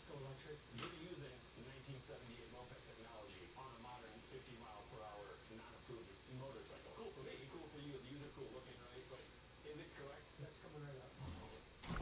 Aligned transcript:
Switch 0.00 0.16
electric. 0.16 0.56
You're 0.80 1.12
using 1.12 1.28
1978 1.92 2.56
moped 2.56 2.72
technology 2.88 3.44
on 3.60 3.68
a 3.68 3.80
modern 3.84 4.16
50 4.32 4.56
mile 4.64 4.80
per 4.88 5.04
hour 5.04 5.36
non-approved 5.52 6.08
motorcycle. 6.40 6.88
Cool 6.96 7.12
for 7.12 7.28
me, 7.28 7.36
cool 7.52 7.68
for 7.68 7.84
you 7.84 7.92
as 7.92 8.00
a 8.00 8.10
user, 8.16 8.32
cool 8.32 8.48
looking, 8.56 8.80
right? 8.80 9.04
But 9.12 9.20
is 9.68 9.76
it 9.76 9.92
correct? 10.00 10.24
That's 10.40 10.56
coming 10.64 10.80
right 10.88 10.96
up. 11.04 11.12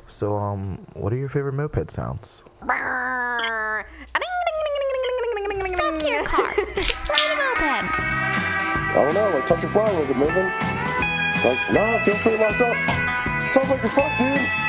So, 0.06 0.38
um, 0.38 0.87
what 0.95 1.11
are 1.11 1.19
your 1.19 1.29
favorite 1.29 1.59
moped 1.59 1.91
sounds? 1.91 2.46
Back 2.62 2.79
to 5.98 6.06
your 6.06 6.24
car. 6.24 6.55
Ride 6.55 7.34
a 7.34 7.37
moped. 7.37 7.98
I 7.98 8.95
don't 8.95 9.15
know, 9.15 9.30
like 9.34 9.46
touch 9.46 9.65
a 9.65 9.69
flower, 9.69 9.91
was 10.01 10.10
it 10.10 10.16
moving? 10.16 10.46
Like, 11.42 11.59
nah, 11.74 11.98
it 11.98 12.05
feels 12.05 12.19
pretty 12.19 12.38
locked 12.38 12.60
up. 12.62 12.77
Sounds 13.52 13.70
like 13.70 13.83
you're 13.83 13.91
fucked, 13.91 14.19
dude. 14.19 14.67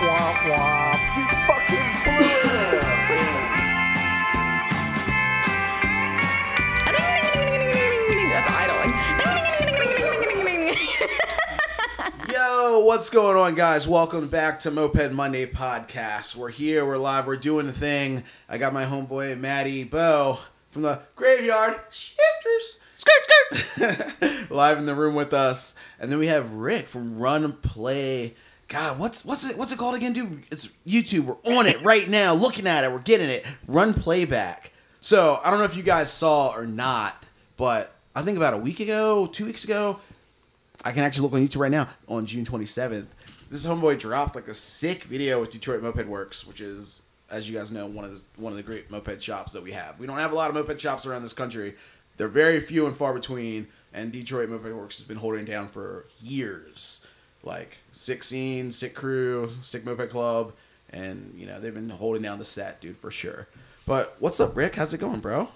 Womp 0.00 0.38
womp. 0.48 0.98
You 1.14 1.24
fucking 1.46 1.88
blew 2.04 2.24
it. 2.24 2.80
That's 8.30 8.48
idling. 8.50 8.94
Yo, 12.32 12.80
what's 12.86 13.10
going 13.10 13.36
on, 13.36 13.54
guys? 13.54 13.86
Welcome 13.86 14.28
back 14.28 14.60
to 14.60 14.70
Moped 14.70 15.12
Monday 15.12 15.44
podcast. 15.44 16.34
We're 16.34 16.48
here, 16.48 16.86
we're 16.86 16.96
live, 16.96 17.26
we're 17.26 17.36
doing 17.36 17.66
the 17.66 17.72
thing. 17.72 18.24
I 18.48 18.56
got 18.56 18.72
my 18.72 18.86
homeboy 18.86 19.38
Maddie 19.38 19.84
Bo 19.84 20.38
from 20.70 20.80
the 20.80 21.00
graveyard 21.14 21.78
shifters. 21.90 22.80
Skirt, 22.96 23.24
skirt. 23.52 24.50
live 24.50 24.78
in 24.78 24.86
the 24.86 24.94
room 24.94 25.14
with 25.14 25.34
us, 25.34 25.74
and 25.98 26.10
then 26.10 26.18
we 26.18 26.28
have 26.28 26.54
Rick 26.54 26.88
from 26.88 27.18
Run 27.18 27.52
Play. 27.52 28.34
God, 28.70 29.00
what's 29.00 29.24
what's 29.24 29.50
it 29.50 29.58
what's 29.58 29.72
it 29.72 29.78
called 29.80 29.96
again, 29.96 30.12
dude? 30.12 30.44
It's 30.52 30.68
YouTube. 30.86 31.22
We're 31.24 31.56
on 31.58 31.66
it 31.66 31.82
right 31.82 32.08
now, 32.08 32.34
looking 32.34 32.68
at 32.68 32.84
it. 32.84 32.92
We're 32.92 33.00
getting 33.00 33.28
it. 33.28 33.44
Run 33.66 33.92
Playback. 33.92 34.72
So 35.00 35.40
I 35.44 35.50
don't 35.50 35.58
know 35.58 35.64
if 35.64 35.76
you 35.76 35.82
guys 35.82 36.10
saw 36.10 36.54
or 36.54 36.66
not, 36.66 37.20
but 37.56 37.92
I 38.14 38.22
think 38.22 38.36
about 38.36 38.54
a 38.54 38.58
week 38.58 38.78
ago, 38.78 39.26
two 39.26 39.44
weeks 39.44 39.64
ago, 39.64 39.98
I 40.84 40.92
can 40.92 41.02
actually 41.02 41.22
look 41.22 41.32
on 41.32 41.44
YouTube 41.44 41.60
right 41.60 41.70
now 41.70 41.88
on 42.06 42.26
June 42.26 42.44
27th. 42.44 43.06
This 43.50 43.66
homeboy 43.66 43.98
dropped 43.98 44.36
like 44.36 44.46
a 44.46 44.54
sick 44.54 45.02
video 45.02 45.40
with 45.40 45.50
Detroit 45.50 45.82
Moped 45.82 46.06
Works, 46.06 46.46
which 46.46 46.60
is, 46.60 47.02
as 47.28 47.50
you 47.50 47.58
guys 47.58 47.72
know, 47.72 47.86
one 47.86 48.04
of 48.04 48.12
the 48.12 48.22
one 48.36 48.52
of 48.52 48.56
the 48.56 48.62
great 48.62 48.88
moped 48.88 49.20
shops 49.20 49.52
that 49.52 49.64
we 49.64 49.72
have. 49.72 49.98
We 49.98 50.06
don't 50.06 50.18
have 50.18 50.30
a 50.30 50.36
lot 50.36 50.48
of 50.48 50.54
moped 50.54 50.80
shops 50.80 51.06
around 51.06 51.22
this 51.24 51.32
country. 51.32 51.74
They're 52.18 52.28
very 52.28 52.60
few 52.60 52.86
and 52.86 52.96
far 52.96 53.14
between, 53.14 53.66
and 53.92 54.12
Detroit 54.12 54.48
Moped 54.48 54.72
Works 54.72 54.98
has 54.98 55.08
been 55.08 55.16
holding 55.16 55.44
down 55.44 55.66
for 55.66 56.06
years. 56.22 57.04
Like 57.42 57.78
sick 57.92 58.22
scene, 58.22 58.70
sick 58.70 58.94
crew, 58.94 59.48
sick 59.62 59.84
moped 59.84 60.10
club, 60.10 60.52
and 60.90 61.32
you 61.36 61.46
know 61.46 61.58
they've 61.58 61.72
been 61.74 61.88
holding 61.88 62.22
down 62.22 62.38
the 62.38 62.44
set, 62.44 62.80
dude, 62.80 62.96
for 62.98 63.10
sure. 63.10 63.48
But 63.86 64.14
what's 64.18 64.38
up, 64.40 64.54
Rick? 64.56 64.76
How's 64.76 64.92
it 64.92 64.98
going, 64.98 65.20
bro? 65.20 65.48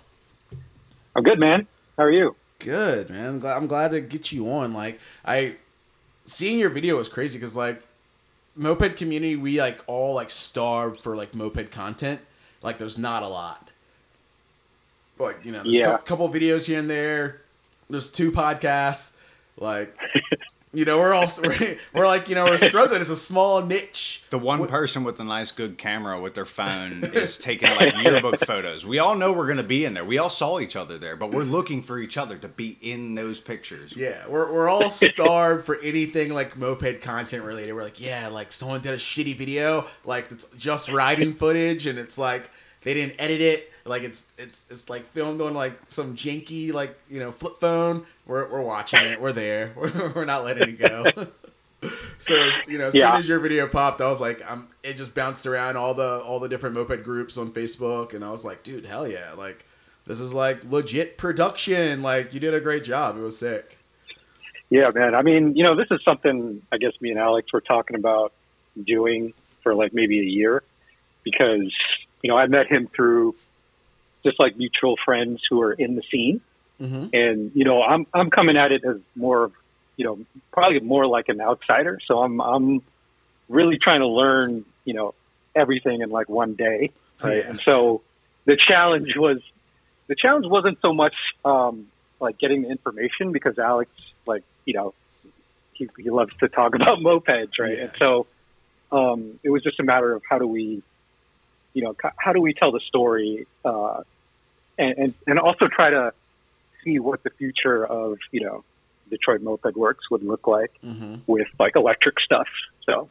I'm 1.15 1.23
good, 1.23 1.39
man. 1.39 1.67
How 1.99 2.05
are 2.05 2.11
you? 2.11 2.35
Good, 2.59 3.11
man. 3.11 3.27
I'm 3.27 3.39
glad, 3.39 3.57
I'm 3.57 3.67
glad 3.67 3.91
to 3.91 4.01
get 4.01 4.33
you 4.33 4.51
on. 4.51 4.73
Like, 4.73 4.99
I 5.25 5.57
seeing 6.25 6.59
your 6.59 6.71
video 6.71 6.97
was 6.97 7.09
crazy 7.11 7.39
because 7.39 7.55
like 7.55 7.83
moped 8.57 8.97
community, 8.97 9.37
we 9.37 9.61
like 9.61 9.81
all 9.87 10.15
like 10.15 10.31
starved 10.31 10.99
for 11.01 11.15
like 11.15 11.35
moped 11.35 11.71
content. 11.71 12.21
Like, 12.63 12.79
there's 12.79 12.97
not 12.97 13.23
a 13.23 13.29
lot. 13.29 13.69
Like, 15.19 15.45
you 15.45 15.53
know, 15.53 15.59
there's 15.63 15.69
a 15.77 15.79
Yeah. 15.79 15.97
cou- 15.99 16.05
couple 16.05 16.29
videos 16.31 16.67
here 16.67 16.79
and 16.79 16.89
there. 16.89 17.43
There's 17.91 18.11
two 18.11 18.33
podcasts. 18.33 19.13
Like, 19.59 19.95
you 20.75 20.85
know, 20.85 20.99
we're 20.99 21.15
all 21.15 21.27
we're, 21.43 21.77
we're 21.95 22.07
like 22.07 22.29
you 22.29 22.35
know 22.35 22.47
we're 22.47 22.59
struggling. 22.59 23.01
It's 23.01 23.11
a 23.11 23.17
small 23.17 23.65
niche. 23.65 24.23
The 24.31 24.39
one 24.39 24.67
person 24.67 25.05
with 25.05 25.21
a 25.21 25.25
nice, 25.25 25.53
good 25.53 25.79
camera 25.79 26.21
with 26.21 26.35
their 26.35 26.45
phone 26.45 27.05
is 27.05 27.37
taking 27.37 27.71
like 27.71 27.97
yearbook 28.03 28.41
photos. 28.41 28.85
We 28.85 28.99
all 28.99 29.15
know 29.15 29.33
we're 29.33 29.47
going 29.47 29.59
to 29.59 29.63
be 29.63 29.85
in 29.85 29.95
there. 29.95 30.05
We 30.05 30.19
all 30.19 30.31
saw 30.31 30.59
each 30.59 30.75
other 30.77 30.99
there, 30.99 31.15
but 31.17 31.31
we're 31.31 31.45
looking 31.45 31.83
for 31.83 31.99
each 31.99 32.19
other 32.19 32.37
to 32.39 32.49
be 32.49 32.77
in 32.81 33.15
those 33.15 33.41
pictures. 33.41 33.97
Yeah, 33.97 34.27
we're, 34.29 34.53
we're 34.53 34.69
all 34.69 34.91
starved 34.91 35.65
for 35.67 35.81
anything 35.83 36.35
like 36.35 36.57
moped 36.57 37.01
content 37.01 37.45
related. 37.45 37.75
We're 37.75 37.85
like, 37.85 38.01
yeah, 38.01 38.29
like 38.29 38.51
someone 38.51 38.81
did 38.81 38.93
a 38.93 38.99
shitty 38.99 39.37
video, 39.37 39.87
like 40.05 40.31
it's 40.33 40.49
just 40.51 40.91
riding 40.91 41.33
footage, 41.33 41.87
and 41.87 41.99
it's 41.99 42.19
like 42.19 42.51
they 42.83 42.95
didn't 42.95 43.15
edit 43.19 43.41
it, 43.41 43.73
like 43.85 44.03
it's 44.03 44.33
it's 44.39 44.71
it's 44.71 44.89
like 44.89 45.07
filmed 45.09 45.41
on 45.41 45.55
like 45.55 45.79
some 45.89 46.15
janky 46.15 46.73
like 46.73 46.99
you 47.11 47.21
know 47.21 47.31
flip 47.31 47.61
phone. 47.61 48.07
We're 48.27 48.49
we're 48.51 48.63
watching 48.63 49.01
it. 49.01 49.21
We're 49.21 49.33
there. 49.33 49.73
We're, 49.77 50.13
we're 50.15 50.25
not 50.25 50.45
letting 50.45 50.69
it 50.71 50.79
go. 50.79 51.05
so 52.19 52.37
as- 52.37 52.67
you 52.69 52.79
know, 52.79 52.87
as 52.87 52.95
Yeah. 52.95 53.11
soon 53.13 53.21
as 53.21 53.29
your 53.29 53.39
video 53.41 53.67
popped, 53.67 54.01
I 54.01 54.09
was 54.09 54.21
like, 54.21 54.41
I'm. 54.51 54.69
It 54.83 54.95
just 54.95 55.15
bounced 55.15 55.47
around 55.47 55.77
all 55.77 55.95
the 55.95 56.21
all 56.21 56.41
the 56.41 56.49
different 56.49 56.75
moped 56.75 57.03
groups 57.05 57.37
on 57.37 57.51
Facebook, 57.53 58.15
and 58.15 58.25
I 58.25 58.31
was 58.31 58.45
like, 58.45 58.63
dude, 58.63 58.87
hell 58.87 59.07
yeah, 59.09 59.33
like. 59.37 59.65
This 60.07 60.21
is 60.21 60.35
like 60.35 60.63
legit 60.71 61.17
production. 61.17 62.03
Like 62.03 62.35
you 62.35 62.39
did 62.39 62.53
a 62.53 62.61
great 62.61 62.85
job. 62.85 63.17
It 63.17 63.21
was 63.21 63.39
sick. 63.39 63.79
Yeah, 64.69 64.91
man. 64.95 65.15
I 65.15 65.23
mean, 65.23 65.57
you 65.57 65.63
know, 65.63 65.75
this 65.77 65.87
is 65.91 66.03
something 66.05 66.61
I 66.71 66.77
guess 66.77 66.93
me 67.01 67.09
and 67.11 67.19
Alex 67.19 67.51
were 67.55 67.63
talking 67.63 67.97
about 67.97 68.35
doing 68.83 69.33
for 69.63 69.75
like 69.75 69.95
maybe 69.95 70.21
a 70.21 70.25
year 70.25 70.63
because, 71.23 71.73
you 72.23 72.29
know, 72.29 72.37
I 72.37 72.47
met 72.49 72.67
him 72.67 72.87
through 72.89 73.35
just 74.27 74.39
like 74.39 74.59
mutual 74.59 74.97
friends 75.03 75.41
who 75.49 75.63
are 75.63 75.73
in 75.73 75.95
the 75.97 76.03
scene. 76.11 76.43
Mm-hmm. 76.81 77.07
And, 77.13 77.53
you 77.55 77.65
know, 77.65 77.83
I'm, 77.83 78.07
I'm 78.13 78.31
coming 78.31 78.57
at 78.57 78.73
it 78.73 78.85
as 78.85 78.97
more 79.15 79.45
of, 79.45 79.53
you 79.97 80.05
know, 80.05 80.19
probably 80.53 80.81
more 80.81 81.07
like 81.07 81.29
an 81.29 81.41
outsider. 81.41 82.01
So 82.07 82.21
I'm, 82.21 82.41
I'm 82.41 82.83
really 83.49 83.79
trying 83.79 84.01
to 84.01 84.09
learn, 84.09 84.65
you 84.85 84.95
know, 84.95 85.15
everything 85.55 86.01
in 86.01 86.11
like 86.11 86.29
one 86.29 86.55
day. 86.55 86.91
Right. 87.23 87.39
Yeah. 87.39 87.51
And 87.51 87.61
so 87.61 88.03
the 88.45 88.57
challenge 88.57 89.17
was, 89.17 89.41
the 90.09 90.17
challenge 90.17 90.47
wasn't 90.47 90.81
so 90.81 90.93
much, 90.93 91.15
um, 91.45 91.87
like 92.21 92.39
getting 92.39 92.63
the 92.63 92.71
information 92.71 93.33
because 93.33 93.59
Alex, 93.59 93.91
like, 94.27 94.43
you 94.65 94.75
know, 94.75 94.95
he, 95.75 95.89
he 95.99 96.11
loves 96.11 96.35
to 96.39 96.49
talk 96.49 96.75
about 96.75 96.99
mopeds, 96.99 97.53
right? 97.59 97.79
Yeah. 97.79 97.85
And 97.85 97.93
so, 97.99 98.27
um, 98.93 99.41
it 99.43 99.51
was 99.51 99.63
just 99.63 99.81
a 99.81 99.83
matter 99.83 100.13
of 100.13 100.23
how 100.29 100.39
do 100.39 100.47
we, 100.47 100.83
you 101.73 101.83
know, 101.83 101.97
how 102.17 102.33
do 102.33 102.41
we 102.41 102.55
tell 102.55 102.71
the 102.71 102.81
story, 102.81 103.47
uh, 103.65 104.03
and, 104.79 104.99
and, 104.99 105.15
and 105.27 105.39
also 105.39 105.67
try 105.67 105.91
to 105.91 106.13
see 106.85 106.99
what 106.99 107.23
the 107.23 107.31
future 107.31 107.85
of, 107.87 108.19
you 108.31 108.41
know, 108.43 108.63
Detroit 109.11 109.43
Moped 109.43 109.77
Works 109.77 110.11
would 110.11 110.23
look 110.23 110.47
like 110.47 110.71
Mm-hmm. 110.85 111.17
with 111.27 111.49
like 111.59 111.77
electric 111.77 112.21
stuff. 112.21 112.49
So, 112.87 113.09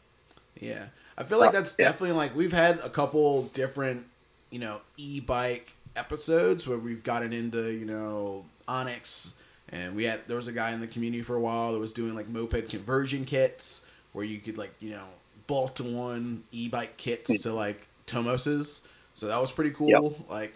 Yeah, 0.60 0.86
I 1.18 1.24
feel 1.24 1.38
like 1.38 1.52
that's 1.52 1.76
Yeah. 1.78 1.86
definitely 1.86 2.16
like 2.16 2.34
we've 2.34 2.52
had 2.52 2.78
a 2.80 2.88
couple 2.88 3.44
different, 3.54 4.04
you 4.50 4.58
know, 4.58 4.80
e-bike 4.96 5.72
episodes 5.96 6.66
where 6.66 6.78
we've 6.78 7.04
gotten 7.04 7.32
into 7.32 7.70
you 7.70 7.84
know 7.86 8.44
Onyx, 8.66 9.34
and 9.68 9.94
we 9.94 10.04
had 10.04 10.20
there 10.26 10.36
was 10.36 10.48
a 10.48 10.52
guy 10.52 10.72
in 10.72 10.80
the 10.80 10.86
community 10.88 11.22
for 11.22 11.36
a 11.36 11.40
while 11.40 11.72
that 11.72 11.78
was 11.78 11.92
doing 11.92 12.14
like 12.14 12.28
moped 12.28 12.68
conversion 12.68 13.24
kits 13.24 13.86
where 14.12 14.24
you 14.24 14.38
could 14.38 14.58
like 14.58 14.72
you 14.80 14.90
know 14.90 15.04
bolt 15.46 15.80
on 15.80 16.42
e-bike 16.52 16.96
kits 16.96 17.42
to 17.42 17.52
like 17.52 17.86
Tomoses. 18.06 18.82
So 19.14 19.28
that 19.28 19.40
was 19.40 19.52
pretty 19.52 19.70
cool. 19.70 19.88
Yep. 19.90 20.28
Like 20.28 20.54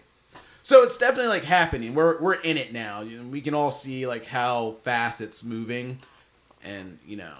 so 0.63 0.83
it's 0.83 0.97
definitely 0.97 1.29
like 1.29 1.43
happening. 1.43 1.93
We're 1.93 2.19
we're 2.19 2.35
in 2.35 2.57
it 2.57 2.73
now. 2.73 3.03
We 3.03 3.41
can 3.41 3.53
all 3.53 3.71
see 3.71 4.07
like 4.07 4.25
how 4.25 4.73
fast 4.83 5.21
it's 5.21 5.43
moving, 5.43 5.99
and 6.63 6.99
you 7.07 7.17
know, 7.17 7.35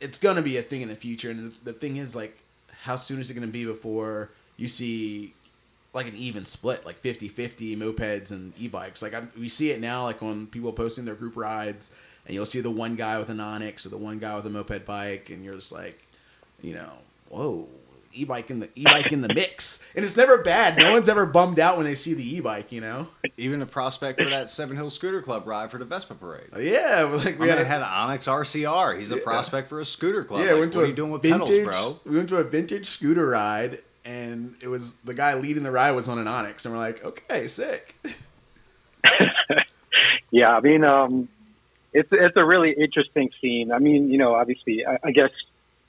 it's 0.00 0.18
gonna 0.18 0.42
be 0.42 0.56
a 0.56 0.62
thing 0.62 0.82
in 0.82 0.88
the 0.88 0.96
future. 0.96 1.30
And 1.30 1.52
the, 1.64 1.72
thing 1.72 1.96
is, 1.96 2.14
like, 2.14 2.38
how 2.82 2.96
soon 2.96 3.20
is 3.20 3.30
it 3.30 3.34
gonna 3.34 3.46
be 3.46 3.64
before 3.64 4.30
you 4.56 4.68
see 4.68 5.34
like 5.94 6.06
an 6.06 6.16
even 6.16 6.44
split, 6.44 6.84
like 6.84 7.00
50-50 7.00 7.76
mopeds 7.76 8.30
and 8.30 8.52
e-bikes? 8.58 9.02
Like 9.02 9.14
I'm, 9.14 9.30
we 9.38 9.48
see 9.48 9.70
it 9.70 9.80
now, 9.80 10.04
like 10.04 10.22
on 10.22 10.46
people 10.46 10.72
posting 10.72 11.04
their 11.04 11.14
group 11.14 11.36
rides, 11.36 11.94
and 12.26 12.34
you'll 12.34 12.46
see 12.46 12.60
the 12.60 12.70
one 12.70 12.94
guy 12.96 13.18
with 13.18 13.30
an 13.30 13.40
Onyx 13.40 13.86
or 13.86 13.90
the 13.90 13.98
one 13.98 14.18
guy 14.18 14.34
with 14.36 14.46
a 14.46 14.50
moped 14.50 14.84
bike, 14.84 15.30
and 15.30 15.44
you're 15.44 15.54
just 15.54 15.72
like, 15.72 16.06
you 16.62 16.74
know, 16.74 16.92
whoa. 17.28 17.68
E-bike 18.12 18.50
in 18.50 18.60
the 18.60 18.68
e-bike 18.74 19.12
in 19.12 19.20
the 19.20 19.32
mix, 19.32 19.82
and 19.94 20.04
it's 20.04 20.16
never 20.16 20.42
bad. 20.42 20.76
No 20.78 20.92
one's 20.92 21.08
ever 21.08 21.26
bummed 21.26 21.58
out 21.60 21.76
when 21.76 21.86
they 21.86 21.94
see 21.94 22.14
the 22.14 22.36
e-bike, 22.36 22.72
you 22.72 22.80
know. 22.80 23.08
Even 23.36 23.60
the 23.60 23.66
prospect 23.66 24.20
for 24.20 24.28
that 24.30 24.48
Seven 24.48 24.76
Hill 24.76 24.90
Scooter 24.90 25.20
Club 25.22 25.46
ride 25.46 25.70
for 25.70 25.78
the 25.78 25.84
Vespa 25.84 26.14
Parade. 26.14 26.48
Yeah, 26.58 27.08
but, 27.10 27.24
like 27.24 27.34
I 27.36 27.38
we 27.38 27.46
mean, 27.46 27.48
had, 27.50 27.58
it 27.58 27.66
had 27.66 27.82
an 27.82 27.88
Onyx 27.88 28.26
RCR. 28.26 28.98
He's 28.98 29.12
a 29.12 29.16
Yeah. 29.16 29.22
prospect 29.22 29.68
for 29.68 29.80
a 29.80 29.84
scooter 29.84 30.24
club. 30.24 30.40
yeah, 30.44 30.52
Like, 30.52 30.60
went 30.60 30.72
to 30.72 30.78
what 30.78 30.82
a 30.82 30.86
are 30.86 30.90
you 30.90 30.96
doing 30.96 31.10
with 31.12 31.22
vintage, 31.22 31.48
pedals, 31.66 31.98
bro? 32.02 32.10
We 32.12 32.16
went 32.16 32.28
to 32.30 32.36
a 32.38 32.44
vintage 32.44 32.86
scooter 32.86 33.26
ride, 33.26 33.78
and 34.04 34.54
it 34.62 34.68
was 34.68 34.96
the 34.98 35.14
guy 35.14 35.34
leading 35.34 35.62
the 35.62 35.70
ride 35.70 35.92
was 35.92 36.08
on 36.08 36.18
an 36.18 36.26
Onyx, 36.26 36.64
and 36.64 36.74
we're 36.74 36.80
like, 36.80 37.04
okay, 37.04 37.46
sick. 37.46 37.94
yeah, 40.30 40.56
I 40.56 40.60
mean, 40.60 40.84
um, 40.84 41.28
it's, 41.92 42.08
it's 42.12 42.36
a 42.36 42.44
really 42.44 42.72
interesting 42.72 43.30
scene. 43.40 43.72
I 43.72 43.78
mean, 43.78 44.10
you 44.10 44.18
know, 44.18 44.34
obviously, 44.34 44.84
I, 44.86 44.98
I 45.04 45.10
guess 45.12 45.30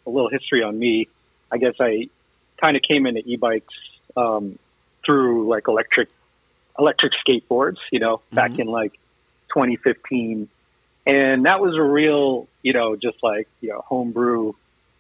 a 0.06 0.10
little 0.10 0.30
history 0.30 0.64
on 0.64 0.78
me. 0.78 1.08
I 1.52 1.58
guess 1.58 1.76
I 1.80 2.10
kind 2.60 2.76
of 2.76 2.84
came 2.84 3.06
into 3.06 3.22
e-bikes, 3.26 3.74
um, 4.18 4.58
through 5.06 5.48
like 5.48 5.68
electric, 5.68 6.10
electric 6.78 7.14
skateboards, 7.26 7.78
you 7.92 8.00
know, 8.00 8.22
back 8.32 8.52
Mhm. 8.52 8.60
in 8.60 8.68
like 8.68 8.94
2015. 9.54 10.48
and 11.06 11.46
that 11.46 11.60
was 11.60 11.76
a 11.76 11.82
real, 11.82 12.48
you 12.62 12.74
know, 12.74 12.96
just 12.96 13.24
like 13.24 13.48
you 13.62 13.70
know, 13.70 13.82
homebrew 13.88 14.54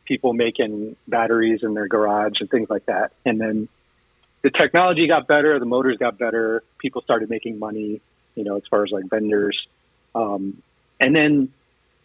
people 0.05 0.33
making 0.33 0.95
batteries 1.07 1.61
in 1.61 1.75
their 1.75 1.87
garage 1.87 2.39
and 2.39 2.49
things 2.49 2.67
like 2.69 2.85
that. 2.87 3.11
And 3.25 3.39
then 3.39 3.67
the 4.41 4.49
technology 4.49 5.05
got 5.05 5.27
better, 5.27 5.59
the 5.59 5.65
motors 5.67 5.97
got 5.97 6.17
better, 6.17 6.63
people 6.79 7.01
started 7.03 7.29
making 7.29 7.59
money, 7.59 8.01
you 8.33 8.43
know, 8.43 8.55
as 8.55 8.63
far 8.67 8.83
as 8.85 8.91
like 8.91 9.05
vendors. 9.05 9.67
Um, 10.15 10.63
and 10.99 11.15
then 11.15 11.49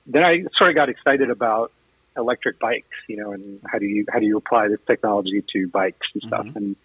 then 0.06 0.22
I 0.22 0.44
sort 0.58 0.68
of 0.70 0.74
got 0.74 0.90
excited 0.90 1.30
about 1.30 1.72
electric 2.16 2.58
bikes, 2.58 2.96
you 3.08 3.16
know, 3.16 3.32
and 3.32 3.60
how 3.70 3.78
do 3.78 3.86
you 3.86 4.04
how 4.08 4.18
do 4.18 4.26
you 4.26 4.36
apply 4.36 4.68
this 4.68 4.80
technology 4.86 5.42
to 5.52 5.68
bikes 5.68 6.06
and 6.14 6.22
stuff. 6.22 6.56
And 6.56 6.76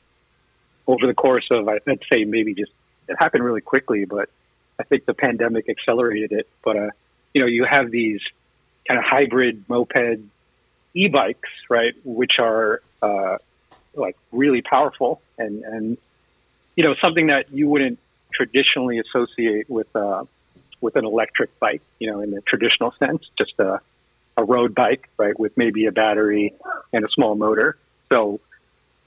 over 0.88 1.06
the 1.06 1.14
course 1.14 1.48
of 1.52 1.68
I'd 1.68 1.82
say 2.12 2.24
maybe 2.24 2.54
just 2.54 2.72
it 3.08 3.16
happened 3.20 3.44
really 3.44 3.62
quickly, 3.62 4.06
but 4.06 4.30
I 4.80 4.84
think 4.84 5.06
the 5.06 5.14
pandemic 5.14 5.70
accelerated 5.70 6.32
it. 6.32 6.48
But 6.64 6.78
uh, 6.78 6.90
you 7.34 7.42
know, 7.42 7.48
you 7.48 7.66
have 7.66 7.92
these 7.92 8.22
kind 8.88 8.98
of 8.98 9.06
hybrid 9.06 9.66
moped 9.68 10.20
e-bikes, 10.96 11.50
right, 11.70 11.94
which 12.04 12.40
are 12.40 12.82
uh, 13.02 13.38
like 13.94 14.18
really 14.32 14.62
powerful 14.62 15.22
and 15.38 15.64
and 15.64 15.98
you 16.76 16.84
know 16.84 16.96
something 17.02 17.28
that 17.28 17.52
you 17.52 17.68
wouldn't 17.68 18.00
traditionally 18.34 19.00
associate 19.00 19.70
with 19.70 19.94
uh, 19.96 20.24
with 20.82 20.96
an 20.96 21.06
electric 21.06 21.58
bike, 21.60 21.82
you 22.00 22.10
know, 22.10 22.22
in 22.22 22.32
the 22.32 22.42
traditional 22.42 22.94
sense, 23.00 23.24
just 23.38 23.54
a 23.60 23.82
a 24.40 24.44
road 24.44 24.74
bike, 24.74 25.10
right, 25.18 25.38
with 25.40 25.56
maybe 25.58 25.86
a 25.86 25.92
battery 25.92 26.54
and 26.94 27.04
a 27.06 27.10
small 27.10 27.36
motor. 27.36 27.78
So, 28.12 28.40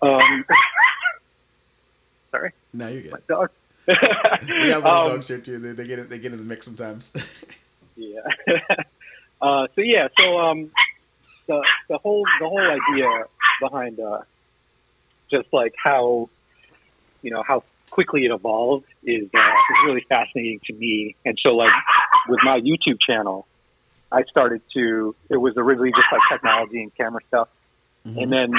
um, 0.02 0.44
sorry, 2.31 2.52
No, 2.73 2.88
you're 2.88 3.02
good. 3.02 3.26
dog. 3.29 3.50
We 3.87 3.94
got 3.94 4.43
little 4.46 4.87
Um, 4.87 5.08
dogs 5.08 5.29
here 5.29 5.38
too. 5.40 5.58
They, 5.58 5.73
they 5.73 5.87
get. 5.87 6.08
They 6.08 6.19
get 6.19 6.32
in 6.32 6.38
the 6.38 6.44
mix 6.44 6.67
sometimes. 6.67 7.12
Yeah. 7.94 8.20
uh, 9.43 9.67
so 9.75 9.82
yeah, 9.82 10.08
so 10.19 10.38
um, 10.38 10.70
the 11.46 11.62
the 11.90 11.99
whole 11.99 12.25
the 12.40 12.49
whole 12.49 12.58
idea 12.58 13.25
behind 13.61 14.00
uh, 14.00 14.23
just 15.31 15.52
like 15.52 15.75
how 15.76 16.31
you 17.20 17.31
know 17.31 17.43
how 17.46 17.64
quickly 17.90 18.25
it 18.25 18.31
evolved 18.31 18.87
is 19.05 19.29
uh, 19.34 19.38
is 19.38 19.76
really 19.84 20.00
fascinating 20.08 20.58
to 20.69 20.73
me. 20.73 21.17
And 21.26 21.38
so 21.44 21.55
like 21.55 21.70
with 22.31 22.40
my 22.43 22.61
YouTube 22.61 22.96
channel, 23.06 23.46
I 24.12 24.25
started 24.25 24.62
to. 24.75 25.14
It 25.29 25.37
was 25.37 25.56
originally 25.56 25.93
just 25.93 26.06
like 26.12 26.20
technology 26.31 26.82
and 26.82 26.94
camera 26.94 27.20
stuff, 27.29 27.49
and 28.05 28.31
then 28.31 28.53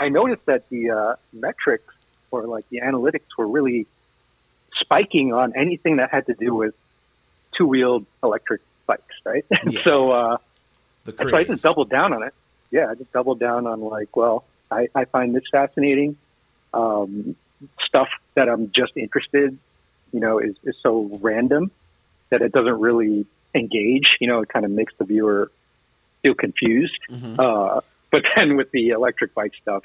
I 0.00 0.08
noticed 0.08 0.46
that 0.46 0.68
the 0.68 0.90
uh, 0.90 1.16
metrics 1.32 1.94
or 2.30 2.46
like 2.46 2.68
the 2.68 2.80
analytics 2.80 3.26
were 3.36 3.46
really 3.46 3.86
spiking 4.80 5.32
on 5.32 5.54
anything 5.56 5.96
that 5.96 6.10
had 6.10 6.26
to 6.26 6.34
do 6.34 6.54
with 6.54 6.74
two-wheeled 7.56 8.04
electric 8.22 8.60
bikes, 8.86 9.02
right? 9.24 9.44
Yeah. 9.68 9.82
so, 9.82 10.10
uh, 10.12 10.36
the 11.04 11.12
so 11.12 11.36
I 11.36 11.44
just 11.44 11.62
doubled 11.62 11.88
down 11.88 12.12
on 12.12 12.22
it. 12.22 12.34
Yeah, 12.70 12.90
I 12.90 12.94
just 12.94 13.12
doubled 13.12 13.40
down 13.40 13.66
on 13.66 13.80
like, 13.80 14.14
well, 14.16 14.44
I, 14.70 14.88
I 14.94 15.04
find 15.06 15.34
this 15.34 15.44
fascinating. 15.50 16.16
Um, 16.74 17.36
stuff 17.86 18.08
that 18.34 18.48
I'm 18.48 18.70
just 18.72 18.96
interested, 18.96 19.56
you 20.12 20.20
know, 20.20 20.38
is, 20.38 20.56
is 20.64 20.76
so 20.82 21.18
random 21.22 21.70
that 22.28 22.42
it 22.42 22.52
doesn't 22.52 22.80
really 22.80 23.24
engage. 23.56 24.16
You 24.20 24.28
know, 24.28 24.40
it 24.40 24.48
kind 24.48 24.64
of 24.64 24.70
makes 24.70 24.92
the 24.98 25.04
viewer 25.04 25.50
feel 26.22 26.34
confused. 26.34 26.98
Mhm. 27.10 27.38
Uh, 27.38 27.80
but 28.10 28.22
then 28.36 28.56
with 28.56 28.70
the 28.72 28.90
electric 28.90 29.34
bike 29.34 29.52
stuff, 29.60 29.82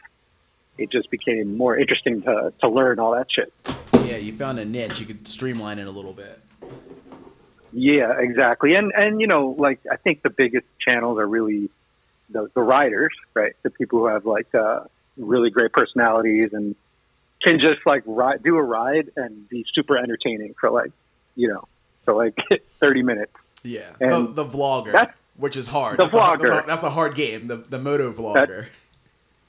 it 0.78 0.92
just 0.92 1.10
became 1.12 1.58
more 1.58 1.78
interesting 1.78 2.22
to, 2.24 2.54
to 2.62 2.70
learn 2.70 3.00
all 3.00 3.14
that 3.14 3.28
shit. 3.34 3.54
Yeah, 4.02 4.18
you 4.18 4.34
found 4.34 4.60
a 4.60 4.66
niche. 4.66 5.00
You 5.00 5.06
could 5.06 5.28
streamline 5.28 5.80
it 5.80 5.88
a 5.88 5.92
little 5.92 6.14
bit. 6.14 6.40
Yeah, 7.72 8.14
exactly. 8.20 8.76
And 8.76 8.92
and 8.96 9.22
you 9.22 9.28
know, 9.28 9.56
like 9.58 9.80
I 9.90 9.96
think 9.96 10.24
the 10.24 10.30
biggest 10.30 10.66
channels 10.86 11.18
are 11.20 11.28
really 11.28 11.70
the 12.30 12.50
the 12.54 12.62
riders, 12.62 13.14
right? 13.34 13.54
The 13.64 13.70
people 13.70 14.00
who 14.00 14.08
have 14.08 14.26
like 14.26 14.54
uh, 14.54 14.82
really 15.18 15.50
great 15.52 15.72
personalities 15.72 16.50
and 16.52 16.76
can 17.44 17.60
just 17.60 17.86
like 17.86 18.04
ride, 18.06 18.44
do 18.44 18.58
a 18.58 18.64
ride 18.64 19.10
and 19.16 19.48
be 19.48 19.66
super 19.74 19.98
entertaining 19.98 20.54
for 20.60 20.70
like 20.70 20.92
you 21.36 21.48
know 21.48 21.68
for 22.04 22.14
like 22.14 22.36
thirty 22.82 23.04
minutes. 23.04 23.32
Yeah, 23.64 23.92
And 24.00 24.12
the, 24.12 24.44
the 24.44 24.46
vlogger, 24.46 25.12
which 25.38 25.56
is 25.56 25.68
hard. 25.68 25.98
the 25.98 26.06
that's 26.06 26.16
vlogger. 26.16 26.64
a, 26.64 26.68
that's 26.68 26.84
a 26.84 26.90
hard 26.90 27.16
game. 27.16 27.48
The 27.48 27.58
the 27.58 27.80
moto 27.80 28.12
vlogger. 28.12 28.66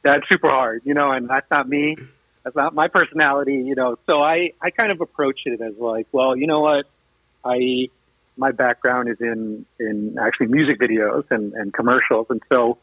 That's 0.03 0.29
super 0.29 0.51
hard, 0.51 0.83
you 0.85 0.95
know, 0.95 1.13
and 1.13 1.29
that's 1.29 1.51
not 1.51 1.69
me. 1.69 1.97
That's 2.45 2.57
not 2.57 2.75
my 2.75 2.89
personality, 2.89 3.55
you 3.55 3.75
know. 3.75 3.97
So 4.07 4.23
I 4.23 4.53
I 4.61 4.71
kind 4.71 4.91
of 4.93 5.01
approach 5.01 5.41
it 5.47 5.61
as 5.61 5.77
like, 5.79 6.09
well, 6.13 6.37
you 6.37 6.47
know 6.47 6.61
what, 6.61 6.87
I 7.45 7.89
my 8.37 8.51
background 8.53 9.09
is 9.09 9.21
in 9.21 9.65
in 9.79 10.17
actually 10.21 10.49
music 10.49 10.79
videos 10.81 11.25
and 11.31 11.53
and 11.55 11.73
commercials, 11.73 12.27
and 12.31 12.43
so 12.51 12.79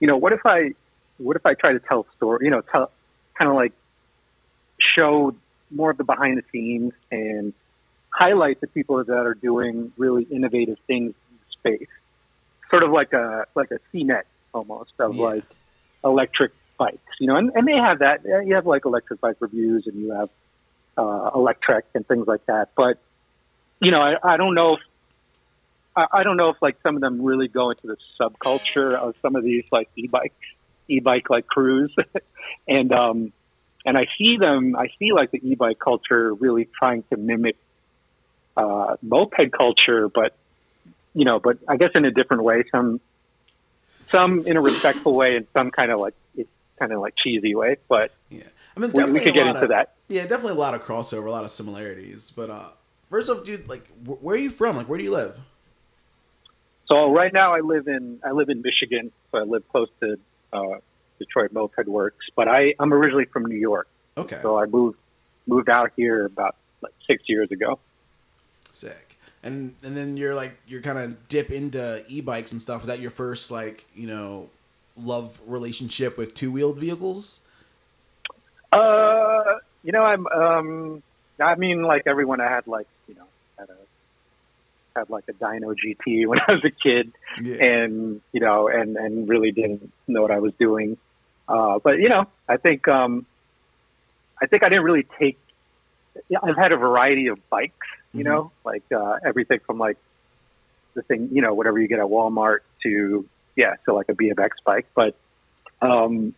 you 0.00 0.06
know, 0.06 0.16
what 0.16 0.32
if 0.32 0.44
I 0.44 0.74
what 1.18 1.36
if 1.36 1.46
I 1.46 1.54
try 1.54 1.72
to 1.72 1.80
tell 1.80 2.06
story, 2.16 2.44
you 2.44 2.50
know, 2.50 2.60
tell 2.60 2.90
kind 3.34 3.50
of 3.50 3.56
like 3.56 3.72
show 4.78 5.34
more 5.70 5.90
of 5.90 5.96
the 5.96 6.04
behind 6.04 6.38
the 6.38 6.44
scenes 6.52 6.92
and 7.10 7.52
highlight 8.12 8.60
the 8.60 8.66
people 8.68 9.02
that 9.04 9.12
are 9.12 9.34
doing 9.34 9.92
really 9.96 10.24
innovative 10.24 10.76
things 10.86 11.14
in 11.30 11.38
space, 11.52 11.88
sort 12.70 12.82
of 12.82 12.90
like 12.90 13.12
a 13.12 13.44
like 13.54 13.70
a 13.70 13.78
CNET 13.94 14.22
almost 14.54 14.92
of 14.98 15.16
Yeah. 15.16 15.24
like 15.24 15.44
electric 16.04 16.52
bikes, 16.78 17.02
you 17.20 17.26
know, 17.26 17.36
and, 17.36 17.50
and 17.54 17.66
they 17.66 17.76
have 17.76 18.00
that. 18.00 18.20
You 18.46 18.54
have 18.54 18.66
like 18.66 18.84
electric 18.84 19.20
bike 19.20 19.36
reviews 19.40 19.84
and 19.86 19.96
you 20.00 20.12
have 20.12 20.28
uh, 20.96 21.30
Electrek 21.34 21.82
and 21.94 22.06
things 22.06 22.26
like 22.26 22.44
that. 22.46 22.68
But 22.76 23.02
you 23.80 23.90
know, 23.90 24.00
I, 24.00 24.14
I 24.22 24.36
don't 24.36 24.54
know 24.54 24.74
if 24.74 24.80
I, 25.96 26.06
I 26.20 26.22
don't 26.22 26.36
know 26.36 26.50
if 26.50 26.56
like 26.62 26.76
some 26.82 26.96
of 26.96 27.02
them 27.02 27.22
really 27.22 27.48
go 27.48 27.70
into 27.70 27.86
the 27.86 27.96
subculture 28.20 28.98
of 28.98 29.14
some 29.22 29.36
of 29.36 29.44
these 29.44 29.64
like 29.72 29.88
e-bikes, 29.96 30.34
e-bike 30.88 31.30
like 31.30 31.46
crews, 31.46 31.94
and 32.68 32.92
um, 32.92 33.32
and 33.84 33.96
I 33.96 34.06
see 34.18 34.36
them. 34.38 34.76
I 34.76 34.88
see 34.98 35.12
like 35.12 35.30
the 35.30 35.38
e-bike 35.38 35.78
culture 35.82 36.34
really 36.34 36.68
trying 36.78 37.04
to 37.12 37.16
mimic 37.16 37.56
uh, 38.58 38.96
moped 39.02 39.52
culture, 39.56 40.08
but 40.08 40.36
you 41.14 41.24
know, 41.24 41.38
but 41.38 41.58
I 41.68 41.76
guess 41.76 41.90
in 41.94 42.04
a 42.04 42.10
different 42.10 42.42
way. 42.42 42.64
Some 42.72 43.00
some 44.10 44.46
in 44.46 44.56
a 44.56 44.60
respectful 44.60 45.14
way, 45.14 45.36
and 45.36 45.46
some 45.52 45.70
kind 45.70 45.92
of 45.92 46.00
like 46.00 46.14
kind 46.78 46.92
of 46.92 47.00
like 47.00 47.14
cheesy 47.22 47.54
way. 47.54 47.76
But 47.88 48.12
Yeah, 48.30 48.42
I 48.76 48.80
mean, 48.80 48.92
we, 48.92 49.04
we 49.04 49.20
could 49.20 49.34
get 49.34 49.46
into 49.46 49.62
of, 49.62 49.68
that. 49.68 49.94
Yeah, 50.08 50.22
definitely 50.22 50.52
a 50.52 50.54
lot 50.56 50.74
of 50.74 50.82
crossover, 50.82 51.26
a 51.26 51.30
lot 51.30 51.44
of 51.44 51.50
similarities. 51.50 52.32
But 52.34 52.50
uh, 52.50 52.68
first 53.10 53.30
off, 53.30 53.44
dude, 53.44 53.68
like, 53.68 53.86
wh- 54.04 54.22
where 54.22 54.36
are 54.36 54.40
you 54.40 54.50
from? 54.50 54.76
Like, 54.76 54.88
where 54.88 54.98
do 54.98 55.04
you 55.04 55.12
live? 55.12 55.38
So 56.88 57.12
right 57.12 57.32
now 57.32 57.54
I 57.54 57.60
live 57.60 57.86
in 57.86 58.20
I 58.24 58.32
live 58.32 58.48
in 58.48 58.62
Michigan, 58.62 59.12
so 59.30 59.38
I 59.38 59.42
live 59.42 59.68
close 59.68 59.88
to 60.00 60.18
uh, 60.52 60.78
Detroit 61.18 61.52
Moped 61.52 61.86
Works. 61.86 62.26
But 62.34 62.48
I 62.48 62.74
I'm 62.80 62.92
originally 62.92 63.26
from 63.26 63.46
New 63.46 63.58
York, 63.58 63.88
Okay, 64.16 64.38
so 64.42 64.58
I 64.58 64.66
moved 64.66 64.98
moved 65.46 65.68
out 65.68 65.92
here 65.96 66.24
about 66.24 66.56
like 66.82 66.94
six 67.06 67.22
years 67.28 67.50
ago. 67.50 67.78
Sick. 68.78 69.16
And 69.42 69.74
and 69.84 69.96
then 69.96 70.16
you're 70.16 70.34
like 70.34 70.58
you're 70.66 70.82
kind 70.82 70.98
of 70.98 71.28
dip 71.28 71.50
into 71.50 72.04
e-bikes 72.08 72.52
and 72.52 72.60
stuff. 72.60 72.82
Is 72.82 72.86
that 72.88 73.00
your 73.00 73.10
first 73.10 73.50
like 73.50 73.84
you 73.94 74.06
know 74.06 74.50
love 74.96 75.40
relationship 75.46 76.18
with 76.18 76.34
two 76.34 76.50
wheeled 76.50 76.78
vehicles? 76.78 77.40
Uh, 78.72 79.58
you 79.82 79.92
know, 79.92 80.02
I'm 80.02 80.26
um, 80.26 81.02
I 81.40 81.54
mean, 81.54 81.82
like 81.82 82.02
everyone, 82.06 82.40
I 82.40 82.48
had 82.48 82.66
like 82.66 82.86
you 83.08 83.14
know 83.14 83.24
had 83.58 83.68
a 83.70 84.98
had 84.98 85.10
like 85.10 85.24
a 85.28 85.32
Dyno 85.32 85.74
GT 85.74 86.26
when 86.28 86.40
I 86.40 86.52
was 86.52 86.64
a 86.64 86.70
kid, 86.70 87.12
Yeah, 87.40 87.64
and 87.64 88.20
you 88.32 88.40
know, 88.40 88.68
and 88.68 88.96
and 88.96 89.28
really 89.28 89.52
didn't 89.52 89.92
know 90.06 90.22
what 90.22 90.30
I 90.30 90.40
was 90.40 90.52
doing. 90.54 90.96
Uh, 91.48 91.78
but 91.78 91.98
you 91.98 92.08
know, 92.08 92.26
I 92.48 92.56
think 92.58 92.88
um, 92.88 93.24
I 94.40 94.46
think 94.46 94.62
I 94.62 94.68
didn't 94.68 94.84
really 94.84 95.06
take. 95.18 95.38
I've 96.42 96.56
had 96.56 96.72
a 96.72 96.76
variety 96.76 97.28
of 97.28 97.38
bikes, 97.48 97.86
you 98.12 98.24
Mhm. 98.24 98.26
know, 98.26 98.52
like 98.64 98.84
uh, 98.92 99.18
everything 99.24 99.60
from 99.60 99.78
like 99.78 99.98
the 100.94 101.02
thing, 101.02 101.28
you 101.32 101.42
know, 101.42 101.54
whatever 101.54 101.78
you 101.80 101.88
get 101.88 101.98
at 101.98 102.06
Walmart 102.06 102.60
to 102.82 103.26
yeah, 103.56 103.74
to 103.84 103.92
like 103.94 104.08
a 104.08 104.14
BMX 104.14 104.50
bike. 104.64 104.86
But 104.94 105.14
um, 105.82 106.34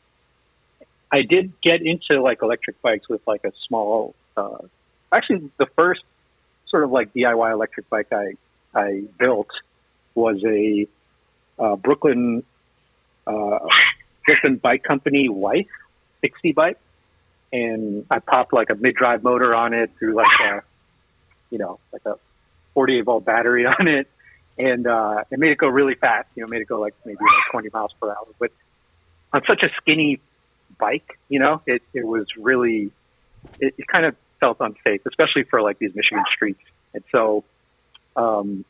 I 1.13 1.23
did 1.23 1.61
get 1.61 1.83
into 1.83 2.21
like 2.23 2.43
electric 2.43 2.81
bikes 2.83 3.09
with 3.09 3.27
like 3.27 3.45
a 3.45 3.53
small. 3.67 4.15
Uh, 4.37 4.59
actually, 5.13 5.51
the 5.59 5.67
first 5.67 6.03
sort 6.69 6.85
of 6.85 6.91
like 6.91 7.13
DIY 7.13 7.53
electric 7.53 7.89
bike 7.91 8.13
I 8.13 8.35
I 8.75 9.03
built 9.19 9.49
was 10.15 10.43
a 10.45 10.87
uh, 11.59 11.77
Brooklyn 11.77 12.43
uh, 13.27 13.59
Brooklyn 14.27 14.57
Bike 14.57 14.83
Company 14.83 15.29
Wife 15.29 15.69
60 16.23 16.53
bike, 16.53 16.79
and 17.53 18.07
I 18.11 18.19
popped 18.19 18.53
like 18.53 18.71
a 18.71 18.75
mid 18.75 18.95
drive 18.95 19.23
motor 19.23 19.55
on 19.55 19.73
it 19.75 19.91
through 19.99 20.15
like 20.15 20.41
a 20.41 20.63
you 21.51 21.59
know 21.59 21.79
like 21.93 22.03
a 22.07 22.15
48 22.75 23.03
volt 23.05 23.25
battery 23.25 23.67
on 23.79 23.89
it, 23.89 24.09
and 24.59 24.87
uh, 24.87 25.25
it 25.31 25.39
made 25.39 25.51
it 25.53 25.59
go 25.59 25.69
really 25.69 25.95
fast. 25.95 26.29
You 26.35 26.43
know, 26.43 26.49
made 26.49 26.63
it 26.63 26.69
go 26.69 26.81
like 26.81 26.95
maybe 27.05 27.19
like 27.21 27.51
20 27.53 27.69
miles 27.73 27.93
per 28.01 28.09
hour. 28.09 28.27
But 28.39 28.51
on 29.33 29.43
such 29.47 29.63
a 29.63 29.69
skinny 29.81 30.21
bike, 30.79 31.19
you 31.29 31.39
know, 31.41 31.63
it 31.67 31.83
it 31.93 32.07
was 32.07 32.27
really 32.39 32.91
it, 33.59 33.75
it 33.79 33.87
kind 33.87 34.07
of 34.07 34.17
felt 34.39 34.57
unsafe, 34.61 35.03
especially 35.07 35.45
for 35.45 35.61
like 35.63 35.79
these 35.79 35.95
Michigan 35.95 36.25
streets. 36.35 36.61
And 36.95 37.05
so, 37.13 37.45
um, 38.17 38.65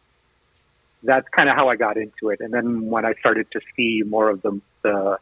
that's 1.02 1.26
kind 1.28 1.49
of 1.49 1.56
how 1.56 1.68
I 1.68 1.76
got 1.76 1.96
into 1.96 2.28
it. 2.30 2.40
And 2.40 2.52
then 2.52 2.90
when 2.90 3.04
I 3.06 3.14
started 3.14 3.46
to 3.52 3.60
see 3.76 4.02
more 4.06 4.28
of 4.28 4.42
the, 4.42 4.60
the 4.82 5.18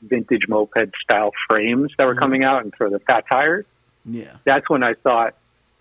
vintage 0.00 0.48
moped 0.48 0.94
style 1.02 1.32
frames 1.48 1.92
that 1.98 2.06
were 2.06 2.14
Mhm. 2.14 2.18
coming 2.20 2.44
out 2.44 2.62
and 2.62 2.72
for 2.74 2.88
the 2.88 2.98
fat 3.00 3.24
tires, 3.30 3.66
Yeah. 4.06 4.36
that's 4.44 4.70
when 4.70 4.82
I 4.82 4.94
thought, 4.94 5.34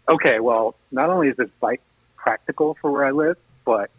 okay, 0.08 0.40
well, 0.40 0.76
not 0.92 1.10
only 1.10 1.30
is 1.30 1.38
this 1.38 1.50
bike 1.60 1.82
practical 2.16 2.76
for 2.82 2.92
where 2.92 3.06
I 3.06 3.12
live, 3.12 3.38
but 3.66 3.90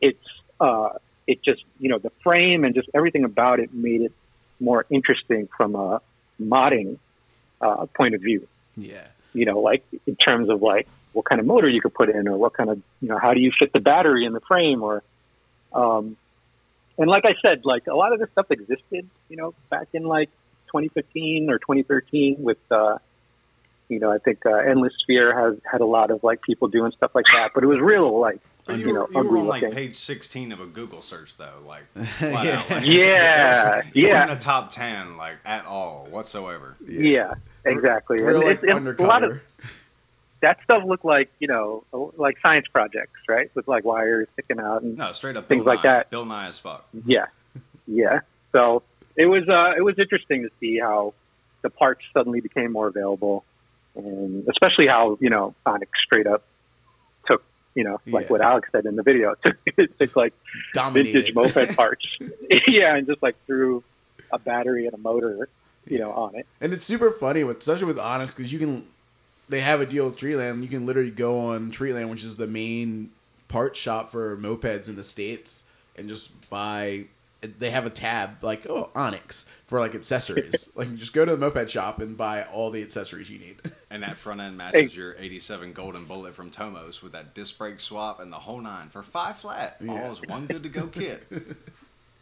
it's 0.00 0.24
uh, 0.60 0.90
it 1.26 1.42
just 1.42 1.62
you 1.78 1.88
know 1.88 1.98
the 1.98 2.10
frame 2.22 2.64
and 2.64 2.74
just 2.74 2.88
everything 2.94 3.24
about 3.24 3.60
it 3.60 3.72
made 3.72 4.02
it 4.02 4.12
more 4.60 4.86
interesting 4.90 5.48
from 5.56 5.74
a 5.74 6.00
modding 6.40 6.98
uh, 7.60 7.86
point 7.86 8.14
of 8.14 8.20
view. 8.20 8.46
Yeah. 8.76 9.06
You 9.32 9.46
know, 9.46 9.60
like 9.60 9.84
in 10.06 10.16
terms 10.16 10.48
of 10.48 10.62
like 10.62 10.86
what 11.12 11.24
kind 11.24 11.40
of 11.40 11.46
motor 11.46 11.68
you 11.68 11.80
could 11.80 11.94
put 11.94 12.08
in, 12.08 12.28
or 12.28 12.36
what 12.36 12.52
kind 12.52 12.70
of 12.70 12.80
you 13.00 13.08
know 13.08 13.18
how 13.18 13.34
do 13.34 13.40
you 13.40 13.52
fit 13.58 13.72
the 13.72 13.80
battery 13.80 14.24
in 14.24 14.32
the 14.32 14.40
frame, 14.40 14.82
or 14.82 15.02
um, 15.72 16.16
and 16.98 17.10
like 17.10 17.24
I 17.24 17.34
said, 17.42 17.64
like 17.64 17.86
a 17.86 17.94
lot 17.94 18.12
of 18.12 18.20
this 18.20 18.30
stuff 18.30 18.50
existed, 18.50 19.08
you 19.28 19.36
know, 19.36 19.54
back 19.70 19.88
in 19.92 20.04
like 20.04 20.30
2015 20.68 21.50
or 21.50 21.58
2013 21.58 22.36
with. 22.38 22.58
Uh, 22.70 22.98
you 23.88 23.98
know, 24.00 24.10
I 24.10 24.18
think 24.18 24.44
uh, 24.46 24.50
Endless 24.54 24.92
Sphere 25.02 25.34
has 25.38 25.58
had 25.70 25.80
a 25.80 25.86
lot 25.86 26.10
of 26.10 26.24
like 26.24 26.40
people 26.42 26.68
doing 26.68 26.92
stuff 26.92 27.14
like 27.14 27.26
that, 27.32 27.50
but 27.54 27.62
it 27.64 27.66
was 27.66 27.80
real 27.80 28.18
like 28.18 28.38
But 28.66 28.78
you 28.78 28.86
you, 28.88 28.92
know 28.94 29.00
were, 29.12 29.22
you 29.22 29.28
were 29.28 29.36
ugly 29.36 29.40
on 29.40 29.46
like 29.46 29.62
looking. 29.62 29.76
page 29.76 29.96
16 29.96 30.52
of 30.52 30.60
a 30.60 30.66
Google 30.66 31.02
search 31.02 31.36
though, 31.36 31.58
like 31.66 31.84
Yeah. 32.20 32.60
out. 32.60 32.70
Like, 32.70 32.86
Yeah, 32.86 33.82
you 33.92 34.08
yeah. 34.08 34.26
weren't 34.26 34.38
a 34.38 34.42
top 34.42 34.70
10 34.70 35.16
like 35.16 35.36
at 35.44 35.66
all 35.66 36.06
whatsoever. 36.10 36.76
Yeah, 36.86 37.34
exactly. 37.64 38.18
Real, 38.22 38.36
And 38.36 38.44
like, 38.46 38.62
it's- 38.64 38.86
it's 38.88 39.00
a 39.00 39.02
lot 39.04 39.22
of 39.24 39.40
that 40.40 40.58
stuff 40.64 40.82
looked 40.84 41.04
like 41.04 41.30
you 41.38 41.48
know 41.48 41.84
like 42.16 42.38
science 42.40 42.66
projects, 42.68 43.20
right? 43.28 43.50
With 43.54 43.66
like 43.68 43.84
wires 43.84 44.28
sticking 44.34 44.60
out 44.60 44.82
and 44.82 44.96
No, 44.98 45.12
straight 45.12 45.36
up 45.36 45.48
Things 45.48 45.64
Bill 45.64 45.74
like 45.74 45.84
Nye. 45.84 45.90
that. 45.98 46.10
Bill 46.10 46.24
Nye 46.24 46.48
as 46.48 46.58
fuck. 46.58 46.86
yeah, 47.06 47.26
yeah. 47.86 48.20
So 48.52 48.82
it 49.16 49.26
was 49.26 49.48
uh, 49.48 49.72
it 49.76 49.82
was 49.82 49.98
interesting 49.98 50.42
to 50.42 50.50
see 50.60 50.78
how 50.78 51.14
the 51.62 51.70
parts 51.70 52.02
suddenly 52.12 52.40
became 52.40 52.72
more 52.72 52.88
available, 52.88 53.42
and 53.96 54.46
especially 54.48 54.86
how 54.86 55.18
you 55.20 55.30
know 55.30 55.54
Onyx 55.66 55.90
straight 56.04 56.26
up 56.26 56.42
took 57.26 57.42
you 57.74 57.84
know 57.84 58.00
like 58.06 58.24
Yeah. 58.26 58.32
what 58.32 58.40
Alex 58.40 58.68
said 58.72 58.86
in 58.86 58.96
the 58.96 59.02
video 59.02 59.34
took, 59.44 59.56
took 59.98 60.16
like 60.16 60.34
vintage 60.82 61.32
Dominated. 61.32 61.34
moped 61.34 61.76
parts, 61.76 62.06
yeah, 62.68 62.96
and 62.96 63.06
just 63.06 63.22
like 63.22 63.36
threw 63.46 63.82
a 64.32 64.38
battery 64.38 64.86
and 64.86 64.94
a 64.94 64.98
motor, 64.98 65.48
you 65.86 65.98
know, 65.98 66.10
on 66.12 66.34
it. 66.34 66.46
And 66.60 66.72
it's 66.72 66.84
super 66.84 67.10
funny 67.10 67.44
with 67.44 67.58
especially 67.58 67.86
with 67.86 67.98
Onyx 67.98 68.34
because 68.34 68.52
you 68.52 68.58
can 68.58 68.86
they 69.48 69.60
have 69.60 69.80
a 69.80 69.86
deal 69.86 70.06
with 70.06 70.16
Treatland. 70.16 70.62
You 70.62 70.68
can 70.68 70.86
literally 70.86 71.10
go 71.10 71.38
on 71.38 71.70
Treatland, 71.70 72.08
which 72.08 72.24
is 72.24 72.36
the 72.36 72.46
main 72.46 73.10
part 73.48 73.76
shop 73.76 74.10
for 74.10 74.36
mopeds 74.38 74.88
in 74.88 74.96
the 74.96 75.04
states, 75.04 75.66
and 75.96 76.08
just 76.08 76.48
buy. 76.50 77.04
They 77.46 77.70
have 77.70 77.86
a 77.86 77.90
tab 77.90 78.42
like 78.42 78.66
oh 78.68 78.90
Onyx 78.94 79.48
for 79.66 79.80
like 79.80 79.94
accessories. 79.94 80.72
like 80.76 80.88
you 80.90 80.96
just 80.96 81.12
go 81.14 81.24
to 81.24 81.32
the 81.32 81.38
moped 81.38 81.70
shop 81.70 82.00
and 82.00 82.16
buy 82.16 82.42
all 82.44 82.70
the 82.70 82.82
accessories 82.82 83.30
you 83.30 83.38
need. 83.38 83.56
And 83.90 84.02
that 84.02 84.18
front 84.18 84.40
end 84.40 84.56
matches 84.58 84.92
Hey. 84.92 84.98
your 84.98 85.14
87 85.20 85.72
Golden 85.72 86.04
Bullet 86.04 86.34
from 86.34 86.50
Tomos 86.50 87.00
with 87.00 87.12
that 87.12 87.32
disc 87.32 87.56
brake 87.56 87.78
swap 87.78 88.18
and 88.18 88.32
the 88.32 88.36
whole 88.38 88.60
nine 88.60 88.88
for 88.88 89.04
five 89.04 89.36
flat. 89.38 89.76
Yeah. 89.80 90.02
All 90.06 90.10
is 90.10 90.20
one 90.22 90.46
good 90.46 90.64
to 90.64 90.68
go 90.68 90.86
kit. 90.92 91.22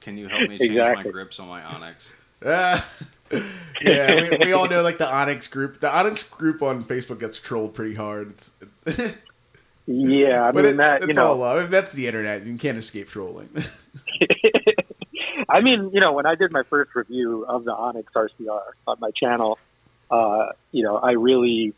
Can 0.02 0.18
you 0.18 0.28
help 0.28 0.50
me 0.50 0.58
change 0.58 0.74
my 0.76 1.02
grips 1.02 1.40
on 1.40 1.48
my 1.48 1.62
Onyx? 1.64 2.12
Ah. 2.44 2.86
yeah, 3.80 4.28
we, 4.32 4.36
we 4.48 4.52
all 4.52 4.68
know 4.68 4.82
like 4.82 4.98
the 4.98 5.08
Onyx 5.10 5.46
group. 5.48 5.80
The 5.80 5.88
Onyx 5.90 6.28
group 6.28 6.60
on 6.60 6.84
Facebook 6.84 7.20
gets 7.20 7.38
trolled 7.40 7.74
pretty 7.74 7.94
hard. 7.94 8.32
It's, 8.32 8.56
Yeah, 9.86 10.48
I 10.48 10.52
but 10.52 10.64
mean 10.64 10.74
it's, 10.74 10.76
that 10.78 11.02
it's 11.04 11.16
know. 11.16 11.28
all 11.28 11.36
love. 11.36 11.62
If 11.64 11.70
that's 11.70 11.92
the 11.94 12.06
internet. 12.06 12.44
You 12.46 12.58
can't 12.58 12.76
escape 12.76 13.08
trolling. 13.08 13.48
I 15.52 15.60
mean, 15.60 15.90
you 15.92 16.00
know, 16.00 16.12
when 16.12 16.24
I 16.26 16.34
did 16.34 16.50
my 16.52 16.62
first 16.62 16.94
review 16.94 17.44
of 17.46 17.64
the 17.64 17.74
Onyx 17.74 18.10
RCR 18.14 18.62
on 18.86 18.96
my 19.00 19.10
channel, 19.10 19.58
uh, 20.10 20.52
you 20.72 20.82
know, 20.82 20.96
I 20.96 21.12
really, 21.12 21.74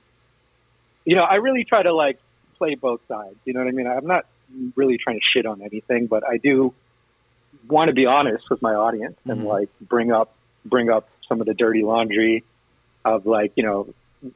you 1.05 1.17
know, 1.17 1.25
I 1.25 1.35
really 1.37 1.65
try 1.65 1.83
to 1.83 1.93
like 1.93 2.19
play 2.57 2.77
both 2.77 3.01
sides. 3.09 3.37
You 3.45 3.53
know 3.53 3.61
what 3.61 3.69
I 3.69 3.73
mean? 3.73 3.87
I'm 3.89 4.07
not 4.07 4.27
really 4.77 4.97
trying 4.99 5.17
to 5.17 5.23
shit 5.35 5.45
on 5.47 5.61
anything, 5.63 6.07
but 6.07 6.23
I 6.27 6.37
do 6.37 6.73
want 7.69 7.89
to 7.89 7.95
be 7.95 8.07
honest 8.07 8.49
with 8.49 8.63
my 8.63 8.75
audience 8.75 9.17
and 9.27 9.41
Mhm. 9.41 9.45
like 9.45 9.69
bring 9.81 10.13
up 10.13 10.33
bring 10.65 10.89
up 10.91 11.09
some 11.29 11.41
of 11.41 11.47
the 11.47 11.55
dirty 11.55 11.83
laundry 11.83 12.45
of 13.05 13.27
like 13.27 13.53
you 13.57 13.63
know 13.65 13.89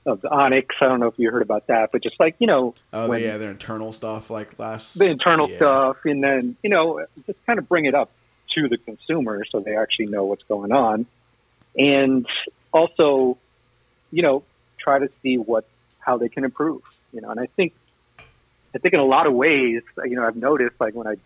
of 0.05 0.21
the 0.21 0.31
Onyx. 0.31 0.75
I 0.81 0.87
don't 0.87 1.01
know 1.01 1.07
if 1.07 1.19
you 1.19 1.31
heard 1.31 1.43
about 1.43 1.69
that, 1.69 1.91
but 1.93 2.03
just 2.03 2.19
like 2.19 2.35
you 2.41 2.47
know 2.49 2.75
Oh 2.93 3.09
when- 3.09 3.23
yeah, 3.23 3.37
their 3.37 3.51
internal 3.51 3.93
stuff 3.93 4.31
like 4.31 4.59
last 4.59 4.99
the 4.99 5.07
internal 5.07 5.49
yeah. 5.49 5.57
stuff, 5.57 5.97
and 6.05 6.23
then 6.23 6.57
you 6.63 6.71
know 6.71 7.05
just 7.27 7.39
kind 7.47 7.59
of 7.59 7.69
bring 7.69 7.85
it 7.87 7.95
up 7.95 8.11
to 8.55 8.69
the 8.69 8.79
consumer 8.79 9.45
so 9.51 9.61
they 9.61 9.77
actually 9.77 10.07
know 10.07 10.25
what's 10.25 10.45
going 10.45 10.73
on, 10.73 11.07
and 11.77 12.27
also, 12.73 13.39
you 14.11 14.23
know, 14.23 14.45
try 14.79 14.99
to 14.99 15.09
see 15.23 15.37
what 15.37 15.67
how 15.99 16.19
they 16.19 16.29
can 16.29 16.45
improve. 16.45 16.83
You 17.13 17.21
know, 17.21 17.31
and 17.31 17.41
I 17.41 17.47
think 17.47 17.75
I 18.75 18.79
think 18.79 18.95
in 18.95 19.01
a 19.01 19.05
lot 19.05 19.27
of 19.27 19.33
ways, 19.35 19.83
you 20.05 20.17
know, 20.17 20.25
I've 20.25 20.37
noticed 20.37 20.77
like 20.81 20.95
when 20.95 21.07
I 21.07 21.17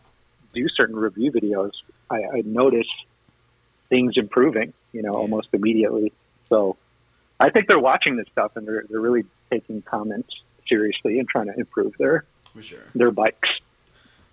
do 0.55 0.69
certain 0.69 0.97
review 0.97 1.33
videos, 1.33 1.73
I, 2.11 2.25
I 2.25 2.43
notice 2.45 2.89
things 3.89 4.15
improving. 4.17 4.73
You 4.93 5.03
know, 5.03 5.13
almost 5.13 5.49
immediately. 5.53 6.13
So. 6.49 6.77
I 7.41 7.51
think 7.51 7.67
they're 7.67 7.77
watching 7.77 8.15
this 8.15 8.29
stuff 8.31 8.55
and 8.55 8.69
they're, 8.69 8.85
they're 8.89 9.01
really 9.01 9.25
taking 9.51 9.83
comments 9.83 10.33
seriously 10.69 11.19
and 11.19 11.29
trying 11.29 11.47
to 11.47 11.59
improve 11.59 11.93
their, 11.99 12.25
for 12.53 12.63
sure. 12.63 12.85
their 12.95 13.11
bikes. 13.11 13.49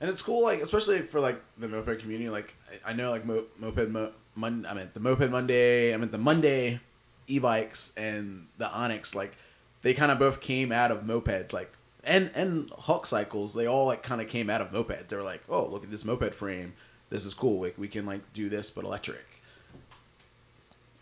And 0.01 0.09
it's 0.09 0.21
cool, 0.21 0.43
like 0.43 0.59
especially 0.59 0.99
for 0.99 1.19
like 1.19 1.41
the 1.57 1.67
moped 1.67 1.99
community. 1.99 2.29
Like 2.29 2.55
I 2.85 2.93
know, 2.93 3.09
like 3.09 3.25
mo- 3.25 3.45
moped 3.59 3.89
mo- 3.89 4.11
mon- 4.35 4.65
I 4.67 4.73
mean 4.73 4.89
the 4.93 4.99
moped 4.99 5.29
Monday. 5.29 5.93
I 5.93 5.97
mean 5.97 6.11
the 6.11 6.17
Monday 6.17 6.79
e-bikes 7.27 7.93
and 7.97 8.47
the 8.57 8.69
Onyx. 8.71 9.15
Like 9.15 9.37
they 9.81 9.93
kind 9.93 10.11
of 10.11 10.19
both 10.19 10.41
came 10.41 10.71
out 10.71 10.91
of 10.91 11.03
mopeds. 11.03 11.53
Like 11.53 11.71
and 12.03 12.31
and 12.33 12.69
Hawk 12.71 13.05
cycles. 13.05 13.53
They 13.53 13.65
all 13.65 13.85
like 13.85 14.03
kind 14.03 14.21
of 14.21 14.29
came 14.29 14.49
out 14.49 14.61
of 14.61 14.71
mopeds. 14.71 15.07
They 15.07 15.17
were 15.17 15.23
like, 15.23 15.43
oh 15.49 15.65
look 15.65 15.83
at 15.83 15.91
this 15.91 16.05
moped 16.05 16.33
frame. 16.33 16.73
This 17.09 17.25
is 17.25 17.33
cool. 17.33 17.61
Like 17.61 17.77
we 17.77 17.87
can 17.87 18.05
like 18.05 18.21
do 18.33 18.47
this 18.47 18.69
but 18.69 18.85
electric. 18.85 19.25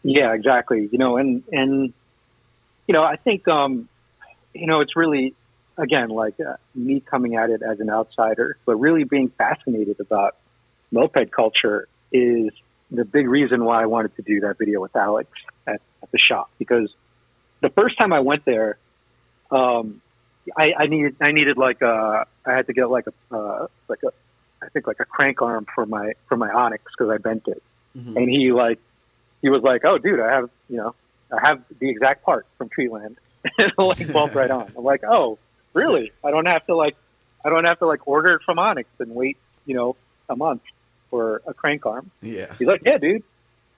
Yeah, 0.03 0.33
exactly. 0.33 0.89
You 0.91 0.97
know, 0.97 1.17
and 1.17 1.43
and 1.51 1.93
you 2.87 2.93
know, 2.93 3.03
I 3.03 3.17
think 3.17 3.47
um, 3.47 3.89
you 4.53 4.65
know, 4.65 4.79
it's 4.79 4.95
really 4.95 5.33
again 5.77 6.09
like 6.09 6.39
uh, 6.39 6.55
me 6.75 6.99
coming 6.99 7.35
at 7.35 7.49
it 7.49 7.61
as 7.61 7.79
an 7.79 7.89
outsider, 7.89 8.57
but 8.65 8.75
really 8.77 9.03
being 9.03 9.29
fascinated 9.29 9.99
about 9.99 10.35
moped 10.91 11.31
culture 11.31 11.87
is 12.11 12.49
the 12.89 13.03
big 13.05 13.27
reason 13.27 13.63
why 13.65 13.81
I 13.83 13.85
wanted 13.85 14.15
to 14.15 14.21
do 14.21 14.39
that 14.41 14.57
video 14.57 14.81
with 14.81 14.95
Alex 14.95 15.29
at, 15.67 15.81
at 16.01 16.11
the 16.11 16.17
shop 16.17 16.49
because 16.57 16.89
the 17.61 17.69
first 17.69 17.97
time 17.97 18.13
I 18.13 18.21
went 18.21 18.45
there, 18.45 18.77
um, 19.51 20.01
I, 20.55 20.71
I 20.79 20.87
needed 20.87 21.15
I 21.21 21.31
needed 21.31 21.57
like 21.57 21.81
a 21.81 22.25
I 22.45 22.51
had 22.53 22.67
to 22.67 22.73
get 22.73 22.89
like 22.89 23.05
a 23.07 23.35
uh, 23.35 23.67
like 23.89 23.99
a 24.03 24.11
I 24.63 24.69
think 24.69 24.87
like 24.87 24.99
a 24.99 25.05
crank 25.05 25.41
arm 25.41 25.65
for 25.75 25.85
my 25.85 26.13
for 26.27 26.37
my 26.37 26.49
Onyx 26.49 26.83
because 26.97 27.11
I 27.11 27.17
bent 27.17 27.47
it, 27.47 27.61
Mhm. 27.97 28.15
and 28.15 28.29
he 28.29 28.51
like 28.51 28.79
he 29.41 29.49
was 29.49 29.61
like, 29.61 29.83
"Oh, 29.85 29.97
dude, 29.97 30.19
I 30.19 30.31
have 30.33 30.49
you 30.69 30.77
know 30.77 30.95
I 31.31 31.45
have 31.45 31.61
the 31.79 31.89
exact 31.89 32.23
part 32.23 32.45
from 32.57 32.69
Treatland," 32.69 33.17
and 33.57 33.71
light 33.77 34.11
bulb 34.13 34.33
right 34.35 34.49
on. 34.49 34.71
I'm 34.77 34.83
like, 34.83 35.03
"Oh, 35.03 35.37
really? 35.77 36.11
I 36.23 36.31
don't 36.31 36.45
have 36.45 36.65
to 36.67 36.75
like 36.75 36.95
I 37.45 37.49
don't 37.49 37.65
have 37.65 37.79
to 37.79 37.85
like 37.85 38.07
order 38.07 38.33
it 38.33 38.41
from 38.45 38.59
Onyx 38.59 38.89
and 38.99 39.13
wait 39.15 39.37
you 39.65 39.75
know 39.75 39.95
a 40.29 40.35
month 40.35 40.61
for 41.09 41.41
a 41.47 41.53
crank 41.53 41.85
arm." 41.85 42.11
Yeah. 42.21 42.53
He's 42.57 42.67
like, 42.67 42.81
"Yeah, 42.85 42.97
dude. 42.97 43.23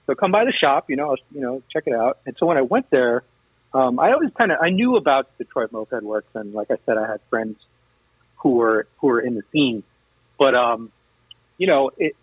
So 0.06 0.14
come 0.14 0.32
by 0.32 0.44
the 0.44 0.52
shop, 0.52 0.90
you 0.90 0.96
know, 0.96 1.16
you 1.32 1.40
know, 1.40 1.62
check 1.72 1.84
it 1.86 1.94
out." 1.94 2.18
And 2.26 2.36
so 2.38 2.46
when 2.46 2.56
I 2.56 2.62
went 2.62 2.90
there, 2.90 3.22
um, 3.72 4.00
I 4.00 4.12
always 4.12 4.30
kind 4.36 4.50
of 4.50 4.58
I 4.60 4.70
knew 4.70 4.96
about 4.96 5.36
Detroit 5.38 5.72
Moped 5.72 6.02
Works, 6.02 6.34
and 6.34 6.52
like 6.52 6.70
I 6.70 6.76
said, 6.86 6.98
I 6.98 7.06
had 7.06 7.20
friends 7.30 7.56
who 8.38 8.52
were 8.52 8.86
who 8.98 9.08
were 9.08 9.20
in 9.20 9.34
the 9.34 9.42
scene, 9.52 9.82
but 10.38 10.54
um, 10.54 10.90
you 11.58 11.66
know, 11.66 11.90
it 11.96 12.16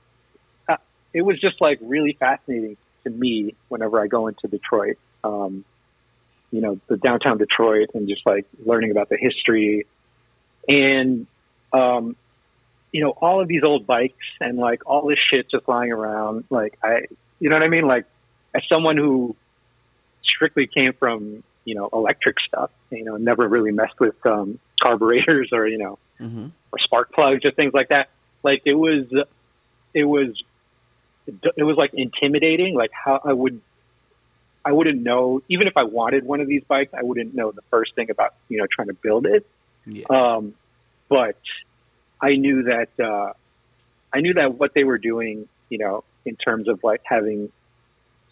uh, 0.68 0.78
it 1.14 1.22
was 1.22 1.40
just 1.40 1.62
like 1.62 1.80
really 1.82 2.14
fascinating 2.20 2.76
to 3.04 3.10
me 3.10 3.56
whenever 3.70 4.02
I 4.02 4.08
go 4.08 4.28
into 4.28 4.48
Detroit. 4.48 4.98
Um, 5.24 5.64
you 6.52 6.62
know, 6.62 6.80
the 6.88 6.98
downtown 6.98 7.38
Detroit, 7.38 7.90
and 7.94 8.08
just 8.08 8.26
like 8.26 8.46
learning 8.66 8.92
about 8.92 9.10
the 9.10 9.18
history, 9.18 9.86
and 10.68 11.28
um, 11.74 12.16
you 12.92 13.02
know, 13.02 13.12
all 13.12 13.42
of 13.42 13.48
these 13.48 13.64
old 13.64 13.86
bikes 13.86 14.26
and 14.40 14.58
like 14.58 14.86
all 14.86 15.08
this 15.08 15.20
shit 15.30 15.50
just 15.50 15.68
lying 15.68 15.92
around. 15.92 16.46
Like 16.50 16.78
I, 16.84 17.08
you 17.40 17.50
know 17.50 17.56
what 17.56 17.64
I 17.64 17.68
mean? 17.68 17.86
Like 17.86 18.06
as 18.56 18.64
someone 18.70 18.98
who 18.98 19.36
strictly 20.24 20.68
came 20.68 20.94
from, 20.94 21.44
you 21.66 21.76
know, 21.76 21.90
electric 21.92 22.40
stuff, 22.40 22.72
you 22.92 23.04
know, 23.04 23.18
never 23.18 23.48
really 23.48 23.72
messed 23.72 24.00
with, 24.00 24.16
um, 24.26 24.60
carburetors 24.82 25.50
or, 25.52 25.68
you 25.68 25.78
know, 25.78 26.00
Mm-hmm. 26.20 26.48
or 26.72 26.80
spark 26.80 27.12
plugs 27.14 27.46
or 27.46 27.52
things 27.52 27.76
like 27.76 27.90
that. 27.90 28.10
Like 28.42 28.64
it 28.66 28.74
was, 28.74 29.06
it 29.94 30.04
was, 30.04 30.30
it 31.28 31.64
was 31.64 31.78
like 31.78 31.94
intimidating. 31.94 32.74
Like 32.74 32.90
how 32.92 33.22
I 33.24 33.34
would, 33.34 33.62
I 34.68 34.74
wouldn't 34.74 35.02
know, 35.02 35.42
even 35.48 35.68
if 35.68 35.78
I 35.78 35.84
wanted 35.84 36.26
one 36.26 36.42
of 36.42 36.48
these 36.50 36.62
bikes, 36.68 36.94
I 36.94 37.02
wouldn't 37.02 37.34
know 37.34 37.52
the 37.52 37.62
first 37.72 37.96
thing 37.96 38.10
about, 38.10 38.34
you 38.50 38.58
know, 38.58 38.68
trying 38.70 38.90
to 38.90 38.94
build 38.94 39.26
it. 39.26 39.48
Yeah. 39.86 40.04
Um, 40.10 40.56
but 41.08 41.40
I 42.22 42.36
knew 42.36 42.64
that, 42.64 42.90
uh, 43.00 43.32
I 44.14 44.20
knew 44.20 44.34
that 44.34 44.56
what 44.56 44.74
they 44.74 44.84
were 44.84 44.98
doing, 44.98 45.48
you 45.70 45.78
know, 45.78 46.04
in 46.26 46.36
terms 46.36 46.68
of 46.68 46.84
like 46.84 47.00
having 47.06 47.50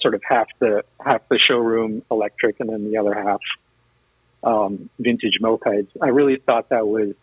sort 0.01 0.13
of 0.13 0.23
half 0.27 0.47
the 0.59 0.83
half 0.99 1.21
the 1.29 1.39
showroom 1.39 2.03
electric 2.11 2.59
and 2.59 2.67
then 2.69 2.91
the 2.91 2.97
other 2.97 3.13
half 3.13 3.39
um, 4.43 4.89
vintage 4.99 5.39
mopeds. 5.41 5.87
I 6.01 6.09
really 6.09 6.35
thought 6.35 6.67
that 6.67 6.85
was, 6.85 7.13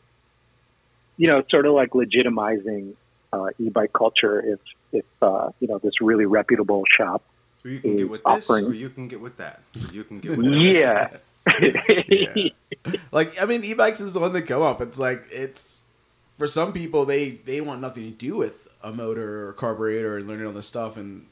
you 1.19 1.29
know, 1.29 1.43
sort 1.51 1.67
of 1.67 1.75
like 1.75 1.91
legitimizing 1.91 2.95
uh, 3.31 3.49
e-bike 3.59 3.93
culture. 3.93 4.41
If 4.41 4.61
if 4.91 5.05
uh, 5.21 5.51
you 5.61 5.69
know 5.69 5.79
this 5.79 6.01
really 6.01 6.25
reputable 6.25 6.85
shop, 6.97 7.23
Or 7.65 7.71
you 7.71 7.81
can 7.81 7.97
get 7.97 8.09
with 8.11 8.23
this, 8.25 8.51
offering- 8.51 8.67
or 8.67 8.75
you 8.75 8.91
can 8.91 9.09
get 9.09 9.21
with 9.21 9.37
that. 9.37 9.63
You 9.93 10.05
can 10.05 10.21
get 10.21 10.37
with 10.37 10.47
yeah. 10.47 11.17
Yeah. 11.61 12.49
like 13.13 13.41
I 13.41 13.45
mean, 13.47 13.65
e-bikes 13.65 14.01
is 14.01 14.13
the 14.15 14.21
one 14.21 14.33
that 14.33 14.43
come 14.43 14.63
up. 14.63 14.81
It's 14.81 14.99
like 14.99 15.25
it's 15.31 15.87
for 16.39 16.47
some 16.47 16.73
people 16.73 17.05
they 17.05 17.31
they 17.31 17.61
want 17.61 17.81
nothing 17.81 18.05
to 18.05 18.11
do 18.11 18.37
with 18.37 18.69
a 18.83 18.93
motor 18.93 19.47
or 19.49 19.53
carburetor 19.53 20.17
and 20.19 20.27
learning 20.27 20.47
all 20.47 20.53
this 20.53 20.67
stuff. 20.67 20.97
And 20.97 21.27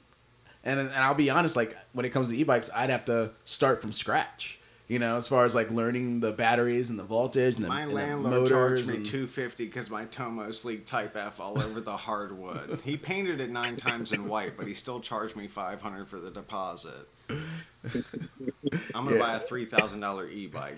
and 0.64 0.78
and 0.78 0.92
I'll 0.92 1.14
be 1.14 1.30
honest, 1.30 1.56
like 1.56 1.76
when 1.92 2.04
it 2.06 2.10
comes 2.10 2.28
to 2.28 2.36
e-bikes, 2.36 2.70
I'd 2.74 2.90
have 2.90 3.04
to 3.06 3.32
start 3.44 3.80
from 3.82 3.92
scratch. 3.92 4.59
You 4.90 4.98
know, 4.98 5.18
as 5.18 5.28
far 5.28 5.44
as 5.44 5.54
like 5.54 5.70
learning 5.70 6.18
the 6.18 6.32
batteries 6.32 6.90
and 6.90 6.98
the 6.98 7.04
voltage 7.04 7.54
and 7.54 7.62
the, 7.64 7.68
My 7.68 7.82
and 7.82 7.90
the 7.90 7.94
landlord 7.94 8.32
motors 8.32 8.50
charged 8.50 8.88
me 8.88 8.96
and- 8.96 9.06
two 9.06 9.28
fifty 9.28 9.66
because 9.66 9.88
my 9.88 10.04
Tomos 10.06 10.64
leaked 10.64 10.88
Type 10.88 11.16
F 11.16 11.38
all 11.38 11.62
over 11.62 11.80
the 11.80 11.96
hardwood. 11.96 12.80
he 12.84 12.96
painted 12.96 13.40
it 13.40 13.50
nine 13.50 13.76
times 13.76 14.10
in 14.12 14.26
white, 14.28 14.56
but 14.56 14.66
he 14.66 14.74
still 14.74 14.98
charged 14.98 15.36
me 15.36 15.46
five 15.46 15.80
hundred 15.80 16.08
for 16.08 16.18
the 16.18 16.28
deposit. 16.32 17.06
I'm 17.30 19.04
gonna 19.04 19.12
Yeah. 19.12 19.18
buy 19.22 19.34
a 19.36 19.38
three 19.38 19.64
thousand 19.64 20.00
dollar 20.00 20.28
e-bike. 20.28 20.76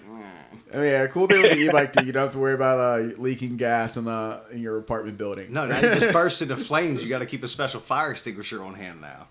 I 0.74 0.76
mean, 0.76 0.84
yeah, 0.84 1.06
cool 1.06 1.26
thing 1.26 1.40
with 1.40 1.52
the 1.52 1.58
e-bike 1.60 1.94
too, 1.94 2.04
you 2.04 2.12
don't 2.12 2.24
have 2.24 2.32
to 2.32 2.38
worry 2.38 2.52
about 2.52 2.78
uh, 2.78 2.98
leaking 3.16 3.56
gas 3.56 3.96
in 3.96 4.04
the 4.04 4.42
in 4.52 4.58
your 4.60 4.76
apartment 4.76 5.16
building. 5.16 5.50
No, 5.54 5.64
now 5.66 5.76
you 5.76 5.82
just 5.94 6.12
burst 6.12 6.42
into 6.42 6.58
flames. 6.58 7.02
You 7.02 7.08
got 7.08 7.20
to 7.20 7.26
keep 7.26 7.42
a 7.44 7.48
special 7.48 7.80
fire 7.80 8.10
extinguisher 8.10 8.62
on 8.62 8.74
hand 8.74 9.00
now. 9.00 9.28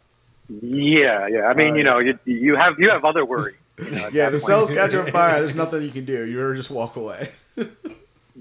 Yeah, 0.50 1.27
yeah. 1.27 1.41
I 1.45 1.53
mean, 1.53 1.73
Oh, 1.73 1.77
you 1.77 1.83
know, 1.83 2.00
yeah. 2.00 2.13
you, 2.25 2.35
you 2.35 2.55
have 2.55 2.79
you 2.79 2.89
have 2.89 3.05
other 3.05 3.23
worries. 3.23 3.55
You 3.81 3.91
know, 3.91 4.09
Yeah, 4.11 4.29
the 4.29 4.39
cells 4.39 4.69
catch 4.69 4.93
on 4.93 5.07
fire. 5.07 5.39
There's 5.39 5.55
nothing 5.55 5.81
you 5.81 5.91
can 5.91 6.05
do. 6.05 6.25
You 6.25 6.53
just 6.55 6.71
walk 6.71 6.95
away. 6.95 7.29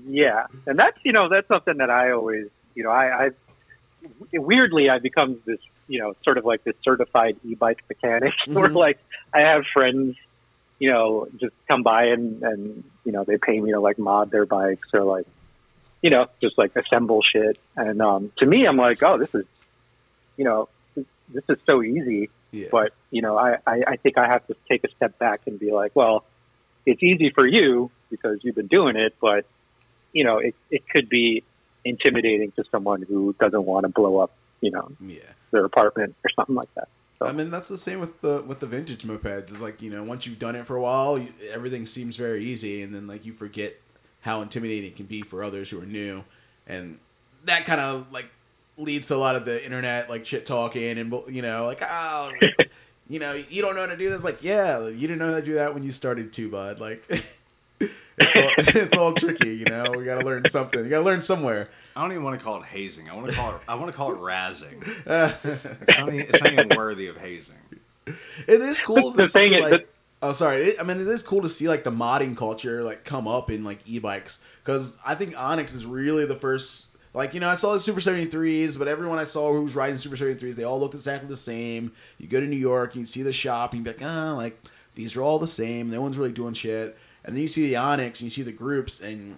Yeah, 0.06 0.46
and 0.66 0.78
that's 0.78 0.96
you 1.04 1.12
know 1.12 1.28
that's 1.28 1.48
something 1.48 1.78
that 1.78 1.90
I 1.90 2.12
always 2.12 2.46
you 2.74 2.84
know 2.84 2.90
I, 2.90 3.26
I 3.26 3.30
weirdly 4.32 4.88
I 4.88 4.98
become 4.98 5.40
this 5.44 5.58
you 5.88 5.98
know 6.00 6.14
sort 6.24 6.38
of 6.38 6.44
like 6.44 6.62
this 6.64 6.76
certified 6.84 7.36
e-bike 7.44 7.78
mechanic 7.88 8.32
where 8.46 8.68
Mhm. 8.68 8.76
like 8.76 8.98
I 9.34 9.40
have 9.40 9.62
friends 9.72 10.16
you 10.78 10.90
know 10.90 11.26
just 11.40 11.54
come 11.68 11.82
by 11.82 12.04
and 12.06 12.42
and 12.42 12.84
you 13.04 13.12
know 13.12 13.24
they 13.24 13.36
pay 13.36 13.58
me 13.60 13.72
to 13.72 13.80
like 13.80 13.98
mod 13.98 14.30
their 14.30 14.46
bikes 14.46 14.88
or 14.94 15.02
like 15.02 15.26
you 16.02 16.10
know 16.10 16.26
just 16.40 16.56
like 16.56 16.74
assemble 16.76 17.20
shit 17.22 17.58
and 17.76 18.00
um 18.00 18.32
to 18.38 18.46
me 18.46 18.66
I'm 18.66 18.76
like 18.76 19.02
oh 19.02 19.18
this 19.18 19.34
is 19.34 19.44
you 20.36 20.44
know 20.44 20.68
this 20.94 21.44
is 21.48 21.58
so 21.68 21.82
easy 21.82 22.30
Yeah. 22.52 22.68
but 22.70 22.92
you 23.10 23.22
know 23.22 23.38
I, 23.38 23.58
I 23.66 23.82
I 23.86 23.96
think 23.96 24.18
I 24.18 24.26
have 24.26 24.46
to 24.48 24.56
take 24.68 24.84
a 24.84 24.90
step 24.96 25.18
back 25.18 25.42
and 25.46 25.58
be 25.58 25.70
like 25.70 25.94
well 25.94 26.24
it's 26.86 27.02
easy 27.02 27.30
for 27.30 27.46
you 27.46 27.90
because 28.10 28.40
you've 28.42 28.56
been 28.56 28.66
doing 28.66 28.96
it 28.96 29.14
but 29.20 29.44
you 30.12 30.24
know, 30.24 30.38
it, 30.38 30.54
it 30.70 30.88
could 30.88 31.08
be 31.08 31.44
intimidating 31.84 32.52
to 32.52 32.64
someone 32.70 33.02
who 33.02 33.34
doesn't 33.40 33.64
want 33.64 33.84
to 33.84 33.88
blow 33.88 34.18
up, 34.18 34.32
you 34.60 34.70
know, 34.70 34.90
yeah. 35.00 35.20
their 35.50 35.64
apartment 35.64 36.14
or 36.24 36.30
something 36.34 36.54
like 36.54 36.72
that. 36.74 36.88
So, 37.18 37.26
I 37.26 37.32
mean, 37.32 37.50
that's 37.50 37.68
the 37.68 37.76
same 37.76 38.00
with 38.00 38.20
the 38.22 38.42
with 38.46 38.60
the 38.60 38.66
vintage 38.66 39.04
mopeds. 39.04 39.50
It's 39.50 39.60
like 39.60 39.82
you 39.82 39.90
know, 39.90 40.02
once 40.02 40.26
you've 40.26 40.38
done 40.38 40.56
it 40.56 40.66
for 40.66 40.76
a 40.76 40.80
while, 40.80 41.18
you, 41.18 41.28
everything 41.52 41.84
seems 41.84 42.16
very 42.16 42.42
easy, 42.44 42.82
and 42.82 42.94
then 42.94 43.06
like 43.06 43.26
you 43.26 43.32
forget 43.32 43.74
how 44.22 44.40
intimidating 44.40 44.90
it 44.90 44.96
can 44.96 45.06
be 45.06 45.20
for 45.20 45.44
others 45.44 45.68
who 45.68 45.80
are 45.80 45.86
new, 45.86 46.24
and 46.66 46.98
that 47.44 47.66
kind 47.66 47.80
of 47.80 48.10
like 48.10 48.30
leads 48.80 49.08
to 49.08 49.14
a 49.14 49.16
lot 49.16 49.36
of 49.36 49.44
the 49.44 49.64
internet 49.64 50.08
like 50.10 50.24
shit 50.24 50.46
talking 50.46 50.98
and 50.98 51.14
you 51.28 51.42
know 51.42 51.66
like 51.66 51.82
oh. 51.82 52.30
You 53.08 53.18
know, 53.18 53.32
you 53.32 53.60
don't 53.60 53.74
know 53.74 53.80
how 53.80 53.88
to 53.88 53.96
do 53.96 54.08
this. 54.08 54.22
Like, 54.22 54.40
yeah, 54.44 54.86
you 54.86 55.08
didn't 55.08 55.18
know 55.18 55.32
how 55.32 55.40
to 55.40 55.44
do 55.44 55.54
that 55.54 55.74
when 55.74 55.82
you 55.82 55.90
started 55.90 56.32
too, 56.32 56.48
bud. 56.48 56.78
Like, 56.78 57.04
it's 57.80 58.36
all 58.36 58.50
it's 58.56 58.96
all 58.96 59.12
tricky. 59.14 59.56
You 59.56 59.64
know, 59.64 59.94
we 59.96 60.04
gotta 60.04 60.24
learn 60.24 60.48
something. 60.48 60.78
You 60.84 60.88
gotta 60.88 61.04
learn 61.04 61.20
somewhere. 61.20 61.70
I 61.96 62.02
don't 62.02 62.12
even 62.12 62.22
want 62.22 62.38
to 62.38 62.44
call 62.44 62.58
it 62.62 62.66
hazing. 62.66 63.10
I 63.10 63.16
want 63.16 63.28
to 63.28 63.34
call 63.36 63.56
it. 63.56 63.60
I 63.66 63.74
want 63.74 63.88
to 63.88 63.92
call 63.92 64.12
it 64.12 64.18
razzing. 64.18 64.86
It's 64.86 65.98
not, 65.98 66.08
even, 66.08 66.20
it's 66.20 66.40
not 66.40 66.52
even 66.52 66.68
worthy 66.76 67.08
of 67.08 67.16
hazing. 67.16 67.56
It 68.06 68.60
is 68.60 68.78
cool 68.78 69.10
to 69.10 69.16
The 69.16 69.26
see 69.26 69.38
thing 69.40 69.52
is 69.54 69.60
like. 69.60 69.70
that- 69.72 69.88
oh, 70.22 70.30
sorry. 70.30 70.68
It, 70.68 70.76
I 70.80 70.84
mean, 70.84 71.00
it 71.00 71.08
is 71.08 71.24
cool 71.24 71.42
to 71.42 71.48
see 71.48 71.68
like 71.68 71.82
the 71.82 71.90
modding 71.90 72.36
culture 72.36 72.84
like 72.84 73.04
come 73.04 73.26
up 73.26 73.50
in 73.50 73.64
like 73.64 73.80
e-bikes 73.86 74.44
because 74.64 74.98
I 75.04 75.16
think 75.16 75.36
Onyx 75.36 75.74
is 75.74 75.84
really 75.84 76.26
the 76.26 76.36
first. 76.36 76.89
Like 77.12 77.34
you 77.34 77.40
know, 77.40 77.48
I 77.48 77.54
saw 77.54 77.72
the 77.72 77.80
Super 77.80 78.00
73s, 78.00 78.78
but 78.78 78.86
everyone 78.88 79.18
I 79.18 79.24
saw 79.24 79.52
who 79.52 79.62
was 79.62 79.74
riding 79.74 79.96
Super 79.96 80.16
73s, 80.16 80.54
they 80.54 80.64
all 80.64 80.78
looked 80.78 80.94
exactly 80.94 81.28
the 81.28 81.36
same. 81.36 81.92
You 82.18 82.28
go 82.28 82.40
to 82.40 82.46
New 82.46 82.56
York, 82.56 82.94
you 82.94 83.04
see 83.04 83.22
the 83.22 83.32
shop, 83.32 83.72
and 83.72 83.80
you 83.80 83.84
be 83.84 83.98
like, 83.98 84.08
ah, 84.08 84.34
like 84.36 84.60
these 84.94 85.16
are 85.16 85.22
all 85.22 85.38
the 85.38 85.48
same. 85.48 85.90
No 85.90 86.00
one's 86.00 86.18
really 86.18 86.32
doing 86.32 86.54
shit. 86.54 86.96
And 87.24 87.34
then 87.34 87.42
you 87.42 87.48
see 87.48 87.68
the 87.68 87.76
Onyx, 87.76 88.20
and 88.20 88.26
you 88.26 88.30
see 88.30 88.42
the 88.42 88.52
groups, 88.52 89.00
and 89.00 89.36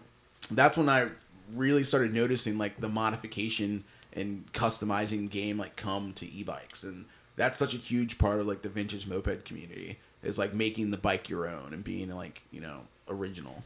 that's 0.51 0.77
when 0.77 0.89
I 0.89 1.09
really 1.55 1.83
started 1.83 2.15
noticing 2.15 2.59
like 2.59 2.81
the 2.81 2.89
modification 2.89 3.85
and 4.15 4.51
customizing 4.53 5.31
game 5.31 5.59
like 5.59 5.77
come 5.77 6.13
to 6.15 6.31
e-bikes 6.31 6.85
and 6.85 7.05
that's 7.37 7.59
such 7.59 7.75
a 7.75 7.79
huge 7.79 8.19
part 8.19 8.41
of 8.41 8.47
like 8.47 8.63
the 8.63 8.69
vintage 8.69 9.07
moped 9.07 9.45
community 9.45 9.99
is 10.23 10.39
like 10.39 10.53
making 10.53 10.91
the 10.91 10.97
bike 10.97 11.29
your 11.29 11.49
own 11.49 11.73
and 11.73 11.85
being 11.85 12.11
like 12.15 12.43
you 12.51 12.61
know 12.61 12.81
original 13.09 13.63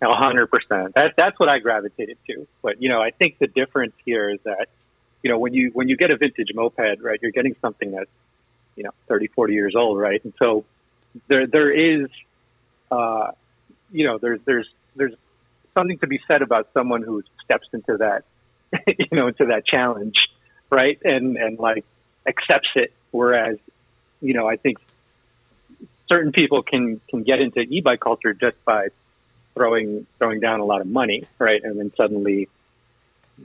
hundred 0.08 0.46
percent. 0.46 0.94
That 0.94 1.14
that's 1.16 1.38
what 1.38 1.48
I 1.48 1.58
gravitated 1.58 2.18
to. 2.28 2.46
But 2.62 2.80
you 2.82 2.88
know, 2.88 3.00
I 3.00 3.10
think 3.10 3.38
the 3.38 3.46
difference 3.46 3.94
here 4.04 4.30
is 4.30 4.40
that 4.44 4.68
you 5.22 5.30
know 5.30 5.38
when 5.38 5.54
you 5.54 5.70
when 5.72 5.88
you 5.88 5.96
get 5.96 6.10
a 6.10 6.16
vintage 6.16 6.48
moped, 6.54 7.02
right, 7.02 7.18
you're 7.20 7.32
getting 7.32 7.54
something 7.60 7.90
that's 7.90 8.10
you 8.76 8.84
know 8.84 8.90
30, 9.08 9.28
40 9.28 9.52
years 9.52 9.74
old, 9.76 9.98
right? 9.98 10.22
And 10.24 10.32
so 10.38 10.64
there 11.28 11.46
there 11.46 11.70
is 11.70 12.08
uh, 12.90 13.32
you 13.90 14.06
know 14.06 14.18
there's 14.18 14.40
there's 14.44 14.68
there's 14.96 15.14
something 15.74 15.98
to 15.98 16.06
be 16.06 16.20
said 16.26 16.42
about 16.42 16.68
someone 16.72 17.02
who 17.02 17.22
steps 17.44 17.68
into 17.72 17.98
that 17.98 18.24
you 18.86 19.08
know 19.12 19.28
into 19.28 19.46
that 19.46 19.66
challenge, 19.66 20.16
right? 20.70 20.98
And 21.04 21.36
and 21.36 21.58
like 21.58 21.84
accepts 22.26 22.70
it. 22.74 22.92
Whereas 23.10 23.58
you 24.22 24.32
know 24.32 24.48
I 24.48 24.56
think 24.56 24.78
certain 26.10 26.32
people 26.32 26.62
can 26.62 27.00
can 27.08 27.22
get 27.22 27.40
into 27.40 27.60
e-bike 27.60 28.00
culture 28.00 28.32
just 28.32 28.62
by 28.64 28.88
throwing 29.54 30.06
throwing 30.18 30.40
down 30.40 30.60
a 30.60 30.64
lot 30.64 30.80
of 30.80 30.86
money, 30.86 31.24
right? 31.38 31.62
And 31.62 31.78
then 31.78 31.92
suddenly 31.96 32.48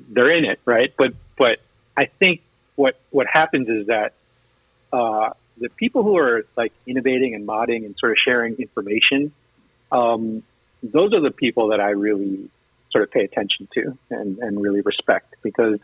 they're 0.10 0.32
in 0.32 0.46
it, 0.46 0.60
right? 0.66 0.94
But 0.98 1.14
but 1.38 1.60
I 1.98 2.06
think 2.06 2.42
what 2.76 3.00
what 3.12 3.28
happens 3.28 3.70
is 3.70 3.88
that 3.88 4.14
uh, 4.92 5.32
the 5.58 5.70
people 5.70 6.04
who 6.04 6.18
are 6.18 6.46
like 6.56 6.74
innovating 6.86 7.36
and 7.36 7.48
modding 7.48 7.86
and 7.86 7.96
sort 8.00 8.12
of 8.12 8.18
sharing 8.24 8.56
information, 8.56 9.32
um, 9.92 10.44
those 10.84 11.14
are 11.14 11.22
the 11.22 11.32
people 11.32 11.70
that 11.70 11.80
I 11.80 11.92
really 11.92 12.50
sort 12.92 13.04
of 13.04 13.12
pay 13.12 13.24
attention 13.24 13.68
to 13.74 13.98
and, 14.10 14.40
and 14.40 14.62
really 14.62 14.82
respect 14.82 15.36
because 15.42 15.80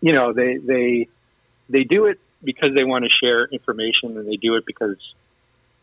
you 0.00 0.12
know 0.12 0.32
they 0.32 0.56
they 0.56 1.08
they 1.68 1.84
do 1.84 2.06
it 2.06 2.20
because 2.42 2.74
they 2.74 2.84
want 2.84 3.04
to 3.04 3.10
share 3.10 3.44
information 3.46 4.16
and 4.16 4.26
they 4.26 4.36
do 4.36 4.56
it 4.56 4.64
because 4.66 4.96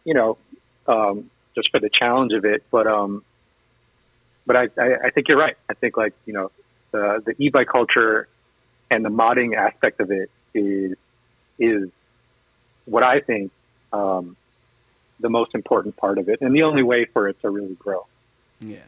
you 0.04 0.14
know 0.14 0.38
um, 0.88 1.30
just 1.56 1.72
for 1.72 1.80
the 1.80 1.90
challenge 1.90 2.34
of 2.34 2.46
it. 2.46 2.64
But 2.72 2.88
um, 2.88 3.24
but 4.48 4.56
I, 4.56 4.64
I, 4.80 4.96
I 5.06 5.10
think 5.12 5.28
you're 5.28 5.38
right. 5.38 5.58
I 5.70 5.74
think 5.76 5.98
like 5.98 6.14
you 6.26 6.34
know 6.34 6.50
the 6.92 7.22
the 7.24 7.36
e-bike 7.38 7.68
culture 7.68 8.28
and 8.90 9.06
the 9.06 9.10
modding 9.10 9.56
aspect 9.56 10.00
of 10.00 10.10
it 10.10 10.32
is 10.56 10.98
is 11.60 11.90
what 12.86 13.04
I 13.04 13.20
think 13.20 13.52
um, 13.94 14.36
the 15.20 15.30
most 15.30 15.54
important 15.54 15.98
part 15.98 16.18
of 16.18 16.30
it, 16.30 16.42
and 16.42 16.56
the 16.56 16.64
only 16.64 16.84
way 16.84 17.06
for 17.06 17.28
it 17.28 17.40
to 17.42 17.50
really 17.52 17.76
grow. 17.76 18.08
yeah 18.60 18.80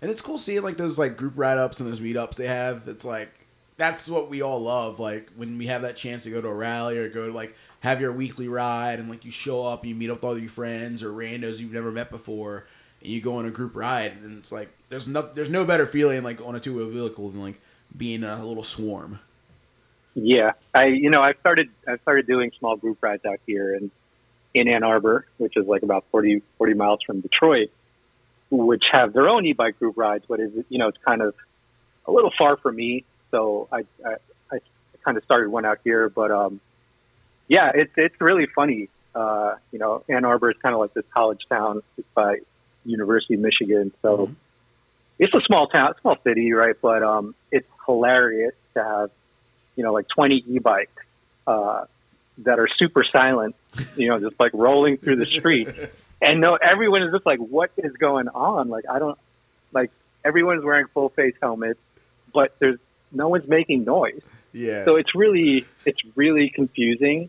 and 0.00 0.10
it's 0.10 0.20
cool 0.20 0.38
seeing 0.38 0.62
like 0.62 0.76
those 0.76 0.98
like 0.98 1.16
group 1.16 1.32
ride 1.36 1.58
ups 1.58 1.80
and 1.80 1.90
those 1.90 2.00
meetups 2.00 2.36
they 2.36 2.46
have 2.46 2.86
it's 2.86 3.04
like 3.04 3.30
that's 3.76 4.08
what 4.08 4.28
we 4.28 4.42
all 4.42 4.60
love 4.60 4.98
like 5.00 5.30
when 5.36 5.58
we 5.58 5.66
have 5.66 5.82
that 5.82 5.96
chance 5.96 6.24
to 6.24 6.30
go 6.30 6.40
to 6.40 6.48
a 6.48 6.54
rally 6.54 6.98
or 6.98 7.08
go 7.08 7.26
to 7.26 7.32
like 7.32 7.54
have 7.80 8.00
your 8.00 8.12
weekly 8.12 8.48
ride 8.48 8.98
and 8.98 9.08
like 9.08 9.24
you 9.24 9.30
show 9.30 9.64
up 9.64 9.80
and 9.82 9.90
you 9.90 9.94
meet 9.94 10.10
up 10.10 10.16
with 10.16 10.24
all 10.24 10.38
your 10.38 10.48
friends 10.48 11.02
or 11.02 11.10
randos 11.10 11.58
you've 11.58 11.72
never 11.72 11.92
met 11.92 12.10
before 12.10 12.66
and 13.00 13.10
you 13.10 13.20
go 13.20 13.36
on 13.36 13.46
a 13.46 13.50
group 13.50 13.74
ride 13.76 14.12
and 14.22 14.38
it's 14.38 14.52
like 14.52 14.70
there's 14.88 15.08
no 15.08 15.22
there's 15.34 15.50
no 15.50 15.64
better 15.64 15.86
feeling 15.86 16.22
like 16.22 16.40
on 16.44 16.54
a 16.54 16.60
two 16.60 16.76
wheel 16.76 16.88
vehicle 16.88 17.28
than 17.30 17.40
like 17.40 17.60
being 17.96 18.24
a 18.24 18.44
little 18.44 18.62
swarm. 18.62 19.18
Yeah, 20.14 20.52
I 20.74 20.86
you 20.86 21.10
know 21.10 21.22
I 21.22 21.34
started 21.34 21.68
I 21.86 21.96
started 21.98 22.26
doing 22.26 22.52
small 22.58 22.76
group 22.76 23.02
rides 23.02 23.24
out 23.24 23.40
here 23.46 23.74
in 23.74 23.90
in 24.54 24.68
Ann 24.68 24.82
Arbor, 24.82 25.26
which 25.36 25.56
is 25.56 25.66
like 25.66 25.82
about 25.82 26.04
40, 26.10 26.40
40 26.56 26.74
miles 26.74 27.00
from 27.04 27.20
Detroit, 27.20 27.68
which 28.50 28.84
have 28.90 29.12
their 29.12 29.28
own 29.28 29.44
e-bike 29.44 29.78
group 29.78 29.98
rides, 29.98 30.24
but 30.26 30.40
is 30.40 30.52
you 30.68 30.78
know 30.78 30.88
it's 30.88 30.98
kind 31.04 31.20
of 31.20 31.34
a 32.06 32.12
little 32.12 32.32
far 32.38 32.56
for 32.56 32.72
me, 32.72 33.04
so 33.30 33.68
I 33.70 33.84
I, 34.04 34.14
I 34.50 34.58
kind 35.04 35.16
of 35.16 35.24
started 35.24 35.50
one 35.50 35.66
out 35.66 35.80
here, 35.84 36.08
but 36.08 36.30
um 36.30 36.60
yeah, 37.48 37.72
it's 37.74 37.92
it's 37.96 38.20
really 38.20 38.46
funny. 38.46 38.88
Uh, 39.14 39.54
you 39.72 39.78
know, 39.78 40.02
Ann 40.08 40.24
Arbor 40.24 40.50
is 40.50 40.56
kind 40.62 40.74
of 40.74 40.80
like 40.80 40.94
this 40.94 41.04
college 41.12 41.46
town 41.48 41.82
it's 41.96 42.08
by 42.14 42.38
University 42.86 43.34
of 43.34 43.40
Michigan, 43.40 43.92
so 44.02 44.26
Mhm. 44.28 44.34
it's 45.18 45.34
a 45.34 45.40
small 45.42 45.66
town, 45.68 45.94
small 46.00 46.16
city, 46.24 46.52
right? 46.52 46.76
But 46.80 47.02
um, 47.02 47.34
it's 47.50 47.68
hilarious 47.86 48.54
to 48.74 48.82
have, 48.84 49.10
you 49.76 49.82
know, 49.84 49.92
like 49.92 50.06
20 50.08 50.44
e-bikes 50.48 50.90
uh, 51.46 51.84
that 52.38 52.58
are 52.58 52.68
super 52.78 53.04
silent, 53.04 53.54
you 53.96 54.08
know, 54.08 54.18
just 54.18 54.38
like 54.40 54.52
rolling 54.54 54.96
through 54.98 55.16
the 55.16 55.26
street. 55.26 55.68
And 56.18 56.40
no, 56.40 56.54
everyone 56.54 57.02
is 57.02 57.12
just 57.12 57.26
like, 57.26 57.40
what 57.40 57.70
is 57.76 57.92
going 57.92 58.28
on? 58.28 58.70
Like, 58.70 58.84
I 58.90 58.98
don't, 58.98 59.18
like, 59.70 59.90
everyone's 60.24 60.64
wearing 60.64 60.86
full 60.94 61.10
face 61.10 61.34
helmets, 61.42 61.78
but 62.32 62.56
there's 62.58 62.78
no 63.12 63.28
one's 63.28 63.46
making 63.46 63.84
noise. 63.84 64.22
Yeah. 64.54 64.86
So 64.86 64.96
it's 64.96 65.14
really, 65.14 65.66
it's 65.84 66.00
really 66.14 66.48
confusing. 66.48 67.28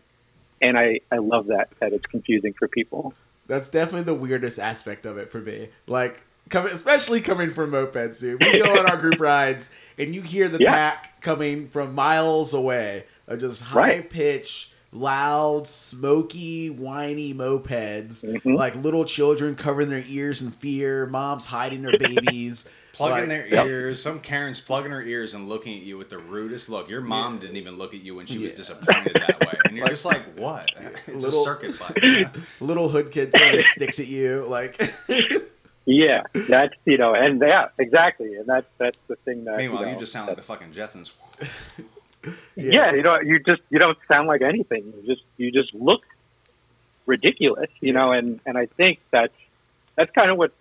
And 0.62 0.78
I, 0.78 1.00
I 1.12 1.18
love 1.18 1.48
that, 1.48 1.68
that 1.80 1.92
it's 1.92 2.06
confusing 2.06 2.54
for 2.54 2.66
people. 2.66 3.12
That's 3.48 3.68
definitely 3.70 4.02
the 4.04 4.14
weirdest 4.14 4.58
aspect 4.58 5.04
of 5.06 5.18
it 5.18 5.32
for 5.32 5.38
me. 5.40 5.70
Like, 5.86 6.20
coming, 6.50 6.72
especially 6.72 7.20
coming 7.20 7.50
from 7.50 7.72
mopeds, 7.72 8.20
dude. 8.20 8.42
We 8.44 8.62
go 8.62 8.78
on 8.78 8.86
our 8.88 8.96
group 8.98 9.18
rides, 9.20 9.70
and 9.98 10.14
you 10.14 10.22
hear 10.22 10.48
the 10.48 10.58
Yeah. 10.60 10.72
pack 10.72 11.20
coming 11.20 11.68
from 11.68 11.94
miles 11.94 12.54
away 12.54 13.04
of 13.26 13.40
just 13.40 13.62
high 13.62 13.78
Right. 13.80 14.10
pitched, 14.10 14.72
loud, 14.92 15.66
smoky, 15.66 16.70
whiny 16.70 17.34
mopeds. 17.34 18.24
Mhm. 18.24 18.54
Like 18.56 18.74
little 18.76 19.04
children 19.04 19.54
covering 19.54 19.88
their 19.90 20.04
ears 20.08 20.40
in 20.40 20.50
fear, 20.50 21.06
moms 21.06 21.46
hiding 21.46 21.82
their 21.82 21.98
babies. 21.98 22.68
Plugging 22.98 23.28
Like- 23.30 23.48
their 23.50 23.66
ears. 23.66 24.02
Some 24.02 24.20
Karen's 24.20 24.60
plugging 24.60 24.90
her 24.90 25.02
ears 25.02 25.32
and 25.34 25.48
looking 25.48 25.76
at 25.78 25.82
you 25.84 25.96
with 25.96 26.10
the 26.10 26.18
rudest 26.18 26.68
look. 26.68 26.90
Your 26.90 27.00
mom 27.00 27.38
didn't 27.38 27.56
even 27.56 27.78
look 27.78 27.94
at 27.94 28.00
you 28.00 28.14
when 28.16 28.26
she 28.26 28.38
was 28.38 28.52
disappointed 28.52 29.14
that 29.14 29.40
way. 29.40 29.54
And 29.64 29.76
you're 29.76 29.88
just 29.88 30.04
like, 30.04 30.20
what? 30.36 30.68
It's 31.06 31.24
Little- 31.24 31.42
a 31.42 31.44
circuit 31.44 31.78
bike. 31.78 32.28
little 32.60 32.88
hood 32.88 33.10
kids 33.12 33.34
throwing 33.36 33.62
sticks 33.62 33.98
at 34.00 34.08
you. 34.08 34.44
Like, 34.48 34.80
Yeah, 35.86 36.22
that's, 36.34 36.74
you 36.84 36.98
know, 36.98 37.14
and 37.14 37.40
yeah, 37.40 37.68
exactly. 37.78 38.34
And 38.34 38.46
that's, 38.46 38.66
that's 38.76 38.98
the 39.06 39.16
thing 39.16 39.44
that, 39.44 39.56
Meanwhile, 39.56 39.86
you, 39.86 39.92
you 39.94 39.98
just 39.98 40.12
sound 40.12 40.28
like 40.28 40.36
the 40.36 40.42
fucking 40.42 40.72
Jetsons. 40.72 41.12
yeah. 42.56 42.92
you 42.92 43.02
know 43.02 43.20
you 43.20 43.38
just 43.38 43.62
you 43.70 43.78
don't 43.78 43.96
sound 44.10 44.26
like 44.26 44.42
anything 44.42 44.82
you 44.84 45.02
just 45.06 45.22
you 45.36 45.52
just 45.52 45.72
look 45.72 46.02
ridiculous 47.06 47.70
you 47.80 47.92
know 47.92 48.10
and 48.12 48.40
and 48.44 48.58
i 48.58 48.66
think 48.66 48.98
that's 49.12 49.32
that's 49.94 50.10
kind 50.10 50.28
of 50.28 50.36
what 50.36 50.52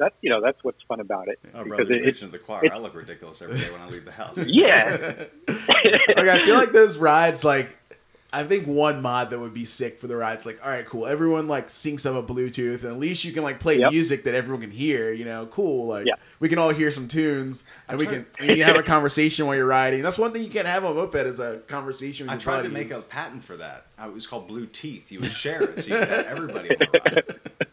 that's 0.00 0.14
you 0.22 0.30
know 0.30 0.40
that's 0.40 0.58
what's 0.64 0.82
fun 0.88 0.98
about 0.98 1.28
it 1.28 1.38
Oh, 1.54 1.62
because 1.62 1.68
brother, 1.86 1.92
it, 1.94 2.02
preaching 2.02 2.08
it's 2.08 2.20
to 2.20 2.26
the 2.26 2.38
choir. 2.38 2.64
it's- 2.64 2.76
I 2.76 2.82
look 2.82 2.94
ridiculous 2.96 3.40
every 3.42 3.56
day 3.58 3.70
when 3.70 3.80
I 3.80 3.88
leave 3.88 4.04
the 4.04 4.10
house. 4.10 4.36
yeah 4.46 5.24
like 5.48 6.28
I 6.28 6.44
feel 6.44 6.56
like 6.56 6.72
those 6.72 6.98
rides, 6.98 7.44
like 7.44 7.76
I 8.32 8.44
think 8.44 8.68
one 8.68 9.02
mod 9.02 9.30
that 9.30 9.40
would 9.40 9.52
be 9.54 9.64
sick 9.64 9.98
for 10.00 10.06
the 10.06 10.16
rides, 10.16 10.46
like 10.46 10.64
all 10.64 10.70
right, 10.70 10.86
cool, 10.86 11.04
everyone 11.04 11.48
like 11.48 11.66
syncs 11.66 12.06
up 12.06 12.14
a 12.14 12.32
Bluetooth, 12.32 12.84
and 12.84 12.92
at 12.92 12.96
least 12.98 13.24
you 13.24 13.32
can 13.32 13.42
like 13.42 13.58
play 13.58 13.78
Yep. 13.80 13.90
music 13.90 14.22
that 14.22 14.34
everyone 14.36 14.60
can 14.62 14.70
hear. 14.70 15.12
You 15.12 15.24
know, 15.24 15.46
cool. 15.46 15.88
Like 15.88 16.06
Yeah. 16.06 16.14
we 16.38 16.48
can 16.48 16.58
all 16.58 16.70
hear 16.70 16.92
some 16.92 17.08
tunes, 17.08 17.66
and 17.88 17.98
we 17.98 18.06
can 18.06 18.24
you 18.40 18.54
can 18.54 18.58
have 18.60 18.76
a 18.76 18.82
conversation 18.94 19.46
while 19.46 19.56
you're 19.56 19.66
riding. 19.66 20.02
That's 20.02 20.16
one 20.16 20.32
thing 20.32 20.44
you 20.44 20.50
can't 20.50 20.68
have 20.68 20.84
on 20.84 20.94
moped 20.94 21.16
is 21.26 21.40
a 21.40 21.58
conversation. 21.66 22.26
With 22.26 22.30
I 22.30 22.34
your 22.34 22.40
tried 22.40 22.62
to 22.62 22.68
make 22.68 22.92
a 22.92 23.00
patent 23.00 23.42
for 23.42 23.56
that. 23.56 23.86
It 24.00 24.12
was 24.14 24.28
called 24.28 24.46
Blue 24.46 24.66
Teeth. 24.66 25.10
You 25.10 25.18
would 25.20 25.32
share 25.32 25.62
it 25.64 25.82
so 25.82 25.92
you 25.92 25.98
could 25.98 26.08
have 26.08 26.26
everybody 26.26 26.70
on 26.70 26.76
the 26.78 27.00
ride. 27.04 27.66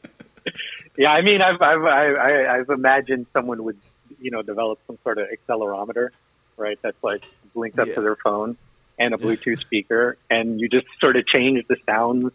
Yeah 0.97 1.09
i 1.09 1.21
mean 1.21 1.41
i've 1.41 1.61
i've 1.61 1.83
I, 1.83 2.13
I, 2.13 2.55
i've 2.59 2.69
imagined 2.69 3.27
someone 3.33 3.63
would 3.63 3.77
you 4.19 4.31
know 4.31 4.41
develop 4.41 4.79
some 4.87 4.97
sort 5.03 5.17
of 5.19 5.27
accelerometer 5.27 6.09
right 6.57 6.77
that's 6.83 7.01
like 7.03 7.21
linked 7.55 7.79
up 7.79 7.87
Yeah. 7.89 7.95
to 7.95 8.01
their 8.01 8.17
phone 8.23 8.57
and 8.99 9.13
a 9.13 9.17
bluetooth 9.17 9.59
speaker 9.59 10.17
and 10.29 10.59
you 10.59 10.69
just 10.69 10.87
sort 10.99 11.15
of 11.17 11.25
change 11.27 11.63
the 11.69 11.77
sounds 11.87 12.31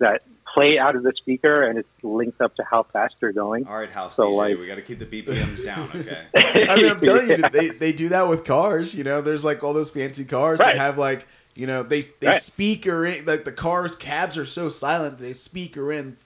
that 0.00 0.22
play 0.54 0.78
out 0.78 0.96
of 0.96 1.02
the 1.02 1.12
speaker 1.16 1.62
and 1.64 1.78
it's 1.78 1.88
linked 2.02 2.40
up 2.40 2.54
to 2.56 2.64
how 2.70 2.84
fast 2.92 3.14
you're 3.20 3.32
going 3.32 3.66
All 3.66 3.76
right, 3.76 3.90
house 3.90 4.16
So, 4.16 4.30
DJ, 4.30 4.36
like- 4.36 4.58
we 4.58 4.66
got 4.66 4.76
to 4.76 4.82
keep 4.82 4.98
the 4.98 5.06
BPMs 5.06 5.64
down, 5.64 5.90
okay? 5.94 6.26
I 6.68 6.76
mean, 6.76 6.88
I'm 6.90 7.00
telling 7.00 7.28
you, 7.28 7.36
they, 7.52 7.68
they 7.70 7.92
do 7.92 8.08
that 8.10 8.28
with 8.28 8.44
cars. 8.44 8.94
You 8.94 9.04
know, 9.04 9.20
there's 9.20 9.44
like 9.44 9.62
all 9.64 9.72
those 9.74 9.90
fancy 9.90 10.24
cars 10.24 10.60
Right. 10.60 10.74
that 10.74 10.76
have 10.78 10.96
like, 10.98 11.26
you 11.54 11.66
know, 11.66 11.82
they 11.82 12.02
they 12.20 12.28
Right. 12.28 12.36
speaker 12.40 13.04
in 13.04 13.24
like 13.26 13.44
the 13.44 13.52
cars 13.52 13.94
cabs 13.96 14.38
are 14.38 14.46
so 14.46 14.68
silent 14.70 15.18
they 15.18 15.32
speaker 15.32 15.92
in 15.92 16.16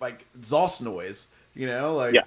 like 0.00 0.26
exhaust 0.34 0.82
noise. 0.82 1.28
You 1.54 1.66
know, 1.66 1.94
like 1.96 2.14
Yeah, 2.14 2.22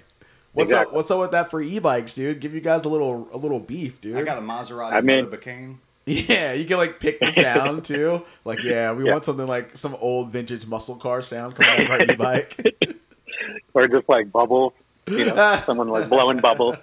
what's 0.52 0.72
up? 0.72 0.92
What's 0.92 1.10
up 1.10 1.20
with 1.20 1.30
that 1.32 1.50
for 1.50 1.60
e-bikes, 1.60 2.14
dude? 2.14 2.40
Give 2.40 2.54
you 2.54 2.60
guys 2.60 2.84
a 2.84 2.88
little 2.88 3.28
a 3.32 3.36
little 3.36 3.60
beef, 3.60 4.00
dude. 4.00 4.16
I 4.16 4.22
got 4.22 4.38
a 4.38 4.42
Maserati 4.42 4.92
I 4.92 5.00
mean- 5.00 5.26
Motobecane. 5.26 5.76
yeah, 6.06 6.52
you 6.52 6.66
can 6.66 6.76
like 6.76 7.00
pick 7.00 7.18
the 7.20 7.30
sound 7.30 7.84
too. 7.84 8.22
Like, 8.44 8.62
yeah, 8.62 8.92
we 8.92 9.06
Yeah. 9.06 9.12
want 9.12 9.24
something 9.24 9.46
like 9.46 9.76
some 9.76 9.94
old 10.00 10.30
vintage 10.30 10.66
muscle 10.66 10.96
car 10.96 11.22
sound 11.22 11.54
coming 11.54 11.86
out 11.90 12.00
of 12.02 12.08
our 12.08 12.12
e-bike. 12.14 12.76
or 13.74 13.88
just 13.88 14.08
like 14.08 14.30
bubbles 14.30 14.72
you 15.08 15.24
know 15.26 15.60
someone 15.64 15.88
like 15.88 16.08
blowing 16.08 16.38
bubbles 16.40 16.76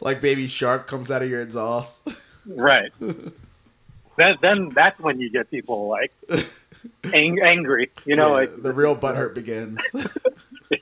like 0.00 0.20
Baby 0.20 0.46
Shark 0.46 0.86
comes 0.86 1.10
out 1.10 1.22
of 1.22 1.28
your 1.30 1.42
exhaust. 1.42 2.08
Right. 2.46 2.92
then, 3.00 4.36
then 4.40 4.68
that's 4.70 4.98
when 5.00 5.18
you 5.20 5.30
get 5.30 5.50
people 5.50 5.88
like 5.88 6.12
ang- 7.12 7.40
angry, 7.42 7.90
you 8.04 8.16
know, 8.16 8.28
Yeah, 8.28 8.32
like 8.32 8.62
the 8.62 8.72
real 8.72 8.96
butthurt 8.96 9.34
begins. 9.34 9.80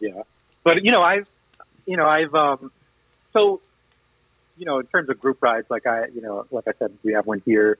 yeah. 0.00 0.22
But 0.62 0.84
you 0.84 0.92
know, 0.92 1.02
I've, 1.02 1.28
you 1.86 1.96
know, 1.96 2.06
I've, 2.06 2.34
um, 2.34 2.72
so, 3.32 3.60
you 4.56 4.64
know, 4.64 4.78
in 4.78 4.86
terms 4.86 5.08
of 5.08 5.20
group 5.20 5.42
rides, 5.42 5.68
like 5.70 5.86
I, 5.86 6.06
you 6.14 6.22
know, 6.22 6.46
like 6.50 6.68
I 6.68 6.72
said, 6.78 6.92
we 7.02 7.12
have 7.14 7.26
one 7.26 7.42
here. 7.44 7.78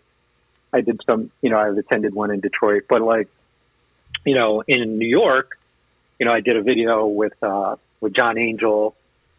I 0.72 0.80
did 0.80 1.00
some, 1.06 1.30
you 1.40 1.50
know, 1.50 1.58
I've 1.58 1.78
attended 1.78 2.14
one 2.14 2.30
in 2.30 2.40
Detroit, 2.40 2.84
but 2.88 3.00
like, 3.00 3.28
you 4.24 4.34
know, 4.34 4.62
in 4.66 4.96
New 4.96 5.08
York, 5.08 5.58
you 6.18 6.26
know, 6.26 6.32
I 6.32 6.40
did 6.40 6.56
a 6.56 6.62
video 6.62 7.06
with, 7.06 7.40
uh, 7.42 7.76
with 8.00 8.12
John 8.12 8.38
Angel, 8.38 8.94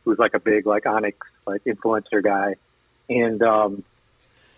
who's 0.05 0.17
like 0.17 0.33
a 0.33 0.39
big, 0.39 0.65
like 0.65 0.85
Onyx, 0.85 1.17
like 1.45 1.63
influencer 1.65 2.23
guy. 2.23 2.55
And, 3.09 3.41
um, 3.43 3.83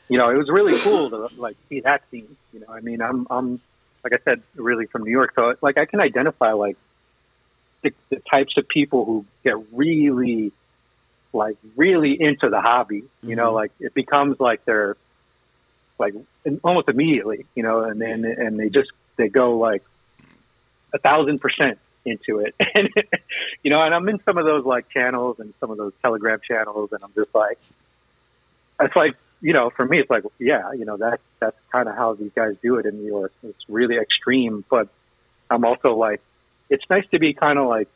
you 0.09 0.17
know, 0.17 0.29
it 0.29 0.37
was 0.37 0.49
really 0.49 0.79
cool 0.81 1.09
to 1.09 1.29
like 1.37 1.57
see 1.69 1.81
that 1.81 2.01
scene. 2.09 2.35
You 2.53 2.61
know, 2.61 2.67
I 2.69 2.79
mean, 2.79 3.01
I'm, 3.01 3.27
I'm, 3.29 3.59
like 4.03 4.13
I 4.13 4.17
said, 4.23 4.41
really 4.55 4.85
from 4.85 5.03
New 5.03 5.11
York. 5.11 5.33
So 5.35 5.55
like 5.61 5.77
I 5.77 5.85
can 5.85 5.99
identify 5.99 6.53
like 6.53 6.77
the, 7.83 7.91
the 8.09 8.21
types 8.31 8.55
of 8.57 8.67
people 8.69 9.05
who 9.05 9.25
get 9.43 9.55
really, 9.73 10.51
like 11.33 11.57
really 11.75 12.19
into 12.19 12.49
the 12.49 12.61
hobby, 12.61 13.03
you 13.21 13.35
know, 13.35 13.51
Mhm. 13.51 13.55
like 13.55 13.71
it 13.79 13.93
becomes 13.93 14.39
like 14.39 14.63
they're 14.65 14.95
like 15.99 16.13
almost 16.63 16.87
immediately, 16.89 17.45
you 17.55 17.63
know, 17.63 17.83
and 17.83 17.99
then, 17.99 18.23
and 18.23 18.59
they 18.59 18.69
just, 18.69 18.91
they 19.17 19.27
go 19.27 19.57
like 19.57 19.83
a 20.93 20.99
thousand 20.99 21.39
percent 21.41 21.79
into 22.05 22.39
it. 22.39 22.55
And, 22.75 22.89
you 23.63 23.71
know, 23.71 23.81
and 23.81 23.93
I'm 23.93 24.07
in 24.07 24.21
some 24.23 24.37
of 24.37 24.45
those 24.45 24.63
like 24.63 24.89
channels 24.89 25.39
and 25.39 25.53
some 25.59 25.71
of 25.71 25.77
those 25.77 25.91
telegram 26.01 26.39
channels 26.47 26.91
and 26.93 27.03
I'm 27.03 27.11
just 27.13 27.33
like, 27.35 27.57
it's 28.79 28.95
like, 28.95 29.15
you 29.41 29.53
know, 29.53 29.69
for 29.69 29.85
me, 29.85 29.99
it's 29.99 30.09
like, 30.09 30.23
yeah, 30.39 30.73
you 30.73 30.85
know, 30.85 30.97
that, 30.97 31.19
that's 31.39 31.57
kind 31.71 31.87
of 31.87 31.95
how 31.95 32.13
these 32.15 32.31
guys 32.35 32.55
do 32.61 32.77
it 32.77 32.85
in 32.85 32.97
New 32.97 33.07
York. 33.07 33.31
It's 33.43 33.69
really 33.69 33.97
extreme, 33.97 34.65
but 34.69 34.89
I'm 35.49 35.63
also 35.63 35.95
like, 35.95 36.21
it's 36.69 36.83
nice 36.89 37.05
to 37.11 37.19
be 37.19 37.33
kind 37.33 37.59
of 37.59 37.67
like 37.67 37.87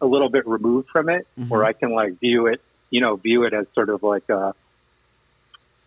a 0.00 0.06
little 0.06 0.28
bit 0.28 0.46
removed 0.46 0.88
from 0.90 1.08
it 1.08 1.26
where 1.48 1.64
I 1.64 1.72
can 1.72 1.90
like 1.90 2.18
view 2.18 2.46
it, 2.46 2.60
you 2.90 3.00
know, 3.00 3.16
view 3.16 3.44
it 3.44 3.54
as 3.54 3.66
sort 3.74 3.88
of 3.88 4.02
like, 4.02 4.28
uh, 4.28 4.52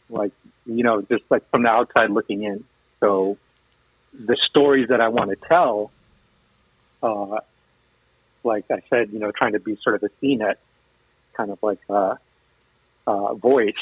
like, 0.09 0.31
you 0.65 0.83
know, 0.83 1.01
just 1.01 1.23
like 1.29 1.49
from 1.49 1.63
the 1.63 1.69
outside 1.69 2.09
looking 2.09 2.43
in. 2.43 2.63
So 3.01 3.37
the 4.13 4.37
stories 4.49 4.89
that 4.89 5.01
I 5.01 5.09
want 5.09 5.31
to 5.31 5.35
tell, 5.35 5.91
uh, 7.03 7.41
like 8.43 8.71
I 8.71 8.81
said, 8.89 9.11
you 9.11 9.19
know, 9.19 9.31
trying 9.31 9.53
to 9.53 9.59
be 9.59 9.77
sort 9.83 9.95
of 9.95 10.03
a 10.03 10.09
CNET 10.23 10.55
kind 11.33 11.51
of 11.51 11.61
like, 11.61 11.81
uh, 11.89 12.15
uh, 13.05 13.33
voice 13.33 13.73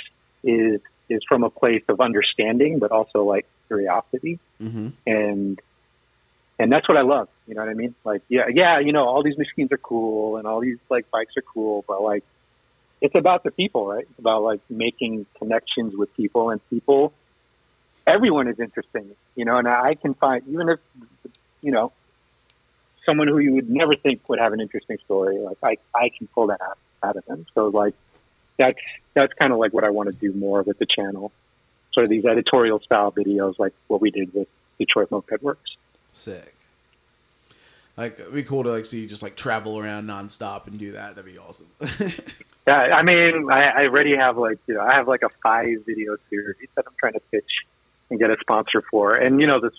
is, 0.43 0.81
is 1.13 1.21
from 1.27 1.43
a 1.43 1.49
place 1.49 1.83
of 1.89 1.99
understanding, 2.01 2.79
but 2.79 2.91
also 2.91 3.23
like 3.23 3.45
curiosity 3.67 4.39
hmm 4.59 4.89
and 5.05 5.59
and 6.59 6.71
that's 6.71 6.87
what 6.87 6.97
I 6.97 7.01
love. 7.01 7.27
You 7.47 7.55
know 7.55 7.61
what 7.61 7.69
I 7.69 7.73
mean? 7.73 7.95
Like, 8.05 8.21
yeah, 8.29 8.43
yeah, 8.53 8.79
you 8.79 8.93
know, 8.93 9.05
all 9.05 9.23
these 9.23 9.37
machines 9.37 9.71
are 9.71 9.77
cool 9.77 10.37
and 10.37 10.47
all 10.47 10.61
these 10.61 10.77
like 10.89 11.09
bikes 11.11 11.33
are 11.35 11.41
cool, 11.41 11.83
but 11.87 12.01
like, 12.01 12.23
it's 13.01 13.15
about 13.15 13.43
the 13.43 13.51
people, 13.51 13.87
right? 13.87 14.05
It's 14.09 14.19
about 14.19 14.43
like 14.43 14.61
making 14.69 15.25
connections 15.39 15.93
with 15.95 16.15
people 16.15 16.51
and 16.51 16.61
people. 16.69 17.11
Everyone 18.05 18.47
is 18.47 18.59
interesting, 18.59 19.15
you 19.35 19.45
know, 19.45 19.57
and 19.57 19.67
I 19.67 19.95
can 19.95 20.13
find 20.13 20.43
even 20.47 20.69
if 20.69 20.79
you 21.61 21.71
know 21.71 21.91
someone 23.05 23.27
who 23.27 23.39
you 23.39 23.53
would 23.53 23.69
never 23.69 23.95
think 23.95 24.21
would 24.29 24.39
have 24.39 24.53
an 24.53 24.61
interesting 24.61 24.97
story, 25.05 25.39
like 25.39 25.57
I 25.63 25.77
I 25.93 26.09
can 26.17 26.27
pull 26.27 26.47
that 26.47 26.61
out, 26.61 26.77
out 27.01 27.17
of 27.17 27.25
them. 27.25 27.45
So 27.55 27.67
like 27.67 27.95
that's 28.57 28.79
that's 29.13 29.33
kind 29.33 29.53
of 29.53 29.59
like 29.59 29.73
what 29.73 29.83
I 29.83 29.89
want 29.89 30.09
to 30.09 30.15
do 30.15 30.33
more 30.37 30.61
with 30.63 30.79
the 30.79 30.85
channel, 30.85 31.31
sort 31.93 32.05
of 32.05 32.09
these 32.09 32.25
editorial 32.25 32.79
style 32.79 33.11
videos, 33.11 33.59
like 33.59 33.73
what 33.87 34.01
we 34.01 34.11
did 34.11 34.33
with 34.33 34.47
Detroit 34.79 35.11
Moped 35.11 35.41
Works. 35.41 35.75
Sick. 36.13 36.53
Like 37.95 38.19
it'd 38.19 38.33
be 38.33 38.43
cool 38.43 38.63
to 38.63 38.71
like 38.71 38.85
see 38.85 39.01
you 39.01 39.07
just 39.07 39.21
like 39.21 39.35
travel 39.35 39.77
around 39.79 40.07
nonstop 40.07 40.65
and 40.67 40.79
do 40.79 40.93
that. 40.93 41.15
That'd 41.15 41.31
be 41.31 41.39
awesome. 41.39 41.67
Yeah, 42.65 42.75
I 42.77 43.01
mean, 43.03 43.51
I, 43.51 43.63
I 43.65 43.81
already 43.87 44.15
have 44.15 44.37
like 44.37 44.57
you 44.67 44.75
know 44.75 44.79
I 44.79 44.93
have 44.95 45.05
like 45.05 45.21
a 45.21 45.27
five 45.43 45.83
video 45.85 46.15
series 46.29 46.55
that 46.75 46.85
I'm 46.87 46.93
trying 46.97 47.11
to 47.11 47.19
pitch 47.29 47.51
and 48.09 48.17
get 48.17 48.29
a 48.29 48.37
sponsor 48.39 48.81
for, 48.89 49.15
and 49.15 49.41
you 49.41 49.47
know 49.47 49.59
this, 49.59 49.73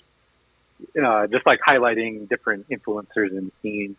uh, 1.03 1.25
just 1.25 1.47
like 1.47 1.61
highlighting 1.67 2.29
different 2.29 2.69
influencers 2.69 3.31
in 3.31 3.45
the 3.45 3.51
scene. 3.63 3.95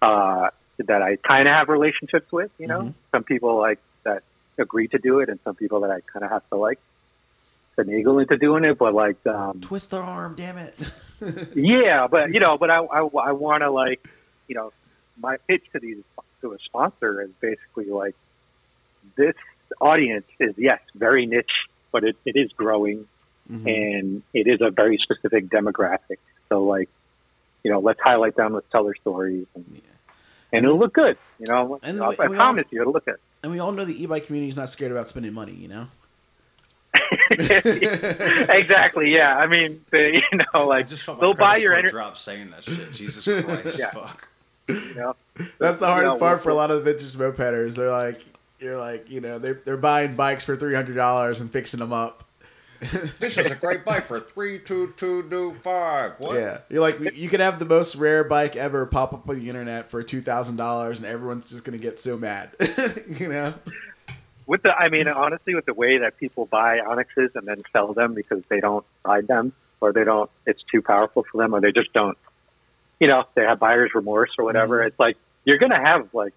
Uh, 0.00 0.50
that 0.78 1.02
I 1.02 1.16
kind 1.16 1.48
of 1.48 1.54
have 1.54 1.68
relationships 1.68 2.30
with. 2.30 2.52
You 2.58 2.68
know, 2.68 2.80
Mhm. 2.82 2.94
some 3.10 3.24
people 3.24 3.56
like 3.58 3.80
agree 4.58 4.88
to 4.88 4.98
do 4.98 5.20
it, 5.20 5.28
and 5.28 5.38
some 5.44 5.54
people 5.54 5.80
that 5.80 5.90
I 5.90 6.00
kind 6.00 6.24
of 6.24 6.30
have 6.30 6.48
to 6.50 6.56
like 6.56 6.78
finagle 7.76 8.20
into 8.20 8.36
doing 8.36 8.64
it. 8.64 8.78
But 8.78 8.94
like, 8.94 9.24
um, 9.26 9.60
Twist 9.60 9.90
their 9.90 10.02
arm, 10.02 10.34
damn 10.36 10.58
it. 10.58 10.74
yeah, 11.54 12.06
but 12.10 12.32
you 12.32 12.40
know, 12.40 12.58
but 12.58 12.70
I 12.70 12.78
I, 12.78 13.00
I 13.00 13.32
want 13.32 13.62
to 13.62 13.70
like, 13.70 14.06
you 14.48 14.54
know, 14.54 14.72
my 15.20 15.36
pitch 15.48 15.64
to 15.72 15.78
these 15.80 16.02
to 16.42 16.52
a 16.52 16.58
sponsor 16.60 17.20
is 17.22 17.30
basically 17.40 17.86
like 17.86 18.14
this 19.16 19.34
audience 19.80 20.26
is 20.38 20.54
yes 20.56 20.80
very 20.94 21.26
niche, 21.26 21.46
but 21.92 22.04
it, 22.04 22.16
it 22.24 22.36
is 22.36 22.52
growing 22.52 23.06
Mhm. 23.50 23.66
and 23.98 24.22
it 24.32 24.46
is 24.46 24.60
a 24.60 24.70
very 24.70 24.96
specific 24.98 25.48
demographic. 25.48 26.18
So 26.48 26.62
like, 26.62 26.88
you 27.64 27.70
know, 27.72 27.80
let's 27.80 27.98
highlight 28.00 28.36
them, 28.36 28.52
let's 28.52 28.70
tell 28.70 28.84
their 28.84 28.94
stories, 28.94 29.46
and, 29.56 29.64
Yeah. 29.74 29.80
and 30.52 30.64
it'll 30.64 30.78
look 30.78 30.92
good. 30.92 31.18
You 31.40 31.46
know, 31.48 31.80
And 31.82 32.00
I, 32.00 32.06
I 32.06 32.08
and 32.10 32.18
we 32.18 32.24
all- 32.26 32.34
promise 32.34 32.66
you, 32.70 32.80
it'll 32.80 32.92
look 32.92 33.06
good. 33.06 33.16
And 33.42 33.50
we 33.52 33.58
all 33.58 33.72
know 33.72 33.84
the 33.84 34.02
e-bike 34.02 34.26
community 34.26 34.50
is 34.50 34.56
not 34.56 34.68
scared 34.68 34.92
about 34.92 35.08
spending 35.08 35.32
money, 35.32 35.52
you 35.54 35.68
know? 35.68 35.86
exactly. 37.30 39.12
Yeah. 39.12 39.36
I 39.36 39.46
mean, 39.46 39.84
they, 39.90 40.14
you 40.32 40.38
know, 40.38 40.44
I 40.54 40.62
like 40.62 40.88
just 40.88 41.06
they'll 41.06 41.34
buy 41.34 41.56
your 41.56 41.72
score 41.72 41.78
energy. 41.78 41.92
drop 41.92 42.16
saying 42.18 42.50
that 42.50 42.62
shit. 42.64 42.92
Jesus 42.92 43.24
Christ, 43.44 43.78
Yeah. 43.80 43.90
fuck. 43.90 44.28
You 44.68 44.94
know, 44.94 45.16
That's 45.58 45.80
the 45.80 45.86
hardest 45.86 46.14
know, 46.14 46.18
part 46.18 46.36
we'll- 46.38 46.42
for 46.44 46.50
a 46.50 46.54
lot 46.54 46.70
of 46.70 46.76
the 46.84 46.92
vintage 46.92 47.14
mopeders. 47.14 47.76
They're 47.76 47.90
like, 47.90 48.24
you're 48.58 48.76
like, 48.78 49.10
you 49.10 49.20
know, 49.20 49.38
they're, 49.38 49.60
they're 49.64 49.76
buying 49.78 50.14
bikes 50.16 50.44
for 50.44 50.56
$300 50.56 51.40
and 51.40 51.50
fixing 51.50 51.80
them 51.80 51.92
up. 51.92 52.24
This 53.20 53.36
is 53.36 53.46
a 53.46 53.54
great 53.54 53.84
bike 53.84 54.04
for 54.04 54.20
three 54.20 54.58
two 54.58 54.94
two 54.96 55.28
two 55.28 55.54
five. 55.62 56.18
What? 56.18 56.36
Yeah. 56.36 56.58
You're 56.70 56.80
like, 56.80 56.98
you 57.14 57.28
can 57.28 57.40
have 57.40 57.58
the 57.58 57.66
most 57.66 57.94
rare 57.96 58.24
bike 58.24 58.56
ever 58.56 58.86
pop 58.86 59.12
up 59.12 59.28
on 59.28 59.38
the 59.38 59.48
internet 59.48 59.90
for 59.90 60.02
$2,000 60.02 60.96
and 60.96 61.04
everyone's 61.06 61.50
just 61.50 61.64
going 61.64 61.78
to 61.78 61.82
get 61.82 62.00
so 62.00 62.16
mad. 62.16 62.50
you 63.08 63.28
know? 63.28 63.52
with 64.46 64.62
the, 64.62 64.72
I 64.72 64.88
mean, 64.88 65.08
honestly, 65.08 65.54
with 65.54 65.66
the 65.66 65.74
way 65.74 65.98
that 65.98 66.16
people 66.16 66.46
buy 66.46 66.80
Onyxes 66.80 67.32
and 67.34 67.46
then 67.46 67.58
sell 67.72 67.92
them 67.92 68.14
because 68.14 68.42
they 68.48 68.60
don't 68.60 68.84
ride 69.04 69.28
them 69.28 69.52
or 69.80 69.92
they 69.92 70.04
don't, 70.04 70.30
it's 70.46 70.62
too 70.72 70.80
powerful 70.82 71.24
for 71.30 71.42
them 71.42 71.54
or 71.54 71.60
they 71.60 71.72
just 71.72 71.92
don't, 71.92 72.16
you 72.98 73.08
know, 73.08 73.24
they 73.34 73.42
have 73.42 73.58
buyer's 73.58 73.94
remorse 73.94 74.30
or 74.38 74.44
whatever. 74.44 74.78
Mhm. 74.80 74.86
It's 74.88 74.98
like 74.98 75.16
you're 75.44 75.58
gonna 75.58 75.80
have 75.80 76.12
like 76.14 76.34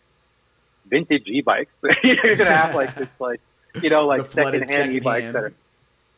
vintage 0.86 1.28
e-bikes. 1.28 1.72
you're 2.04 2.36
gonna 2.36 2.56
have 2.56 2.76
like 2.76 2.94
this, 2.96 3.10
like 3.20 3.42
you 3.82 3.90
know, 3.90 4.06
like 4.06 4.20
The 4.20 4.26
flooded 4.26 4.70
secondhand 4.70 4.94
e-bikes 4.94 5.34
that 5.34 5.44
are. 5.44 5.54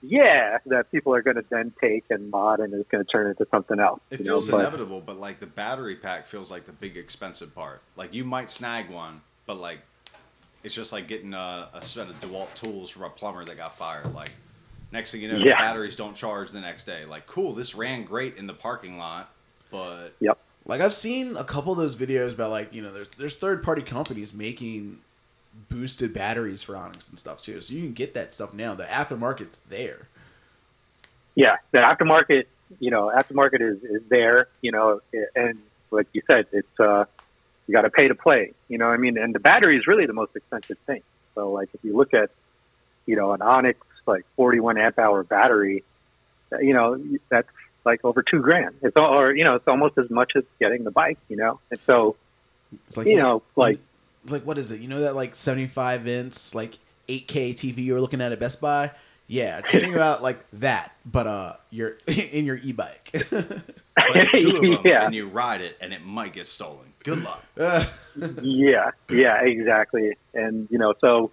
Yeah, 0.07 0.59
that 0.67 0.91
people 0.91 1.13
are 1.13 1.21
going 1.21 1.37
to 1.37 1.45
then 1.49 1.73
take 1.81 2.05
and 2.09 2.29
mod, 2.29 2.59
and 2.59 2.73
it's 2.73 2.89
going 2.89 3.03
to 3.03 3.11
turn 3.11 3.27
into 3.27 3.47
something 3.49 3.79
else. 3.79 3.99
It 4.09 4.19
you 4.19 4.25
know, 4.25 4.33
feels 4.33 4.49
but- 4.49 4.59
inevitable, 4.59 5.01
but 5.01 5.17
like 5.17 5.39
the 5.39 5.47
battery 5.47 5.95
pack 5.95 6.27
feels 6.27 6.51
like 6.51 6.65
the 6.65 6.71
big 6.71 6.97
expensive 6.97 7.53
part. 7.55 7.81
Like 7.95 8.13
you 8.13 8.23
might 8.23 8.49
snag 8.49 8.89
one, 8.89 9.21
but 9.45 9.55
like 9.55 9.79
it's 10.63 10.75
just 10.75 10.91
like 10.91 11.07
getting 11.07 11.33
a, 11.33 11.69
a 11.73 11.81
set 11.83 12.09
of 12.09 12.19
DeWalt 12.19 12.53
tools 12.55 12.89
from 12.89 13.03
a 13.03 13.09
plumber 13.09 13.45
that 13.45 13.57
got 13.57 13.77
fired. 13.77 14.13
Like 14.13 14.31
next 14.91 15.11
thing 15.11 15.21
you 15.21 15.31
know, 15.31 15.39
the 15.39 15.51
batteries 15.51 15.95
don't 15.95 16.15
charge 16.15 16.51
the 16.51 16.61
next 16.61 16.85
day. 16.85 17.05
Like 17.05 17.27
cool, 17.27 17.53
this 17.53 17.75
ran 17.75 18.03
great 18.03 18.37
in 18.37 18.47
the 18.47 18.53
parking 18.53 18.97
lot, 18.97 19.31
but 19.71 20.13
Yep. 20.19 20.37
Like 20.67 20.81
I've 20.81 20.95
seen 20.95 21.37
a 21.37 21.43
couple 21.43 21.71
of 21.71 21.77
those 21.77 21.95
videos 21.95 22.33
about 22.33 22.49
like 22.49 22.73
you 22.73 22.81
know 22.81 22.91
there's 22.91 23.09
there's 23.17 23.35
third 23.35 23.61
party 23.61 23.83
companies 23.83 24.33
making 24.33 24.99
boosted 25.69 26.13
batteries 26.13 26.63
for 26.63 26.75
Onyx 26.75 27.09
and 27.09 27.19
stuff 27.19 27.41
too, 27.41 27.59
so 27.61 27.73
you 27.73 27.83
can 27.83 27.93
get 27.93 28.13
that 28.13 28.33
stuff 28.33 28.53
now. 28.53 28.75
The 28.75 28.85
aftermarket's 28.85 29.59
there. 29.59 30.07
yeah, 31.35 31.57
the 31.71 31.79
aftermarket, 31.79 32.45
you 32.79 32.91
know, 32.91 33.11
aftermarket 33.15 33.61
is, 33.61 33.83
is 33.83 34.01
there, 34.09 34.47
you 34.61 34.71
know, 34.71 35.01
and 35.35 35.59
like 35.91 36.07
you 36.13 36.21
said, 36.27 36.47
it's, 36.51 36.79
uh, 36.79 37.05
you 37.67 37.73
got 37.73 37.81
to 37.81 37.89
pay 37.89 38.07
to 38.07 38.15
play, 38.15 38.53
you 38.69 38.77
know, 38.77 38.87
I 38.87 38.97
mean, 38.97 39.17
and 39.17 39.33
the 39.33 39.39
battery 39.39 39.77
is 39.77 39.87
really 39.87 40.05
the 40.05 40.13
most 40.13 40.35
expensive 40.35 40.77
thing. 40.85 41.01
So 41.33 41.51
like, 41.51 41.69
if 41.73 41.83
you 41.83 41.95
look 41.95 42.13
at, 42.13 42.29
you 43.05 43.15
know, 43.15 43.33
an 43.33 43.41
Onyx, 43.41 43.79
like 44.05 44.25
41 44.35 44.77
amp 44.77 44.99
hour 44.99 45.23
battery, 45.23 45.83
uh, 46.53 46.59
you 46.59 46.73
know, 46.73 47.01
that's 47.29 47.49
like 47.83 48.05
over 48.05 48.23
two 48.23 48.39
grand. 48.39 48.75
It's 48.81 48.95
all, 48.95 49.13
or, 49.13 49.35
you 49.35 49.43
know, 49.43 49.55
it's 49.55 49.67
almost 49.67 49.97
as 49.97 50.09
much 50.09 50.33
as 50.35 50.43
getting 50.59 50.83
the 50.83 50.91
bike, 50.91 51.17
you 51.27 51.37
know? 51.37 51.59
And 51.71 51.79
so, 51.85 52.15
It's 52.87 52.97
like 52.97 53.07
you 53.07 53.17
know, 53.17 53.41
like, 53.55 53.79
like 54.29 54.43
what 54.43 54.57
is 54.57 54.71
it? 54.71 54.81
You 54.81 54.87
know 54.87 55.01
that 55.01 55.15
like 55.15 55.35
75 55.35 56.07
inch 56.07 56.53
like 56.55 56.77
8K 57.07 57.51
TV 57.53 57.77
you 57.77 57.93
were 57.93 58.01
looking 58.01 58.21
at 58.21 58.31
at 58.31 58.39
Best 58.39 58.59
Buy? 58.61 58.91
Yeah, 59.27 59.61
just 59.61 59.73
think 59.73 59.95
about 59.95 60.21
like 60.21 60.39
that, 60.53 60.93
but 61.05 61.27
uh, 61.27 61.53
you're 61.71 61.97
in 62.31 62.45
your 62.45 62.57
e-bike. 62.57 63.09
but 63.29 64.27
two 64.37 64.55
of 64.57 64.61
them 64.61 64.77
Yeah. 64.83 65.05
and 65.05 65.15
you 65.15 65.27
ride 65.27 65.61
it 65.61 65.77
and 65.81 65.93
it 65.93 66.05
might 66.05 66.33
get 66.33 66.45
stolen. 66.45 66.93
Good 67.03 67.23
luck. 67.23 67.43
Yeah, 68.41 68.91
yeah, 69.09 69.41
exactly. 69.43 70.17
And, 70.33 70.67
you 70.71 70.77
know, 70.79 70.93
so 70.99 71.31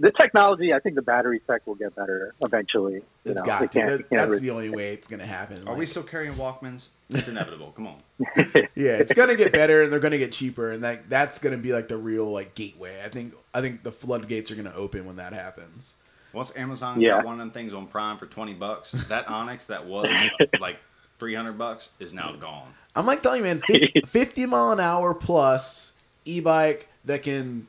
the 0.00 0.10
technology, 0.10 0.72
I 0.74 0.80
think 0.80 0.96
the 0.96 1.02
battery 1.02 1.40
tech 1.46 1.66
will 1.66 1.76
get 1.76 1.94
better 1.94 2.34
eventually. 2.42 2.94
You 2.94 3.02
it's 3.24 3.40
know, 3.40 3.46
got 3.46 3.70
to. 3.72 3.78
That- 3.78 4.10
That's 4.10 4.30
re- 4.30 4.38
the 4.38 4.50
only 4.50 4.70
way 4.70 4.92
it's 4.94 5.06
gonna 5.06 5.26
happen. 5.26 5.68
Are 5.68 5.74
we 5.76 5.86
still 5.86 6.02
carrying 6.02 6.34
Walkmans? 6.34 6.88
It's 7.10 7.28
inevitable. 7.28 7.72
Come 7.76 7.86
on. 7.88 7.96
yeah, 8.74 8.96
it's 8.98 9.12
gonna 9.12 9.36
get 9.36 9.52
better, 9.52 9.82
and 9.82 9.92
they're 9.92 10.00
gonna 10.00 10.18
get 10.18 10.32
cheaper, 10.32 10.70
and 10.72 10.82
that 10.84 11.08
that's 11.08 11.38
gonna 11.38 11.56
be 11.58 11.72
like 11.72 11.88
the 11.88 11.96
real 11.96 12.26
like 12.30 12.54
gateway. 12.54 13.00
I 13.04 13.08
think 13.08 13.34
I 13.54 13.60
think 13.60 13.82
the 13.82 13.92
floodgates 13.92 14.50
are 14.50 14.56
gonna 14.56 14.74
open 14.74 15.06
when 15.06 15.16
that 15.16 15.32
happens. 15.32 15.96
Once 16.32 16.56
Amazon 16.56 17.00
Yeah. 17.00 17.16
got 17.16 17.24
one 17.24 17.34
of 17.34 17.38
them 17.40 17.50
things 17.50 17.74
on 17.74 17.86
Prime 17.86 18.16
for 18.16 18.26
twenty 18.26 18.54
bucks, 18.54 18.92
that 19.08 19.28
Onyx 19.28 19.64
that 19.66 19.84
was 19.86 20.06
like 20.60 20.78
three 21.18 21.34
hundred 21.34 21.58
bucks 21.58 21.90
is 21.98 22.14
now 22.14 22.32
gone. 22.32 22.72
I'm 22.96 23.06
like 23.06 23.22
telling 23.22 23.38
you, 23.38 23.44
man, 23.44 23.58
50, 23.58 24.00
50 24.06 24.46
mile 24.46 24.72
an 24.72 24.80
hour 24.80 25.14
plus 25.14 25.92
e-bike 26.24 26.88
that 27.04 27.22
can, 27.22 27.68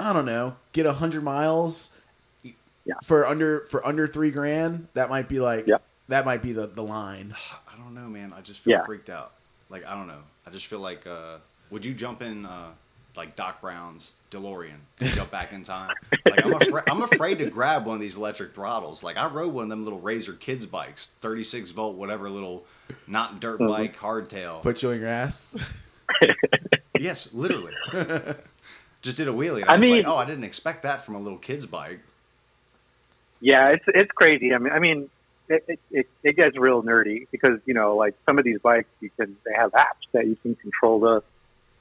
I 0.00 0.12
don't 0.12 0.24
know, 0.26 0.56
get 0.72 0.86
a 0.86 0.92
hundred 0.92 1.22
miles 1.24 1.94
Yeah. 2.42 2.94
for 3.04 3.26
under 3.26 3.60
for 3.66 3.86
under 3.86 4.06
three 4.06 4.30
grand. 4.30 4.88
That 4.94 5.08
might 5.10 5.28
be 5.28 5.40
like, 5.40 5.66
Yep. 5.66 5.82
that 6.08 6.24
might 6.24 6.42
be 6.42 6.52
the 6.52 6.66
the 6.66 6.82
line. 6.82 7.34
I 7.72 7.76
don't 7.76 7.94
know, 7.94 8.08
man. 8.08 8.32
I 8.36 8.40
just 8.40 8.60
feel 8.60 8.72
Yeah. 8.72 8.84
freaked 8.84 9.10
out. 9.10 9.32
Like 9.70 9.86
I 9.86 9.94
don't 9.94 10.06
know. 10.08 10.22
I 10.46 10.50
just 10.50 10.66
feel 10.66 10.80
like 10.80 11.06
uh, 11.06 11.38
would 11.70 11.84
you 11.84 11.94
jump 11.94 12.22
in 12.22 12.44
uh, 12.46 12.68
like 13.16 13.34
Doc 13.36 13.60
Brown's 13.60 14.12
DeLorean 14.30 14.74
and 15.00 15.10
jump 15.10 15.30
back 15.30 15.52
in 15.52 15.62
time? 15.62 15.94
Like 16.26 16.44
I'm 16.44 16.54
afraid 16.54 16.84
I'm 16.88 17.02
afraid 17.02 17.38
to 17.38 17.50
grab 17.50 17.86
one 17.86 17.94
of 17.96 18.00
these 18.00 18.16
electric 18.16 18.54
throttles. 18.54 19.02
Like 19.04 19.16
I 19.16 19.26
rode 19.28 19.52
one 19.52 19.64
of 19.64 19.70
them 19.70 19.84
little 19.84 20.00
Razor 20.00 20.32
kids 20.34 20.64
bikes, 20.66 21.08
36 21.20 21.70
volt, 21.70 21.96
whatever 21.96 22.28
little 22.30 22.64
not 23.06 23.40
dirt 23.40 23.60
Mm-hmm. 23.60 23.68
bike 23.72 23.96
hardtail. 23.96 24.62
Put 24.62 24.82
you 24.82 24.90
on 24.90 25.00
your 25.00 25.08
ass. 25.08 25.54
yes, 26.98 27.32
literally. 27.34 27.72
just 29.04 29.16
did 29.18 29.28
a 29.28 29.32
wheelie. 29.32 29.60
And 29.62 29.70
I, 29.70 29.74
I 29.74 29.76
mean- 29.76 29.98
like, 29.98 30.06
oh, 30.06 30.16
I 30.16 30.24
didn't 30.24 30.44
expect 30.44 30.82
that 30.82 31.04
from 31.04 31.14
a 31.14 31.20
little 31.20 31.38
kid's 31.38 31.66
bike. 31.66 32.00
Yeah, 33.40 33.68
it's 33.68 33.84
it's 33.86 34.10
crazy. 34.10 34.54
I 34.54 34.58
mean, 34.58 34.72
I 34.72 34.78
mean, 34.78 35.10
it, 35.48 35.64
it, 35.68 35.80
it, 35.90 36.06
it 36.22 36.36
gets 36.36 36.56
real 36.56 36.82
nerdy 36.82 37.26
because 37.30 37.60
you 37.66 37.74
know, 37.74 37.94
like 37.94 38.14
some 38.24 38.38
of 38.38 38.44
these 38.44 38.58
bikes, 38.58 38.88
you 39.00 39.10
can 39.16 39.36
they 39.44 39.52
have 39.54 39.72
apps 39.72 40.08
that 40.12 40.26
you 40.26 40.36
can 40.36 40.54
control 40.56 40.98
the. 41.00 41.22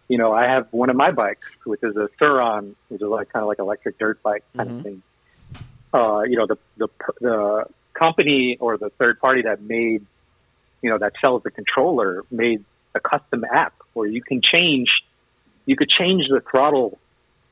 You 0.09 0.17
know, 0.17 0.33
I 0.33 0.43
have 0.43 0.67
one 0.71 0.89
of 0.89 0.97
my 0.97 1.11
bikes, 1.11 1.47
which 1.63 1.81
is 1.81 1.95
a 1.95 2.09
Sur-Ron, 2.19 2.75
which 2.89 3.01
is 3.01 3.07
like 3.07 3.31
kind 3.31 3.41
of 3.41 3.47
like 3.47 3.59
electric 3.59 3.97
dirt 3.97 4.21
bike 4.21 4.43
kind 4.57 4.69
Mhm. 4.69 4.77
of 4.77 4.83
thing. 4.83 5.01
Uh, 5.93 6.21
you 6.23 6.35
know, 6.35 6.45
the 6.45 6.57
the 6.77 6.87
the 7.21 7.65
company 7.93 8.57
or 8.59 8.77
the 8.77 8.89
third 8.89 9.19
party 9.21 9.43
that 9.43 9.61
made, 9.61 10.05
you 10.81 10.89
know, 10.89 10.97
that 10.97 11.13
sells 11.21 11.43
the 11.43 11.51
controller 11.51 12.23
made 12.29 12.65
a 12.93 12.99
custom 12.99 13.45
app 13.45 13.73
where 13.93 14.07
you 14.07 14.21
can 14.21 14.41
change, 14.41 14.89
you 15.65 15.77
could 15.77 15.89
change 15.89 16.27
the 16.29 16.41
throttle, 16.41 16.99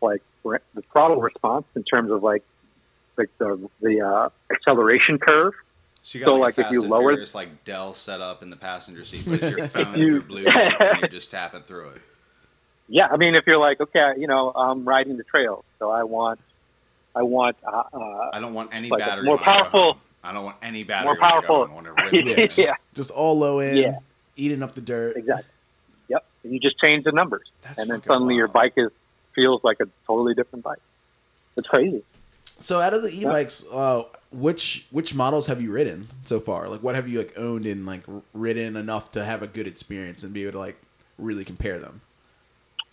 like 0.02 0.22
the 0.44 0.82
throttle 0.92 1.22
response 1.22 1.66
in 1.76 1.84
terms 1.84 2.12
of 2.12 2.24
like 2.24 2.44
like 3.18 3.30
the 3.38 3.70
the 3.82 4.02
uh, 4.02 4.30
acceleration 4.52 5.18
curve. 5.20 5.54
So 6.04 6.18
you 6.18 6.26
got 6.26 6.32
So, 6.32 6.36
like, 6.38 6.58
like, 6.58 6.66
a 6.66 6.70
if 6.70 6.74
you 6.74 6.82
and 6.82 6.90
lower- 6.90 7.12
Furious, 7.12 7.36
like 7.36 7.64
Dell 7.64 7.94
set 7.94 8.22
up 8.22 8.42
in 8.42 8.50
the 8.50 8.56
passenger 8.56 9.04
seat, 9.04 9.24
but 9.28 9.44
it's 9.44 9.56
your 9.56 9.68
phone 9.68 9.96
You- 10.00 10.22
through 10.22 10.44
Bluetooth, 10.46 10.82
and 10.94 11.02
you 11.04 11.08
just 11.10 11.30
tap 11.30 11.54
it 11.54 11.66
through 11.68 11.90
it. 11.90 12.02
Yeah, 12.88 13.08
I 13.12 13.18
mean, 13.18 13.36
if 13.36 13.46
you're 13.46 13.60
like, 13.60 13.80
okay, 13.80 14.14
you 14.18 14.26
know, 14.28 14.50
I'm 14.52 14.84
riding 14.84 15.18
the 15.18 15.24
trail, 15.24 15.64
so 15.78 15.92
I 15.92 16.04
want, 16.04 16.40
I 17.16 17.22
want, 17.22 17.56
uh, 17.64 17.84
uh, 17.94 18.30
I 18.34 18.40
don't 18.40 18.54
want 18.56 18.72
any 18.74 18.90
Like 18.90 19.00
battery. 19.00 19.26
more 19.26 19.38
when 19.38 19.44
I 19.44 19.46
go 19.46 19.62
powerful- 19.62 19.98
I 20.24 20.34
don't 20.34 20.44
want 20.44 20.58
any 20.64 20.84
battery. 20.84 21.06
more 21.06 21.14
when 21.16 21.24
I 21.24 21.30
go 21.30 21.32
powerful. 21.34 21.60
home. 21.68 21.70
I 21.72 21.74
want 21.76 21.86
to 22.14 22.34
rip 22.36 22.52
yeah. 22.58 22.74
Just 22.96 23.12
all 23.12 23.38
low 23.38 23.60
end, 23.60 23.78
Yeah. 23.78 24.00
eating 24.36 24.64
up 24.64 24.74
the 24.76 24.82
dirt. 24.82 25.18
exactly. 25.18 25.46
Yep, 26.10 26.26
and 26.44 26.52
you 26.54 26.60
just 26.60 26.80
change 26.80 27.04
the 27.04 27.12
numbers, 27.12 27.48
That's 27.62 27.78
and 27.78 27.90
then 27.90 27.98
fucking 28.00 28.10
suddenly 28.10 28.36
your 28.36 28.48
bike 28.48 28.74
is 28.76 28.90
feels 29.34 29.64
like 29.64 29.80
a 29.80 29.88
totally 30.08 30.34
different 30.34 30.64
bike. 30.64 30.80
It's 31.58 31.68
crazy. 31.68 32.04
So 32.62 32.80
out 32.80 32.94
of 32.94 33.02
the 33.02 33.10
e-bikes, 33.10 33.66
uh, 33.72 34.04
which 34.32 34.86
which 34.92 35.16
models 35.16 35.48
have 35.48 35.62
you 35.62 35.72
ridden 35.72 36.08
so 36.24 36.40
far? 36.40 36.70
Like, 36.70 36.84
what 36.84 36.96
have 36.96 37.08
you 37.08 37.18
like 37.18 37.34
owned 37.38 37.66
and 37.66 37.86
like 37.86 38.04
ridden 38.34 38.76
enough 38.76 39.12
to 39.14 39.26
have 39.26 39.42
a 39.42 39.48
good 39.48 39.68
experience 39.68 40.24
and 40.24 40.34
be 40.34 40.44
able 40.44 40.54
to 40.54 40.60
like 40.60 40.80
really 41.18 41.44
compare 41.44 41.80
them? 41.80 42.02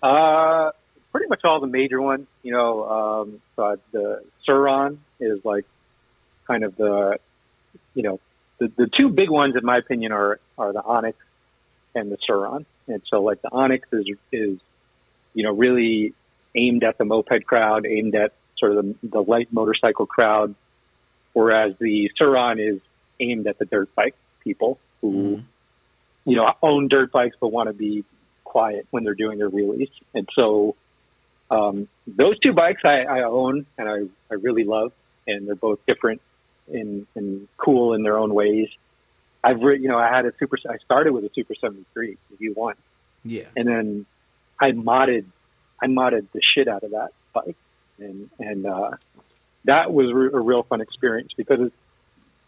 Uh, 0.03 0.71
pretty 1.13 1.29
much 1.29 1.45
all 1.45 1.61
the 1.61 1.67
major 1.67 2.01
ones. 2.01 2.27
You 2.43 2.53
know, 2.53 2.89
um, 2.89 3.43
so 3.57 3.79
the 3.93 4.25
Sur-Ron 4.45 5.01
is 5.21 5.45
like 5.45 5.67
kind 6.47 6.65
of 6.65 6.77
the, 6.77 7.19
you 7.95 8.03
know, 8.03 8.21
the, 8.59 8.73
the 8.75 8.89
two 8.99 9.11
big 9.11 9.31
ones 9.31 9.55
in 9.55 9.65
my 9.65 9.77
opinion 9.79 10.13
are 10.13 10.41
are 10.57 10.73
the 10.73 10.83
Onyx 10.83 11.19
and 11.95 12.11
the 12.11 12.19
Sur-Ron. 12.27 12.65
And 12.87 13.03
so 13.07 13.23
like 13.23 13.43
the 13.43 13.53
Onyx 13.53 13.87
is 13.93 14.07
is, 14.33 14.59
you 15.35 15.43
know, 15.45 15.53
really 15.53 16.15
aimed 16.55 16.85
at 16.85 16.99
the 16.99 17.05
moped 17.05 17.45
crowd, 17.47 17.87
aimed 17.87 18.15
at 18.15 18.33
sort 18.59 18.73
of 18.77 18.87
the, 19.01 19.09
the 19.09 19.21
light 19.23 19.53
motorcycle 19.53 20.07
crowd, 20.07 20.55
whereas 21.33 21.75
the 21.79 22.11
Sur-Ron 22.17 22.59
is 22.59 22.81
aimed 23.21 23.47
at 23.47 23.59
the 23.59 23.65
dirt 23.65 23.95
bike 23.95 24.15
people 24.43 24.79
who, 25.01 25.43
you 26.25 26.37
know, 26.37 26.53
own 26.63 26.89
dirt 26.89 27.13
bikes 27.13 27.37
but 27.41 27.49
want 27.49 27.69
to 27.69 27.73
be 27.73 28.05
quiet 28.45 28.87
when 28.91 29.05
they're 29.05 29.15
doing 29.15 29.39
their 29.39 29.51
wheelies. 29.51 29.91
And 30.15 30.29
so 30.35 30.75
um, 31.51 31.89
those 32.07 32.39
two 32.41 32.53
bikes 32.53 32.83
I, 32.85 33.03
I 33.03 33.23
own 33.23 33.67
and 33.77 33.89
I, 33.89 33.99
I 34.31 34.35
really 34.35 34.65
love, 34.65 34.93
and 35.27 35.47
they're 35.47 35.55
both 35.55 35.79
different 35.87 36.21
and, 36.73 37.07
and 37.15 37.49
cool 37.57 37.95
in 37.95 38.03
their 38.03 38.19
own 38.19 38.35
ways. 38.35 38.69
I've 39.45 39.63
re- 39.63 39.79
you 39.79 39.89
know 39.89 39.99
I 39.99 40.09
had 40.09 40.27
a 40.27 40.33
super 40.39 40.59
I 40.69 40.79
started 40.79 41.13
with 41.13 41.25
a 41.25 41.31
Super 41.33 41.55
73 41.55 42.17
V1 42.41 42.75
Yeah. 43.25 43.45
and 43.57 43.69
then 43.69 44.07
I 44.61 44.73
modded 44.73 45.27
I 45.81 45.87
modded 45.87 46.27
the 46.33 46.41
shit 46.55 46.69
out 46.69 46.83
of 46.83 46.91
that 46.93 47.11
bike. 47.33 47.57
And 47.99 48.31
and 48.39 48.67
uh, 48.67 48.91
that 49.65 49.93
was 49.93 50.13
re- 50.13 50.31
a 50.33 50.41
real 50.41 50.63
fun 50.63 50.81
experience 50.81 51.33
because 51.37 51.61
it's, 51.61 51.75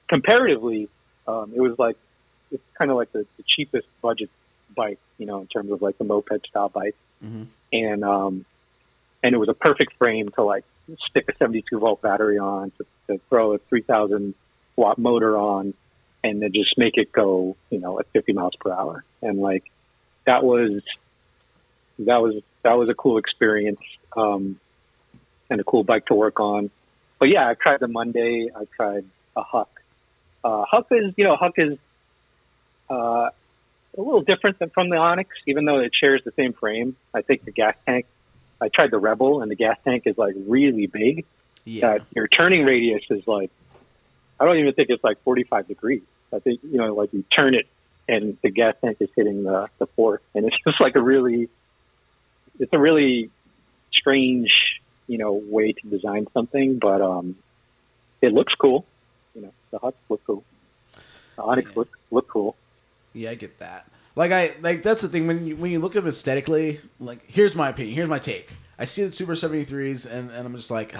comparatively 0.09 0.89
um, 1.29 1.53
it 1.55 1.61
was 1.61 1.79
like 1.79 1.97
it's 2.51 2.63
kind 2.77 2.91
of 2.91 2.97
like 2.97 3.13
the, 3.13 3.27
the 3.37 3.45
cheapest 3.47 3.87
budget 4.03 4.29
bike 4.77 4.99
you 5.19 5.27
know 5.27 5.41
in 5.41 5.47
terms 5.47 5.71
of 5.71 5.81
like 5.83 5.97
the 5.99 6.05
moped 6.05 6.47
style 6.49 6.69
bike. 6.69 6.97
Mhm. 7.25 7.47
and 7.73 8.05
um, 8.05 8.45
and 9.23 9.35
it 9.35 9.39
was 9.39 9.49
a 9.49 9.55
perfect 9.55 9.95
frame 9.99 10.31
to 10.31 10.43
like 10.43 10.65
stick 11.09 11.29
a 11.29 11.37
72 11.37 11.79
volt 11.79 12.01
battery 12.01 12.39
on 12.39 12.73
to, 12.79 12.87
to 13.07 13.21
throw 13.29 13.53
a 13.53 13.59
3000 13.59 14.35
watt 14.77 14.99
motor 14.99 15.37
on 15.37 15.75
and 16.25 16.41
then 16.43 16.53
just 16.53 16.77
make 16.79 16.97
it 16.97 17.13
go 17.13 17.57
you 17.71 17.79
know 17.79 17.99
at 18.01 18.07
50 18.13 18.33
miles 18.33 18.55
per 18.59 18.73
hour. 18.73 19.05
And 19.23 19.39
like 19.39 19.65
that 20.25 20.43
was 20.43 20.83
that 22.01 22.23
was 22.23 22.43
that 22.63 22.77
was 22.79 22.89
a 22.89 22.95
cool 22.95 23.19
experience 23.19 23.81
um, 24.17 24.59
and 25.49 25.61
a 25.61 25.65
cool 25.65 25.85
bike 25.85 26.07
to 26.07 26.15
work 26.15 26.41
on. 26.41 26.71
But 27.19 27.29
yeah, 27.29 27.49
I 27.49 27.55
tried 27.55 27.81
the 27.81 27.89
Monday. 27.89 28.51
I 28.55 28.65
tried 28.77 29.05
a 29.37 29.43
Huck. 29.43 29.69
Uh, 30.43 30.65
Huck 30.69 30.87
is 30.91 31.15
you 31.17 31.25
know 31.25 31.37
Huck 31.37 31.55
is 31.59 31.79
uh, 32.91 33.31
a 33.97 34.01
little 34.01 34.23
different 34.23 34.59
than 34.59 34.71
from 34.71 34.89
the 34.89 34.97
Onyx, 34.97 35.31
even 35.47 35.65
though 35.65 35.81
it 35.81 35.93
shares 35.95 36.23
the 36.25 36.33
same 36.33 36.53
frame. 36.53 36.97
I 37.15 37.23
think 37.23 37.45
the 37.45 37.53
gas 37.53 37.75
tank. 37.87 38.07
I 38.61 38.69
tried 38.69 38.91
the 38.91 38.99
Rebel, 38.99 39.43
and 39.43 39.51
the 39.51 39.57
gas 39.57 39.79
tank 39.85 40.05
is 40.07 40.19
like 40.19 40.35
really 40.47 40.87
big. 40.87 41.25
Yeah. 41.65 41.93
That 41.93 42.07
your 42.15 42.27
turning 42.27 42.65
radius 42.65 43.03
is 43.11 43.27
like 43.27 43.51
I 44.39 44.45
don't 44.45 44.57
even 44.59 44.73
think 44.73 44.89
it's 44.89 45.05
like 45.05 45.23
45 45.23 45.69
degrees. 45.69 46.03
I 46.33 46.39
think 46.39 46.61
you 46.63 46.79
know 46.79 46.95
like 46.95 47.13
you 47.13 47.25
turn 47.37 47.55
it 47.55 47.67
and 48.11 48.37
the 48.43 48.51
gas 48.51 48.75
tank 48.81 48.97
is 49.01 49.09
hitting 49.15 49.45
the 49.45 49.69
the 49.79 49.87
fork, 49.87 50.23
and 50.35 50.45
it's 50.45 50.57
just 50.67 50.81
like 50.81 50.97
a 50.97 51.03
really 51.03 51.49
it's 52.61 52.73
a 52.73 52.79
really 52.79 53.31
strange 53.93 54.51
you 55.09 55.19
know 55.19 55.33
way 55.33 55.73
to 55.73 55.87
design 55.89 56.27
something, 56.33 56.79
but 56.79 57.01
um, 57.03 57.35
it 58.23 58.33
looks 58.33 58.55
cool. 58.55 58.85
You 59.35 59.43
know, 59.43 59.53
the 59.73 59.79
Hucks 59.79 59.97
look 60.09 60.23
cool. 60.27 60.45
The 61.37 61.43
Onyx 61.43 61.69
Yeah. 61.71 61.75
look 61.77 61.99
look 62.11 62.29
cool. 62.29 62.57
Yeah, 63.13 63.31
I 63.31 63.35
get 63.35 63.59
that. 63.59 63.87
Like 64.15 64.31
I 64.33 64.53
like 64.61 64.83
that's 64.83 65.03
the 65.03 65.09
thing 65.09 65.27
when 65.27 65.47
you 65.47 65.57
when 65.57 65.71
you 65.73 65.79
look 65.81 65.97
at 65.97 66.03
them 66.03 66.09
aesthetically. 66.11 66.81
Like 67.01 67.21
here's 67.27 67.57
my 67.57 67.69
opinion. 67.71 67.95
Here's 67.97 68.09
my 68.09 68.19
take. 68.19 68.49
I 68.79 68.85
see 68.85 69.05
the 69.05 69.13
Super 69.13 69.33
73s 69.35 70.11
and, 70.11 70.31
and 70.31 70.47
I'm 70.47 70.55
just 70.57 70.71
like, 70.71 70.95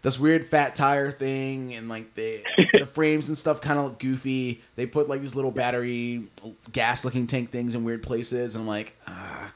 this 0.00 0.18
weird 0.18 0.46
fat 0.46 0.74
tire 0.74 1.10
thing 1.10 1.74
and 1.74 1.88
like 1.88 2.14
the 2.14 2.42
the 2.78 2.86
frames 2.86 3.28
and 3.28 3.36
stuff 3.36 3.60
kind 3.60 3.78
of 3.78 3.84
look 3.86 3.98
goofy. 3.98 4.62
They 4.76 4.86
put 4.86 5.08
like 5.08 5.20
these 5.20 5.34
little 5.34 5.50
battery 5.50 6.22
gas 6.72 7.04
looking 7.04 7.26
tank 7.26 7.50
things 7.50 7.74
in 7.74 7.84
weird 7.84 8.02
places. 8.02 8.54
And 8.56 8.62
I'm 8.62 8.68
like, 8.68 8.96
ah, 9.06 9.52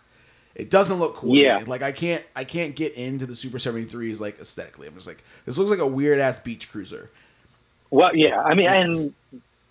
it 0.57 0.71
doesn't 0.71 0.99
look 0.99 1.16
cool. 1.16 1.37
Yeah. 1.37 1.62
Like 1.66 1.83
I 1.83 1.92
can't 1.92 2.25
I 2.35 2.45
can't 2.45 2.75
get 2.75 2.95
into 2.95 3.27
the 3.27 3.37
Super 3.37 3.59
73s 3.59 4.21
like 4.21 4.40
aesthetically. 4.40 4.88
I'm 4.88 4.95
just 4.95 5.07
like 5.07 5.23
this 5.45 5.59
looks 5.59 5.71
like 5.71 5.81
a 5.81 5.87
weird 5.87 6.19
ass 6.19 6.38
beach 6.38 6.73
cruiser. 6.73 7.11
Well, 7.90 8.16
yeah, 8.16 8.40
I 8.40 8.55
mean, 8.55 8.66
and 8.66 9.14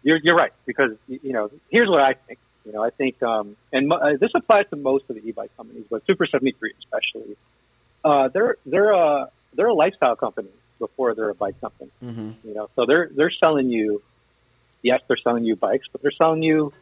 you're 0.03 0.17
you're 0.17 0.35
right 0.35 0.53
because 0.65 0.91
you 1.07 1.33
know 1.33 1.49
here's 1.69 1.89
what 1.89 2.01
I 2.01 2.13
think. 2.13 2.39
You 2.65 2.71
know, 2.71 2.83
I 2.83 2.89
think, 2.89 3.21
um, 3.21 3.55
and 3.71 3.93
uh, 3.93 4.17
this 4.19 4.31
applies 4.33 4.65
to 4.71 4.75
most 4.75 5.07
of 5.09 5.15
the 5.15 5.27
e-bike 5.27 5.55
companies, 5.55 5.85
but 5.87 6.03
Super 6.07 6.25
73 6.25 6.73
especially. 6.79 7.37
Uh, 8.03 8.29
they're 8.29 8.57
they're 8.65 8.91
a 8.91 9.29
they're 9.53 9.67
a 9.67 9.73
lifestyle 9.73 10.15
company 10.15 10.49
before 10.79 11.13
they're 11.13 11.29
a 11.29 11.35
bike 11.35 11.59
company. 11.61 11.91
Mm-hmm. 12.03 12.31
You 12.43 12.53
know, 12.53 12.69
so 12.75 12.85
they're 12.85 13.09
they're 13.13 13.31
selling 13.31 13.69
you. 13.69 14.01
Yes, 14.81 15.01
they're 15.07 15.17
selling 15.17 15.45
you 15.45 15.55
bikes, 15.55 15.87
but 15.91 16.01
they're 16.01 16.11
selling 16.11 16.43
you 16.43 16.73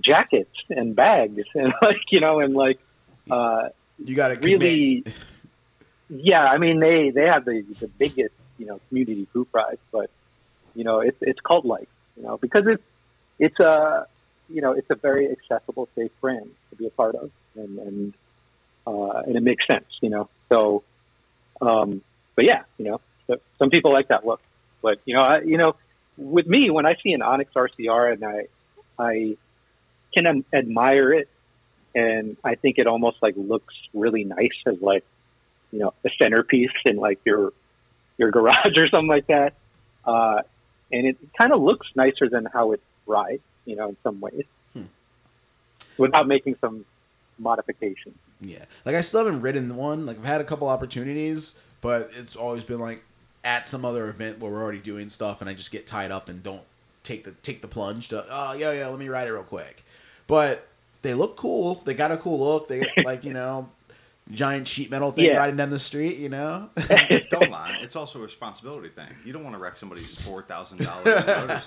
jackets 0.00 0.56
and 0.70 0.96
bags 0.96 1.44
and 1.54 1.72
like 1.82 2.02
you 2.10 2.20
know 2.20 2.40
and 2.40 2.54
like 2.54 2.80
uh, 3.30 3.68
You 3.98 4.14
got 4.14 4.28
to 4.28 4.34
really. 4.40 5.04
Yeah, 6.10 6.44
I 6.44 6.58
mean 6.58 6.80
they 6.80 7.10
they 7.10 7.26
have 7.26 7.44
the 7.44 7.62
the 7.80 7.88
biggest 7.88 8.34
you 8.58 8.66
know 8.66 8.80
community 8.88 9.26
poop 9.32 9.50
prize, 9.50 9.78
but 9.90 10.10
you 10.74 10.84
know 10.84 11.00
it's 11.00 11.16
it's 11.20 11.40
cult 11.40 11.64
like 11.64 11.88
you 12.16 12.22
know 12.22 12.36
because 12.36 12.66
it's 12.66 12.82
it's 13.38 13.58
a 13.60 14.06
you 14.48 14.60
know 14.60 14.72
it's 14.72 14.90
a 14.90 14.94
very 14.94 15.30
accessible 15.30 15.88
safe 15.94 16.12
brand 16.20 16.50
to 16.70 16.76
be 16.76 16.86
a 16.86 16.90
part 16.90 17.14
of 17.14 17.30
and 17.56 17.78
and 17.78 18.14
uh, 18.86 19.22
and 19.26 19.36
it 19.36 19.42
makes 19.42 19.66
sense 19.66 19.86
you 20.00 20.10
know 20.10 20.28
so 20.48 20.82
um, 21.62 22.02
but 22.34 22.44
yeah 22.44 22.62
you 22.78 22.84
know 22.84 23.00
so 23.26 23.36
some 23.58 23.70
people 23.70 23.92
like 23.92 24.08
that 24.08 24.26
look 24.26 24.42
but 24.82 24.98
you 25.06 25.14
know 25.14 25.22
I, 25.22 25.40
you 25.40 25.56
know 25.56 25.74
with 26.16 26.46
me 26.46 26.70
when 26.70 26.86
I 26.86 26.96
see 27.02 27.12
an 27.12 27.22
Onyx 27.22 27.52
RCR 27.54 28.12
and 28.12 28.24
I 28.24 28.46
I 28.98 29.36
can 30.12 30.44
admire 30.52 31.12
it 31.12 31.28
and 31.94 32.36
I 32.42 32.54
think 32.56 32.78
it 32.78 32.86
almost 32.86 33.18
like 33.22 33.34
looks 33.36 33.74
really 33.92 34.24
nice 34.24 34.56
as 34.66 34.80
like 34.80 35.04
you 35.70 35.80
know 35.80 35.94
a 36.04 36.10
centerpiece 36.20 36.70
in 36.84 36.96
like 36.96 37.20
your 37.24 37.52
your 38.16 38.30
garage 38.36 38.76
or 38.76 38.88
something 38.88 39.08
like 39.08 39.26
that. 39.28 39.54
Uh, 40.04 40.42
and 40.92 41.06
it 41.06 41.16
kind 41.36 41.52
of 41.52 41.60
looks 41.60 41.88
nicer 41.96 42.28
than 42.28 42.44
how 42.44 42.72
it 42.72 42.80
rides, 43.06 43.42
you 43.64 43.74
know, 43.74 43.88
in 43.88 43.96
some 44.02 44.20
ways, 44.20 44.44
without 45.96 46.28
making 46.28 46.56
some 46.60 46.84
modifications. 47.38 48.16
Yeah, 48.40 48.64
like 48.84 48.94
I 48.94 49.00
still 49.00 49.24
haven't 49.24 49.40
ridden 49.40 49.74
one. 49.76 50.06
Like 50.06 50.18
I've 50.18 50.24
had 50.24 50.40
a 50.40 50.44
couple 50.44 50.68
opportunities, 50.68 51.60
but 51.80 52.10
it's 52.16 52.36
always 52.36 52.64
been 52.64 52.80
like 52.80 53.02
at 53.42 53.68
some 53.68 53.84
other 53.84 54.08
event 54.08 54.38
where 54.38 54.50
we're 54.50 54.62
already 54.62 54.78
doing 54.78 55.08
stuff, 55.08 55.40
and 55.40 55.48
I 55.48 55.54
just 55.54 55.70
get 55.70 55.86
tied 55.86 56.10
up 56.10 56.28
and 56.28 56.42
don't 56.42 56.62
take 57.02 57.24
the 57.24 57.32
take 57.42 57.60
the 57.60 57.68
plunge 57.68 58.08
to 58.08 58.24
oh 58.30 58.54
yeah 58.54 58.72
yeah 58.72 58.88
let 58.88 58.98
me 58.98 59.08
ride 59.08 59.26
it 59.26 59.32
real 59.32 59.42
quick. 59.42 59.84
But 60.26 60.66
they 61.04 61.14
look 61.14 61.36
cool. 61.36 61.76
They 61.84 61.94
got 61.94 62.10
a 62.10 62.16
cool 62.16 62.40
look. 62.40 62.66
They 62.66 62.84
like 63.04 63.24
you 63.24 63.32
know 63.40 63.68
giant 64.30 64.66
sheet 64.66 64.90
metal 64.90 65.10
thing 65.12 65.26
Yeah. 65.26 65.36
riding 65.36 65.56
down 65.56 65.70
the 65.70 65.78
street. 65.78 66.16
You 66.16 66.30
know. 66.30 66.70
Don't 67.30 67.50
lie. 67.50 67.78
It's 67.82 67.94
also 67.94 68.18
a 68.18 68.22
responsibility 68.22 68.88
thing. 68.88 69.08
You 69.24 69.32
don't 69.32 69.44
want 69.44 69.54
to 69.54 69.60
wreck 69.60 69.76
somebody's 69.76 70.16
four 70.16 70.42
thousand 70.42 70.78
dollars 70.78 71.06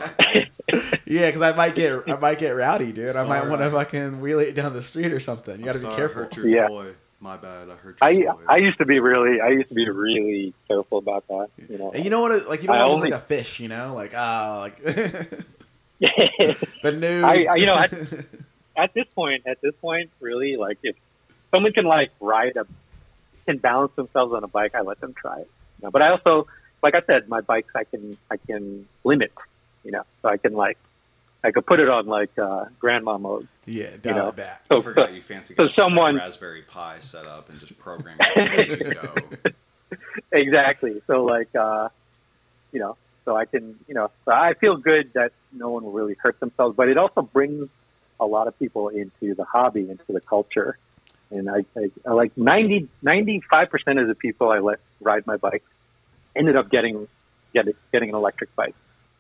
yeah, 1.06 1.28
because 1.28 1.42
I 1.42 1.56
might 1.56 1.76
get 1.76 2.08
I 2.10 2.16
might 2.18 2.40
get 2.40 2.52
rowdy, 2.52 2.92
dude. 2.92 3.16
I 3.16 3.24
might 3.26 3.48
want 3.48 3.62
to 3.62 3.72
fucking 3.72 4.20
wheel 4.22 4.40
it 4.40 4.54
down 4.56 4.74
the 4.74 4.82
street 4.82 5.12
or 5.14 5.20
something. 5.20 5.60
You 5.60 5.66
got 5.66 5.76
to 5.76 5.80
be 5.88 5.96
careful. 5.96 6.22
I 6.22 6.26
hurt 6.26 6.36
your 6.38 6.48
Yeah. 6.48 6.68
toy. 6.68 6.94
My 7.20 7.36
bad. 7.36 7.70
I 7.70 7.76
hurt 7.76 7.98
your 8.02 8.10
I 8.10 8.22
toy. 8.22 8.44
I 8.48 8.58
used 8.58 8.78
to 8.78 8.86
be 8.86 9.00
really 9.00 9.42
I 9.42 9.50
used 9.50 9.70
to 9.70 9.76
be 9.76 9.88
really 9.90 10.54
careful 10.68 11.00
about 11.00 11.28
that. 11.28 11.48
You 11.70 11.78
know, 11.78 11.92
And 11.92 12.04
you 12.04 12.10
know 12.12 12.22
what? 12.22 12.32
it- 12.32 12.48
Like 12.48 12.62
you 12.62 12.68
don't 12.68 12.78
I 12.78 12.86
want 12.86 12.90
to 12.90 12.94
only- 12.96 13.10
look 13.12 13.20
like 13.20 13.24
a 13.24 13.26
fish. 13.26 13.60
You 13.60 13.68
know, 13.70 13.94
like 13.96 14.14
ah, 14.16 14.60
like 14.62 14.78
the 14.82 15.44
new. 16.92 17.26
I- 17.26 17.46
I- 17.52 17.56
you 17.56 17.66
know, 17.66 17.76
I- 17.76 17.90
at 18.78 18.94
this 18.94 19.08
point, 19.16 19.48
at 19.48 19.60
this 19.62 19.74
point, 19.82 20.12
really, 20.22 20.56
like 20.56 20.78
if 20.84 20.96
someone 21.52 21.74
can 21.74 21.86
like 21.86 22.12
ride 22.22 22.56
a, 22.56 22.66
can 23.46 23.58
balance 23.58 23.92
themselves 23.96 24.34
on 24.34 24.44
a 24.44 24.48
bike, 24.48 24.76
I 24.76 24.82
let 24.82 25.02
them 25.02 25.14
try 25.14 25.40
it. 25.40 25.50
You 25.82 25.86
know, 25.88 25.92
but 25.92 26.02
I 26.02 26.10
also, 26.10 26.48
like 26.84 26.96
I 26.96 27.02
said, 27.02 27.28
my 27.28 27.42
bikes 27.42 27.76
I 27.76 27.84
can 27.84 28.18
I 28.32 28.38
can 28.38 28.88
limit. 29.04 29.32
You 29.84 29.92
know, 29.92 30.04
so 30.22 30.30
I 30.30 30.38
can 30.38 30.54
like 30.54 30.78
I 31.44 31.52
could 31.52 31.66
put 31.66 31.80
it 31.80 31.90
on 31.90 32.06
like 32.08 32.38
uh, 32.38 32.66
grandma 32.80 33.18
mode. 33.18 33.48
yeah, 33.66 33.92
dial 34.02 34.16
know. 34.16 34.28
it 34.30 34.36
back. 34.36 34.62
I 34.70 34.76
So, 34.76 34.82
forgot 34.82 35.14
you 35.14 35.22
fancy 35.22 35.56
so 35.56 35.68
someone- 35.70 36.16
Raspberry 36.16 36.62
Pi 36.64 37.00
set 37.00 37.26
up 37.28 37.50
and 37.50 37.60
just 37.60 37.78
program 37.80 38.18
it 38.20 38.72
as 38.72 38.80
you 38.80 38.92
go. 38.94 39.14
exactly. 40.32 41.02
So 41.08 41.24
like, 41.26 41.56
uh, 41.56 41.90
you 42.72 42.80
know, 42.80 42.98
so 43.26 43.36
I 43.36 43.46
can, 43.46 43.78
you 43.88 43.94
know, 43.94 44.10
so 44.26 44.32
I 44.32 44.54
feel 44.56 44.78
good 44.78 45.14
that 45.14 45.32
no 45.54 45.70
one 45.70 45.84
will 45.84 45.92
really 45.92 46.16
hurt 46.16 46.40
themselves, 46.40 46.76
but 46.76 46.90
it 46.90 46.98
also 46.98 47.22
brings 47.22 47.70
a 48.20 48.26
lot 48.26 48.48
of 48.48 48.58
people 48.58 48.90
into 48.90 49.36
the 49.36 49.44
hobby, 49.44 49.90
into 49.90 50.04
the 50.10 50.22
culture. 50.22 50.78
And 51.30 51.50
I, 51.50 51.66
I, 51.76 51.92
I 52.06 52.14
like 52.14 52.38
90, 52.38 52.88
95% 53.04 54.02
of 54.02 54.08
the 54.08 54.16
people 54.16 54.50
I 54.50 54.60
let 54.60 54.80
ride 55.02 55.28
my 55.28 55.38
bike 55.38 55.64
ended 56.36 56.56
up 56.56 56.70
getting, 56.70 57.08
getting, 57.54 57.74
getting 57.92 58.10
an 58.10 58.16
electric 58.16 58.56
bike. 58.56 58.76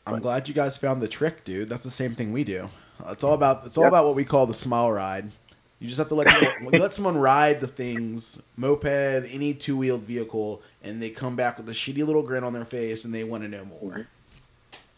I'm 0.06 0.22
glad 0.22 0.48
you 0.48 0.54
guys 0.54 0.78
found 0.78 1.02
the 1.02 1.08
trick, 1.08 1.43
dude. 1.43 1.68
That's 1.70 1.84
the 1.84 1.89
same 1.89 2.16
thing 2.16 2.32
we 2.32 2.45
do. 2.45 2.70
It's 3.10 3.24
all 3.24 3.34
about 3.34 3.66
it's 3.66 3.78
all 3.78 3.84
Yep. 3.84 3.91
about 3.91 4.06
what 4.06 4.16
we 4.16 4.24
call 4.26 4.45
the 4.45 4.54
smile 4.54 4.91
ride. 4.91 5.32
You 5.80 5.88
just 5.88 6.00
have 6.00 6.08
to 6.08 6.16
let 6.16 6.28
people, 6.28 6.54
you 6.74 6.80
let 6.80 6.93
someone 6.93 7.18
ride 7.18 7.60
the 7.60 7.68
things, 7.68 8.41
moped, 8.56 8.86
any 8.86 9.54
two 9.54 9.78
wheeled 9.78 10.02
vehicle, 10.04 10.62
and 10.84 11.02
they 11.02 11.10
come 11.10 11.36
back 11.36 11.58
with 11.58 11.70
a 11.70 11.74
shitty 11.74 12.06
little 12.06 12.24
grin 12.24 12.43
on 12.43 12.54
their 12.54 12.66
face, 12.66 13.06
and 13.06 13.14
they 13.14 13.24
want 13.24 13.43
to 13.43 13.50
know 13.50 13.66
more. 13.66 14.08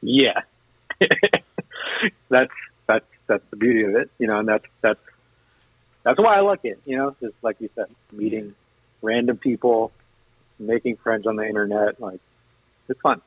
Yeah. 0.02 0.42
that's, 2.30 2.54
that's, 3.30 3.50
the 3.50 3.56
beauty 3.56 3.84
of 3.84 3.96
it, 3.96 4.10
you 4.20 4.28
know, 4.28 4.40
and 4.40 4.48
that's, 4.48 4.66
that's, 4.82 5.00
that's 6.04 6.20
why 6.20 6.36
I 6.38 6.42
like 6.42 6.66
it. 6.66 6.80
You 6.86 6.98
know, 6.98 7.16
just 7.22 7.36
like 7.42 7.62
you 7.62 7.70
said, 7.76 7.88
meeting 8.12 8.56
random 9.02 9.38
people, 9.38 9.92
making 10.58 10.98
friends 10.98 11.26
on 11.26 11.36
the 11.38 11.48
internet. 11.48 12.02
Like, 12.02 12.20
it's 12.90 13.00
fun. 13.02 13.22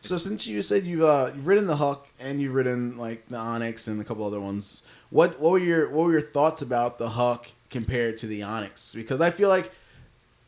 So 0.00 0.16
since 0.16 0.46
you 0.46 0.62
said 0.62 0.84
you've 0.84 1.02
uh, 1.02 1.32
you've 1.34 1.46
ridden 1.46 1.66
the 1.66 1.76
Huck 1.76 2.06
and 2.20 2.40
you've 2.40 2.54
ridden 2.54 2.96
like 2.96 3.26
the 3.26 3.36
Onyx 3.36 3.88
and 3.88 4.00
a 4.00 4.04
couple 4.04 4.24
other 4.24 4.40
ones, 4.40 4.84
what 5.10 5.40
what 5.40 5.52
were 5.52 5.58
your 5.58 5.90
what 5.90 6.06
were 6.06 6.12
your 6.12 6.20
thoughts 6.20 6.62
about 6.62 6.98
the 6.98 7.10
Huck 7.10 7.48
compared 7.68 8.16
to 8.18 8.26
the 8.26 8.42
Onyx? 8.42 8.94
Because 8.94 9.20
I 9.20 9.30
feel 9.30 9.48
like 9.48 9.72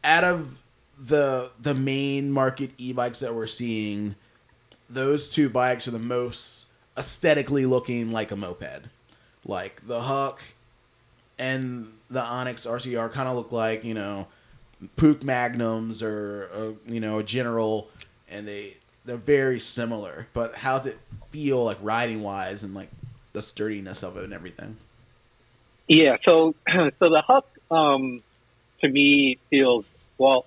out 0.04 0.24
of 0.24 0.62
the 0.98 1.50
the 1.60 1.74
main 1.74 2.30
market 2.30 2.70
e-bikes 2.78 3.20
that 3.20 3.34
we're 3.34 3.48
seeing, 3.48 4.14
those 4.88 5.30
two 5.30 5.48
bikes 5.48 5.88
are 5.88 5.92
the 5.92 5.98
most 5.98 6.69
aesthetically 7.00 7.64
looking 7.64 8.12
like 8.12 8.30
a 8.30 8.36
moped. 8.36 8.84
Like 9.44 9.86
the 9.86 10.02
Huck 10.02 10.42
and 11.38 11.88
the 12.10 12.22
Onyx 12.22 12.66
RCR 12.66 13.10
kind 13.10 13.26
of 13.26 13.36
look 13.36 13.50
like 13.50 13.84
you 13.84 13.94
know 13.94 14.28
Puch 14.96 15.22
Magnums 15.22 16.02
or 16.02 16.48
uh, 16.54 16.72
you 16.86 17.00
know 17.00 17.18
a 17.18 17.24
General, 17.24 17.88
and 18.30 18.46
they 18.46 18.74
they're 19.06 19.16
very 19.16 19.58
similar. 19.58 20.28
But 20.34 20.54
how's 20.54 20.84
it 20.84 20.98
feel 21.30 21.64
like 21.64 21.78
riding 21.80 22.22
wise 22.22 22.62
and 22.62 22.74
like 22.74 22.90
the 23.32 23.40
sturdiness 23.40 24.02
of 24.02 24.18
it 24.18 24.24
and 24.24 24.34
everything? 24.34 24.76
Yeah, 25.88 26.18
so 26.24 26.54
so 26.70 26.90
the 27.08 27.22
Huck 27.26 27.48
um, 27.70 28.22
to 28.82 28.88
me 28.88 29.38
feels 29.48 29.86
well. 30.18 30.44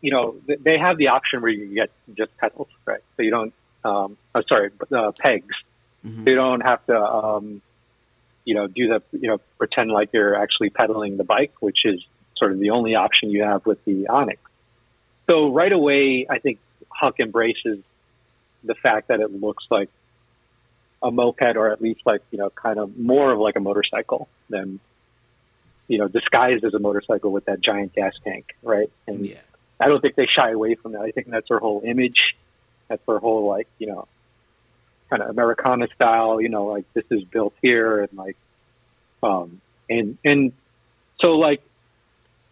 You 0.00 0.10
know, 0.10 0.36
they 0.46 0.76
have 0.76 0.98
the 0.98 1.08
option 1.08 1.40
where 1.40 1.50
you 1.50 1.66
can 1.66 1.74
get 1.74 1.90
just 2.14 2.36
pedals, 2.38 2.68
right? 2.86 3.02
So 3.16 3.22
you 3.22 3.30
don't. 3.30 3.54
Um, 3.84 4.16
oh, 4.34 4.42
sorry, 4.48 4.70
uh, 4.92 5.12
pegs. 5.12 5.54
Mhm. 6.04 6.24
So 6.24 6.30
you 6.30 6.36
don't 6.36 6.60
have 6.60 6.84
to, 6.86 6.98
um, 7.00 7.62
you 8.44 8.54
know, 8.54 8.66
do 8.66 8.88
the 8.88 9.02
you 9.12 9.28
know 9.28 9.38
pretend 9.58 9.90
like 9.90 10.10
you're 10.12 10.34
actually 10.34 10.70
pedaling 10.70 11.16
the 11.16 11.24
bike, 11.24 11.52
which 11.60 11.84
is 11.84 12.04
sort 12.36 12.52
of 12.52 12.58
the 12.58 12.70
only 12.70 12.94
option 12.94 13.30
you 13.30 13.42
have 13.42 13.64
with 13.64 13.82
the 13.84 14.08
Onyx. 14.08 14.40
So 15.28 15.52
right 15.52 15.72
away, 15.72 16.26
I 16.28 16.38
think 16.38 16.58
Huck 16.90 17.20
embraces 17.20 17.78
the 18.62 18.74
fact 18.74 19.08
that 19.08 19.20
it 19.20 19.32
looks 19.32 19.64
like 19.70 19.88
a 21.02 21.10
moped, 21.10 21.56
or 21.56 21.70
at 21.70 21.80
least 21.80 22.00
like 22.04 22.22
you 22.30 22.38
know, 22.38 22.50
kind 22.50 22.78
of 22.78 22.98
more 22.98 23.32
of 23.32 23.38
like 23.38 23.56
a 23.56 23.60
motorcycle 23.60 24.28
than 24.50 24.80
you 25.86 25.98
know, 25.98 26.08
disguised 26.08 26.64
as 26.64 26.72
a 26.72 26.78
motorcycle 26.78 27.30
with 27.30 27.44
that 27.44 27.60
giant 27.60 27.92
gas 27.94 28.14
tank, 28.24 28.54
right? 28.62 28.90
And 29.06 29.26
Yeah. 29.26 29.40
I 29.78 29.88
don't 29.88 30.00
think 30.00 30.14
they 30.14 30.26
shy 30.26 30.50
away 30.50 30.76
from 30.76 30.92
that. 30.92 31.02
I 31.02 31.10
think 31.10 31.28
that's 31.28 31.48
their 31.48 31.58
whole 31.58 31.82
image. 31.84 32.34
That's 32.88 33.04
their 33.06 33.18
whole 33.18 33.48
like 33.48 33.68
you 33.78 33.88
know, 33.88 34.08
kind 35.14 35.22
of 35.22 35.30
Americana 35.30 35.86
style. 35.94 36.40
You 36.40 36.48
know, 36.48 36.66
like 36.66 36.84
this 36.94 37.04
is 37.10 37.24
built 37.24 37.54
here, 37.62 38.00
and 38.00 38.12
like, 38.14 38.36
um, 39.22 39.60
and 39.88 40.18
and 40.24 40.52
so 41.20 41.32
like 41.32 41.62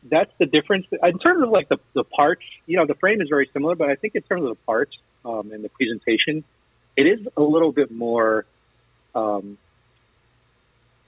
that's 0.05 0.33
the 0.39 0.47
difference 0.47 0.87
in 0.91 1.19
terms 1.19 1.43
of 1.43 1.51
like 1.51 1.69
the 1.69 1.79
the 1.95 2.05
parts. 2.05 2.43
You 2.67 2.77
know, 2.77 2.87
the 2.87 2.95
frame 2.95 3.21
is 3.21 3.29
very 3.29 3.49
similar, 3.53 3.75
but 3.75 3.89
I 3.89 3.97
think 3.97 4.15
in 4.15 4.23
terms 4.23 4.43
of 4.43 4.51
the 4.51 4.63
parts 4.67 4.97
um, 5.25 5.51
and 5.53 5.65
the 5.65 5.69
presentation, 5.69 6.45
it 6.97 7.03
is 7.03 7.27
a 7.37 7.43
little 7.43 7.73
bit 7.73 7.91
more. 7.91 8.45
Um, 9.15 9.59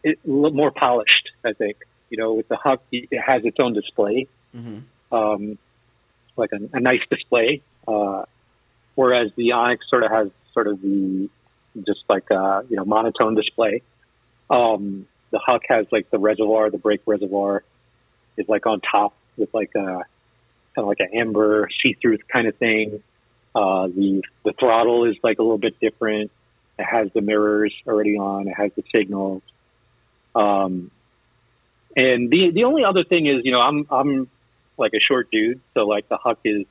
it, 0.03 0.19
more 0.27 0.71
polished, 0.71 1.31
I 1.45 1.55
think. 1.55 1.79
You 2.11 2.19
know, 2.19 2.35
with 2.35 2.49
the 2.49 2.57
Huck, 2.57 2.83
it 2.93 3.19
has 3.19 3.45
its 3.45 3.57
own 3.59 3.73
display, 3.73 4.27
hmm 4.53 4.81
um, 5.11 5.59
like 6.37 6.51
a, 6.53 6.77
a 6.77 6.81
nice 6.81 7.01
display. 7.09 7.63
Uh, 7.87 8.25
whereas 8.97 9.31
the 9.37 9.53
Onyx 9.53 9.89
sort 9.89 10.03
of 10.03 10.11
has 10.11 10.29
sort 10.53 10.69
of 10.69 10.81
the 10.81 11.29
just 11.87 12.05
like 12.09 12.31
uh, 12.31 12.62
you 12.68 12.77
know 12.77 12.85
monotone 12.85 13.35
display. 13.35 13.83
Um, 14.51 15.07
the 15.31 15.39
Huck 15.39 15.62
has 15.68 15.87
like 15.91 16.11
the 16.11 16.18
reservoir, 16.18 16.70
the 16.70 16.79
brake 16.79 17.03
reservoir 17.07 17.64
is 18.37 18.49
like 18.49 18.66
on 18.66 18.81
top 18.81 19.14
with 19.37 19.53
like 19.53 19.70
a 19.75 20.05
kind 20.75 20.85
of 20.85 20.87
like 20.87 21.01
an 21.01 21.11
amber 21.14 21.68
see-through 21.83 22.18
kind 22.33 22.47
of 22.47 22.57
thing. 22.57 23.03
Uh, 23.55 23.87
the 23.89 24.22
the 24.45 24.53
throttle 24.59 25.05
is 25.05 25.16
like 25.22 25.39
a 25.39 25.43
little 25.43 25.59
bit 25.59 25.79
different. 25.81 26.31
It 26.79 26.85
has 26.85 27.12
the 27.12 27.20
mirrors 27.20 27.75
already 27.87 28.16
on. 28.16 28.49
It 28.49 28.55
has 28.55 28.72
the 28.77 28.83
signals. 28.93 29.43
Um, 30.35 30.91
and 31.97 32.31
the 32.31 32.51
the 32.53 32.64
only 32.64 32.85
other 32.85 33.05
thing 33.05 33.27
is, 33.27 33.45
you 33.45 33.53
know, 33.53 33.61
I'm 33.61 33.87
I'm 33.91 34.29
like 34.77 34.93
a 34.95 35.01
short 35.01 35.31
dude, 35.31 35.61
so 35.75 35.87
like 35.87 36.09
the 36.09 36.16
Huck 36.16 36.39
is 36.45 36.66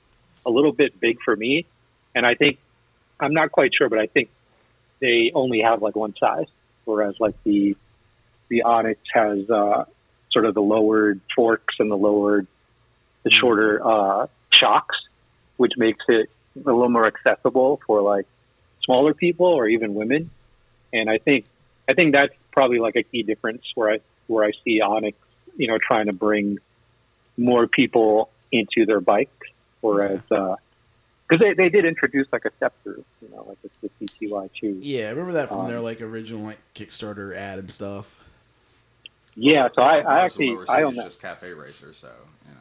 a 0.46 0.50
little 0.50 0.74
bit 0.74 1.00
big 1.00 1.20
for 1.24 1.36
me, 1.36 1.66
and 2.14 2.26
I 2.26 2.36
think 2.36 2.60
I'm 3.20 3.34
not 3.34 3.52
quite 3.52 3.72
sure, 3.78 3.88
but 3.90 4.00
I 4.00 4.08
think 4.08 4.30
they 5.00 5.32
only 5.34 5.62
have 5.62 5.82
like 5.82 5.96
one 5.96 6.16
size, 6.20 6.48
whereas 6.86 7.16
like 7.20 7.36
the 7.44 7.76
the 8.50 8.64
Onyx 8.64 9.00
has 9.14 9.50
uh, 9.50 9.86
sort 10.32 10.46
of 10.46 10.54
the 10.54 10.62
lowered 10.62 11.22
forks 11.36 11.76
and 11.80 11.90
the 11.90 11.98
lowered 11.98 12.48
the 13.24 13.30
shorter 13.30 13.86
uh, 13.86 14.28
shocks, 14.52 14.96
which 15.58 15.74
makes 15.78 16.04
it 16.08 16.30
a 16.56 16.60
little 16.60 16.90
more 16.90 17.08
accessible 17.08 17.82
for 17.88 18.02
like 18.02 18.26
smaller 18.84 19.14
people 19.14 19.48
or 19.48 19.68
even 19.68 19.94
women. 19.94 20.30
And 20.92 21.10
I 21.10 21.18
think 21.18 21.46
I 21.88 21.94
think 21.94 22.14
that's 22.14 22.34
probably 22.52 22.80
like 22.80 22.96
a 22.96 23.04
key 23.04 23.24
difference 23.24 23.64
where 23.76 23.94
I 23.94 24.00
where 24.28 24.46
I 24.46 24.52
see 24.64 24.82
Onyx, 24.82 25.18
you 25.58 25.68
know, 25.68 25.78
trying 25.78 26.08
to 26.08 26.14
bring 26.14 26.60
more 27.38 27.68
people 27.68 28.30
into 28.52 28.86
their 28.86 29.02
bikes, 29.02 29.48
whereas 29.82 30.22
because 31.34 31.56
they, 31.58 31.64
they 31.64 31.70
did 31.70 31.86
introduce 31.86 32.28
like 32.32 32.46
a 32.46 32.52
step 32.58 32.74
through, 32.84 33.04
you 33.22 33.30
know, 33.36 33.44
like 33.48 33.58
the, 33.64 33.90
the 34.00 34.08
CTY 34.08 34.50
two. 34.60 34.78
Yeah, 34.82 35.08
I 35.08 35.10
remember 35.10 35.34
that 35.34 35.48
from 35.50 35.62
Um, 35.62 35.68
their 35.68 35.80
like 35.80 36.00
original 36.02 36.44
like 36.44 36.60
Kickstarter 36.76 37.36
ad 37.36 37.58
and 37.60 37.72
stuff. 37.72 38.14
Yeah, 39.36 39.70
so 39.74 39.82
I, 39.82 39.98
I 40.02 40.02
Most 40.04 40.34
actually 40.34 40.58
I 40.70 40.84
own 40.84 40.92
is 40.92 40.98
that. 40.98 41.04
just 41.06 41.22
cafe 41.22 41.54
racer, 41.54 41.92
so 41.94 42.10
you 42.48 42.54
know. 42.54 42.60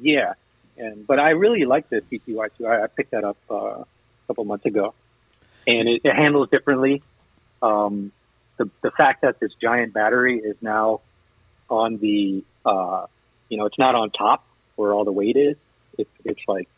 Yeah, 0.00 0.34
and 0.76 1.04
but 1.06 1.18
I 1.18 1.30
really 1.30 1.64
like 1.64 1.88
the 1.88 2.02
CTY 2.02 2.50
two. 2.56 2.66
I, 2.66 2.84
I 2.84 2.86
picked 2.86 3.10
that 3.10 3.24
up 3.24 3.36
uh, 3.50 3.54
a 3.54 3.86
couple 4.28 4.44
months 4.44 4.66
ago, 4.66 4.94
and 5.66 5.88
it, 5.88 6.02
it 6.04 6.14
handles 6.14 6.50
differently. 6.50 7.02
Um, 7.62 8.12
the 8.58 8.70
the 8.82 8.92
fact 8.92 9.22
that 9.22 9.40
this 9.40 9.50
giant 9.60 9.92
battery 9.92 10.38
is 10.38 10.56
now 10.60 11.00
on 11.68 11.96
the, 11.96 12.44
uh, 12.64 13.06
you 13.48 13.58
know, 13.58 13.66
it's 13.66 13.78
not 13.78 13.96
on 13.96 14.10
top 14.10 14.44
where 14.76 14.92
all 14.92 15.04
the 15.04 15.10
weight 15.10 15.36
is. 15.36 15.56
It's 15.98 16.10
it's 16.24 16.42
like 16.46 16.68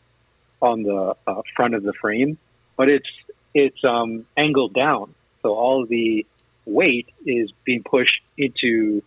on 0.61 0.83
the 0.83 1.15
uh, 1.27 1.41
front 1.55 1.75
of 1.75 1.83
the 1.83 1.93
frame, 1.93 2.37
but 2.77 2.89
it's 2.89 3.09
it's 3.53 3.83
um, 3.83 4.25
angled 4.37 4.73
down, 4.73 5.13
so 5.41 5.53
all 5.53 5.85
the 5.85 6.25
weight 6.65 7.07
is 7.25 7.51
being 7.65 7.83
pushed 7.83 8.21
into 8.37 9.01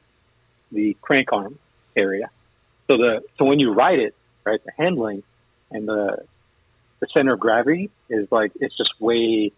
the 0.72 0.96
crank 1.00 1.32
arm 1.32 1.58
area. 1.96 2.30
So 2.88 2.96
the 2.96 3.22
so 3.38 3.44
when 3.44 3.58
you 3.60 3.72
ride 3.72 3.98
it, 3.98 4.14
right, 4.44 4.60
the 4.64 4.72
handling 4.76 5.22
and 5.70 5.86
the 5.86 6.24
the 7.00 7.06
center 7.14 7.34
of 7.34 7.40
gravity 7.40 7.90
is 8.08 8.28
like 8.30 8.52
it's 8.60 8.76
just 8.76 8.90
way 9.00 9.52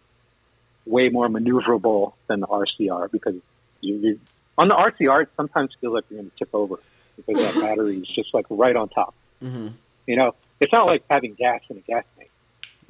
way 0.85 1.09
more 1.09 1.27
maneuverable 1.27 2.13
than 2.27 2.39
the 2.39 2.47
RCR 2.47 3.11
because 3.11 3.35
you, 3.81 3.95
you 3.97 4.19
on 4.57 4.67
the 4.67 4.75
RCR 4.75 5.23
it 5.23 5.29
sometimes 5.35 5.71
feels 5.81 5.93
like 5.93 6.05
you're 6.09 6.19
going 6.19 6.31
to 6.31 6.37
tip 6.37 6.49
over 6.53 6.77
because 7.17 7.41
that 7.41 7.61
battery 7.61 7.97
is 7.99 8.07
just 8.07 8.33
like 8.33 8.45
right 8.49 8.75
on 8.75 8.89
top. 8.89 9.13
hmm 9.41 9.69
You 10.05 10.17
know, 10.17 10.35
it's 10.59 10.71
not 10.73 10.85
like 10.87 11.03
having 11.09 11.33
gas 11.33 11.61
in 11.69 11.77
a 11.77 11.81
gas 11.81 12.03
tank. 12.17 12.29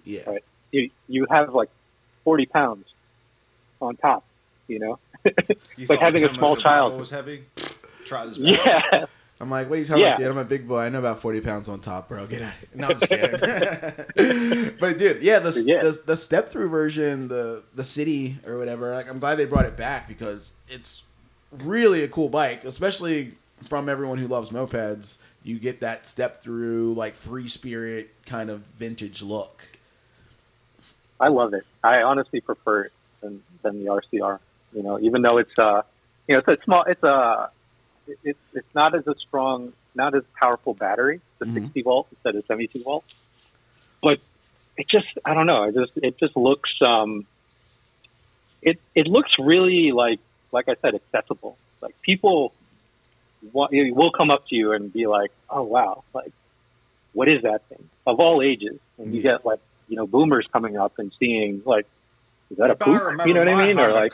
Yeah. 0.03 0.21
Right. 0.29 0.43
You 0.71 0.89
you 1.07 1.25
have 1.29 1.53
like 1.53 1.69
forty 2.23 2.45
pounds 2.45 2.85
on 3.81 3.95
top. 3.97 4.23
You 4.67 4.79
know. 4.79 4.99
You 5.77 5.85
like 5.87 5.99
having 5.99 6.23
a 6.23 6.29
small 6.33 6.55
child. 6.55 6.97
was 6.99 7.09
heavy. 7.09 7.43
Try 8.05 8.25
this. 8.25 8.37
battery. 8.37 8.59
Yeah. 8.91 9.05
I'm 9.41 9.49
like, 9.49 9.69
what 9.69 9.75
are 9.75 9.79
you 9.79 9.85
talking 9.85 10.01
Yeah. 10.03 10.09
about, 10.09 10.19
dude? 10.19 10.27
I'm 10.29 10.37
a 10.37 10.43
big 10.45 10.65
boy. 10.67 10.79
I 10.79 10.89
know 10.89 10.99
about 10.99 11.19
40 11.19 11.41
pounds 11.41 11.67
on 11.67 11.81
top, 11.81 12.07
bro. 12.07 12.25
Get 12.25 12.41
out. 12.41 12.53
of 12.53 12.59
here. 12.59 12.69
No, 12.75 12.87
I'm 12.87 12.99
just 12.99 13.09
kidding. 14.15 14.75
but 14.79 14.97
dude, 14.97 15.21
yeah, 15.21 15.39
the, 15.39 15.63
Yeah. 15.65 15.81
the 15.81 15.99
the 16.05 16.15
step 16.15 16.47
through 16.49 16.69
version, 16.69 17.27
the 17.27 17.63
the 17.73 17.83
city 17.83 18.37
or 18.47 18.57
whatever. 18.57 18.93
Like, 18.93 19.09
I'm 19.09 19.19
glad 19.19 19.35
they 19.35 19.45
brought 19.45 19.65
it 19.65 19.75
back 19.75 20.07
because 20.07 20.53
it's 20.69 21.03
really 21.51 22.03
a 22.03 22.07
cool 22.07 22.29
bike, 22.29 22.63
especially 22.63 23.33
from 23.67 23.89
everyone 23.89 24.17
who 24.19 24.27
loves 24.27 24.51
mopeds. 24.51 25.17
You 25.45 25.59
get 25.59 25.81
that 25.81 26.07
step 26.07 26.41
through, 26.41 26.95
like 26.95 27.13
free 27.13 27.47
spirit 27.47 28.09
kind 28.25 28.49
of 28.49 28.61
vintage 28.61 29.21
look. 29.21 29.63
I 31.19 31.27
love 31.27 31.53
it. 31.53 31.63
I 31.83 32.01
honestly 32.01 32.41
prefer 32.41 32.85
it 32.85 32.91
than, 33.21 33.43
than 33.61 33.79
the 33.79 33.91
RCR. 33.91 34.39
You 34.73 34.81
know, 34.81 34.99
even 34.99 35.21
though 35.21 35.37
it's 35.37 35.57
uh, 35.59 35.83
you 36.27 36.33
know, 36.35 36.39
it's 36.39 36.47
a 36.47 36.63
small, 36.63 36.83
it's 36.87 37.03
a, 37.03 37.51
it's 38.23 38.39
it's 38.55 38.73
not 38.73 38.95
as 38.95 39.05
a 39.05 39.13
strong, 39.15 39.73
not 39.93 40.15
as 40.15 40.23
powerful 40.39 40.73
battery, 40.73 41.21
the 41.37 41.45
Mhm. 41.45 41.53
60 41.65 41.81
volt 41.83 42.07
instead 42.11 42.35
of 42.35 42.43
72 42.47 42.83
volt. 42.83 43.03
But 44.01 44.19
it 44.77 44.87
just, 44.89 45.07
I 45.23 45.35
don't 45.35 45.45
know, 45.45 45.65
it 45.65 45.75
just 45.75 45.91
it 45.97 46.17
just 46.19 46.35
looks, 46.35 46.71
um, 46.81 47.27
it 48.63 48.79
it 48.95 49.05
looks 49.05 49.31
really 49.37 49.91
like 49.91 50.19
like 50.51 50.67
I 50.69 50.75
said, 50.81 50.95
accessible. 50.95 51.55
Like 51.81 52.01
people 52.01 52.51
will 53.53 54.11
come 54.11 54.31
up 54.31 54.43
to 54.49 54.55
you 54.55 54.71
and 54.73 54.91
be 54.91 55.07
like, 55.07 55.31
oh 55.49 55.63
wow, 55.63 56.03
like 56.13 56.31
what 57.13 57.27
is 57.29 57.41
that 57.43 57.61
thing 57.69 57.89
of 58.05 58.19
all 58.19 58.41
ages? 58.41 58.79
And 58.97 59.13
you 59.13 59.21
Yeah. 59.21 59.33
get 59.33 59.45
like 59.45 59.59
you 59.87 59.97
know 59.97 60.07
boomers 60.07 60.47
coming 60.51 60.77
up 60.77 60.93
and 60.97 61.11
seeing 61.19 61.61
like 61.65 61.85
is 62.51 62.57
that 62.57 62.69
a 62.69 62.75
Puch? 62.75 62.99
You 63.25 63.33
know 63.33 63.39
what 63.39 63.49
I 63.49 63.67
mean? 63.67 63.79
Or 63.79 63.91
like, 63.91 64.13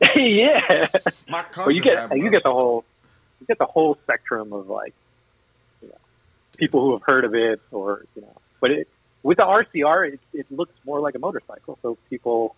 yeah. 0.16 0.86
My 1.28 1.42
car 1.44 1.66
Well, 1.66 1.74
you 1.74 1.82
get 1.82 1.92
you 2.14 2.30
get 2.30 2.42
the 2.42 2.50
whole 2.50 2.84
you 3.40 3.46
get 3.46 3.58
the 3.58 3.66
whole 3.66 3.96
spectrum 4.02 4.52
of 4.52 4.66
like, 4.66 4.94
you 5.80 5.88
know, 5.88 5.94
people 6.58 6.80
who 6.84 6.92
have 6.92 7.02
heard 7.06 7.24
of 7.24 7.34
it 7.34 7.60
or 7.70 8.04
you 8.14 8.22
know, 8.22 8.36
but 8.60 8.70
it 8.72 8.88
with 9.22 9.36
the 9.36 9.42
RCR, 9.44 10.14
it, 10.14 10.20
it 10.32 10.46
looks 10.50 10.74
more 10.84 11.00
like 11.00 11.14
a 11.14 11.18
motorcycle, 11.18 11.78
so 11.82 11.98
people, 12.08 12.56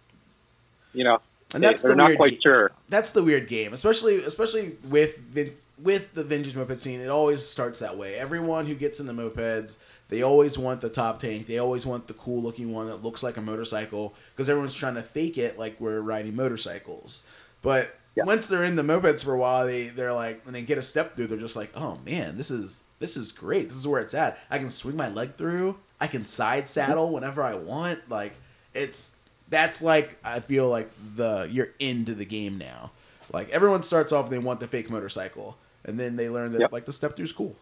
you 0.92 1.02
know, 1.04 1.18
And 1.54 1.62
they, 1.62 1.68
that's 1.68 1.82
they're 1.82 1.90
the 1.92 1.96
not 1.96 2.06
weird 2.08 2.16
quite 2.18 2.32
ga- 2.32 2.40
sure. 2.42 2.72
That's 2.88 3.12
the 3.12 3.22
weird 3.22 3.48
game, 3.48 3.72
especially 3.72 4.16
especially 4.16 4.76
with 4.90 5.18
vin- 5.18 5.54
with 5.82 6.14
the 6.14 6.24
vintage 6.24 6.54
moped 6.54 6.78
scene. 6.78 7.00
It 7.00 7.08
always 7.08 7.44
starts 7.44 7.78
that 7.80 7.96
way. 7.96 8.14
Everyone 8.14 8.66
who 8.66 8.74
gets 8.74 9.00
in 9.00 9.06
the 9.06 9.12
mopeds, 9.12 9.78
they 10.08 10.22
always 10.22 10.58
want 10.58 10.80
the 10.80 10.88
top 10.88 11.18
tank. 11.18 11.46
They 11.46 11.58
always 11.58 11.84
want 11.86 12.06
the 12.06 12.14
cool 12.14 12.42
looking 12.42 12.72
one 12.72 12.86
that 12.86 13.02
looks 13.02 13.22
like 13.22 13.36
a 13.36 13.40
motorcycle 13.42 14.14
because 14.34 14.48
everyone's 14.48 14.74
trying 14.74 14.94
to 14.94 15.02
fake 15.02 15.38
it 15.38 15.58
like 15.58 15.80
we're 15.80 16.00
riding 16.00 16.36
motorcycles. 16.36 17.24
But 17.62 17.94
Yeah. 18.16 18.24
once 18.24 18.46
they're 18.48 18.64
in 18.64 18.76
the 18.76 18.82
mopeds 18.82 19.24
for 19.24 19.34
a 19.34 19.38
while, 19.38 19.66
they 19.66 19.84
they're 19.88 20.12
like 20.12 20.44
when 20.44 20.52
they 20.54 20.62
get 20.62 20.78
a 20.78 20.82
step 20.82 21.16
through, 21.16 21.26
they're 21.28 21.38
just 21.38 21.56
like, 21.56 21.70
oh 21.74 21.98
man, 22.06 22.36
this 22.36 22.50
is 22.50 22.84
this 22.98 23.16
is 23.16 23.32
great. 23.32 23.68
This 23.68 23.78
is 23.78 23.88
where 23.88 24.00
it's 24.00 24.14
at. 24.14 24.38
I 24.50 24.58
can 24.58 24.70
swing 24.70 24.96
my 24.96 25.08
leg 25.08 25.34
through. 25.34 25.76
I 26.00 26.06
can 26.06 26.24
side 26.24 26.66
saddle 26.68 27.12
whenever 27.12 27.42
I 27.42 27.54
want. 27.54 28.00
Like 28.08 28.32
it's 28.74 29.16
that's 29.52 29.82
like 29.82 30.18
I 30.24 30.40
feel 30.40 30.68
like 30.68 30.90
the 31.14 31.46
you're 31.50 31.68
into 31.78 32.14
the 32.14 32.24
game 32.24 32.56
now. 32.58 32.90
Like 33.32 33.50
everyone 33.50 33.82
starts 33.82 34.10
off 34.10 34.30
they 34.30 34.38
want 34.38 34.60
the 34.60 34.66
fake 34.66 34.90
motorcycle, 34.90 35.56
and 35.84 36.00
then 36.00 36.16
they 36.16 36.28
learn 36.28 36.52
that 36.52 36.62
Yep. 36.62 36.72
like 36.72 36.86
the 36.86 36.92
step 36.92 37.16
through's 37.16 37.32
cool. 37.32 37.54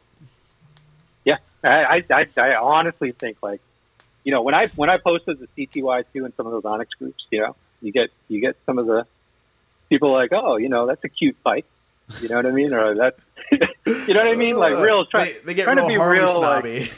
Yeah, 1.24 1.38
I, 1.62 2.05
I, 2.11 2.26
I, 2.38 2.55
honestly 2.55 3.12
think 3.12 3.38
like, 3.43 3.61
you 4.24 4.32
know, 4.32 4.43
when 4.43 4.55
I 4.55 4.68
when 4.68 4.88
I 4.88 4.99
posted 4.99 5.38
the 5.41 5.49
CTY 5.49 6.05
two 6.12 6.24
in 6.24 6.34
some 6.36 6.47
of 6.47 6.53
those 6.53 6.64
Onyx 6.64 6.95
groups, 6.95 7.24
you 7.30 7.41
know, 7.41 7.57
you 7.82 7.93
get 7.93 8.11
you 8.28 8.41
get 8.41 8.57
some 8.66 8.78
of 8.78 8.86
the 8.86 9.05
people 9.88 10.12
like, 10.12 10.30
oh, 10.32 10.57
you 10.57 10.68
know, 10.68 10.86
that's 10.86 11.05
a 11.05 11.09
cute 11.09 11.36
bike. 11.43 11.66
You 12.20 12.28
know 12.28 12.36
what 12.36 12.47
I 12.47 12.53
mean? 12.53 12.72
Or 12.72 12.95
that's, 12.95 13.20
you 13.53 14.14
know 14.14 14.24
what 14.24 14.30
I 14.30 14.36
mean? 14.36 14.57
Like 14.57 14.78
real, 14.78 15.05
try, 15.05 15.24
they, 15.24 15.38
they 15.45 15.55
get 15.55 15.64
trying 15.64 15.76
real 15.76 15.86
to 15.86 15.93
be 15.93 15.99
Harley 15.99 16.18
real, 16.18 16.41
like, 16.41 16.62
snobby. 16.62 16.91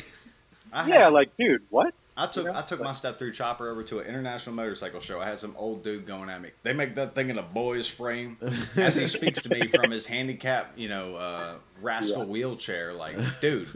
Had- 0.72 0.88
yeah, 0.88 1.08
like, 1.08 1.36
dude, 1.36 1.62
what? 1.70 1.94
I 2.16 2.26
took 2.26 2.44
You 2.44 2.52
know? 2.52 2.58
I 2.58 2.62
took 2.62 2.80
my 2.82 2.92
step 2.92 3.18
through 3.18 3.32
chopper 3.32 3.70
over 3.70 3.82
to 3.84 4.00
an 4.00 4.06
international 4.06 4.54
motorcycle 4.54 5.00
show. 5.00 5.20
I 5.20 5.26
had 5.26 5.38
some 5.38 5.54
old 5.56 5.82
dude 5.82 6.06
going 6.06 6.28
at 6.28 6.42
me. 6.42 6.50
They 6.62 6.72
make 6.74 6.94
that 6.96 7.14
thing 7.14 7.30
in 7.30 7.38
a 7.38 7.42
boy's 7.42 7.88
frame. 7.88 8.36
As 8.76 8.96
he 8.96 9.06
speaks 9.06 9.40
to 9.42 9.48
me 9.48 9.66
from 9.68 9.90
his 9.90 10.06
handicap, 10.06 10.72
you 10.76 10.88
know, 10.90 11.14
uh, 11.16 11.54
rascal 11.80 12.18
Yeah. 12.24 12.24
wheelchair, 12.30 12.92
like, 12.92 13.16
dude, 13.40 13.68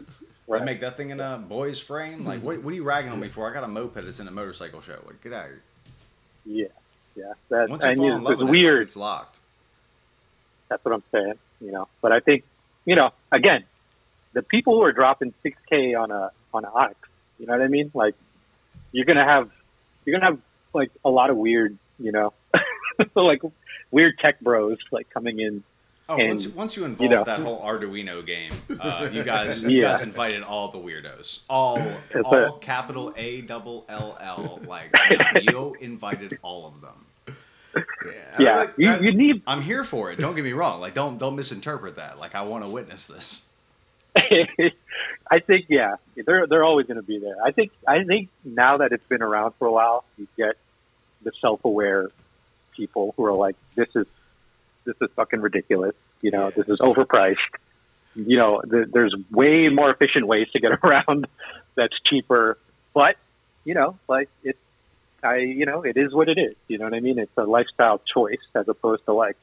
Right. 0.47 0.59
they 0.59 0.65
make 0.65 0.79
that 0.81 0.95
thing 0.97 1.09
in 1.09 1.19
a 1.19 1.37
boy's 1.39 1.79
frame. 1.79 2.25
Like, 2.25 2.41
what, 2.43 2.61
what 2.63 2.71
are 2.71 2.75
you 2.75 2.83
ragging 2.83 3.11
on 3.11 3.19
me 3.19 3.27
for? 3.29 3.49
I 3.49 3.53
got 3.53 3.63
a 3.63 3.67
moped 3.67 3.95
that's 3.95 4.19
in 4.19 4.27
a 4.27 4.31
motorcycle 4.31 4.81
show. 4.81 4.99
Like, 5.05 5.21
get 5.23 5.33
out 5.33 5.45
of 5.45 5.51
here. 5.51 5.61
Yeah, 6.45 6.65
yeah. 7.15 7.33
That 7.49 7.69
Once 7.69 7.83
you 7.83 7.89
and 7.89 7.97
fall 7.97 8.11
in 8.13 8.23
love 8.23 8.37
with 8.39 8.47
it, 8.47 8.51
weird. 8.51 8.81
it's 8.83 8.95
locked. 8.95 9.39
That's 10.69 10.83
what 10.85 10.93
I'm 10.93 11.03
saying. 11.11 11.33
You 11.59 11.71
know, 11.71 11.87
but 12.01 12.11
I 12.11 12.19
think 12.19 12.43
you 12.85 12.95
know, 12.95 13.11
again, 13.31 13.63
the 14.33 14.41
people 14.43 14.75
who 14.75 14.83
are 14.83 14.91
dropping 14.93 15.33
6K 15.43 15.99
on 15.99 16.11
a 16.11 16.31
on 16.53 16.63
an 16.65 16.71
Onyx, 16.73 16.99
you 17.39 17.47
know 17.47 17.53
what 17.53 17.61
I 17.63 17.67
mean? 17.67 17.89
Like, 17.93 18.15
you're 18.91 19.05
gonna 19.05 19.25
have 19.25 19.49
you're 20.05 20.17
gonna 20.19 20.31
have 20.31 20.39
like 20.73 20.91
a 21.05 21.09
lot 21.09 21.29
of 21.29 21.37
weird, 21.37 21.77
you 21.99 22.11
know, 22.11 22.33
like 23.15 23.41
weird 23.91 24.17
tech 24.19 24.39
bros 24.41 24.77
like 24.91 25.09
coming 25.09 25.39
in. 25.39 25.63
Oh, 26.09 26.15
And, 26.17 26.29
once, 26.29 26.47
once 26.47 26.77
you 26.77 26.85
involve 26.85 27.11
know. 27.11 27.23
that 27.25 27.41
whole 27.41 27.61
Arduino 27.61 28.25
game, 28.25 28.51
uh, 28.79 29.09
you 29.11 29.23
guys 29.25 29.63
you 29.65 29.81
Yeah. 29.81 29.89
guys 29.89 30.01
invited 30.03 30.41
all 30.41 30.69
the 30.71 30.77
weirdos, 30.77 31.41
all 31.49 31.77
It's 32.11 32.15
all 32.23 32.33
a- 32.55 32.59
capital 32.59 33.13
A 33.17 33.41
double 33.41 33.85
L 33.89 34.17
L. 34.21 34.61
Like 34.65 34.89
you 35.41 35.75
invited 35.81 36.37
all 36.41 36.65
of 36.67 36.79
them. 36.81 37.35
Yeah, 38.39 38.55
like 38.55 38.73
you, 38.77 38.85
that- 38.87 39.01
you 39.03 39.13
need 39.13 39.41
I'm 39.45 39.61
here 39.61 39.83
for 39.83 40.09
it. 40.11 40.17
Don't 40.17 40.33
get 40.35 40.43
me 40.45 40.53
wrong. 40.53 40.79
Like 40.79 40.93
don't 40.93 41.17
don't 41.17 41.35
misinterpret 41.35 41.97
that. 41.97 42.17
Like 42.19 42.35
I 42.35 42.41
want 42.43 42.63
to 42.63 42.69
witness 42.69 43.05
this. 43.07 43.49
I 45.31 45.39
think 45.39 45.65
yeah, 45.69 45.95
they're 46.15 46.47
they're 46.47 46.63
always 46.63 46.87
going 46.87 46.97
to 46.97 47.03
be 47.03 47.19
there. 47.19 47.35
I 47.43 47.51
think 47.51 47.71
I 47.87 48.03
think 48.03 48.29
now 48.43 48.77
that 48.77 48.91
it's 48.91 49.05
been 49.05 49.21
around 49.21 49.53
for 49.59 49.67
a 49.67 49.71
while, 49.71 50.03
you 50.17 50.27
get 50.37 50.55
the 51.23 51.31
self-aware 51.41 52.09
people 52.75 53.13
who 53.17 53.25
are 53.25 53.33
like, 53.33 53.55
this 53.75 53.89
is 53.95 54.05
this 54.85 54.95
is 55.01 55.09
fucking 55.15 55.41
ridiculous. 55.41 55.95
You 56.21 56.31
know, 56.31 56.49
this 56.49 56.67
is 56.67 56.79
overpriced. 56.79 57.35
You 58.15 58.37
know, 58.37 58.61
th- 58.61 58.87
there's 58.91 59.13
way 59.29 59.69
more 59.69 59.91
efficient 59.91 60.25
ways 60.25 60.47
to 60.53 60.59
get 60.59 60.71
around 60.83 61.27
that's 61.75 61.93
cheaper. 62.09 62.57
But 62.93 63.17
you 63.63 63.73
know, 63.73 63.97
like 64.07 64.29
it's 64.43 64.59
I 65.23 65.37
you 65.37 65.65
know 65.65 65.83
it 65.83 65.97
is 65.97 66.13
what 66.13 66.29
it 66.29 66.37
is. 66.37 66.55
You 66.67 66.77
know 66.77 66.85
what 66.85 66.93
I 66.93 66.99
mean? 66.99 67.19
It's 67.19 67.37
a 67.37 67.43
lifestyle 67.43 68.01
choice 68.13 68.39
as 68.55 68.67
opposed 68.67 69.05
to 69.05 69.13
like 69.13 69.37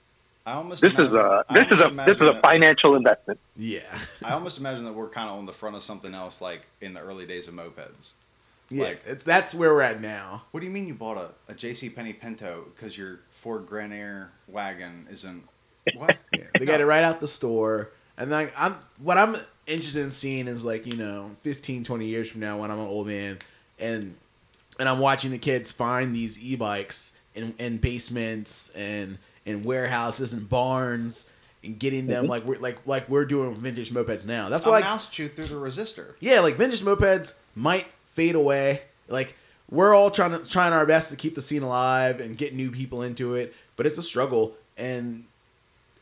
I 0.47 0.53
almost 0.55 0.83
this 0.83 0.93
is 0.93 0.99
imagine- 0.99 1.17
a 1.17 1.45
I 1.49 1.55
this 1.55 1.67
is 1.67 1.73
a 1.73 1.75
this 1.75 1.87
is 1.87 1.93
imagine 1.93 2.29
a 2.29 2.33
that- 2.35 2.43
financial 2.43 2.97
investment. 2.97 3.41
yeah, 3.57 3.99
I 4.23 4.33
almost 4.33 4.59
imagine 4.59 4.85
that 4.85 4.93
we're 4.93 5.09
kind 5.09 5.29
of 5.31 5.39
on 5.39 5.47
the 5.47 5.53
front 5.53 5.75
of 5.77 5.83
something 5.83 6.15
else, 6.15 6.41
like 6.41 6.67
in 6.81 6.93
the 6.95 7.01
early 7.01 7.27
days 7.27 7.49
of 7.49 7.55
mopeds. 7.55 8.13
yeah. 8.69 8.85
Like- 8.85 9.03
it's 9.07 9.25
that's 9.25 9.55
where 9.55 9.73
we're 9.73 9.81
at 9.83 10.01
now. 10.03 10.43
What 10.51 10.61
do 10.61 10.67
you 10.67 10.73
mean 10.73 10.87
you 10.87 10.95
bought 10.95 11.17
a, 11.17 11.31
a 11.51 11.55
J.C. 11.55 11.89
Penney 11.91 12.13
Pinto 12.13 12.67
because 12.75 12.97
your 12.99 13.21
Ford 13.31 13.67
Grand 13.67 13.93
Air 13.95 14.33
wagon 14.49 15.07
isn't 15.11 15.45
what? 15.97 16.19
Yeah, 16.35 16.45
they 16.59 16.67
got 16.67 16.81
it 16.81 16.87
right 16.87 17.05
out 17.05 17.21
the 17.21 17.29
store. 17.29 17.91
And 18.19 18.31
then 18.31 18.51
I'm 18.57 18.77
what 18.99 19.17
I'm 19.19 19.35
interested 19.67 20.03
in 20.03 20.11
seeing 20.11 20.47
is 20.47 20.65
like, 20.65 20.87
you 20.87 20.97
know, 20.97 21.31
15, 21.41 21.85
20 21.85 22.07
years 22.07 22.31
from 22.31 22.41
now 22.43 22.59
when 22.61 22.71
I'm 22.71 22.79
an 22.79 22.87
old 22.87 23.07
man 23.07 23.39
and 23.79 24.15
and 24.79 24.89
I'm 24.89 24.99
watching 24.99 25.31
the 25.31 25.39
kids 25.39 25.73
find 25.73 26.15
these 26.15 26.39
e-bikes 26.43 27.17
in, 27.35 27.55
in 27.59 27.79
basements 27.79 28.71
and 28.71 29.19
in 29.47 29.63
warehouses 29.63 30.33
and 30.33 30.49
barns 30.49 31.31
and 31.63 31.79
getting 31.79 32.07
them 32.07 32.25
mm-hmm. 32.25 32.31
like 32.31 32.45
we're 32.45 32.59
like 32.59 32.79
like 32.87 33.09
we're 33.09 33.25
doing 33.25 33.51
with 33.51 33.59
vintage 33.59 33.91
mopeds 33.91 34.27
now. 34.27 34.49
That's 34.49 34.65
A 34.65 34.69
why 34.69 34.77
like 34.77 34.85
mouse 34.85 35.09
chewed 35.09 35.35
through 35.35 35.47
the 35.47 35.55
resistor. 35.55 36.15
yeah, 36.21 36.41
like 36.41 36.55
vintage 36.55 36.81
mopeds 36.81 37.39
might 37.55 37.87
fade 38.13 38.35
away. 38.35 38.83
Like 39.09 39.37
we're 39.71 39.95
all 39.95 40.11
trying 40.11 40.33
to 40.33 40.49
trying 40.49 40.73
our 40.73 40.87
best 40.87 41.11
to 41.11 41.17
keep 41.17 41.35
the 41.35 41.43
scene 41.43 41.63
alive 41.63 42.21
and 42.21 42.37
get 42.37 42.55
new 42.55 42.71
people 42.71 43.03
into 43.03 43.35
it, 43.35 43.55
but 43.77 43.87
it's 43.87 43.99
a 43.99 44.03
struggle 44.03 44.55
and 44.77 45.25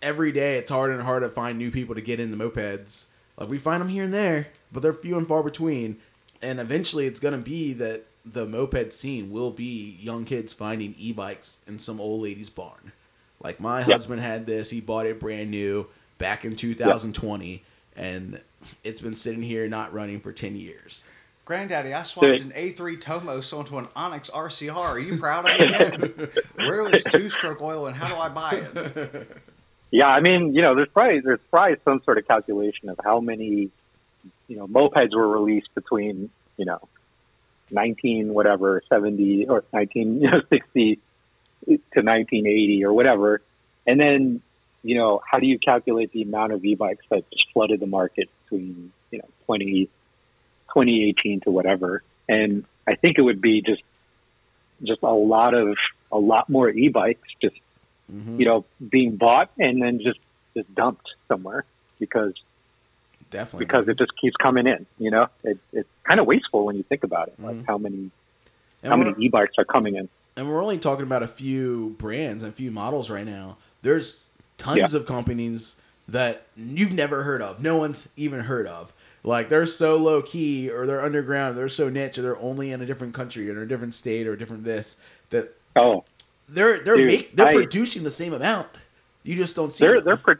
every 0.02 0.32
day 0.32 0.58
it's 0.58 0.70
harder 0.70 0.92
and 0.92 1.02
harder 1.02 1.28
to 1.28 1.32
find 1.32 1.58
new 1.58 1.70
people 1.70 1.94
to 1.94 2.00
get 2.00 2.20
into 2.20 2.36
mopeds. 2.36 3.08
Like 3.36 3.48
we 3.48 3.58
find 3.58 3.80
them 3.80 3.88
here 3.88 4.04
and 4.04 4.12
there, 4.12 4.48
but 4.72 4.82
they're 4.82 4.92
few 4.92 5.16
and 5.16 5.26
far 5.26 5.42
between. 5.42 5.98
And 6.42 6.58
eventually 6.58 7.06
it's 7.06 7.20
going 7.20 7.36
to 7.36 7.40
be 7.40 7.72
that 7.74 8.04
the 8.24 8.46
moped 8.46 8.92
scene 8.92 9.30
will 9.30 9.50
be 9.50 9.96
young 10.00 10.24
kids 10.24 10.52
finding 10.52 10.94
e-bikes 10.98 11.60
in 11.66 11.78
some 11.78 12.00
old 12.00 12.22
lady's 12.22 12.50
barn. 12.50 12.92
Like 13.42 13.60
my 13.60 13.82
husband 13.82 14.20
had 14.20 14.46
this, 14.46 14.70
he 14.70 14.80
bought 14.80 15.06
it 15.06 15.18
brand 15.18 15.50
new 15.50 15.86
back 16.18 16.44
in 16.44 16.56
2020 16.56 17.62
and 17.96 18.40
it's 18.84 19.00
been 19.00 19.16
sitting 19.16 19.42
here 19.42 19.68
not 19.68 19.92
running 19.92 20.20
for 20.20 20.32
10 20.32 20.56
years. 20.56 21.04
Granddaddy, 21.44 21.92
I 21.92 22.04
swapped 22.04 22.40
an 22.40 22.52
A3 22.52 23.00
Tomos 23.00 23.52
onto 23.52 23.76
an 23.76 23.88
Onyx 23.96 24.30
RCR. 24.30 24.76
Are 24.76 24.98
you 24.98 25.18
proud 25.18 25.50
of 25.50 26.00
me? 26.00 26.26
Where 26.56 26.88
is 26.94 27.02
two-stroke 27.04 27.60
oil 27.60 27.88
and 27.88 27.96
how 27.96 28.08
do 28.08 28.14
I 28.14 28.28
buy 28.28 28.62
it? 28.64 29.28
Yeah, 29.90 30.06
I 30.06 30.20
mean, 30.20 30.54
you 30.54 30.62
know, 30.62 30.74
there's 30.74 30.88
probably 30.88 31.20
there's 31.20 31.40
probably 31.50 31.76
some 31.84 32.02
sort 32.04 32.16
of 32.16 32.26
calculation 32.26 32.88
of 32.88 32.98
how 33.04 33.20
many, 33.20 33.70
you 34.48 34.56
know, 34.56 34.66
mopeds 34.66 35.14
were 35.14 35.28
released 35.28 35.68
between, 35.74 36.30
you 36.56 36.64
know, 36.64 36.80
19 37.72 38.32
whatever 38.34 38.82
70 38.88 39.46
or 39.48 39.64
19 39.72 40.20
you 40.20 40.30
know 40.30 40.42
60 40.48 40.98
to 41.66 42.00
1980 42.00 42.84
or 42.84 42.92
whatever, 42.92 43.40
and 43.86 44.00
then 44.00 44.40
you 44.82 44.96
know 44.96 45.22
how 45.28 45.38
do 45.38 45.46
you 45.46 45.58
calculate 45.58 46.12
the 46.12 46.22
amount 46.22 46.52
of 46.52 46.64
e-bikes 46.64 47.04
that 47.10 47.28
just 47.30 47.50
flooded 47.52 47.80
the 47.80 47.86
market 47.86 48.28
between 48.44 48.92
you 49.10 49.18
know 49.18 49.28
20 49.46 49.86
2018 50.68 51.40
to 51.40 51.50
whatever, 51.50 52.02
and 52.28 52.64
I 52.86 52.94
think 52.94 53.18
it 53.18 53.22
would 53.22 53.40
be 53.40 53.62
just 53.62 53.82
just 54.82 55.02
a 55.02 55.10
lot 55.10 55.54
of 55.54 55.76
a 56.10 56.18
lot 56.18 56.48
more 56.48 56.68
e-bikes 56.68 57.28
just 57.40 57.56
mm-hmm. 58.12 58.38
you 58.38 58.46
know, 58.46 58.64
being 58.86 59.16
bought 59.16 59.50
and 59.58 59.82
then 59.82 60.00
just 60.00 60.18
just 60.54 60.72
dumped 60.74 61.08
somewhere 61.28 61.64
because 61.98 62.34
Definitely. 63.30 63.66
because 63.66 63.88
it 63.88 63.98
just 63.98 64.16
keeps 64.16 64.36
coming 64.36 64.66
in. 64.66 64.86
You 64.98 65.10
know, 65.10 65.28
it, 65.42 65.58
it's 65.72 65.88
kind 66.04 66.20
of 66.20 66.26
wasteful 66.26 66.66
when 66.66 66.76
you 66.76 66.82
think 66.82 67.04
about 67.04 67.28
it, 67.28 67.34
like 67.38 67.56
mm-hmm. 67.56 67.64
how 67.64 67.78
many 67.78 68.10
and 68.82 68.90
how 68.90 68.96
many 68.96 69.14
e-bikes 69.24 69.54
are 69.58 69.64
coming 69.64 69.96
in. 69.96 70.08
And 70.36 70.48
we're 70.48 70.62
only 70.62 70.78
talking 70.78 71.04
about 71.04 71.22
a 71.22 71.28
few 71.28 71.90
brands 71.98 72.42
and 72.42 72.52
a 72.52 72.54
few 72.54 72.70
models 72.70 73.10
right 73.10 73.26
now. 73.26 73.56
There's 73.82 74.24
tons 74.58 74.92
Yeah. 74.92 75.00
of 75.00 75.06
companies 75.06 75.80
that 76.08 76.42
you've 76.56 76.92
never 76.92 77.22
heard 77.22 77.42
of. 77.42 77.62
No 77.62 77.76
one's 77.76 78.08
even 78.16 78.40
heard 78.40 78.66
of. 78.66 78.92
Like 79.24 79.48
they're 79.48 79.66
so 79.66 79.96
low 79.96 80.20
key 80.22 80.68
or 80.70 80.86
they're 80.86 81.00
underground, 81.02 81.56
they're 81.56 81.68
so 81.68 81.88
niche, 81.88 82.18
or 82.18 82.22
they're 82.22 82.38
only 82.38 82.72
in 82.72 82.80
a 82.82 82.86
different 82.86 83.14
country 83.14 83.48
or 83.50 83.62
a 83.62 83.68
different 83.68 83.94
state 83.94 84.26
or 84.26 84.34
different 84.36 84.64
this 84.64 84.96
that 85.30 85.54
Oh, 85.76 86.04
they're 86.48 86.80
they're 86.80 86.96
Dude, 86.96 87.06
make, 87.06 87.36
they're 87.36 87.46
I- 87.46 87.54
producing 87.54 88.02
the 88.02 88.10
same 88.10 88.32
amount. 88.32 88.68
You 89.22 89.36
just 89.36 89.54
don't 89.54 89.72
see 89.72 89.84
they're 89.86 89.94
them. 89.96 90.04
they're 90.04 90.16
pro- 90.16 90.34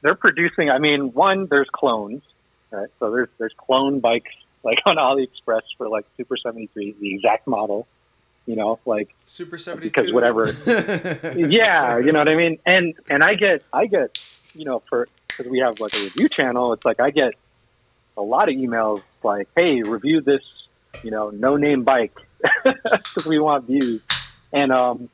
they're 0.00 0.14
producing. 0.14 0.70
I 0.70 0.78
mean, 0.78 1.12
one 1.12 1.46
there's 1.46 1.68
clones, 1.70 2.22
right? 2.70 2.88
So 2.98 3.10
there's 3.10 3.28
there's 3.38 3.52
clone 3.58 4.00
bikes 4.00 4.32
like 4.64 4.78
on 4.86 4.96
AliExpress 4.96 5.60
for 5.76 5.88
like 5.90 6.06
Super 6.16 6.36
73, 6.38 6.96
the 7.00 7.14
exact 7.14 7.46
model, 7.46 7.86
you 8.46 8.56
know, 8.56 8.78
like 8.84 9.14
Super 9.26 9.58
72. 9.58 9.90
because 9.90 10.12
whatever. 10.12 10.52
yeah, 11.36 11.98
you 11.98 12.12
know 12.12 12.18
what 12.18 12.28
I 12.28 12.34
mean. 12.34 12.58
And 12.66 12.94
and 13.08 13.22
I 13.22 13.34
get 13.34 13.62
I 13.72 13.86
get 13.86 14.18
you 14.54 14.64
know 14.64 14.80
for 14.88 15.08
because 15.28 15.46
we 15.48 15.60
have 15.60 15.80
like 15.80 15.94
a 15.94 16.02
review 16.02 16.28
channel. 16.28 16.72
It's 16.72 16.84
like 16.84 17.00
I 17.00 17.10
get 17.10 17.34
a 18.16 18.22
lot 18.22 18.48
of 18.48 18.54
emails 18.54 19.02
like, 19.22 19.48
"Hey, 19.56 19.82
review 19.82 20.20
this, 20.20 20.42
you 21.02 21.10
know, 21.10 21.30
no 21.30 21.56
name 21.56 21.84
bike 21.84 22.14
because 22.64 23.26
we 23.26 23.38
want 23.38 23.66
views." 23.66 24.02
And 24.52 24.72
um, 24.72 25.08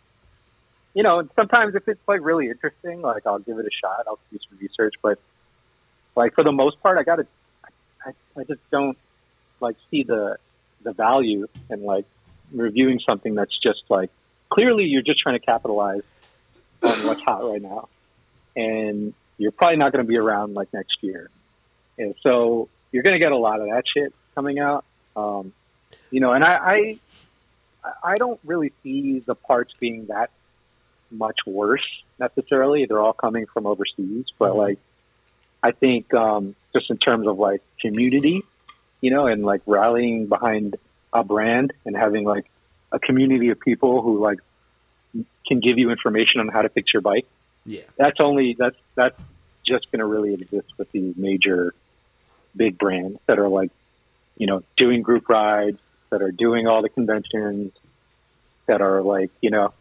you 0.94 1.02
know, 1.02 1.28
sometimes 1.36 1.74
if 1.74 1.86
it's 1.86 2.06
like 2.08 2.20
really 2.22 2.48
interesting, 2.48 3.02
like 3.02 3.26
I'll 3.26 3.38
give 3.38 3.58
it 3.58 3.66
a 3.66 3.70
shot. 3.70 4.04
I'll 4.06 4.18
do 4.32 4.38
some 4.48 4.58
research, 4.58 4.94
but 5.02 5.18
like 6.16 6.34
for 6.34 6.42
the 6.42 6.52
most 6.52 6.82
part, 6.82 6.98
I 6.98 7.04
gotta, 7.04 7.26
I, 8.04 8.10
I 8.36 8.44
just 8.44 8.68
don't 8.70 8.98
like 9.60 9.76
see 9.90 10.02
the 10.02 10.38
the 10.82 10.92
value 10.92 11.46
in 11.70 11.84
like 11.84 12.06
reviewing 12.52 13.00
something 13.00 13.34
that's 13.34 13.56
just 13.58 13.82
like 13.88 14.10
clearly 14.50 14.84
you're 14.84 15.02
just 15.02 15.20
trying 15.20 15.38
to 15.38 15.44
capitalize 15.44 16.02
on 16.82 17.06
what's 17.06 17.20
hot 17.20 17.48
right 17.48 17.62
now, 17.62 17.88
and 18.56 19.14
you're 19.36 19.52
probably 19.52 19.76
not 19.76 19.92
going 19.92 20.04
to 20.04 20.08
be 20.08 20.18
around 20.18 20.54
like 20.54 20.72
next 20.72 21.02
year, 21.02 21.30
and 21.98 22.14
so 22.22 22.68
you're 22.92 23.02
going 23.02 23.14
to 23.14 23.18
get 23.18 23.32
a 23.32 23.36
lot 23.36 23.60
of 23.60 23.68
that 23.68 23.84
shit 23.92 24.14
coming 24.34 24.58
out. 24.58 24.84
Um, 25.16 25.52
you 26.10 26.20
know, 26.20 26.32
and 26.32 26.44
I, 26.44 26.56
I 26.56 26.98
I 28.02 28.14
don't 28.16 28.40
really 28.44 28.72
see 28.82 29.20
the 29.20 29.34
parts 29.34 29.72
being 29.78 30.06
that 30.06 30.30
much 31.10 31.38
worse 31.46 31.86
necessarily. 32.18 32.86
They're 32.86 33.00
all 33.00 33.12
coming 33.12 33.46
from 33.46 33.66
overseas, 33.66 34.26
but 34.38 34.56
like 34.56 34.78
I 35.62 35.72
think 35.72 36.12
um, 36.14 36.54
just 36.72 36.90
in 36.90 36.98
terms 36.98 37.26
of 37.26 37.38
like 37.38 37.62
community, 37.80 38.44
you 39.00 39.10
know, 39.10 39.26
and 39.26 39.44
like 39.44 39.62
rallying 39.66 40.26
behind 40.26 40.76
a 41.12 41.24
brand 41.24 41.72
and 41.84 41.96
having 41.96 42.24
like 42.24 42.46
a 42.92 42.98
community 42.98 43.50
of 43.50 43.60
people 43.60 44.02
who 44.02 44.20
like 44.20 44.38
can 45.46 45.60
give 45.60 45.78
you 45.78 45.90
information 45.90 46.40
on 46.40 46.48
how 46.48 46.62
to 46.62 46.68
fix 46.68 46.92
your 46.92 47.02
bike. 47.02 47.26
Yeah. 47.64 47.82
That's 47.96 48.20
only 48.20 48.54
that's 48.54 48.76
that's 48.94 49.20
just 49.66 49.90
going 49.90 50.00
to 50.00 50.06
really 50.06 50.34
exist 50.34 50.68
with 50.78 50.90
these 50.92 51.16
major 51.16 51.74
big 52.56 52.78
brands 52.78 53.20
that 53.26 53.38
are 53.38 53.48
like, 53.48 53.70
you 54.36 54.46
know, 54.46 54.62
doing 54.76 55.02
group 55.02 55.28
rides, 55.28 55.78
that 56.10 56.22
are 56.22 56.32
doing 56.32 56.66
all 56.66 56.82
the 56.82 56.88
conventions, 56.88 57.72
that 58.66 58.80
are 58.80 59.02
like, 59.02 59.30
you 59.40 59.50
know, 59.50 59.72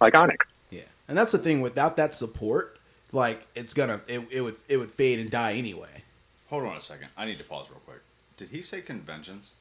like 0.00 0.14
Onyx. 0.14 0.46
Yeah. 0.70 0.82
And 1.08 1.16
that's 1.16 1.32
the 1.32 1.38
thing. 1.38 1.60
Without 1.60 1.96
that 1.96 2.14
support, 2.14 2.78
like 3.12 3.46
it's 3.54 3.74
gonna 3.74 4.00
it, 4.08 4.22
it 4.30 4.40
would 4.40 4.56
it 4.68 4.76
would 4.76 4.92
fade 4.92 5.18
and 5.18 5.30
die 5.30 5.54
anyway. 5.54 6.04
Hold 6.48 6.64
on 6.64 6.76
a 6.76 6.80
second. 6.80 7.08
I 7.16 7.24
need 7.24 7.38
to 7.38 7.44
pause 7.44 7.70
real 7.70 7.80
quick. 7.80 8.00
Did 8.36 8.50
he 8.50 8.62
say 8.62 8.80
conventions? 8.80 9.54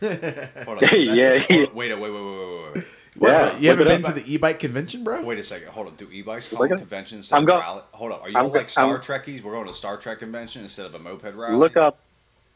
Hold 0.00 0.82
on. 0.82 0.88
Yeah, 0.96 1.34
yeah. 1.48 1.66
Wait, 1.72 1.74
wait, 1.74 1.94
wait, 1.94 2.00
wait, 2.00 2.10
wait, 2.12 2.74
wait. 2.74 2.84
What, 3.18 3.28
Yeah, 3.28 3.56
you 3.58 3.68
haven't 3.70 3.88
been 3.88 4.00
it 4.02 4.06
to 4.06 4.12
the 4.12 4.32
e-bike 4.34 4.58
convention, 4.60 5.02
bro? 5.04 5.22
Wait 5.24 5.38
a 5.38 5.42
second. 5.42 5.68
Hold 5.68 5.88
on. 5.88 5.94
Do 5.96 6.08
e-bikes 6.10 6.48
call 6.50 6.60
Look 6.60 6.68
them 6.70 6.78
it- 6.78 6.82
conventions? 6.82 7.32
I'm 7.32 7.42
instead 7.42 7.54
of 7.54 7.60
go- 7.60 7.66
rally? 7.66 7.82
Hold 7.92 8.12
on. 8.12 8.20
Are 8.20 8.26
I'm 8.26 8.32
y'all 8.32 8.48
like 8.48 8.68
Star 8.68 8.86
I'm- 8.86 9.00
Trekkies? 9.00 9.42
We're 9.42 9.52
going 9.52 9.66
to 9.66 9.74
Star 9.74 9.96
Trek 9.96 10.20
convention 10.20 10.62
instead 10.62 10.86
of 10.86 10.94
a 10.94 10.98
moped 10.98 11.34
rally? 11.34 11.56
Look 11.56 11.76
up 11.76 11.98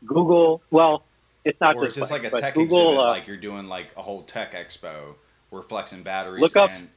Google. 0.06 0.62
Well, 0.70 1.02
it's 1.44 1.60
not 1.60 1.76
Or 1.76 1.84
just 1.84 1.96
is 1.98 2.02
this 2.02 2.10
like 2.10 2.24
a 2.24 2.30
tech 2.30 2.54
Google. 2.54 2.78
exhibit? 2.90 2.98
uh, 3.04 3.08
like 3.08 3.26
you're 3.26 3.36
doing 3.36 3.68
like 3.68 3.88
a 3.96 4.02
whole 4.02 4.22
tech 4.22 4.52
expo. 4.54 5.14
We're 5.50 5.62
flexing 5.62 6.02
batteries. 6.02 6.40
Look 6.40 6.56
up- 6.56 6.70
And, 6.70 6.88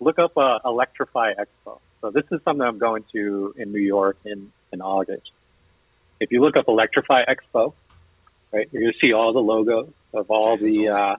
look 0.00 0.18
up 0.18 0.36
uh, 0.36 0.58
Electrify 0.64 1.32
Expo. 1.34 1.78
So 2.02 2.10
this 2.10 2.24
is 2.30 2.40
something 2.44 2.66
I'm 2.66 2.78
going 2.78 3.04
to 3.12 3.54
in 3.56 3.72
New 3.72 3.80
York 3.80 4.18
in, 4.24 4.52
in 4.72 4.80
August. 4.82 5.30
If 6.20 6.30
you 6.32 6.40
look 6.42 6.56
up 6.56 6.68
Electrify 6.68 7.24
Expo, 7.24 7.72
right, 8.52 8.68
you're 8.72 8.82
going 8.82 8.92
to 8.92 8.98
see 8.98 9.12
all 9.12 9.32
the 9.32 9.40
logos 9.40 9.90
of 10.14 10.30
all 10.30 10.56
Jason's 10.56 10.76
the 10.76 10.88
uh, 10.88 11.16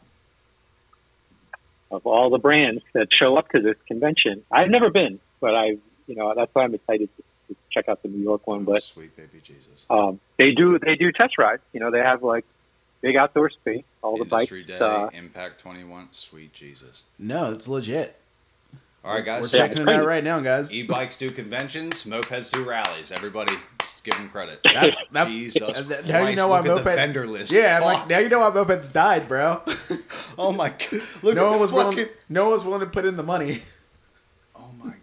of 1.91 2.05
all 2.05 2.29
the 2.29 2.37
brands 2.39 2.83
that 2.93 3.07
show 3.17 3.37
up 3.37 3.49
to 3.51 3.61
this 3.61 3.77
convention. 3.87 4.43
I've 4.51 4.69
never 4.69 4.89
been, 4.89 5.19
but 5.39 5.55
I, 5.55 5.77
you 6.07 6.15
know, 6.15 6.33
that's 6.35 6.53
why 6.53 6.63
I'm 6.63 6.73
excited 6.73 7.09
to, 7.15 7.23
to 7.53 7.59
check 7.71 7.87
out 7.87 8.01
the 8.03 8.09
New 8.09 8.23
York 8.23 8.45
one. 8.47 8.65
But 8.65 8.83
sweet 8.83 9.15
baby 9.15 9.39
Jesus. 9.41 9.85
um, 9.89 10.19
they 10.37 10.51
do 10.51 10.79
they 10.79 10.95
do 10.95 11.11
test 11.11 11.37
rides. 11.37 11.61
You 11.73 11.79
know, 11.79 11.91
they 11.91 11.99
have 11.99 12.23
like 12.23 12.45
big 13.01 13.15
outdoor 13.15 13.49
space, 13.49 13.83
all 14.01 14.17
the 14.17 14.25
bikes. 14.25 14.51
Industry 14.51 14.63
Day, 14.63 14.83
Uh, 14.83 15.09
Impact 15.13 15.59
21. 15.59 16.09
Sweet 16.11 16.51
Jesus. 16.53 17.03
No, 17.19 17.51
it's 17.51 17.67
legit. 17.67 18.19
All 19.05 19.13
right, 19.13 19.23
guys. 19.23 19.43
We're 19.43 19.47
so 19.47 19.57
checking 19.57 19.83
it 19.83 19.89
out 19.89 20.05
right 20.05 20.23
now, 20.23 20.39
guys. 20.41 20.73
E-bikes 20.73 21.17
do 21.17 21.29
conventions, 21.29 22.03
mopeds 22.03 22.51
do 22.51 22.67
rallies. 22.67 23.11
Everybody, 23.11 23.53
just 23.79 24.03
give 24.03 24.15
them 24.15 24.27
credit. 24.29 24.59
That's 24.73 25.07
that's 25.09 25.31
Jesus 25.31 25.61
and 25.77 25.87
th- 25.87 26.01
Christ, 26.01 26.07
now 26.07 26.27
you 26.27 26.35
know 26.35 26.47
why 26.49 26.59
look 26.59 26.67
at 26.79 26.83
the 26.83 26.83
moped 26.83 26.95
vendor 26.95 27.27
list. 27.27 27.51
Yeah, 27.51 27.77
I'm 27.77 27.83
like 27.83 28.07
now 28.09 28.19
you 28.19 28.27
know 28.29 28.39
why 28.39 28.49
mopeds 28.49 28.91
died, 28.91 29.27
bro. 29.27 29.61
oh 30.37 30.51
my 30.51 30.69
god, 30.69 31.01
look 31.23 31.35
no 31.35 31.45
at 31.47 31.51
one 31.51 31.59
was 31.59 31.71
fucking. 31.71 31.89
willing. 31.95 32.09
No 32.27 32.43
one 32.45 32.51
was 32.53 32.65
willing 32.65 32.81
to 32.81 32.87
put 32.87 33.05
in 33.05 33.15
the 33.15 33.23
money. 33.23 33.59
Oh 34.55 34.69
my, 34.83 34.93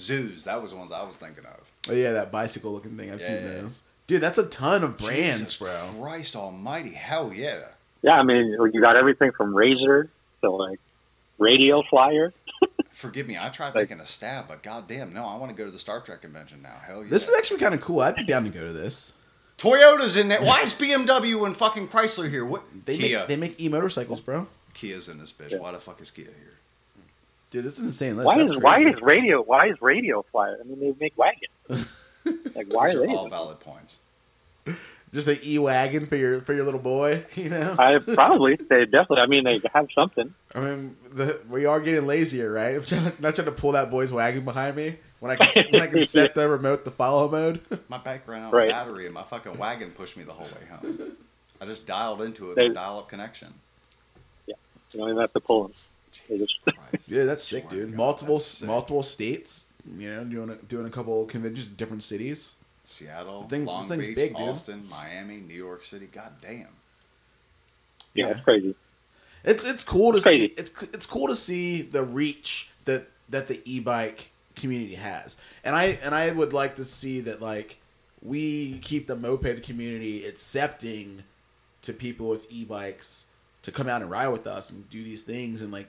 zoos. 0.00 0.44
That 0.44 0.60
was 0.60 0.72
the 0.72 0.76
ones 0.78 0.90
I 0.90 1.02
was 1.02 1.16
thinking 1.16 1.44
of. 1.46 1.70
Oh 1.88 1.92
yeah, 1.94 2.12
that 2.12 2.32
bicycle 2.32 2.72
looking 2.72 2.96
thing. 2.96 3.12
I've 3.12 3.20
Yeah, 3.20 3.26
seen 3.26 3.36
yeah, 3.36 3.42
yeah. 3.42 3.60
those. 3.62 3.82
Dude, 4.06 4.20
that's 4.20 4.38
a 4.38 4.46
ton 4.48 4.82
of 4.82 4.98
brands, 4.98 5.38
Jesus 5.40 5.58
bro. 5.58 6.02
Christ 6.02 6.34
Almighty, 6.34 6.90
hell 6.92 7.32
yeah! 7.32 7.60
yeah, 8.02 8.12
I 8.18 8.22
mean, 8.22 8.56
you 8.72 8.80
got 8.80 8.96
everything 8.96 9.30
from 9.32 9.54
Razor 9.54 10.10
to 10.42 10.50
like 10.50 10.80
Radio 11.38 11.82
Flyer. 11.88 12.32
Forgive 12.94 13.26
me, 13.26 13.36
I 13.36 13.48
tried 13.48 13.74
making 13.74 13.98
a 13.98 14.04
stab, 14.04 14.46
but 14.46 14.62
goddamn, 14.62 15.12
no, 15.12 15.26
I 15.26 15.36
want 15.36 15.50
to 15.50 15.56
go 15.56 15.64
to 15.64 15.70
the 15.72 15.80
Star 15.80 16.00
Trek 16.00 16.22
convention 16.22 16.62
now. 16.62 16.76
Hell 16.86 17.02
yeah! 17.02 17.10
This 17.10 17.28
is 17.28 17.34
actually 17.36 17.58
kind 17.58 17.74
of 17.74 17.80
cool. 17.80 18.00
I'd 18.00 18.14
be 18.14 18.24
down 18.24 18.44
to 18.44 18.50
go 18.50 18.64
to 18.64 18.72
this. 18.72 19.14
Toyota's 19.58 20.16
in 20.16 20.28
there. 20.28 20.40
Why 20.42 20.60
is 20.62 20.72
BMW 20.74 21.44
and 21.44 21.56
fucking 21.56 21.88
Chrysler 21.88 22.30
here? 22.30 22.44
What? 22.44 22.62
They 22.86 22.96
Kia. 22.96 23.18
make 23.20 23.28
they 23.28 23.36
make 23.36 23.60
e 23.60 23.68
motorcycles, 23.68 24.20
bro. 24.20 24.46
Kia's 24.74 25.08
in 25.08 25.18
this 25.18 25.32
bitch. 25.32 25.50
Yeah. 25.50 25.58
Why 25.58 25.72
the 25.72 25.80
fuck 25.80 26.00
is 26.00 26.12
Kia 26.12 26.24
here? 26.26 26.54
Dude, 27.50 27.64
this 27.64 27.78
is 27.80 27.84
insane. 27.84 28.16
List. 28.16 28.26
Why 28.26 28.38
That's 28.38 28.52
is 28.52 28.58
why 28.58 28.80
is 28.80 29.00
Radio 29.02 29.42
why 29.42 29.66
is 29.68 29.82
Radio 29.82 30.24
Flyer? 30.30 30.56
I 30.60 30.64
mean, 30.64 30.78
they 30.80 30.94
make 31.00 31.14
wagons. 31.18 31.88
like 32.54 32.72
why 32.72 32.86
These 32.88 32.96
are 32.96 33.02
are 33.02 33.06
they? 33.08 33.12
all 33.14 33.28
valid 33.28 33.58
points. 33.60 33.98
Just 35.14 35.28
an 35.28 35.38
e 35.42 35.58
wagon 35.58 36.06
for 36.06 36.16
your 36.16 36.40
for 36.42 36.52
your 36.52 36.64
little 36.64 36.80
boy? 36.80 37.24
You 37.36 37.48
know. 37.50 37.74
I 37.78 37.98
probably 37.98 38.56
they 38.56 38.84
definitely. 38.84 39.18
I 39.20 39.26
mean, 39.26 39.44
they 39.44 39.60
have 39.72 39.88
something. 39.94 40.34
I 40.54 40.60
mean, 40.60 40.96
the, 41.12 41.40
we 41.48 41.64
are 41.66 41.80
getting 41.80 42.06
lazier, 42.06 42.52
right? 42.52 42.74
I'm 42.74 42.82
trying 42.82 43.10
to, 43.10 43.22
not 43.22 43.34
trying 43.34 43.46
to 43.46 43.52
pull 43.52 43.72
that 43.72 43.90
boy's 43.90 44.12
wagon 44.12 44.44
behind 44.44 44.76
me 44.76 44.96
when 45.20 45.30
I 45.32 45.36
can 45.36 45.64
when 45.72 45.82
I 45.82 45.86
can 45.86 46.04
set 46.04 46.34
the 46.34 46.48
remote 46.48 46.84
to 46.84 46.90
follow 46.90 47.30
mode. 47.30 47.60
My 47.88 47.98
bike 47.98 48.28
ran 48.28 48.42
out 48.42 48.52
Right. 48.52 48.68
of 48.68 48.72
battery, 48.74 49.06
and 49.06 49.14
my 49.14 49.22
fucking 49.22 49.56
wagon 49.58 49.90
pushed 49.92 50.16
me 50.16 50.24
the 50.24 50.32
whole 50.32 50.46
way 50.46 50.66
home. 50.70 51.16
I 51.60 51.64
just 51.66 51.86
dialed 51.86 52.20
into 52.22 52.50
it 52.50 52.56
They- 52.56 52.64
with 52.64 52.72
a 52.72 52.74
dial-up 52.74 53.08
connection. 53.08 53.54
Yeah, 54.46 54.54
you 54.92 55.00
don't 55.00 55.08
even 55.10 55.20
have 55.20 55.32
to 55.32 55.40
pull 55.40 55.62
them. 55.64 55.72
Just- 56.38 56.60
yeah, 57.08 57.24
that's 57.24 57.44
sick, 57.44 57.68
dude. 57.68 57.92
Multiple 57.94 58.36
that's 58.36 58.46
sick. 58.46 58.68
multiple 58.68 59.02
states. 59.02 59.68
You 59.98 60.08
know, 60.14 60.24
doing 60.24 60.50
a, 60.50 60.56
doing 60.56 60.86
a 60.86 60.90
couple 60.90 61.24
conventions 61.26 61.68
in 61.68 61.74
different 61.74 62.02
cities. 62.02 62.56
Seattle, 62.84 63.42
The 63.42 63.48
thing- 63.48 63.64
Long 63.64 63.88
thing's 63.88 64.06
Beach, 64.06 64.16
big, 64.16 64.36
dude. 64.36 64.48
Austin, 64.48 64.88
Miami, 64.88 65.36
New 65.38 65.54
York 65.54 65.84
City. 65.84 66.06
God 66.06 66.32
damn. 66.42 66.58
yeah, 66.60 66.66
Yeah. 68.14 68.28
it's 68.30 68.40
crazy. 68.42 68.74
It's 69.44 69.64
it's 69.64 69.84
cool 69.84 70.12
to 70.12 70.16
It's 70.18 70.26
crazy. 70.26 70.48
see. 70.48 70.54
It's 70.56 70.82
it's 70.84 71.06
cool 71.06 71.28
to 71.28 71.36
see 71.36 71.82
the 71.82 72.02
reach 72.02 72.70
that 72.84 73.08
that 73.28 73.48
the 73.48 73.60
e-bike 73.64 74.30
community 74.56 74.94
has, 74.94 75.36
and 75.64 75.74
I 75.76 75.98
and 76.02 76.14
I 76.14 76.30
would 76.30 76.52
like 76.52 76.76
to 76.76 76.84
see 76.84 77.20
that 77.22 77.40
like 77.42 77.78
we 78.22 78.78
keep 78.78 79.06
the 79.06 79.16
moped 79.16 79.62
community 79.62 80.24
accepting 80.26 81.24
to 81.82 81.92
people 81.92 82.28
with 82.28 82.46
e-bikes 82.50 83.26
to 83.62 83.70
come 83.70 83.86
out 83.88 84.00
and 84.00 84.10
ride 84.10 84.28
with 84.28 84.46
us 84.46 84.70
and 84.70 84.88
do 84.88 85.02
these 85.02 85.24
things 85.24 85.60
and 85.60 85.70
like 85.70 85.88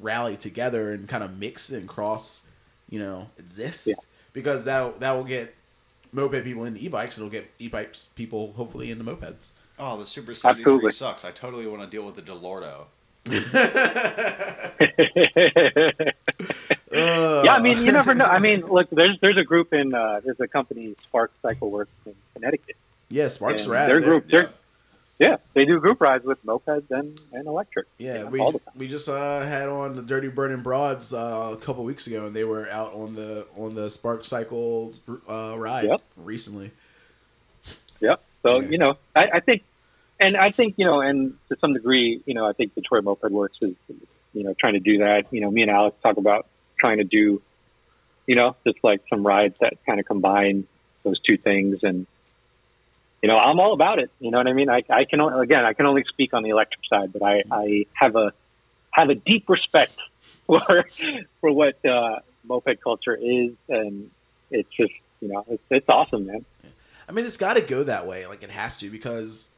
rally 0.00 0.36
together 0.36 0.92
and 0.92 1.06
kind 1.08 1.22
of 1.22 1.36
mix 1.38 1.68
and 1.70 1.86
cross, 1.88 2.46
you 2.88 2.98
know, 2.98 3.28
exist 3.38 3.88
Yeah. 3.88 3.94
because 4.32 4.64
that 4.64 5.00
that 5.00 5.12
will 5.12 5.24
get 5.24 5.54
moped 6.14 6.44
people 6.44 6.64
into 6.64 6.80
e-bikes. 6.82 7.18
It'll 7.18 7.28
get 7.28 7.50
e-bikes 7.58 8.06
people 8.06 8.52
hopefully 8.54 8.90
into 8.90 9.04
mopeds. 9.04 9.50
Oh, 9.78 9.98
the 9.98 10.06
Super 10.06 10.34
73 10.34 10.62
Absolutely. 10.62 10.92
sucks. 10.92 11.24
I 11.24 11.30
totally 11.32 11.66
want 11.66 11.82
to 11.82 11.88
deal 11.88 12.06
with 12.06 12.14
the 12.14 12.22
Delordo. 12.22 12.84
yeah, 16.92 17.54
I 17.54 17.58
mean, 17.60 17.82
you 17.84 17.92
never 17.92 18.14
know. 18.14 18.26
I 18.26 18.38
mean, 18.38 18.60
look, 18.66 18.88
there's 18.90 19.18
there's 19.20 19.36
a 19.36 19.44
group 19.44 19.72
in 19.72 19.94
uh, 19.94 20.20
there's 20.24 20.40
a 20.40 20.46
company 20.48 20.94
Spark 21.02 21.32
Cycle 21.42 21.70
Works 21.70 21.90
in 22.06 22.14
Connecticut. 22.34 22.76
Yeah, 23.08 23.28
Sparks 23.28 23.64
And 23.64 23.72
rad. 23.72 23.88
Their 23.88 24.00
They're- 24.00 24.08
group, 24.10 24.28
they're, 24.30 24.50
yeah, 25.18 25.36
they 25.54 25.64
do 25.64 25.78
group 25.80 26.00
rides 26.00 26.24
with 26.24 26.44
mopeds 26.44 26.90
and, 26.90 27.20
and 27.32 27.46
electric. 27.46 27.86
Yeah, 27.98 28.24
we 28.24 28.40
all 28.40 28.52
the 28.52 28.58
time. 28.58 28.74
we 28.76 28.88
just 28.88 29.08
uh, 29.08 29.40
had 29.42 29.68
on 29.68 29.94
the 29.94 30.02
Dirty 30.02 30.28
Burning 30.28 30.62
Broads 30.62 31.12
uh, 31.14 31.50
a 31.54 31.56
couple 31.56 31.84
weeks 31.84 32.06
ago, 32.06 32.26
and 32.26 32.34
they 32.34 32.44
were 32.44 32.68
out 32.70 32.92
on 32.94 33.14
the 33.14 33.46
on 33.56 33.74
the 33.74 33.88
Spark 33.90 34.24
Cycle 34.24 34.92
uh, 35.28 35.54
ride 35.58 35.84
Yep. 35.84 36.00
recently. 36.16 36.70
Yep. 38.00 38.22
So 38.42 38.60
Yeah. 38.60 38.68
you 38.68 38.78
know, 38.78 38.98
I, 39.14 39.28
I 39.34 39.40
think, 39.40 39.62
and 40.20 40.36
I 40.36 40.50
think 40.50 40.74
you 40.78 40.84
know, 40.84 41.00
and 41.00 41.34
to 41.48 41.56
some 41.60 41.72
degree, 41.74 42.20
you 42.26 42.34
know, 42.34 42.46
I 42.46 42.52
think 42.52 42.74
Detroit 42.74 43.04
Moped 43.04 43.30
Works 43.30 43.58
is, 43.62 43.74
you 44.32 44.42
know, 44.44 44.54
trying 44.58 44.74
to 44.74 44.80
do 44.80 44.98
that. 44.98 45.32
You 45.32 45.40
know, 45.40 45.50
me 45.50 45.62
and 45.62 45.70
Alex 45.70 45.96
talk 46.02 46.16
about 46.16 46.46
trying 46.78 46.98
to 46.98 47.04
do, 47.04 47.40
you 48.26 48.34
know, 48.36 48.56
just 48.66 48.78
like 48.82 49.00
some 49.08 49.24
rides 49.26 49.54
that 49.60 49.74
kind 49.86 50.00
of 50.00 50.06
combine 50.06 50.66
those 51.04 51.20
two 51.20 51.36
things, 51.36 51.82
and 51.82 52.06
you 53.24 53.28
know, 53.28 53.38
I'm 53.38 53.58
all 53.58 53.72
about 53.72 54.00
it. 54.00 54.10
You 54.20 54.30
know 54.30 54.36
what 54.36 54.48
I 54.48 54.52
mean? 54.52 54.68
I, 54.68 54.82
I 54.90 55.06
can 55.06 55.18
again, 55.18 55.64
I 55.64 55.72
can 55.72 55.86
only 55.86 56.04
speak 56.04 56.34
on 56.34 56.42
the 56.42 56.50
electric 56.50 56.84
side, 56.90 57.10
but 57.10 57.22
I, 57.22 57.42
I 57.50 57.86
have 57.94 58.16
a 58.16 58.34
have 58.90 59.08
a 59.08 59.14
deep 59.14 59.48
respect 59.48 59.96
for 60.46 60.84
for 61.40 61.50
what 61.50 61.82
uh, 61.86 62.18
moped 62.46 62.82
culture 62.82 63.14
is, 63.14 63.52
and 63.66 64.10
it's 64.50 64.68
just 64.76 64.92
you 65.22 65.28
know, 65.28 65.42
it's, 65.48 65.62
it's 65.70 65.88
awesome, 65.88 66.26
man. 66.26 66.44
I 67.08 67.12
mean, 67.12 67.24
it's 67.24 67.38
got 67.38 67.54
to 67.54 67.62
go 67.62 67.82
that 67.84 68.06
way. 68.06 68.26
Like 68.26 68.42
it 68.42 68.50
has 68.50 68.76
to 68.80 68.90
because 68.90 69.52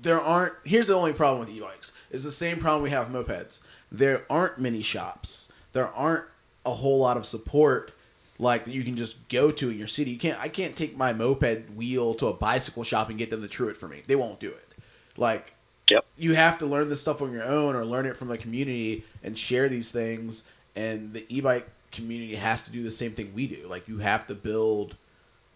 there 0.00 0.18
aren't. 0.18 0.54
Here's 0.64 0.86
the 0.86 0.94
only 0.94 1.12
problem 1.12 1.40
with 1.40 1.50
e-bikes. 1.50 1.92
It's 2.10 2.24
the 2.24 2.30
same 2.30 2.58
problem 2.58 2.82
we 2.82 2.88
have 2.88 3.12
with 3.12 3.28
mopeds. 3.28 3.60
There 3.92 4.24
aren't 4.30 4.58
many 4.58 4.80
shops. 4.80 5.52
There 5.74 5.88
aren't 5.88 6.24
a 6.64 6.72
whole 6.72 7.00
lot 7.00 7.18
of 7.18 7.26
support 7.26 7.92
like 8.40 8.64
that 8.64 8.72
you 8.72 8.82
can 8.82 8.96
just 8.96 9.28
go 9.28 9.50
to 9.50 9.70
in 9.70 9.78
your 9.78 9.86
city. 9.86 10.10
You 10.12 10.18
can't. 10.18 10.40
I 10.40 10.48
can't 10.48 10.74
take 10.74 10.96
my 10.96 11.12
moped 11.12 11.70
wheel 11.76 12.14
to 12.14 12.26
a 12.28 12.32
bicycle 12.32 12.82
shop 12.82 13.10
and 13.10 13.18
get 13.18 13.30
them 13.30 13.42
to 13.42 13.48
true 13.48 13.68
it 13.68 13.76
for 13.76 13.86
me. 13.86 14.02
They 14.06 14.16
won't 14.16 14.40
do 14.40 14.48
it. 14.48 14.74
Like 15.16 15.54
Yep. 15.90 16.04
you 16.16 16.34
have 16.34 16.56
to 16.58 16.66
learn 16.66 16.88
this 16.88 17.00
stuff 17.00 17.20
on 17.20 17.32
your 17.32 17.42
own 17.44 17.74
or 17.76 17.84
learn 17.84 18.06
it 18.06 18.16
from 18.16 18.28
the 18.28 18.38
community 18.38 19.04
and 19.22 19.36
share 19.36 19.68
these 19.68 19.90
things. 19.92 20.44
And 20.76 21.12
the 21.12 21.26
e-bike 21.28 21.68
community 21.90 22.36
has 22.36 22.64
to 22.64 22.72
do 22.72 22.82
the 22.82 22.92
same 22.92 23.12
thing 23.12 23.32
we 23.34 23.46
do. 23.46 23.66
Like 23.68 23.88
you 23.88 23.98
have 23.98 24.26
to 24.28 24.34
build 24.34 24.94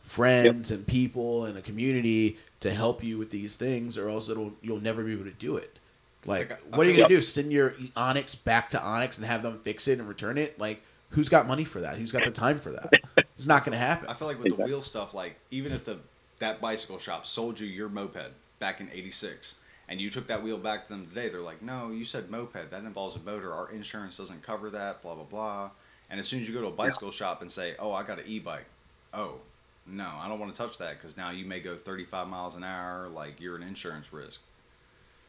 friends 0.02 0.70
and 0.70 0.86
people 0.86 1.46
and 1.46 1.56
a 1.56 1.62
community 1.62 2.36
to 2.60 2.70
help 2.70 3.02
you 3.02 3.16
with 3.16 3.30
these 3.30 3.56
things, 3.56 3.96
or 3.96 4.08
else 4.10 4.28
it'll 4.28 4.52
you'll 4.60 4.80
never 4.80 5.02
be 5.02 5.12
able 5.12 5.24
to 5.24 5.30
do 5.30 5.56
it. 5.56 5.78
Like, 6.26 6.50
Like, 6.50 6.76
what 6.76 6.86
are 6.86 6.90
you 6.90 6.96
gonna 6.96 7.08
do? 7.08 7.20
Send 7.22 7.52
your 7.52 7.74
Onyx 7.96 8.34
back 8.34 8.70
to 8.70 8.82
Onyx 8.82 9.18
and 9.18 9.26
have 9.26 9.42
them 9.42 9.60
fix 9.62 9.88
it 9.88 9.98
and 9.98 10.08
return 10.08 10.38
it? 10.38 10.58
Like, 10.58 10.82
who's 11.14 11.28
got 11.28 11.46
money 11.46 11.64
for 11.64 11.80
that? 11.80 11.96
Who's 11.96 12.12
got 12.12 12.24
the 12.24 12.30
time 12.30 12.58
for 12.58 12.72
that? 12.72 12.92
It's 13.36 13.48
not 13.48 13.64
gonna 13.64 13.76
happen. 13.76 14.08
I 14.08 14.14
feel 14.14 14.28
like 14.28 14.40
with 14.40 14.56
the 14.56 14.62
wheel 14.62 14.80
stuff, 14.80 15.12
like 15.12 15.34
even 15.50 15.72
if 15.72 15.84
the 15.84 15.98
that 16.38 16.60
bicycle 16.60 16.98
shop 16.98 17.26
sold 17.26 17.58
you 17.58 17.66
your 17.66 17.88
moped 17.88 18.30
back 18.60 18.80
in 18.80 18.88
'86, 18.92 19.56
and 19.88 20.00
you 20.00 20.08
took 20.08 20.28
that 20.28 20.40
wheel 20.44 20.56
back 20.56 20.84
to 20.84 20.90
them 20.90 21.08
today, 21.08 21.28
they're 21.28 21.40
like, 21.40 21.60
"No, 21.60 21.90
you 21.90 22.04
said 22.04 22.30
moped. 22.30 22.70
That 22.70 22.84
involves 22.84 23.16
a 23.16 23.18
motor. 23.18 23.52
Our 23.52 23.72
insurance 23.72 24.16
doesn't 24.16 24.44
cover 24.44 24.70
that. 24.70 25.02
Blah 25.02 25.16
blah 25.16 25.24
blah." 25.24 25.70
And 26.08 26.20
as 26.20 26.28
soon 26.28 26.42
as 26.42 26.48
you 26.48 26.54
go 26.54 26.60
to 26.60 26.68
a 26.68 26.72
bicycle 26.72 27.10
shop 27.10 27.42
and 27.42 27.50
say, 27.50 27.74
"Oh, 27.80 27.92
I 27.92 28.04
got 28.04 28.20
an 28.20 28.24
e-bike," 28.28 28.66
oh, 29.12 29.40
no, 29.86 30.08
I 30.18 30.28
don't 30.28 30.38
want 30.38 30.54
to 30.54 30.60
touch 30.60 30.78
that 30.78 30.98
because 30.98 31.16
now 31.16 31.30
you 31.30 31.44
may 31.44 31.60
go 31.60 31.76
35 31.76 32.28
miles 32.28 32.54
an 32.54 32.64
hour. 32.64 33.08
Like 33.08 33.40
you're 33.40 33.56
an 33.56 33.62
insurance 33.62 34.12
risk. 34.12 34.40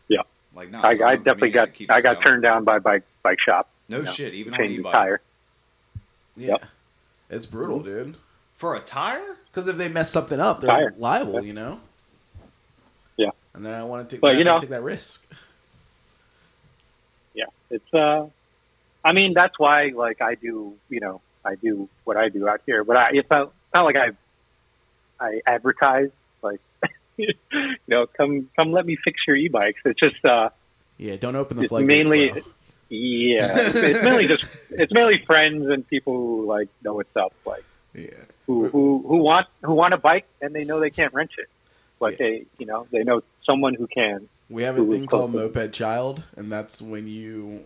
Yeah. 0.07 0.21
Like 0.55 0.69
no, 0.69 0.81
I, 0.81 0.89
I 0.89 1.15
definitely 1.15 1.51
got 1.51 1.69
I 1.89 2.01
got 2.01 2.15
going. 2.15 2.25
turned 2.25 2.43
down 2.43 2.63
by 2.63 2.79
bike 2.79 3.03
bike 3.23 3.39
shop. 3.39 3.69
No 3.89 3.97
you 3.97 4.03
know, 4.03 4.11
shit, 4.11 4.33
even 4.33 4.53
on 4.53 4.59
changing 4.59 4.79
e-bike. 4.79 4.93
tire. 4.93 5.21
Yeah, 6.36 6.47
Yep. 6.51 6.65
it's 7.29 7.45
brutal, 7.45 7.81
dude. 7.81 8.15
For 8.55 8.75
a 8.75 8.79
tire? 8.79 9.38
Because 9.51 9.67
if 9.67 9.75
they 9.77 9.89
mess 9.89 10.09
something 10.11 10.39
up, 10.39 10.61
they're 10.61 10.69
Tire. 10.69 10.93
liable. 10.97 11.43
You 11.43 11.53
know. 11.53 11.79
Yeah. 13.17 13.31
And 13.53 13.65
then 13.65 13.73
I 13.73 13.83
want 13.83 14.09
to 14.09 14.15
take. 14.15 14.21
But, 14.21 14.38
you 14.38 14.43
know- 14.43 14.59
take 14.59 14.69
that 14.69 14.83
risk. 14.83 15.25
yeah, 17.33 17.45
it's 17.69 17.93
uh, 17.93 18.27
I 19.03 19.11
mean 19.11 19.33
that's 19.33 19.57
why 19.59 19.88
like 19.95 20.21
I 20.21 20.36
do 20.36 20.75
you 20.89 20.99
know 20.99 21.21
I 21.43 21.55
do 21.55 21.89
what 22.05 22.17
I 22.17 22.29
do 22.29 22.47
out 22.47 22.61
here, 22.65 22.83
but 22.83 22.97
I 22.97 23.09
it's 23.13 23.29
not, 23.29 23.43
it's 23.47 23.73
not 23.73 23.83
like 23.83 23.95
I 23.97 24.11
I 25.19 25.41
advertise 25.45 26.11
like 26.41 26.59
you 27.17 27.33
know 27.88 28.05
come 28.07 28.49
come 28.55 28.71
let 28.71 28.86
me 28.86 28.95
fix 28.95 29.19
your 29.27 29.36
e-bikes. 29.36 29.81
It's 29.86 29.99
just 29.99 30.23
uh 30.25 30.49
Yeah, 30.97 31.17
don't 31.17 31.36
open 31.36 31.57
the 31.57 31.67
floodgates. 31.67 31.88
mainly 31.88 32.29
bro. 32.31 32.41
Yeah 32.95 33.57
it's, 33.59 33.75
it's 33.75 34.03
mainly 34.03 34.25
just 34.27 34.45
it's 34.71 34.93
mainly 34.93 35.23
friends 35.25 35.67
and 35.69 35.87
people 35.87 36.13
who 36.13 36.45
like 36.45 36.69
know 36.83 36.93
what's 36.95 37.15
up 37.15 37.33
like 37.45 37.63
Yeah. 37.93 38.09
who 38.47 38.67
who 38.69 39.03
who 39.07 39.17
want 39.17 39.47
who 39.61 39.73
want 39.73 39.93
a 39.93 39.97
bike 39.97 40.25
and 40.41 40.53
they 40.53 40.63
know 40.63 40.79
they 40.79 40.89
can't 40.89 41.13
rent 41.13 41.31
it, 41.37 41.47
but 41.99 42.11
Yeah. 42.13 42.17
they 42.19 42.45
you 42.57 42.65
know 42.65 42.87
they 42.91 43.03
know 43.03 43.21
someone 43.45 43.73
who 43.73 43.87
can. 43.87 44.27
We 44.49 44.63
have 44.63 44.77
a 44.77 44.85
thing 44.85 45.07
called 45.07 45.33
moped 45.33 45.73
child, 45.73 46.23
and 46.35 46.51
that's 46.51 46.81
when 46.81 47.07
you 47.07 47.65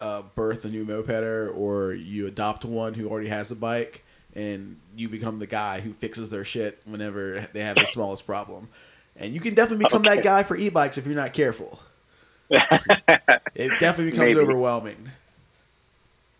uh, 0.00 0.22
birth 0.34 0.64
a 0.64 0.68
new 0.68 0.84
mopeder 0.84 1.56
or 1.56 1.92
you 1.94 2.26
adopt 2.26 2.64
one 2.64 2.94
who 2.94 3.08
already 3.08 3.28
has 3.28 3.50
a 3.50 3.56
bike, 3.56 4.04
and 4.34 4.78
you 4.96 5.08
become 5.08 5.38
the 5.38 5.46
guy 5.46 5.80
who 5.80 5.92
fixes 5.92 6.28
their 6.28 6.44
shit 6.44 6.80
whenever 6.84 7.40
they 7.54 7.60
have 7.60 7.76
the 7.76 7.86
smallest 7.86 8.26
problem. 8.26 8.68
And 9.16 9.32
you 9.32 9.40
can 9.40 9.54
definitely 9.54 9.84
become 9.84 10.02
that 10.02 10.22
guy 10.24 10.42
for 10.42 10.56
e-bikes 10.56 10.98
if 10.98 11.06
you're 11.06 11.14
not 11.14 11.32
careful. 11.32 11.78
It 13.54 13.78
definitely 13.80 14.12
becomes 14.12 14.34
Maybe. 14.34 14.40
overwhelming. 14.40 15.10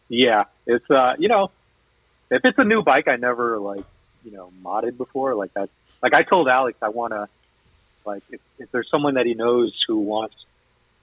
Yeah, 0.09 0.45
it's 0.67 0.91
uh, 0.91 1.15
you 1.19 1.29
know, 1.29 1.51
if 2.31 2.45
it's 2.45 2.59
a 2.59 2.65
new 2.65 2.83
bike 2.83 3.09
I 3.09 3.17
never 3.17 3.59
like, 3.59 3.85
you 4.25 4.33
know, 4.33 4.51
modded 4.63 4.97
before, 4.97 5.35
like 5.35 5.53
that. 5.55 5.69
Like 6.03 6.15
I 6.15 6.23
told 6.23 6.49
Alex, 6.49 6.79
I 6.83 6.89
want 6.89 7.13
to, 7.13 7.29
like, 8.05 8.23
if, 8.31 8.41
if 8.59 8.71
there's 8.73 8.89
someone 8.91 9.15
that 9.15 9.25
he 9.27 9.35
knows 9.35 9.73
who 9.87 9.99
wants 9.99 10.35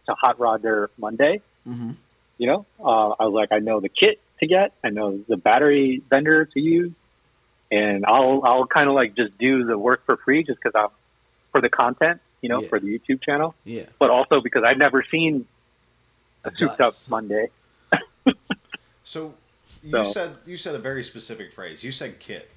to 0.07 0.13
hot 0.13 0.39
rod 0.39 0.61
their 0.61 0.89
Monday, 0.97 1.41
hmm 1.63 1.91
you 2.37 2.47
know, 2.47 2.65
uh, 2.79 3.09
I 3.19 3.25
was 3.25 3.33
like, 3.33 3.51
I 3.51 3.59
know 3.59 3.81
the 3.81 3.89
kit 3.89 4.19
to 4.39 4.47
get, 4.47 4.71
I 4.83 4.89
know 4.89 5.19
the 5.27 5.35
battery 5.37 6.01
vendor 6.09 6.45
to 6.45 6.59
use, 6.59 6.93
and 7.71 8.05
I'll 8.05 8.41
I'll 8.45 8.65
kind 8.65 8.87
of 8.87 8.95
like 8.95 9.15
just 9.15 9.37
do 9.37 9.65
the 9.65 9.77
work 9.77 10.05
for 10.05 10.17
free 10.17 10.43
just 10.43 10.59
because 10.61 10.73
I'm 10.75 10.89
for 11.51 11.61
the 11.61 11.69
content, 11.69 12.21
you 12.41 12.49
know, 12.49 12.61
Yeah. 12.61 12.67
for 12.67 12.79
the 12.79 12.87
YouTube 12.97 13.21
channel, 13.21 13.55
Yeah. 13.65 13.85
but 13.99 14.09
also 14.09 14.41
because 14.41 14.63
I've 14.63 14.77
never 14.77 15.03
seen 15.03 15.45
a 16.43 16.51
souped 16.57 16.79
up. 16.81 16.93
Monday. 17.09 17.49
So 19.03 19.33
you 19.83 19.89
So- 19.91 20.03
said 20.03 20.35
you 20.45 20.55
said 20.55 20.75
a 20.75 20.79
very 20.79 21.03
specific 21.03 21.51
phrase. 21.51 21.83
You 21.83 21.91
said 21.91 22.19
kit. 22.19 22.51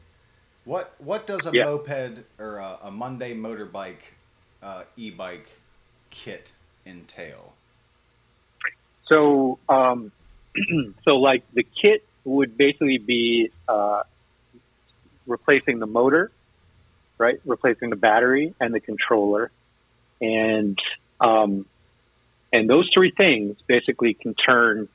What 0.64 0.94
what 0.98 1.26
does 1.26 1.46
a 1.46 1.50
Yeah. 1.52 1.64
moped 1.64 2.24
or 2.38 2.58
a, 2.58 2.78
a 2.84 2.90
Monday 2.90 3.34
motorbike 3.34 4.12
uh, 4.62 4.84
e-bike 4.96 5.48
kit 6.10 6.50
entail? 6.86 7.54
So, 9.06 9.58
um, 9.68 10.12
so 11.04 11.16
like 11.16 11.42
the 11.54 11.64
kit 11.80 12.04
would 12.24 12.56
basically 12.56 12.98
be 12.98 13.50
uh, 13.66 14.02
replacing 15.26 15.78
the 15.80 15.86
motor, 15.86 16.30
right? 17.18 17.40
Replacing 17.44 17.90
the 17.90 17.96
battery 17.96 18.54
and 18.60 18.72
the 18.74 18.80
controller, 18.80 19.50
and 20.22 20.78
um, 21.20 21.66
and 22.52 22.70
those 22.70 22.88
three 22.94 23.10
things 23.10 23.56
basically 23.66 24.14
can 24.14 24.34
turn, 24.34 24.88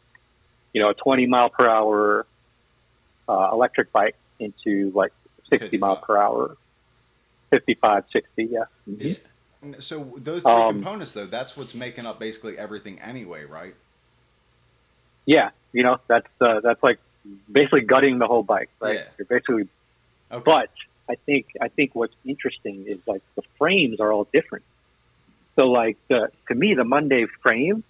you 0.73 0.81
know, 0.81 0.89
a 0.89 0.93
20 0.95 1.27
mile 1.27 1.49
per 1.49 1.67
hour 1.67 2.25
uh, 3.29 3.49
electric 3.51 3.91
bike 3.91 4.15
into 4.39 4.91
like 4.95 5.11
60 5.49 5.77
mile 5.77 5.97
per 5.97 6.17
hour, 6.17 6.57
55, 7.51 8.05
60, 8.11 8.43
yeah. 8.45 8.63
Mhm. 8.89 9.01
Is 9.01 9.23
so 9.79 10.13
those 10.17 10.43
three 10.43 10.51
Um, 10.51 10.75
components 10.75 11.11
though. 11.13 11.25
That's 11.25 11.57
what's 11.57 11.75
making 11.75 12.05
up 12.05 12.19
basically 12.19 12.57
everything 12.57 12.99
anyway, 12.99 13.43
right? 13.45 13.75
yeah, 15.25 15.49
you 15.73 15.83
know, 15.83 15.99
that's 16.07 16.27
uh, 16.39 16.61
that's 16.61 16.81
like 16.81 16.99
basically 17.51 17.81
gutting 17.81 18.17
the 18.17 18.27
whole 18.27 18.43
bike, 18.43 18.69
right? 18.79 18.95
Yeah. 18.95 19.03
You're 19.17 19.25
basically 19.25 19.67
Okay. 20.31 20.43
But 20.43 20.69
I 21.09 21.15
think 21.25 21.47
I 21.61 21.69
think 21.69 21.95
what's 21.95 22.15
interesting 22.25 22.85
is 22.87 22.99
like 23.07 23.21
the 23.35 23.43
frames 23.57 23.99
are 23.99 24.11
all 24.11 24.27
different. 24.33 24.65
So 25.57 25.65
like 25.65 25.97
the 26.07 26.29
to 26.47 26.55
me 26.55 26.75
the 26.75 26.85
Monday 26.85 27.25
frame 27.41 27.83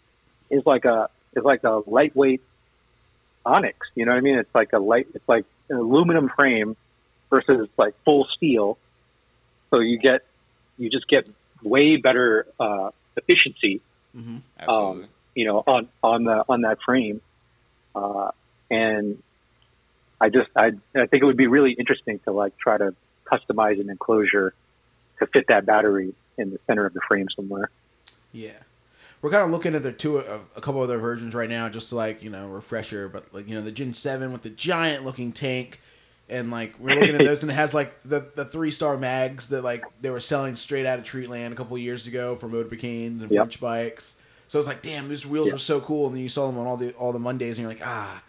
is 0.49 0.65
like 0.65 0.85
a 0.85 1.09
is 1.35 1.43
like 1.43 1.63
a 1.63 1.81
lightweight 1.85 2.41
Onyx. 3.45 3.77
You 3.95 4.05
know 4.05 4.13
what 4.13 4.17
I 4.17 4.21
mean? 4.21 4.39
It's 4.39 4.55
like 4.55 4.73
a 4.73 4.79
light. 4.79 5.07
It's 5.13 5.27
like 5.27 5.45
an 5.69 5.77
aluminum 5.77 6.29
frame 6.29 6.75
versus 7.29 7.67
like 7.77 7.93
full 8.05 8.27
steel. 8.35 8.77
So 9.69 9.79
you 9.79 9.99
get 9.99 10.21
you 10.77 10.89
just 10.89 11.07
get 11.07 11.27
way 11.61 11.97
better 11.97 12.47
uh, 12.59 12.89
efficiency 13.15 13.81
hmm 14.17 14.37
Absolutely. 14.59 15.03
um, 15.03 15.09
you 15.35 15.45
know, 15.45 15.63
on 15.65 15.87
on 16.01 16.23
the 16.23 16.43
on 16.49 16.61
that 16.61 16.79
frame, 16.83 17.21
uh, 17.95 18.31
and 18.71 19.21
I 20.19 20.29
just 20.29 20.49
I 20.55 20.71
I 20.95 21.05
think 21.05 21.21
it 21.21 21.25
would 21.25 21.37
be 21.37 21.47
really 21.47 21.73
interesting 21.73 22.19
to 22.25 22.31
like 22.31 22.57
try 22.57 22.77
to 22.77 22.95
customize 23.31 23.79
an 23.79 23.89
enclosure 23.89 24.53
to 25.19 25.27
fit 25.27 25.45
that 25.49 25.65
battery 25.65 26.15
in 26.37 26.51
the 26.51 26.59
center 26.67 26.85
of 26.85 26.93
the 26.93 27.01
frame 27.07 27.27
somewhere. 27.35 27.69
Yeah. 28.31 28.51
We're 29.21 29.31
kind 29.31 29.43
of 29.43 29.49
looking 29.51 29.73
at 29.75 29.81
the 29.83 29.91
two 29.91 30.19
of 30.19 30.41
a 30.55 30.61
couple 30.61 30.81
other 30.81 30.99
versions 30.99 31.33
right 31.33 31.49
now, 31.49 31.69
just 31.69 31.89
to 31.89 31.95
like 31.95 32.21
you 32.21 32.29
know 32.29 32.47
refresher. 32.47 33.09
But 33.09 33.33
like 33.33 33.49
you 33.49 33.55
know 33.55 33.61
the 33.61 33.71
Gen 33.71 33.93
Seven 33.95 34.31
with 34.31 34.43
the 34.43 34.51
giant 34.51 35.05
looking 35.05 35.31
tank, 35.33 35.81
and 36.29 36.51
like 36.51 36.75
we're 36.79 36.91
looking 36.93 37.15
at 37.15 37.23
those, 37.23 37.41
and 37.41 37.51
it 37.51 37.55
has 37.55 37.73
like 37.73 37.99
the 38.03 38.29
the 38.35 38.45
three 38.45 38.69
star 38.69 38.95
mags 38.95 39.49
that 39.49 39.63
like 39.63 39.83
they 40.01 40.11
were 40.11 40.19
selling 40.19 40.55
straight 40.55 40.85
out 40.85 40.99
of 40.99 41.05
Treatland 41.05 41.51
a 41.51 41.55
couple 41.55 41.75
years 41.79 42.05
ago 42.05 42.35
for 42.35 42.47
Motobecanes 42.47 43.21
and 43.21 43.31
Yep. 43.31 43.39
French 43.41 43.59
bikes. 43.59 44.21
So 44.47 44.59
it's 44.59 44.67
like, 44.67 44.81
damn, 44.83 45.09
these 45.09 45.25
wheels 45.25 45.47
Yeah. 45.47 45.55
are 45.55 45.59
so 45.59 45.81
cool, 45.81 46.05
and 46.05 46.15
then 46.15 46.21
you 46.21 46.29
saw 46.29 46.45
them 46.47 46.59
on 46.59 46.67
all 46.67 46.77
the 46.77 46.93
all 46.93 47.11
the 47.11 47.17
Mondays, 47.19 47.57
and 47.57 47.63
you're 47.63 47.71
like, 47.73 47.85
ah, 47.85 48.21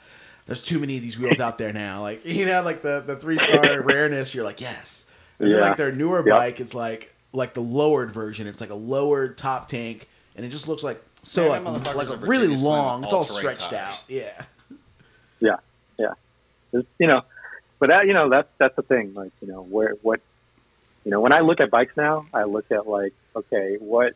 there's 0.47 0.63
too 0.65 0.79
many 0.79 0.97
of 0.97 1.03
these 1.03 1.19
wheels 1.19 1.39
out 1.39 1.59
there 1.59 1.73
now. 1.75 2.01
Like 2.01 2.23
you 2.25 2.47
know, 2.47 2.63
like 2.63 2.81
the 2.81 3.01
the 3.07 3.17
three 3.17 3.37
star 3.37 3.83
rareness, 3.83 4.35
you're 4.35 4.45
like, 4.45 4.63
yes. 4.63 5.05
And 5.39 5.51
then 5.51 5.59
Yeah. 5.59 5.69
like 5.69 5.77
their 5.77 5.93
newer 5.93 6.25
Yep. 6.27 6.35
bike, 6.35 6.61
it's 6.61 6.75
like 6.75 7.15
like 7.33 7.55
the 7.55 7.61
lowered 7.61 8.11
version. 8.11 8.47
It's 8.47 8.61
like 8.61 8.71
a 8.71 8.75
lowered 8.75 9.37
top 9.39 9.69
tank, 9.69 10.09
and 10.37 10.45
it 10.45 10.49
just 10.51 10.69
looks 10.69 10.83
like 10.83 11.03
so 11.23 11.47
Yeah, 11.55 11.59
like 11.61 11.95
like 11.95 12.09
a 12.11 12.17
really 12.17 12.49
long. 12.57 13.05
It's 13.05 13.13
all 13.13 13.25
stretched 13.25 13.71
tires. 13.71 13.93
out. 13.93 14.05
Yeah. 14.09 14.43
Yeah, 15.41 15.57
yeah. 15.99 16.15
It's, 16.73 16.89
you 16.99 17.07
know, 17.07 17.23
but 17.79 17.89
that 17.89 18.07
you 18.07 18.15
know 18.15 18.29
that's 18.29 18.49
that's 18.59 18.77
the 18.77 18.83
thing. 18.83 19.15
Like 19.15 19.33
you 19.41 19.49
know 19.49 19.63
where 19.63 19.95
what 20.03 20.21
You 21.05 21.11
know, 21.13 21.21
when 21.21 21.33
I 21.33 21.41
look 21.41 21.61
at 21.61 21.71
bikes 21.71 21.97
now, 21.97 22.27
I 22.35 22.45
look 22.45 22.71
at 22.71 22.87
like, 22.87 23.15
okay, 23.35 23.77
what, 23.79 24.15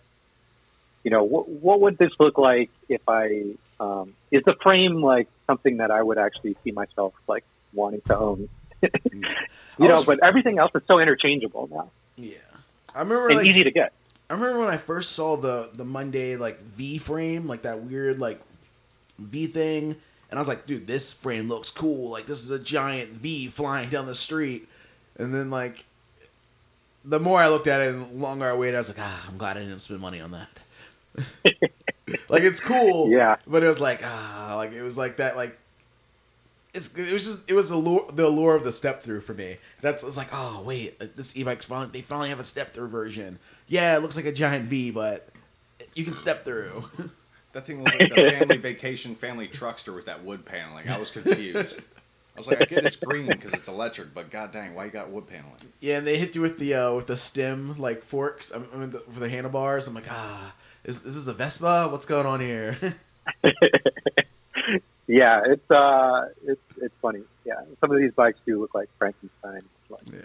you 1.05 1.11
know, 1.11 1.23
what 1.25 1.49
what 1.49 1.81
would 1.81 1.97
this 1.99 2.11
look 2.19 2.39
like 2.39 2.71
if 2.89 3.01
I 3.09 3.55
um, 3.81 4.15
is 4.31 4.43
the 4.45 4.55
frame 4.63 5.03
like 5.03 5.29
something 5.47 5.79
that 5.79 5.91
I 5.91 6.03
would 6.03 6.19
actually 6.19 6.57
see 6.65 6.73
myself 6.73 7.15
like 7.29 7.45
wanting 7.73 8.01
to 8.09 8.19
own? 8.19 8.49
you 8.83 8.91
I 9.79 9.87
know, 9.87 10.03
but 10.05 10.19
everything 10.23 10.59
else 10.59 10.73
is 10.75 10.83
so 10.89 10.99
interchangeable 10.99 11.69
now 11.73 11.91
Yeah, 12.17 12.39
I 12.95 13.01
remember 13.01 13.29
and 13.29 13.39
like 13.39 13.47
easy 13.47 13.65
to 13.65 13.71
get. 13.71 13.93
I 14.31 14.35
remember 14.35 14.61
when 14.61 14.69
I 14.69 14.77
first 14.77 15.13
saw 15.13 15.37
the 15.37 15.71
the 15.75 15.85
Monday 15.85 16.37
like 16.37 16.61
V 16.63 16.99
frame, 16.99 17.47
like 17.47 17.63
that 17.63 17.81
weird 17.83 18.19
like 18.19 18.41
V 19.19 19.47
thing, 19.47 19.97
and 20.31 20.39
I 20.39 20.41
was 20.41 20.49
like, 20.49 20.67
dude, 20.67 20.87
this 20.87 21.13
frame 21.13 21.49
looks 21.49 21.71
cool. 21.71 22.11
Like 22.11 22.27
this 22.27 22.43
is 22.43 22.51
a 22.51 22.59
giant 22.59 23.11
V 23.11 23.49
flying 23.49 23.89
down 23.91 24.07
the 24.07 24.15
street. 24.15 24.69
And 25.19 25.35
then 25.35 25.51
like 25.51 25.85
the 27.05 27.21
more 27.21 27.41
I 27.41 27.49
looked 27.49 27.67
at 27.67 27.81
it 27.83 27.95
and 27.95 28.03
the 28.11 28.15
longer 28.15 28.47
I 28.47 28.55
waited, 28.55 28.77
I 28.77 28.79
was 28.79 28.89
like, 28.89 29.05
ah, 29.07 29.27
I'm 29.29 29.37
glad 29.37 29.57
I 29.57 29.61
didn't 29.61 29.81
spend 29.81 30.01
money 30.01 30.21
on 30.21 30.31
that. 30.33 30.49
like 32.29 32.43
it's 32.43 32.61
cool, 32.61 33.09
Yeah. 33.11 33.37
but 33.47 33.63
it 33.63 33.67
was 33.69 33.81
like 33.81 34.01
ah, 34.05 34.55
like 34.57 34.73
it 34.73 34.83
was 34.83 34.97
like 34.99 35.17
that 35.19 35.37
like. 35.37 35.59
It's, 36.75 36.93
it 36.95 37.13
was 37.13 37.27
just 37.27 37.51
it 37.51 37.55
was 37.55 37.69
the 37.69 37.77
allure, 37.77 38.11
the 38.13 38.27
allure 38.27 38.57
of 38.57 38.65
the 38.65 38.73
step 38.73 39.03
through 39.03 39.21
for 39.21 39.35
me. 39.35 39.57
That's 39.83 40.03
it's 40.03 40.17
like 40.17 40.29
oh 40.33 40.63
wait 40.65 40.99
this 41.17 41.37
e-bike's 41.37 41.67
finally 41.67 41.91
they 41.93 42.01
finally 42.01 42.31
have 42.31 42.41
a 42.41 42.45
step 42.45 42.71
through 42.71 42.89
version. 42.89 43.39
Yeah, 43.69 43.97
it 43.97 44.01
looks 44.01 44.17
like 44.17 44.25
a 44.25 44.33
giant 44.33 44.67
V, 44.67 44.91
but 44.91 45.29
you 45.95 46.05
can 46.05 46.17
step 46.17 46.45
through. 46.45 46.85
That 47.53 47.67
thing 47.67 47.85
looked 47.85 48.01
like 48.01 48.15
the 48.15 48.31
family 48.31 48.57
vacation 48.57 49.15
family 49.15 49.47
truckster 49.47 49.95
with 49.95 50.07
that 50.07 50.25
wood 50.25 50.47
paneling. 50.47 50.89
I 50.89 50.99
was 50.99 51.11
confused. 51.11 51.81
I 52.35 52.39
was 52.39 52.49
like, 52.49 52.63
I 52.63 52.65
get 52.65 52.87
it's 52.87 52.97
green 52.97 53.27
because 53.27 53.53
it's 53.53 53.69
electric, 53.69 54.15
but 54.15 54.31
god 54.31 54.53
dang, 54.53 54.75
why 54.75 54.87
you 54.87 54.91
got 54.91 55.11
wood 55.11 55.27
paneling? 55.27 55.59
yeah, 55.81 55.99
and 55.99 56.07
they 56.07 56.17
hit 56.17 56.35
you 56.35 56.41
with 56.41 56.57
the 56.59 56.73
uh, 56.73 56.95
with 56.95 57.09
the 57.09 57.17
stem 57.19 57.77
like 57.79 58.03
forks 58.03 58.51
I 58.55 58.59
mean, 58.75 58.93
the, 58.93 59.01
for 59.01 59.21
the 59.21 59.29
handlebars. 59.29 59.87
I'm 59.87 59.93
like 59.93 60.11
ah, 60.11 60.55
is, 60.85 61.05
is 61.05 61.15
this 61.15 61.27
a 61.27 61.37
Vespa? 61.37 61.89
What's 61.93 62.07
going 62.07 62.25
on 62.25 62.41
here? 62.41 62.75
Yeah, 65.13 65.43
it's 65.45 65.71
uh, 65.71 66.29
it's 66.47 66.61
it's 66.81 66.95
funny. 67.03 67.21
Yeah, 67.45 67.61
some 67.83 67.93
of 67.93 67.99
these 68.01 68.13
bikes 68.13 68.39
do 68.47 68.59
look 68.59 68.75
like 68.75 68.89
Frankenstein. 68.99 69.61
Like, 69.91 70.01
yeah, 70.11 70.21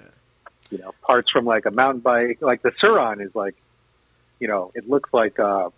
you 0.70 0.78
know, 0.78 0.94
parts 1.06 1.30
from 1.30 1.44
like 1.44 1.66
a 1.66 1.72
mountain 1.72 2.00
bike. 2.00 2.38
Like 2.40 2.62
the 2.62 2.72
Sur-Ron 2.80 3.20
is 3.20 3.36
like, 3.36 3.56
you 4.40 4.48
know, 4.48 4.72
it 4.76 4.88
looks 4.88 5.10
like 5.12 5.42
uh, 5.42 5.72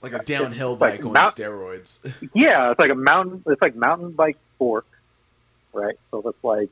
like 0.00 0.14
a 0.14 0.22
downhill 0.24 0.72
It's 0.72 0.80
like 0.80 0.96
bike 1.00 1.04
on 1.06 1.12
mount- 1.12 1.34
steroids. 1.34 2.10
yeah, 2.34 2.70
it's 2.70 2.78
like 2.80 2.90
a 2.90 2.94
mountain. 2.94 3.42
It's 3.48 3.60
like 3.60 3.76
mountain 3.76 4.12
bike 4.12 4.38
fork, 4.58 4.86
right? 5.74 5.98
So 6.10 6.26
it's 6.26 6.42
like, 6.42 6.70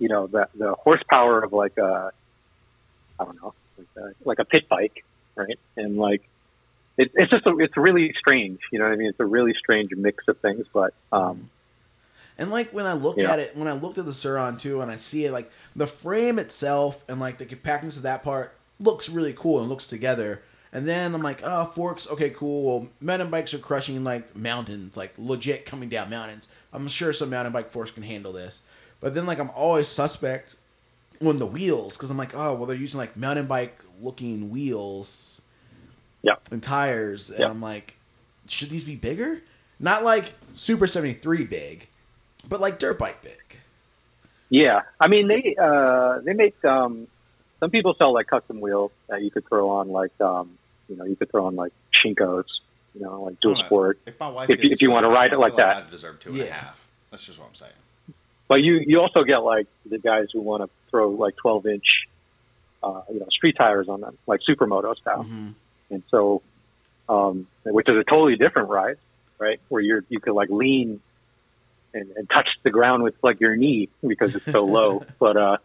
you 0.00 0.08
know, 0.08 0.26
the 0.26 0.48
the 0.56 0.74
horsepower 0.74 1.44
of 1.44 1.52
like 1.52 1.78
a, 1.78 2.10
I 3.20 3.24
don't 3.24 3.40
know, 3.40 3.54
like 3.78 3.86
a, 4.04 4.12
like 4.28 4.38
a 4.40 4.44
pit 4.44 4.68
bike, 4.68 5.04
right? 5.36 5.60
And 5.76 5.96
like, 5.96 6.22
it, 6.98 7.10
it's 7.14 7.30
just 7.30 7.46
a, 7.46 7.56
it's 7.58 7.76
really 7.76 8.12
strange. 8.18 8.60
You 8.72 8.78
know 8.78 8.86
what 8.86 8.92
I 8.92 8.96
mean? 8.96 9.08
It's 9.08 9.20
a 9.20 9.26
really 9.26 9.54
strange 9.58 9.90
mix 9.96 10.24
of 10.28 10.38
things, 10.40 10.66
but 10.72 10.94
um, 11.12 11.50
And 12.38 12.50
like 12.50 12.70
when 12.72 12.86
I 12.86 12.92
look 12.92 13.16
Yeah. 13.18 13.32
at 13.32 13.38
it, 13.38 13.56
when 13.56 13.68
I 13.68 13.72
looked 13.72 13.98
at 13.98 14.04
the 14.06 14.12
Sur-Ron 14.14 14.58
too, 14.58 14.80
and 14.82 14.90
I 14.90 14.96
see 14.96 15.24
it, 15.24 15.32
like 15.32 15.50
the 15.74 15.86
frame 15.86 16.38
itself 16.38 17.04
and 17.08 17.20
like 17.20 17.38
the 17.38 17.46
compactness 17.46 17.96
of 17.96 18.02
that 18.02 18.22
part 18.22 18.58
looks 18.78 19.08
really 19.08 19.32
cool 19.32 19.60
and 19.60 19.68
looks 19.68 19.86
together. 19.86 20.42
And 20.72 20.86
then 20.86 21.14
I'm 21.14 21.22
like, 21.22 21.40
oh, 21.42 21.64
forks, 21.64 22.08
okay, 22.10 22.30
cool. 22.30 22.80
Well, 22.80 22.88
mountain 23.00 23.30
bikes 23.30 23.54
are 23.54 23.58
crushing 23.58 24.04
like 24.04 24.36
mountains, 24.36 24.96
like 24.96 25.14
legit 25.16 25.64
coming 25.64 25.88
down 25.88 26.10
mountains. 26.10 26.48
I'm 26.72 26.88
sure 26.88 27.12
some 27.14 27.30
mountain 27.30 27.52
bike 27.52 27.70
forks 27.70 27.90
can 27.90 28.02
handle 28.02 28.32
this. 28.32 28.64
But 29.00 29.14
then 29.14 29.24
like 29.24 29.38
I'm 29.38 29.50
always 29.50 29.88
suspect 29.88 30.56
on 31.24 31.38
the 31.38 31.46
wheels 31.46 31.96
because 31.96 32.10
I'm 32.10 32.18
like, 32.18 32.34
oh, 32.34 32.54
well, 32.54 32.66
they're 32.66 32.76
using 32.76 32.98
like 32.98 33.16
mountain 33.16 33.46
bike 33.46 33.78
looking 34.02 34.50
wheels 34.50 35.40
yeah, 36.26 36.34
and 36.50 36.62
tires, 36.62 37.30
and 37.30 37.40
Yeah. 37.40 37.48
I'm 37.48 37.60
like, 37.60 37.94
should 38.48 38.70
these 38.70 38.84
be 38.84 38.96
bigger? 38.96 39.40
Not 39.78 40.02
like 40.04 40.32
Super 40.52 40.86
73 40.86 41.44
big, 41.44 41.86
but 42.48 42.60
like 42.60 42.78
dirt 42.78 42.98
bike 42.98 43.22
big. 43.22 43.40
Yeah, 44.48 44.82
I 45.00 45.08
mean 45.08 45.28
they 45.28 45.56
uh, 45.60 46.20
they 46.24 46.32
make 46.32 46.62
um, 46.64 47.06
some 47.60 47.70
people 47.70 47.94
sell 47.98 48.12
like 48.12 48.26
custom 48.26 48.60
wheels 48.60 48.92
that 49.08 49.22
you 49.22 49.30
could 49.30 49.46
throw 49.48 49.68
on 49.70 49.88
like 49.90 50.18
um, 50.20 50.56
you 50.88 50.96
know 50.96 51.04
you 51.04 51.16
could 51.16 51.30
throw 51.30 51.46
on 51.46 51.56
like 51.56 51.72
Shinkos, 52.04 52.44
you 52.94 53.02
know 53.02 53.22
like 53.24 53.40
dual 53.40 53.56
I 53.60 53.66
sport. 53.66 53.98
If 54.06 54.18
my 54.20 54.28
wife 54.28 54.48
If 54.50 54.62
you- 54.64 54.70
if 54.70 54.80
you 54.82 54.90
wanna 54.90 55.08
ride 55.08 55.32
it 55.32 55.38
like 55.38 55.54
I 55.54 55.56
feel 55.56 55.66
that. 55.66 55.76
I 55.88 55.90
deserve 55.90 56.20
two 56.20 56.30
and 56.30 56.40
a 56.40 56.44
Yeah. 56.44 56.54
half. 56.54 56.86
That's 57.10 57.24
just 57.26 57.38
what 57.38 57.48
I'm 57.48 57.54
saying. 57.54 57.72
But 58.48 58.62
you 58.62 58.80
you 58.86 59.00
also 59.00 59.24
get 59.24 59.38
like 59.38 59.66
the 59.84 59.98
guys 59.98 60.28
who 60.32 60.40
want 60.40 60.62
to 60.62 60.70
throw 60.90 61.10
like 61.10 61.34
12 61.36 61.66
inch 61.66 61.84
uh, 62.84 63.02
you 63.12 63.18
know 63.18 63.26
street 63.32 63.56
tires 63.58 63.88
on 63.88 64.00
them 64.00 64.16
like 64.28 64.40
supermoto 64.48 64.96
style, 64.96 65.24
Mhm. 65.24 65.54
And 65.90 66.02
so 66.10 66.42
um, 67.08 67.46
which 67.64 67.88
is 67.88 67.96
a 67.96 68.04
totally 68.04 68.36
different 68.36 68.68
ride, 68.68 68.98
right? 69.38 69.60
Where 69.68 69.82
you're 69.82 70.04
you 70.08 70.20
could 70.20 70.34
like 70.34 70.50
lean 70.50 71.00
and, 71.94 72.10
and 72.16 72.28
touch 72.28 72.48
the 72.62 72.70
ground 72.70 73.02
with 73.02 73.14
like 73.22 73.40
your 73.40 73.56
knee 73.56 73.88
because 74.06 74.34
it's 74.34 74.50
so 74.50 74.64
low. 74.64 75.04
But 75.18 75.36
uh, 75.36 75.56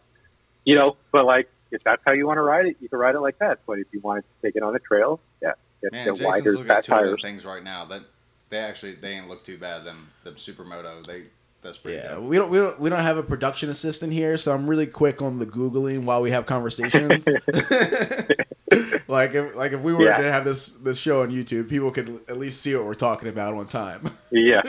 you 0.64 0.74
know, 0.76 0.96
but 1.10 1.24
like 1.24 1.50
if 1.70 1.82
that's 1.82 2.02
how 2.04 2.12
you 2.12 2.26
want 2.26 2.38
to 2.38 2.42
ride 2.42 2.66
it, 2.66 2.76
you 2.80 2.88
can 2.88 2.98
ride 2.98 3.14
it 3.14 3.20
like 3.20 3.38
that. 3.38 3.60
But 3.66 3.78
if 3.78 3.86
you 3.92 4.00
wanted 4.00 4.22
to 4.22 4.46
take 4.46 4.56
it 4.56 4.62
on 4.62 4.74
a 4.74 4.78
trail, 4.78 5.20
yeah, 5.40 5.52
get, 5.80 5.92
Man, 5.92 6.06
get 6.06 6.16
Jason's 6.16 6.26
wider 6.26 6.52
looking 6.52 6.70
at 6.70 6.84
two 6.84 6.92
tires. 6.92 7.22
things 7.22 7.44
right 7.44 7.64
now. 7.64 7.84
That 7.86 8.02
they 8.50 8.58
actually 8.58 8.94
they 8.94 9.12
ain't 9.12 9.28
look 9.28 9.44
too 9.44 9.58
bad. 9.58 9.84
Them 9.84 10.08
them 10.24 10.34
supermoto 10.34 11.04
they 11.04 11.24
that's 11.62 11.78
pretty 11.78 11.98
Yeah, 11.98 12.14
good. 12.14 12.24
we 12.24 12.36
don't 12.36 12.50
we 12.50 12.58
don't 12.58 12.78
we 12.80 12.90
don't 12.90 13.00
have 13.00 13.16
a 13.16 13.22
production 13.22 13.70
assistant 13.70 14.12
here, 14.12 14.36
so 14.36 14.52
I'm 14.52 14.68
really 14.68 14.86
quick 14.86 15.22
on 15.22 15.38
the 15.38 15.46
googling 15.46 16.04
while 16.04 16.20
we 16.22 16.30
have 16.32 16.46
conversations. 16.46 17.26
like 19.08 19.34
if 19.34 19.54
like 19.54 19.72
if 19.72 19.80
we 19.80 19.92
were 19.94 20.04
Yeah. 20.04 20.16
to 20.18 20.30
have 20.32 20.44
this 20.44 20.72
this 20.72 20.98
show 20.98 21.22
on 21.22 21.30
YouTube, 21.30 21.68
people 21.68 21.90
could 21.90 22.08
at 22.28 22.38
least 22.38 22.60
see 22.62 22.74
what 22.74 22.84
we're 22.86 22.94
talking 22.94 23.28
about 23.28 23.54
on 23.54 23.66
time. 23.66 24.10
Yeah, 24.30 24.62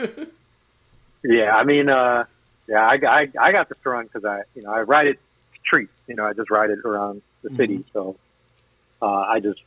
yeah. 1.24 1.54
I 1.56 1.64
mean, 1.64 1.88
uh, 1.88 2.24
yeah, 2.68 2.86
I, 2.86 2.98
I, 3.06 3.28
I 3.40 3.52
got 3.52 3.68
the 3.68 3.74
Strong 3.76 4.04
because 4.04 4.24
I, 4.24 4.42
you 4.54 4.62
know, 4.62 4.70
I 4.72 4.82
ride 4.82 5.06
it 5.06 5.18
street. 5.66 5.88
You 6.06 6.14
know, 6.16 6.24
I 6.24 6.32
just 6.32 6.50
ride 6.50 6.70
it 6.70 6.78
around 6.84 7.22
the 7.42 7.50
city. 7.56 7.84
So 7.92 8.16
uh, 9.02 9.06
I 9.06 9.40
just, 9.40 9.60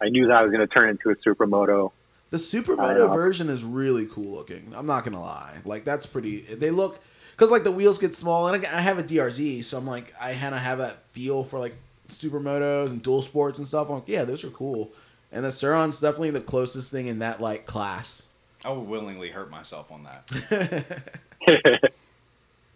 I 0.00 0.08
knew 0.08 0.26
that 0.28 0.36
I 0.36 0.42
was 0.42 0.52
going 0.52 0.66
to 0.66 0.72
turn 0.72 0.88
into 0.90 1.10
a 1.10 1.16
supermoto. 1.16 1.92
The 2.32 2.38
I 2.38 2.40
Supermoto 2.40 3.12
version 3.12 3.50
is 3.50 3.62
really 3.62 4.06
cool 4.06 4.32
looking. 4.32 4.72
I'm 4.74 4.86
not 4.86 5.04
gonna 5.04 5.20
lie. 5.20 5.58
Like 5.66 5.84
that's 5.84 6.06
pretty. 6.06 6.40
They 6.40 6.70
look 6.70 6.98
because 7.32 7.50
like 7.50 7.62
the 7.62 7.70
wheels 7.70 7.98
get 7.98 8.16
small, 8.16 8.48
and 8.48 8.66
I 8.66 8.78
I 8.78 8.80
have 8.80 8.98
a 8.98 9.02
DRZ, 9.02 9.64
so 9.64 9.76
I'm 9.76 9.86
like 9.86 10.14
I 10.18 10.32
kind 10.34 10.54
of 10.54 10.62
have 10.62 10.78
that 10.78 11.04
feel 11.12 11.44
for 11.44 11.58
like 11.58 11.74
supermotos 12.08 12.88
and 12.88 13.02
dual 13.02 13.20
sports 13.20 13.58
and 13.58 13.66
stuff. 13.66 13.88
I'm 13.88 13.96
like, 13.96 14.08
yeah, 14.08 14.24
those 14.24 14.44
are 14.44 14.50
cool. 14.50 14.90
And 15.30 15.44
the 15.44 15.50
Sur-Ron's 15.50 16.00
definitely 16.00 16.30
the 16.30 16.40
closest 16.40 16.90
thing 16.90 17.06
in 17.06 17.18
that 17.18 17.40
like 17.40 17.66
class. 17.66 18.22
I 18.64 18.70
would 18.72 18.88
willingly 18.88 19.28
hurt 19.28 19.50
myself 19.50 19.92
on 19.92 20.04
that. 20.04 21.02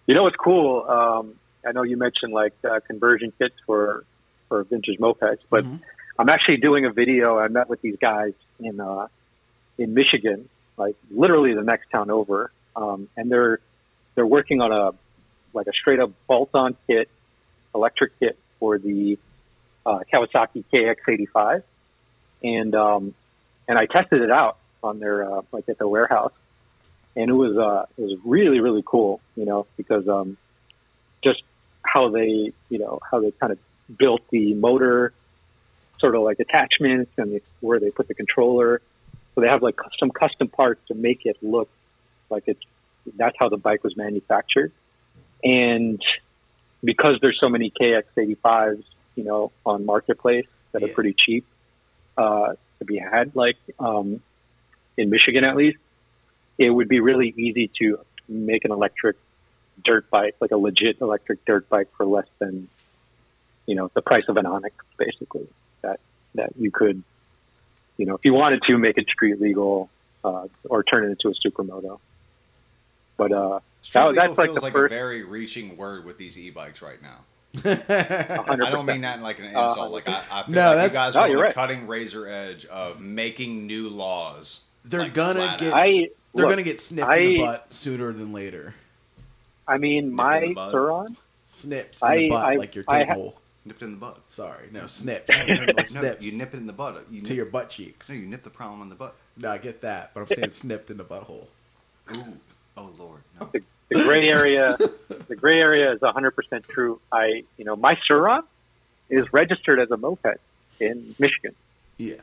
you 0.06 0.14
know 0.14 0.24
what's 0.24 0.36
cool? 0.36 0.84
Um, 0.86 1.34
I 1.66 1.72
know 1.72 1.82
you 1.82 1.96
mentioned 1.96 2.32
like 2.32 2.52
uh, 2.62 2.80
conversion 2.86 3.32
kits 3.38 3.54
for 3.64 4.04
for 4.48 4.64
vintage 4.64 4.98
mopeds, 4.98 5.38
but 5.48 5.64
Mhm. 5.64 5.80
I'm 6.18 6.28
actually 6.28 6.58
doing 6.58 6.84
a 6.84 6.90
video. 6.92 7.38
I 7.38 7.48
met 7.48 7.68
with 7.70 7.80
these 7.82 7.96
guys 8.00 8.32
in 8.60 8.80
uh, 8.80 9.08
in 9.78 9.94
Michigan, 9.94 10.48
like 10.76 10.96
literally 11.10 11.54
the 11.54 11.62
next 11.62 11.90
town 11.90 12.10
over, 12.10 12.50
um, 12.74 13.08
and 13.16 13.30
they're 13.30 13.60
they're 14.14 14.26
working 14.26 14.60
on 14.60 14.72
a 14.72 14.92
like 15.52 15.66
a 15.66 15.72
straight 15.72 16.00
up 16.00 16.10
bolt 16.26 16.50
on 16.54 16.76
kit, 16.86 17.08
electric 17.74 18.18
kit 18.18 18.38
for 18.58 18.78
the 18.78 19.18
uh, 19.84 20.00
Kawasaki 20.12 20.64
KX85, 20.72 21.62
and 22.42 22.74
um, 22.74 23.14
and 23.68 23.78
I 23.78 23.86
tested 23.86 24.22
it 24.22 24.30
out 24.30 24.58
on 24.82 24.98
their 24.98 25.30
uh, 25.30 25.42
like 25.52 25.68
at 25.68 25.78
their 25.78 25.88
warehouse, 25.88 26.32
and 27.14 27.30
it 27.30 27.34
was 27.34 27.56
uh, 27.56 27.86
it 27.96 28.02
was 28.02 28.18
really 28.24 28.60
really 28.60 28.82
cool, 28.84 29.20
you 29.36 29.44
know, 29.44 29.66
because 29.76 30.08
um, 30.08 30.36
just 31.22 31.42
how 31.82 32.10
they 32.10 32.52
you 32.68 32.78
know 32.78 33.00
how 33.08 33.20
they 33.20 33.30
kind 33.30 33.52
of 33.52 33.58
built 33.96 34.22
the 34.30 34.54
motor, 34.54 35.12
sort 35.98 36.14
of 36.14 36.22
like 36.22 36.40
attachments 36.40 37.12
and 37.16 37.40
where 37.60 37.78
they 37.78 37.90
put 37.90 38.08
the 38.08 38.14
controller. 38.14 38.80
So 39.36 39.42
they 39.42 39.48
have 39.48 39.62
like 39.62 39.76
some 40.00 40.10
custom 40.10 40.48
parts 40.48 40.80
to 40.88 40.94
make 40.94 41.26
it 41.26 41.36
look 41.42 41.68
like 42.30 42.44
it's 42.46 42.60
that's 43.16 43.36
how 43.38 43.48
the 43.48 43.56
bike 43.56 43.84
was 43.84 43.96
manufactured, 43.96 44.72
and 45.44 46.02
because 46.82 47.18
there's 47.20 47.38
so 47.40 47.48
many 47.48 47.70
KX85s, 47.70 48.82
you 49.14 49.22
know, 49.22 49.52
on 49.64 49.86
marketplace 49.86 50.46
that 50.72 50.82
are 50.82 50.88
pretty 50.88 51.14
cheap 51.16 51.46
uh, 52.16 52.54
to 52.78 52.84
be 52.84 52.98
had, 52.98 53.36
like 53.36 53.56
um, 53.78 54.20
in 54.96 55.10
Michigan 55.10 55.44
at 55.44 55.54
least, 55.54 55.78
it 56.58 56.70
would 56.70 56.88
be 56.88 57.00
really 57.00 57.32
easy 57.36 57.70
to 57.78 57.98
make 58.28 58.64
an 58.64 58.72
electric 58.72 59.16
dirt 59.84 60.08
bike, 60.10 60.34
like 60.40 60.50
a 60.50 60.56
legit 60.56 61.00
electric 61.00 61.44
dirt 61.44 61.68
bike, 61.68 61.88
for 61.96 62.06
less 62.06 62.26
than 62.38 62.68
you 63.66 63.74
know 63.74 63.90
the 63.94 64.02
price 64.02 64.24
of 64.28 64.36
an 64.36 64.46
Onyx, 64.46 64.74
basically. 64.96 65.46
That 65.82 66.00
that 66.34 66.56
you 66.58 66.70
could, 66.70 67.02
you 67.96 68.06
know, 68.06 68.14
if 68.14 68.24
you 68.24 68.34
wanted 68.34 68.62
to 68.66 68.78
make 68.78 68.98
it 68.98 69.06
street 69.08 69.40
legal 69.40 69.88
uh, 70.24 70.46
or 70.68 70.82
turn 70.82 71.04
it 71.04 71.08
into 71.08 71.28
a 71.28 71.34
supermoto. 71.48 71.98
But 73.16 73.32
uh, 73.32 73.60
Street 73.82 74.00
that- 74.00 74.08
legal 74.10 74.24
that's 74.26 74.38
like 74.38 74.46
feels 74.48 74.56
the 74.56 74.62
like 74.62 74.72
first. 74.74 74.92
a 74.92 74.96
very 74.96 75.22
reaching 75.22 75.76
word 75.76 76.04
with 76.04 76.18
these 76.18 76.38
e-bikes 76.38 76.82
right 76.82 76.98
now. 77.02 77.18
I 77.64 78.56
don't 78.56 78.84
mean 78.84 79.00
that 79.00 79.16
in 79.16 79.22
like 79.22 79.38
an 79.38 79.46
insult. 79.46 79.90
like 79.92 80.06
I, 80.08 80.22
I 80.30 80.42
feel 80.44 80.54
No, 80.54 80.74
like 80.74 80.76
that's- 80.76 80.90
you 80.90 80.94
guys 80.94 81.14
no, 81.14 81.20
are 81.20 81.24
on 81.24 81.30
you're 81.30 81.38
the 81.38 81.44
right. 81.44 81.54
cutting 81.54 81.86
razor 81.86 82.26
edge 82.28 82.66
of 82.66 83.00
making 83.00 83.66
new 83.66 83.88
laws. 83.88 84.62
They're 84.84 85.00
like, 85.00 85.14
gonna 85.14 85.56
get- 85.58 85.72
out. 85.72 85.78
I 85.78 85.84
They're 86.34 86.44
look, 86.44 86.50
gonna 86.50 86.62
get 86.62 86.78
snipped 86.80 87.10
in 87.16 87.24
the 87.24 87.38
butt 87.38 87.72
sooner 87.72 88.12
than 88.12 88.32
later. 88.34 88.74
I 89.66 89.78
mean, 89.78 90.04
in 90.04 90.12
my 90.12 90.40
the 90.40 90.54
bud. 90.54 91.16
Snips 91.44 92.02
in 92.02 92.08
the 92.08 92.14
I- 92.14 92.28
butt 92.28 92.44
I- 92.44 92.54
like 92.56 92.74
your 92.74 92.84
I 92.88 93.04
tape 93.68 93.80
ha- 93.80 93.82
hole. 93.82 93.82
nipped 93.82 93.82
in 93.82 93.90
the 93.92 93.96
butt. 93.98 94.20
Sorry, 94.28 94.68
no, 94.72 94.86
snip. 94.86 95.28
No, 95.94 96.14
you 96.20 96.38
nip 96.38 96.54
it 96.54 96.56
in 96.56 96.66
the 96.66 96.72
butt. 96.72 97.04
You 97.10 97.20
to 97.22 97.30
nip, 97.30 97.36
your 97.36 97.46
butt 97.46 97.70
cheeks. 97.70 98.08
No, 98.08 98.14
you 98.16 98.26
nip 98.26 98.42
the 98.42 98.50
problem 98.50 98.82
in 98.82 98.88
the 98.88 98.94
butt. 98.94 99.14
No, 99.36 99.50
I 99.50 99.58
get 99.58 99.82
that, 99.82 100.12
but 100.14 100.20
I'm 100.20 100.26
saying 100.28 100.50
snipped 100.50 100.90
in 100.90 100.96
the 100.96 101.04
butthole. 101.04 101.46
Ooh. 102.14 102.38
Oh 102.76 102.90
lord. 102.98 103.20
No. 103.40 103.48
The, 103.52 103.62
the 103.90 104.02
gray 104.04 104.28
area, 104.28 104.76
the 105.28 105.36
gray 105.36 105.58
area 105.60 105.92
is 105.92 106.00
100% 106.00 106.66
true. 106.68 107.00
I, 107.12 107.44
you 107.56 107.64
know, 107.64 107.76
my 107.76 107.96
Sur-Ron 108.06 108.42
is 109.08 109.32
registered 109.32 109.78
as 109.80 109.90
a 109.90 109.96
moped 109.96 110.38
in 110.80 111.14
Michigan. 111.18 111.54
Yeah. 111.96 112.16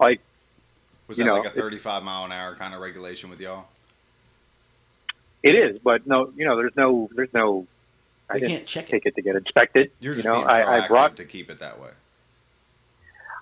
Like, 0.00 0.20
Was 1.08 1.18
You 1.18 1.24
that 1.24 1.30
know, 1.30 1.36
like 1.38 1.46
a 1.46 1.58
it- 1.58 1.60
35 1.60 2.02
mile 2.02 2.24
an 2.24 2.32
hour 2.32 2.54
kind 2.56 2.74
of 2.74 2.80
regulation 2.80 3.30
with 3.30 3.40
y'all? 3.40 3.66
it 5.42 5.54
is, 5.54 5.78
but 5.78 6.06
no, 6.06 6.30
you 6.36 6.44
know, 6.44 6.56
there's 6.56 6.74
no, 6.76 7.08
there's 7.14 7.32
no. 7.32 7.66
I 8.28 8.34
They 8.34 8.40
didn't 8.40 8.54
can't 8.56 8.66
check 8.66 8.84
it. 8.88 8.90
take 8.90 9.06
it 9.06 9.14
to 9.16 9.22
get 9.22 9.36
inspected. 9.36 9.90
You're 10.00 10.14
you 10.14 10.22
just 10.22 10.26
know, 10.26 10.34
being 10.40 10.46
I, 10.48 10.62
proactive 10.62 10.82
I 10.84 10.88
brought. 10.88 11.16
to 11.16 11.24
keep 11.24 11.50
it 11.50 11.58
that 11.60 11.80
way. 11.80 11.90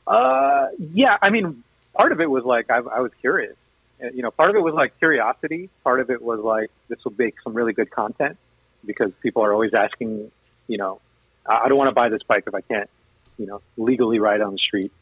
Uh, 0.07 0.69
yeah, 0.79 1.17
I 1.23 1.31
mean, 1.31 1.63
part 1.95 2.13
of 2.13 2.21
it 2.21 2.31
was 2.31 2.45
like 2.45 2.71
I, 2.71 2.77
I 2.79 3.01
was 3.01 3.13
curious. 3.21 3.57
Uh, 4.03 4.09
You 4.09 4.23
know, 4.23 4.31
part 4.31 4.51
of 4.51 4.57
it 4.57 4.61
was 4.61 4.75
like 4.75 4.99
curiosity. 4.99 5.71
Part 5.83 6.01
of 6.01 6.11
it 6.11 6.21
was 6.21 6.41
like 6.41 6.71
this 6.89 7.03
will 7.05 7.15
make 7.17 7.37
some 7.43 7.55
really 7.55 7.73
good 7.73 7.91
content 7.91 8.37
because 8.85 9.13
people 9.23 9.43
are 9.43 9.53
always 9.53 9.73
asking. 9.75 10.31
You 10.69 10.79
know, 10.79 11.01
I 11.47 11.63
I 11.65 11.69
don't 11.69 11.79
want 11.79 11.89
to 11.89 11.95
buy 11.95 12.09
this 12.11 12.23
bike 12.23 12.45
if 12.47 12.55
I 12.55 12.61
can't, 12.61 12.91
you 13.39 13.47
know, 13.47 13.63
legally 13.77 14.19
ride 14.19 14.41
on 14.43 14.53
the 14.53 14.59
street. 14.59 14.93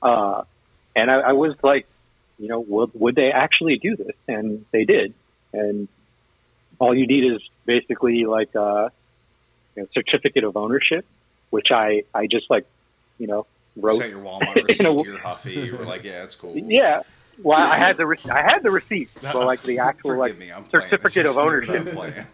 Uh, 0.00 0.42
and 0.96 1.10
I, 1.10 1.20
I 1.20 1.32
was 1.32 1.54
like, 1.62 1.86
you 2.38 2.48
know, 2.48 2.58
would, 2.60 2.90
would 2.94 3.14
they 3.14 3.30
actually 3.30 3.78
do 3.78 3.94
this? 3.96 4.16
And 4.26 4.64
they 4.72 4.84
did. 4.84 5.14
And 5.52 5.86
all 6.80 6.94
you 6.94 7.06
need 7.06 7.24
is 7.32 7.40
basically 7.64 8.24
like 8.24 8.54
a 8.56 8.90
you 9.76 9.82
know, 9.82 9.88
certificate 9.94 10.44
of 10.44 10.56
ownership, 10.56 11.04
which 11.50 11.68
I, 11.70 12.02
I 12.14 12.26
just 12.26 12.50
like, 12.50 12.66
you 13.18 13.26
know, 13.26 13.46
wrote. 13.76 13.96
Set 13.96 14.10
your 14.10 14.20
Walmart 14.20 14.54
receipt 14.68 14.82
know, 14.82 14.98
to 15.02 15.08
your 15.08 15.18
Huffy. 15.18 15.52
You 15.52 15.76
were 15.76 15.84
like, 15.84 16.04
yeah, 16.04 16.24
it's 16.24 16.36
cool. 16.36 16.56
Yeah. 16.56 17.02
Well, 17.42 17.58
I 17.58 17.76
had 17.76 17.96
the 17.96 18.06
re- 18.06 18.18
I 18.30 18.42
had 18.42 18.62
the 18.62 18.70
receipt, 18.70 19.08
but 19.22 19.34
like 19.34 19.62
the 19.62 19.78
actual 19.78 20.16
like 20.18 20.36
me, 20.38 20.50
I'm 20.52 20.64
certificate 20.68 21.26
of 21.26 21.36
weird 21.36 21.66
that 21.68 21.76
I'm 21.88 21.98
ownership, 21.98 22.26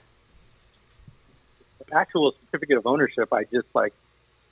actual 1.93 2.34
certificate 2.47 2.78
of 2.78 2.86
ownership, 2.86 3.32
I 3.32 3.45
just 3.45 3.68
like 3.74 3.95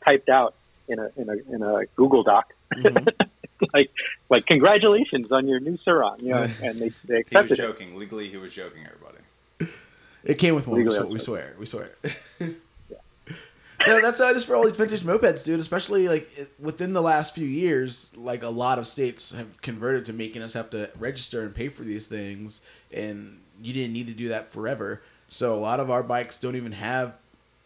typed 0.05 0.29
out 0.29 0.55
in 0.89 0.99
a 0.99 1.11
in 1.17 1.29
a 1.29 1.55
in 1.55 1.63
a 1.63 1.87
Google 1.97 2.23
Doc, 2.23 2.53
Mhm. 2.75 3.09
like 3.75 3.91
like 4.31 4.47
congratulations 4.47 5.33
on 5.33 5.49
your 5.49 5.61
new 5.61 5.77
Sur-Ron, 5.79 6.21
you 6.21 6.31
know, 6.33 6.49
and 6.63 6.79
they 6.79 6.91
they 7.05 7.17
accepted. 7.17 7.17
He 7.17 7.17
was 7.17 7.23
accepted 7.23 7.53
it. 7.53 7.57
joking. 7.57 7.97
Legally, 7.99 8.29
he 8.29 8.37
was 8.37 8.55
joking. 8.55 8.85
Everybody. 8.87 9.73
It 10.25 10.39
came 10.39 10.55
with 10.55 10.67
one. 10.67 10.85
We, 10.85 10.91
swear, 10.91 11.07
we 11.07 11.19
swear. 11.19 11.55
We 11.59 11.67
swear. 11.67 11.91
No, 13.87 14.01
that's 14.01 14.21
how 14.21 14.31
it 14.31 14.37
is 14.37 14.45
for 14.45 14.55
all 14.55 14.65
these 14.65 14.77
vintage 14.77 15.01
mopeds, 15.01 15.45
dude. 15.45 15.61
Especially 15.61 16.09
like 16.09 16.29
within 16.59 16.93
the 16.93 17.03
last 17.03 17.35
few 17.35 17.47
years, 17.47 18.17
like 18.17 18.43
a 18.43 18.49
lot 18.49 18.79
of 18.79 18.87
states 18.87 19.35
have 19.35 19.61
converted 19.63 20.05
to 20.07 20.13
making 20.13 20.43
us 20.43 20.55
have 20.55 20.71
to 20.71 20.91
register 20.99 21.43
and 21.43 21.55
pay 21.55 21.69
for 21.69 21.83
these 21.83 22.09
things, 22.09 22.63
and 22.93 23.41
you 23.63 23.73
didn't 23.73 23.93
need 23.93 24.09
to 24.09 24.15
do 24.15 24.29
that 24.29 24.51
forever. 24.51 25.03
So 25.29 25.55
a 25.55 25.61
lot 25.61 25.81
of 25.81 25.91
our 25.91 26.03
bikes 26.03 26.39
don't 26.39 26.57
even 26.57 26.73
have 26.73 27.15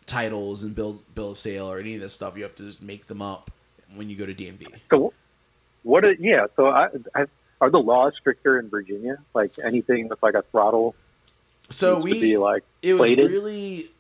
titles 0.07 0.63
and 0.63 0.75
bill 0.75 1.01
bill 1.15 1.33
of 1.33 1.39
sale 1.39 1.71
or 1.71 1.79
any 1.79 1.95
of 1.95 2.01
this 2.01 2.13
stuff. 2.13 2.37
You 2.37 2.43
have 2.43 2.57
to 2.57 2.65
just 2.65 2.83
make 2.83 3.07
them 3.07 3.23
up 3.23 3.51
when 3.95 4.09
you 4.09 4.17
go 4.17 4.27
to 4.27 4.35
DMV. 4.35 4.67
So 4.91 5.13
what? 5.83 6.05
Are, 6.05 6.13
yeah. 6.13 6.47
So 6.57 6.69
I, 6.69 6.89
I, 7.15 7.27
are 7.61 7.71
the 7.71 7.79
laws 7.81 8.15
stricter 8.19 8.59
in 8.59 8.69
Virginia? 8.69 9.19
Like 9.35 9.53
anything 9.63 10.09
with 10.09 10.23
like 10.23 10.35
a 10.35 10.43
throttle 10.43 10.95
So 11.71 12.01
we 12.01 12.21
be 12.21 12.37
like 12.37 12.65
it 12.83 12.95
was 12.95 13.01
plated? 13.01 13.31
really 13.31 13.91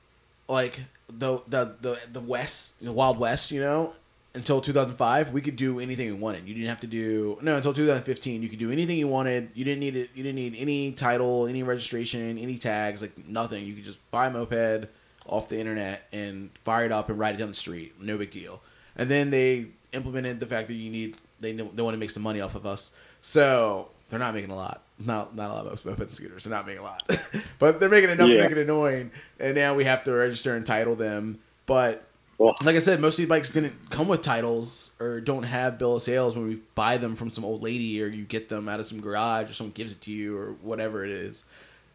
like 0.48 0.80
the 1.10 1.42
the 1.48 1.76
the 1.80 1.98
the 2.12 2.20
west 2.20 2.82
the 2.84 2.92
wild 2.92 3.18
west 3.18 3.52
you 3.52 3.60
know 3.60 3.92
until 4.34 4.60
2005 4.60 5.32
we 5.32 5.40
could 5.40 5.56
do 5.56 5.80
anything 5.80 6.06
we 6.06 6.12
wanted. 6.12 6.46
You 6.46 6.54
didn't 6.54 6.68
have 6.68 6.80
to 6.80 6.86
do 6.86 7.38
no 7.42 7.56
until 7.56 7.72
2015 7.72 8.42
you 8.42 8.48
could 8.48 8.58
do 8.58 8.70
anything 8.70 8.96
you 8.96 9.08
wanted. 9.08 9.50
You 9.54 9.64
didn't 9.64 9.80
need 9.80 9.96
it 9.96 10.10
you 10.14 10.22
didn't 10.22 10.36
need 10.36 10.56
any 10.56 10.92
title 10.92 11.46
any 11.46 11.62
registration 11.62 12.38
any 12.38 12.58
tags 12.58 13.02
like 13.02 13.26
nothing. 13.28 13.64
You 13.64 13.74
could 13.74 13.84
just 13.84 13.98
buy 14.10 14.28
a 14.28 14.30
moped 14.30 14.88
off 15.26 15.48
the 15.48 15.58
internet 15.58 16.02
and 16.12 16.50
fire 16.58 16.86
it 16.86 16.92
up 16.92 17.08
and 17.08 17.18
ride 17.18 17.34
it 17.36 17.38
down 17.38 17.48
the 17.48 17.54
street. 17.54 17.94
No 18.00 18.18
big 18.18 18.30
deal. 18.30 18.60
And 18.96 19.10
then 19.10 19.30
they 19.30 19.66
implemented 19.92 20.40
the 20.40 20.46
fact 20.46 20.68
that 20.68 20.74
you 20.74 20.90
need 20.90 21.16
they 21.40 21.52
they 21.52 21.82
want 21.82 21.94
to 21.94 21.98
make 21.98 22.10
some 22.10 22.22
money 22.22 22.40
off 22.40 22.54
of 22.54 22.66
us. 22.66 22.92
So 23.22 23.90
they're 24.10 24.18
not 24.20 24.34
making 24.34 24.50
a 24.50 24.56
lot. 24.56 24.82
Not 25.04 25.34
not 25.34 25.50
a 25.50 25.54
lot 25.54 25.66
of 25.66 25.84
moped 25.84 26.10
scooters. 26.10 26.44
They're 26.44 26.52
not 26.52 26.66
making 26.66 26.80
a 26.80 26.84
lot. 26.84 27.02
But 27.58 27.78
they're 27.80 27.88
making 27.88 28.10
enough 28.10 28.28
to 28.28 28.34
make 28.42 28.50
it 28.50 28.58
annoying 28.58 29.10
and 29.38 29.54
now 29.54 29.74
we 29.74 29.84
have 29.84 30.04
to 30.04 30.12
register 30.12 30.54
and 30.56 30.64
title 30.66 30.94
them. 30.94 31.38
But 31.66 32.04
Well, 32.38 32.54
like 32.64 32.76
I 32.76 32.78
said, 32.80 33.00
most 33.00 33.14
of 33.14 33.18
these 33.18 33.28
bikes 33.28 33.50
didn't 33.50 33.74
come 33.90 34.08
with 34.08 34.22
titles 34.22 34.94
or 35.00 35.20
don't 35.20 35.42
have 35.44 35.78
bill 35.78 35.96
of 35.96 36.02
sales. 36.02 36.34
When 36.36 36.48
we 36.48 36.56
buy 36.74 36.96
them 36.96 37.16
from 37.16 37.30
some 37.30 37.44
old 37.44 37.62
lady 37.62 38.02
or 38.02 38.06
you 38.08 38.24
get 38.24 38.48
them 38.48 38.68
out 38.68 38.80
of 38.80 38.86
some 38.86 39.00
garage 39.00 39.50
or 39.50 39.54
someone 39.54 39.72
gives 39.72 39.92
it 39.92 40.00
to 40.02 40.10
you 40.10 40.36
or 40.36 40.52
whatever 40.62 41.04
it 41.04 41.10
is. 41.10 41.44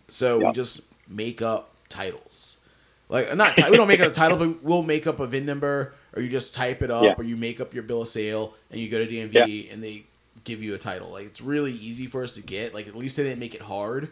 So 0.07 0.39
we 0.39 0.51
just 0.53 0.81
make 1.09 1.41
up 1.41 1.71
titles. 1.89 2.59
Like 3.09 3.35
not 3.35 3.55
we 3.69 3.77
don't 3.77 3.87
make 3.87 3.99
up 3.99 4.11
a 4.11 4.15
title, 4.15 4.37
but 4.37 4.63
we'll 4.63 4.83
make 4.83 5.05
up 5.07 5.19
a 5.19 5.27
VIN 5.27 5.45
number 5.45 5.93
or 6.15 6.21
you 6.21 6.29
just 6.29 6.53
type 6.55 6.81
it 6.81 6.89
up 6.91 7.03
Yeah. 7.03 7.13
or 7.17 7.23
you 7.23 7.35
make 7.37 7.59
up 7.59 7.73
your 7.73 7.83
bill 7.83 8.03
of 8.03 8.07
sale 8.07 8.53
and 8.71 8.79
you 8.79 8.89
go 8.89 8.97
to 9.03 9.07
DMV 9.11 9.71
and 9.73 9.83
they 9.83 10.05
give 10.45 10.63
you 10.63 10.73
a 10.73 10.77
title. 10.77 11.09
Like 11.09 11.25
it's 11.25 11.41
really 11.41 11.73
easy 11.73 12.07
for 12.07 12.23
us 12.23 12.35
to 12.35 12.41
get. 12.41 12.73
Like 12.73 12.87
at 12.87 12.95
least 12.95 13.17
they 13.17 13.23
didn't 13.23 13.39
make 13.39 13.53
it 13.55 13.61
hard. 13.61 14.09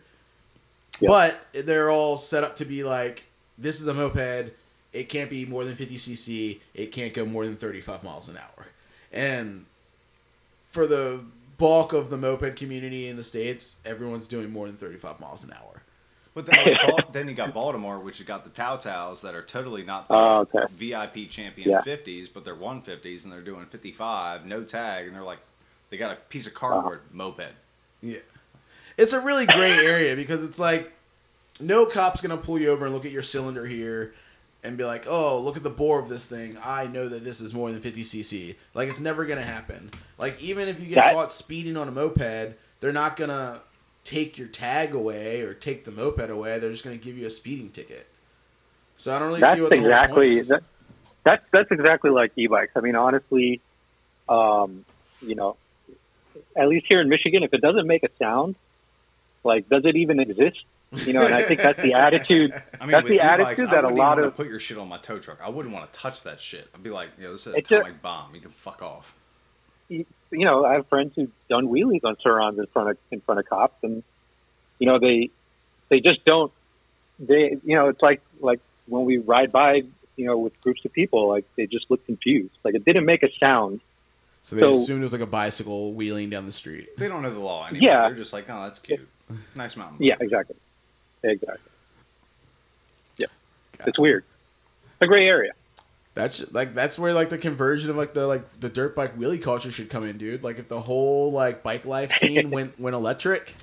Yeah. 0.99 1.07
But 1.07 1.39
they're 1.65 1.89
all 1.89 2.17
set 2.17 2.43
up 2.43 2.57
to 2.57 2.65
be 2.65 2.84
like 2.84 3.23
this 3.57 3.79
is 3.79 3.88
a 3.88 3.93
moped. 3.93 4.51
It 4.91 5.09
can't 5.09 5.29
be 5.29 5.45
more 5.45 5.63
than 5.63 5.75
50 5.75 5.95
cc. 5.95 6.59
It 6.75 6.91
can't 6.91 7.13
go 7.13 7.25
more 7.25 7.45
than 7.45 7.55
35 7.55 8.03
miles 8.03 8.29
an 8.29 8.38
hour. 8.38 8.67
And 9.11 9.65
for 10.65 10.86
the 10.86 11.23
bulk 11.57 11.93
of 11.93 12.09
the 12.09 12.17
moped 12.17 12.55
community 12.55 13.07
in 13.07 13.15
the 13.15 13.23
states, 13.23 13.79
everyone's 13.86 14.27
doing 14.27 14.51
more 14.51 14.67
than 14.67 14.75
35 14.75 15.19
miles 15.19 15.43
an 15.43 15.53
hour. 15.53 15.81
But 16.36 16.47
then, 16.47 16.57
like, 16.65 17.11
then 17.11 17.27
you 17.27 17.36
got 17.36 17.53
Baltimore, 17.53 17.99
which 17.99 18.17
has 18.17 18.25
got 18.25 18.43
the 18.43 18.49
Tao 18.49 18.75
Taos 18.77 19.21
that 19.21 19.36
are 19.36 19.43
totally 19.43 19.84
not 19.84 20.07
the 20.07 20.15
Oh, 20.15 20.47
okay. 20.51 20.65
VIP 20.71 21.29
champion 21.29 21.69
Yeah. 21.69 21.81
50s, 21.81 22.27
but 22.34 22.43
they're 22.43 22.55
150s 22.55 23.23
and 23.23 23.31
they're 23.31 23.41
doing 23.41 23.65
55, 23.67 24.45
no 24.47 24.63
tag, 24.63 25.05
and 25.05 25.15
they're 25.15 25.21
like, 25.23 25.38
they 25.93 25.97
got 25.97 26.11
a 26.11 26.15
piece 26.29 26.47
of 26.47 26.55
cardboard 26.55 27.01
Uh-huh. 27.01 27.09
moped. 27.13 27.51
Yeah. 28.01 28.17
It's 28.97 29.13
a 29.13 29.19
really 29.19 29.45
gray 29.45 29.73
area 29.73 30.15
because 30.15 30.43
it's 30.43 30.57
like 30.57 30.91
no 31.59 31.85
cop's 31.85 32.19
gonna 32.19 32.35
pull 32.35 32.57
you 32.59 32.69
over 32.71 32.85
and 32.85 32.95
look 32.95 33.05
at 33.05 33.11
your 33.11 33.21
cylinder 33.21 33.63
here 33.67 34.15
and 34.63 34.75
be 34.75 34.83
like, 34.83 35.05
"Oh, 35.07 35.39
look 35.39 35.55
at 35.55 35.61
the 35.61 35.69
bore 35.69 35.99
of 35.99 36.09
this 36.09 36.25
thing. 36.25 36.57
I 36.63 36.87
know 36.87 37.07
that 37.09 37.23
this 37.23 37.41
is 37.41 37.53
more 37.53 37.71
than 37.71 37.79
50 37.79 38.01
cc." 38.01 38.55
Like 38.73 38.89
it's 38.89 38.99
never 38.99 39.23
gonna 39.25 39.43
happen. 39.43 39.91
Like 40.17 40.41
even 40.41 40.67
if 40.67 40.79
you 40.79 40.87
get 40.87 40.95
That- 40.95 41.13
caught 41.13 41.31
speeding 41.31 41.77
on 41.77 41.87
a 41.87 41.91
moped, 41.91 42.55
they're 42.79 42.91
not 42.91 43.15
gonna 43.15 43.61
take 44.03 44.39
your 44.39 44.47
tag 44.47 44.95
away 44.95 45.41
or 45.41 45.53
take 45.53 45.85
the 45.85 45.91
moped 45.91 46.27
away. 46.31 46.57
They're 46.57 46.71
just 46.71 46.83
gonna 46.83 46.97
give 46.97 47.19
you 47.19 47.27
a 47.27 47.29
speeding 47.29 47.69
ticket. 47.69 48.07
So 48.97 49.15
I 49.15 49.19
don't 49.19 49.27
really 49.27 49.41
that's 49.41 49.57
see 49.57 49.61
what 49.61 49.69
the 49.69 49.77
whole 49.77 49.85
exactly 49.85 50.27
point 50.29 50.39
is. 50.39 50.47
that, 50.49 50.63
that's 51.23 51.45
that's 51.51 51.71
exactly 51.71 52.09
like 52.09 52.31
e-bikes. 52.35 52.71
I 52.75 52.79
mean, 52.81 52.95
honestly, 52.95 53.61
um, 54.29 54.85
you 55.21 55.35
know, 55.35 55.55
at 56.56 56.68
least 56.68 56.86
here 56.88 57.01
in 57.01 57.10
Michigan, 57.10 57.43
if 57.43 57.54
it 57.54 57.62
doesn't 57.62 57.88
make 57.88 58.04
a 58.04 58.10
sound, 58.20 58.56
like, 59.43 59.70
does 59.70 59.86
it 59.86 59.95
even 59.95 60.20
exist? 60.20 60.64
You 60.91 61.14
know, 61.14 61.26
and 61.26 61.34
I 61.34 61.43
think 61.43 61.60
that's 61.60 61.82
the 61.82 61.93
attitude. 61.95 62.54
I 62.80 62.86
mean, 62.86 62.91
that's 62.91 63.08
the 63.08 63.20
attitude 63.20 63.70
that 63.72 63.84
a 63.84 63.89
lot 63.89 64.20
of 64.20 64.36
put 64.36 64.47
your 64.47 64.60
shit 64.60 64.78
on 64.78 64.88
my 64.88 64.97
tow 64.99 65.18
truck. 65.20 65.39
I 65.43 65.49
wouldn't 65.49 65.74
want 65.74 65.91
to 65.91 65.99
touch 65.99 66.24
that 66.24 66.39
shit. 66.39 66.68
I'd 66.76 66.84
be 66.84 66.91
like, 66.91 67.10
yo, 67.20 67.32
this 67.32 67.47
is 67.47 67.47
an 67.47 67.56
a- 67.56 67.60
atomic 67.60 68.01
bomb. 68.01 68.36
You 68.36 68.41
can 68.41 68.51
fuck 68.51 68.82
off. 68.84 69.16
you 69.89 70.06
know, 70.32 70.66
I 70.66 70.74
have 70.74 70.88
friends 70.88 71.14
who've 71.16 71.32
done 71.49 71.68
wheelies 71.68 72.04
on 72.04 72.16
Sur-Rons 72.22 72.60
in 72.60 72.68
front 72.68 72.91
of 72.91 72.97
in 73.12 73.22
front 73.22 73.39
of 73.39 73.47
cops, 73.47 73.84
and 73.84 74.04
you 74.80 74.86
know, 74.86 74.99
they 74.99 75.30
they 75.89 75.99
just 75.99 76.24
don't. 76.26 76.51
They, 77.20 77.58
you 77.64 77.76
know, 77.76 77.89
it's 77.89 78.01
like 78.01 78.22
like 78.39 78.60
when 78.88 79.06
we 79.06 79.18
ride 79.18 79.51
by, 79.51 79.84
you 80.16 80.26
know, 80.26 80.38
with 80.38 80.60
groups 80.62 80.84
of 80.86 80.93
people, 80.93 81.28
like 81.28 81.45
they 81.56 81.66
just 81.66 81.89
look 81.89 82.06
confused. 82.06 82.54
Like 82.64 82.76
it 82.76 82.86
didn't 82.86 83.06
make 83.06 83.24
a 83.24 83.30
sound. 83.39 83.82
So 84.43 84.55
they 84.55 84.61
so- 84.61 84.69
assumed 84.69 84.99
it 84.99 85.03
was 85.03 85.13
like 85.13 85.21
a 85.21 85.25
bicycle 85.25 85.93
wheeling 85.93 86.29
down 86.29 86.45
the 86.45 86.51
street. 86.51 86.89
They 86.97 87.07
don't 87.07 87.23
know 87.23 87.33
the 87.33 87.39
law 87.39 87.65
anymore. 87.67 87.89
Yeah. 87.89 88.07
They're 88.09 88.17
just 88.17 88.31
like, 88.33 88.45
oh, 88.49 88.63
that's 88.63 88.79
cute. 88.79 89.07
Nice 89.55 89.75
mountain. 89.75 89.97
bike." 89.97 90.07
Yeah, 90.07 90.15
exactly, 90.19 90.55
exactly. 91.23 91.57
Yeah, 93.17 93.27
it's 93.87 93.97
weird. 93.97 94.23
A 95.01 95.07
gray 95.07 95.27
area. 95.27 95.53
That's 96.15 96.53
like 96.53 96.75
that's 96.75 96.99
where 96.99 97.11
like 97.13 97.29
the 97.29 97.39
conversion 97.39 97.89
of 97.89 97.95
like 97.95 98.13
the 98.13 98.27
like 98.27 98.59
the 98.59 98.69
dirt 98.69 98.95
bike 98.95 99.17
wheelie 99.17 99.41
culture 99.41 99.71
should 99.71 99.89
come 99.89 100.05
in, 100.05 100.17
dude. 100.19 100.43
Like 100.43 100.59
if 100.59 100.67
the 100.67 100.79
whole 100.79 101.31
like 101.31 101.63
bike 101.63 101.85
life 101.85 102.11
scene 102.19 102.51
went 102.51 102.79
went 102.79 102.93
electric, 102.95 103.55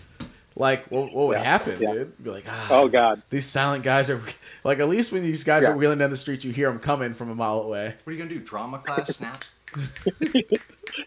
like 0.56 0.90
what, 0.90 1.12
what 1.12 1.28
would 1.28 1.38
Yeah, 1.38 1.44
happen, 1.44 1.80
yeah. 1.80 1.92
dude? 1.92 2.24
Be 2.24 2.30
like, 2.30 2.44
ah, 2.48 2.66
Oh 2.70 2.88
God. 2.88 3.22
these 3.30 3.46
silent 3.46 3.84
guys 3.84 4.10
are 4.10 4.20
like 4.64 4.80
at 4.80 4.88
least 4.88 5.12
when 5.12 5.22
these 5.22 5.44
guys 5.44 5.62
Yeah. 5.62 5.70
are 5.70 5.76
wheeling 5.76 5.98
down 5.98 6.10
the 6.10 6.16
street, 6.16 6.42
you 6.42 6.50
hear 6.52 6.68
them 6.68 6.80
coming 6.80 7.14
from 7.14 7.30
a 7.30 7.34
mile 7.36 7.60
away. 7.60 7.94
What 8.02 8.10
are 8.10 8.16
you 8.16 8.18
gonna 8.18 8.34
do? 8.34 8.40
Drama 8.40 8.78
class? 8.78 9.08
Snap? 9.16 9.44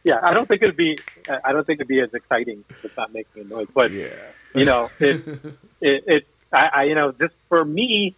Yeah, 0.04 0.20
I 0.22 0.34
don't 0.34 0.48
think 0.48 0.62
it'd 0.62 0.78
be. 0.78 0.98
I 1.44 1.52
don't 1.52 1.66
think 1.66 1.78
it'd 1.78 1.88
be 1.88 2.00
as 2.00 2.14
exciting 2.14 2.64
if 2.70 2.86
it's 2.86 2.98
not 2.98 3.14
making 3.14 3.44
a 3.44 3.46
noise. 3.46 3.68
But 3.74 3.92
Yeah, 3.92 4.08
you 4.54 4.66
know, 4.66 4.90
it, 5.00 5.28
it, 5.82 6.04
it 6.08 6.28
I, 6.52 6.70
I, 6.74 6.84
you 6.84 6.96
know, 6.96 7.12
just 7.12 7.34
for 7.50 7.64
me, 7.64 8.16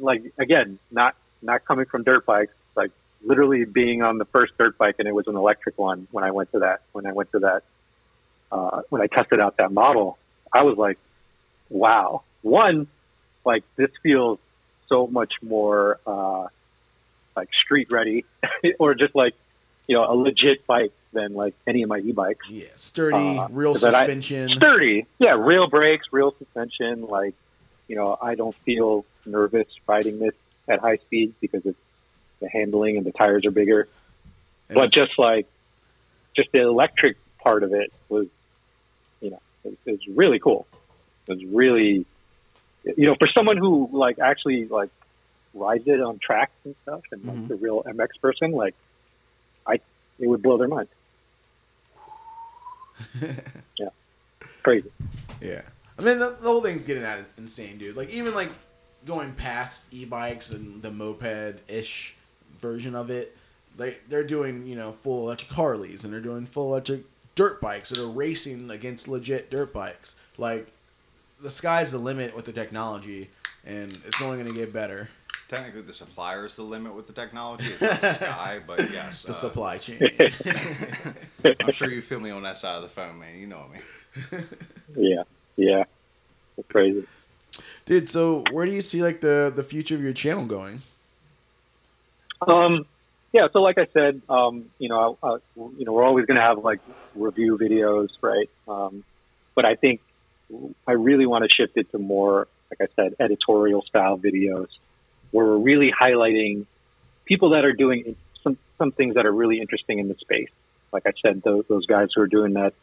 like 0.00 0.22
again, 0.38 0.78
not 0.90 1.16
not 1.42 1.64
coming 1.64 1.86
from 1.86 2.02
dirt 2.04 2.26
bikes, 2.26 2.52
like 2.74 2.90
literally 3.22 3.64
being 3.64 4.02
on 4.02 4.18
the 4.18 4.24
first 4.26 4.56
dirt 4.58 4.78
bike, 4.78 4.96
and 4.98 5.08
it 5.08 5.14
was 5.14 5.26
an 5.26 5.36
electric 5.36 5.78
one 5.78 6.06
when 6.10 6.24
I 6.24 6.30
went 6.30 6.52
to 6.52 6.60
that. 6.60 6.82
When 6.92 7.06
I 7.06 7.12
went 7.12 7.32
to 7.32 7.40
that, 7.40 7.62
uh, 8.52 8.82
when 8.88 9.02
I 9.02 9.06
tested 9.06 9.40
out 9.40 9.56
that 9.58 9.72
model, 9.72 10.18
I 10.52 10.62
was 10.62 10.76
like, 10.76 10.98
wow. 11.68 12.22
One, 12.42 12.86
like 13.44 13.64
this 13.76 13.90
feels 14.02 14.38
so 14.88 15.06
much 15.06 15.34
more 15.42 15.98
uh, 16.06 16.46
like 17.34 17.48
street 17.64 17.88
ready, 17.90 18.24
or 18.78 18.94
just 18.94 19.14
like 19.14 19.34
you 19.86 19.94
know 19.96 20.04
a 20.10 20.14
legit 20.14 20.66
bike 20.66 20.92
than 21.12 21.34
like 21.34 21.54
any 21.66 21.82
of 21.82 21.88
my 21.88 21.98
e-bikes 21.98 22.46
yeah, 22.50 22.66
sturdy, 22.76 23.16
Uh, 23.38 23.48
real 23.50 23.72
but 23.74 23.94
I- 23.94 24.00
suspension. 24.06 24.48
sturdy. 24.56 25.06
Yeah, 25.18 25.36
real 25.38 25.66
brakes, 25.68 26.06
real 26.12 26.32
suspension. 26.38 27.06
Like, 27.06 27.34
you 27.88 27.96
know, 27.96 28.18
I 28.20 28.34
don't 28.34 28.54
feel 28.54 29.04
nervous 29.24 29.66
riding 29.86 30.18
this 30.18 30.34
at 30.68 30.80
high 30.80 30.96
speeds 30.98 31.34
because 31.40 31.64
it's 31.64 31.78
the 32.40 32.48
handling 32.48 32.96
and 32.98 33.06
the 33.06 33.12
tires 33.12 33.46
are 33.46 33.50
bigger. 33.50 33.88
And 34.68 34.74
But 34.76 34.92
just 34.92 35.18
like, 35.18 35.46
just 36.34 36.52
the 36.52 36.60
electric 36.60 37.16
part 37.38 37.62
of 37.62 37.72
it 37.72 37.92
was, 38.10 38.26
you 39.22 39.30
know, 39.30 39.40
it, 39.64 39.78
it 39.86 39.90
was 39.92 40.06
really 40.08 40.38
cool. 40.38 40.66
It 41.28 41.32
was 41.34 41.44
really, 41.46 42.04
you 42.84 43.06
know, 43.06 43.14
for 43.14 43.28
someone 43.28 43.56
who 43.56 43.88
like 43.92 44.18
actually 44.18 44.66
like 44.66 44.90
rides 45.54 45.86
it 45.88 46.00
on 46.02 46.18
tracks 46.18 46.52
and 46.64 46.74
stuff, 46.82 47.02
and 47.10 47.24
like 47.24 47.36
Mhm. 47.38 47.48
the 47.48 47.54
real 47.56 47.82
MX 47.86 48.08
person, 48.20 48.50
like, 48.52 48.74
I 49.66 49.74
it 50.18 50.26
would 50.26 50.42
blow 50.42 50.56
their 50.56 50.68
mind. 50.68 50.88
yeah, 53.78 53.88
crazy. 54.62 54.90
Yeah. 55.40 55.62
I 55.98 56.02
mean, 56.02 56.18
the, 56.18 56.36
the 56.40 56.48
whole 56.48 56.62
thing's 56.62 56.86
getting 56.86 57.04
out 57.04 57.18
insane, 57.38 57.78
dude. 57.78 57.96
Like, 57.96 58.10
even 58.10 58.34
like 58.34 58.50
going 59.06 59.32
past 59.32 59.92
e-bikes 59.94 60.52
and 60.52 60.82
the 60.82 60.90
moped-ish 60.90 62.16
version 62.58 62.94
of 62.94 63.10
it, 63.10 63.36
they 63.76 63.96
they're 64.08 64.24
doing 64.24 64.66
you 64.66 64.74
know 64.74 64.92
full 64.92 65.26
electric 65.26 65.52
Harleys 65.52 66.04
and 66.04 66.12
they're 66.12 66.20
doing 66.20 66.46
full 66.46 66.68
electric 66.72 67.04
dirt 67.34 67.60
bikes 67.60 67.90
that 67.90 67.98
are 67.98 68.10
racing 68.10 68.70
against 68.70 69.08
legit 69.08 69.50
dirt 69.50 69.72
bikes. 69.72 70.16
Like, 70.38 70.68
the 71.40 71.50
sky's 71.50 71.92
the 71.92 71.98
limit 71.98 72.34
with 72.34 72.46
the 72.46 72.52
technology, 72.52 73.30
and 73.64 73.92
it's 74.06 74.22
only 74.22 74.38
going 74.38 74.48
to 74.52 74.58
get 74.58 74.72
better. 74.72 75.10
Technically, 75.48 75.82
the 75.82 75.92
supplier 75.92 76.44
is 76.44 76.56
the 76.56 76.62
limit 76.62 76.94
with 76.94 77.06
the 77.06 77.12
technology. 77.12 77.66
It's 77.66 77.80
not 77.80 78.00
the 78.00 78.12
sky, 78.12 78.60
but 78.66 78.80
yes, 78.90 79.22
The 79.22 79.30
uh, 79.30 79.32
supply 79.32 79.78
chain. 79.78 80.00
I'm 81.60 81.70
sure 81.70 81.88
you 81.90 82.02
feel 82.02 82.18
me 82.18 82.30
on 82.30 82.42
that 82.42 82.56
side 82.56 82.74
of 82.76 82.82
the 82.82 82.88
phone, 82.88 83.18
man. 83.20 83.38
You 83.38 83.46
know 83.46 83.64
me. 83.72 84.40
Yeah, 84.96 85.24
yeah, 85.56 85.84
it's 86.56 86.68
crazy. 86.68 87.04
dude. 87.84 88.08
So, 88.08 88.44
where 88.50 88.64
do 88.64 88.72
you 88.72 88.80
see 88.80 89.02
like 89.02 89.20
the 89.20 89.52
the 89.54 89.62
future 89.64 89.94
of 89.94 90.02
your 90.02 90.12
channel 90.14 90.46
going? 90.46 90.80
Um, 92.40 92.86
yeah, 93.32 93.48
so 93.52 93.60
like 93.60 93.76
I 93.78 93.86
said, 93.92 94.22
um, 94.30 94.66
you 94.78 94.88
know, 94.88 95.18
uh, 95.22 95.38
you 95.56 95.84
know, 95.84 95.92
we're 95.92 96.04
always 96.04 96.24
going 96.26 96.36
to 96.36 96.42
have 96.42 96.64
like 96.64 96.80
review 97.14 97.58
videos, 97.58 98.08
right? 98.22 98.48
Um, 98.68 99.04
but 99.54 99.64
I 99.66 99.74
think 99.74 100.00
I 100.86 100.92
really 100.92 101.26
want 101.26 101.44
to 101.44 101.54
shift 101.54 101.76
it 101.76 101.90
to 101.92 101.98
more, 101.98 102.48
like 102.70 102.88
I 102.88 102.92
said, 102.96 103.16
editorial 103.20 103.82
style 103.82 104.16
videos, 104.18 104.68
where 105.30 105.46
we're 105.46 105.58
really 105.58 105.92
highlighting 105.92 106.66
people 107.24 107.50
that 107.50 107.64
are 107.64 107.72
doing 107.72 108.16
some 108.42 108.56
some 108.78 108.92
things 108.92 109.14
that 109.14 109.26
are 109.26 109.32
really 109.32 109.60
interesting 109.60 109.98
in 109.98 110.08
the 110.08 110.14
space. 110.14 110.50
Like 110.92 111.04
I 111.06 111.12
said, 111.20 111.42
those, 111.42 111.64
those 111.68 111.86
guys 111.86 112.08
who 112.14 112.22
are 112.22 112.26
doing 112.26 112.54
that 112.54 112.74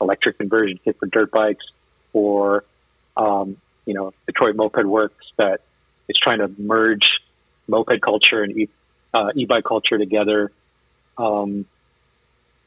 electric 0.00 0.38
conversion 0.38 0.78
kit 0.84 0.96
for 0.98 1.06
dirt 1.06 1.30
bikes, 1.30 1.64
or 2.12 2.64
um, 3.16 3.56
you 3.84 3.94
know, 3.94 4.12
Detroit 4.26 4.56
Moped 4.56 4.84
Works 4.84 5.26
that 5.36 5.60
is 6.08 6.16
trying 6.22 6.38
to 6.38 6.48
merge 6.58 7.06
moped 7.66 8.00
culture 8.00 8.42
and 8.42 8.56
e- 8.56 8.68
uh, 9.12 9.30
e-bike 9.34 9.64
culture 9.64 9.98
together. 9.98 10.52
Um, 11.16 11.66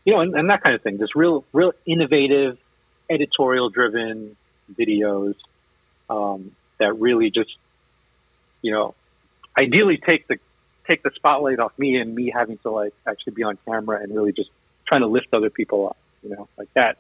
you 0.03 0.13
know, 0.13 0.21
and, 0.21 0.35
and 0.35 0.49
that 0.49 0.63
kind 0.63 0.75
of 0.75 0.81
thing. 0.81 0.97
Just 0.99 1.15
real, 1.15 1.45
real 1.53 1.73
innovative, 1.85 2.57
editorial-driven 3.09 4.35
videos 4.77 5.35
um, 6.09 6.51
that 6.79 6.99
really 6.99 7.29
just, 7.29 7.55
you 8.61 8.71
know, 8.71 8.95
ideally 9.57 9.97
take 9.97 10.27
the 10.27 10.37
take 10.87 11.03
the 11.03 11.11
spotlight 11.15 11.59
off 11.59 11.71
me 11.77 11.97
and 11.97 12.13
me 12.13 12.31
having 12.33 12.57
to 12.59 12.71
like 12.71 12.93
actually 13.07 13.33
be 13.33 13.43
on 13.43 13.57
camera 13.65 14.01
and 14.01 14.13
really 14.13 14.31
just 14.31 14.49
trying 14.87 15.01
to 15.01 15.07
lift 15.07 15.27
other 15.33 15.49
people 15.49 15.87
up. 15.87 15.97
You 16.23 16.31
know, 16.31 16.47
like 16.57 16.73
that. 16.73 16.97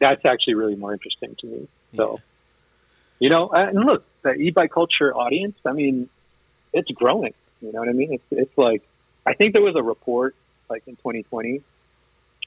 That's 0.00 0.24
actually 0.24 0.54
really 0.54 0.74
more 0.74 0.92
interesting 0.92 1.36
to 1.40 1.46
me. 1.46 1.68
So, 1.94 2.20
you 3.20 3.30
know, 3.30 3.48
uh, 3.48 3.68
and 3.68 3.84
look, 3.84 4.04
the 4.22 4.32
e-bike 4.32 4.72
culture 4.72 5.14
audience. 5.14 5.56
I 5.64 5.72
mean, 5.72 6.08
it's 6.72 6.90
growing. 6.90 7.34
You 7.60 7.72
know 7.72 7.78
what 7.78 7.88
I 7.88 7.92
mean? 7.92 8.14
It's 8.14 8.24
it's 8.30 8.58
like 8.58 8.82
I 9.24 9.34
think 9.34 9.52
there 9.52 9.62
was 9.62 9.76
a 9.76 9.82
report 9.82 10.34
like 10.68 10.82
in 10.86 10.96
2020. 10.96 11.62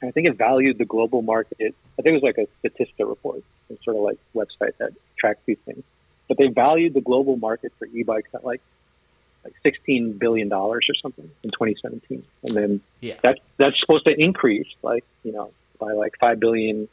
I 0.04 0.12
think 0.12 0.28
it 0.28 0.38
valued 0.38 0.78
the 0.78 0.86
global 0.86 1.22
market. 1.22 1.74
I 1.98 2.02
think 2.02 2.22
it 2.22 2.22
was 2.22 2.24
like 2.24 2.38
a 2.38 2.48
Statista 2.68 3.08
report, 3.08 3.44
some 3.70 3.78
sort 3.84 3.96
of 3.96 4.04
like 4.04 4.20
website 4.36 4.78
that 4.80 4.92
tracks 5.18 5.40
these 5.46 5.58
things. 5.66 5.84
But 6.28 6.38
they 6.38 6.48
valued 6.48 6.94
the 6.94 7.02
global 7.02 7.38
market 7.38 7.72
for 7.80 7.86
e-bikes 7.86 8.30
at 8.34 8.44
like 8.44 8.62
like 9.46 9.54
16 9.64 10.14
billion 10.18 10.50
dollars 10.50 10.86
or 10.90 10.96
something 10.96 11.30
in 11.44 11.52
2017, 11.52 12.24
and 12.48 12.58
then 12.58 12.82
Yeah. 13.00 13.16
that 13.22 13.40
that's 13.58 13.80
supposed 13.80 14.06
to 14.06 14.14
increase 14.20 14.68
like 14.82 15.06
you 15.24 15.32
know 15.32 15.52
by 15.80 15.94
like 15.94 16.18
five 16.20 16.40
billion 16.40 16.90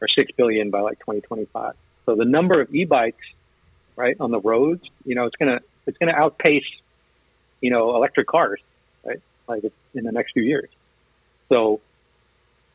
or 0.00 0.08
six 0.08 0.32
billion 0.32 0.70
by 0.70 0.80
like 0.80 0.98
2025. 1.00 1.74
So 2.06 2.14
the 2.14 2.24
number 2.24 2.60
of 2.60 2.74
e-bikes 2.74 3.26
right 3.96 4.16
on 4.18 4.30
the 4.30 4.40
roads, 4.40 4.82
you 5.04 5.14
know, 5.14 5.26
it's 5.26 5.36
gonna 5.36 5.60
it's 5.86 5.98
gonna 5.98 6.14
outpace 6.16 6.64
you 7.60 7.70
know 7.70 7.94
electric 7.96 8.26
cars, 8.28 8.60
right? 9.04 9.20
Like 9.48 9.64
in 9.94 10.04
the 10.04 10.12
next 10.12 10.32
few 10.32 10.42
years. 10.44 10.70
So 11.48 11.80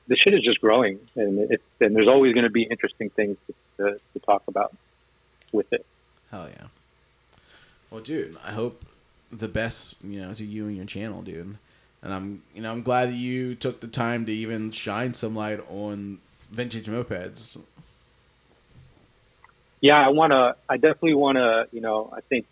the 0.07 0.15
shit 0.17 0.33
is 0.33 0.43
just 0.43 0.59
growing, 0.61 0.99
and 1.15 1.49
it, 1.51 1.61
and 1.79 1.95
there's 1.95 2.07
always 2.09 2.33
going 2.33 2.43
to 2.43 2.51
be 2.51 2.63
interesting 2.63 3.09
things 3.09 3.37
to, 3.47 3.53
to, 3.77 3.99
to 4.13 4.19
talk 4.19 4.43
about 4.47 4.75
with 5.51 5.71
it. 5.73 5.83
Hell 6.29 6.47
yeah. 6.49 6.67
Well, 7.95 8.03
dude, 8.03 8.35
I 8.45 8.51
hope 8.51 8.83
the 9.31 9.47
best, 9.47 10.03
you 10.03 10.19
know, 10.19 10.33
to 10.33 10.45
you 10.45 10.67
and 10.67 10.75
your 10.75 10.85
channel, 10.85 11.21
dude. 11.21 11.55
And 12.01 12.13
I'm, 12.13 12.41
you 12.53 12.61
know, 12.61 12.69
I'm 12.69 12.81
glad 12.81 13.07
that 13.07 13.15
you 13.15 13.55
took 13.55 13.79
the 13.79 13.87
time 13.87 14.25
to 14.25 14.33
even 14.33 14.71
shine 14.71 15.13
some 15.13 15.33
light 15.33 15.61
on 15.69 16.17
vintage 16.51 16.87
mopeds. 16.87 17.57
Yeah, 19.79 20.05
I 20.05 20.09
want 20.09 20.31
to. 20.31 20.57
I 20.67 20.75
definitely 20.75 21.13
want 21.13 21.37
to. 21.37 21.69
You 21.71 21.79
know, 21.79 22.11
I 22.13 22.19
think 22.19 22.47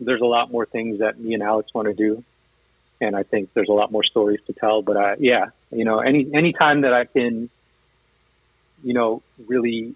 there's 0.00 0.22
a 0.22 0.26
lot 0.26 0.50
more 0.50 0.64
things 0.64 1.00
that 1.00 1.20
me 1.20 1.34
and 1.34 1.42
Alex 1.42 1.74
want 1.74 1.88
to 1.88 1.94
do, 1.94 2.24
and 2.98 3.14
I 3.14 3.24
think 3.24 3.52
there's 3.52 3.68
a 3.68 3.74
lot 3.74 3.92
more 3.92 4.04
stories 4.04 4.40
to 4.46 4.54
tell. 4.54 4.80
But 4.80 4.96
I, 4.96 5.16
yeah, 5.18 5.50
you 5.70 5.84
know, 5.84 5.98
any 5.98 6.30
any 6.32 6.54
time 6.54 6.80
that 6.80 6.94
I 6.94 7.04
can, 7.04 7.50
you 8.82 8.94
know, 8.94 9.22
really 9.46 9.94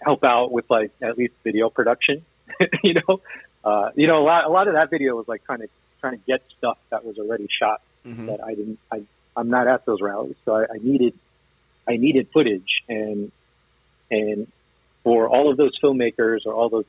help 0.00 0.24
out 0.24 0.50
with 0.50 0.68
like 0.68 0.90
at 1.00 1.16
least 1.16 1.34
video 1.44 1.70
production, 1.70 2.24
you 2.82 2.94
know, 2.94 3.20
uh, 3.64 3.90
you 3.94 4.06
know, 4.06 4.22
a 4.22 4.24
lot 4.24 4.44
a 4.44 4.48
lot 4.48 4.68
of 4.68 4.74
that 4.74 4.90
video 4.90 5.16
was 5.16 5.26
like 5.26 5.44
trying 5.44 5.60
to 5.60 5.68
trying 6.00 6.18
to 6.18 6.24
get 6.26 6.42
stuff 6.58 6.78
that 6.90 7.04
was 7.04 7.18
already 7.18 7.48
shot 7.60 7.80
Mhm. 8.06 8.26
that 8.26 8.44
I 8.44 8.54
didn't. 8.54 8.78
I 8.92 9.02
I'm 9.36 9.48
not 9.48 9.66
at 9.66 9.84
those 9.86 10.00
rallies, 10.00 10.36
so 10.44 10.54
I, 10.54 10.64
I 10.74 10.78
needed 10.82 11.14
I 11.88 11.96
needed 11.96 12.28
footage 12.32 12.82
and 12.88 13.32
and 14.10 14.46
for 15.02 15.28
all 15.28 15.50
of 15.50 15.56
those 15.56 15.78
filmmakers 15.82 16.40
or 16.46 16.54
all 16.54 16.68
those 16.68 16.86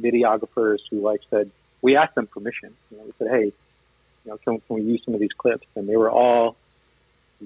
videographers 0.00 0.78
who 0.90 1.00
like 1.00 1.20
said 1.30 1.50
we 1.80 1.96
asked 1.96 2.14
them 2.14 2.26
permission. 2.28 2.74
You 2.90 2.98
know, 2.98 3.04
we 3.04 3.12
said, 3.18 3.28
hey, 3.28 3.44
you 4.24 4.30
know, 4.30 4.38
can, 4.38 4.60
can 4.60 4.76
we 4.76 4.82
use 4.82 5.02
some 5.04 5.14
of 5.14 5.20
these 5.20 5.32
clips? 5.36 5.66
And 5.74 5.88
they 5.88 5.96
were 5.96 6.10
all 6.10 6.56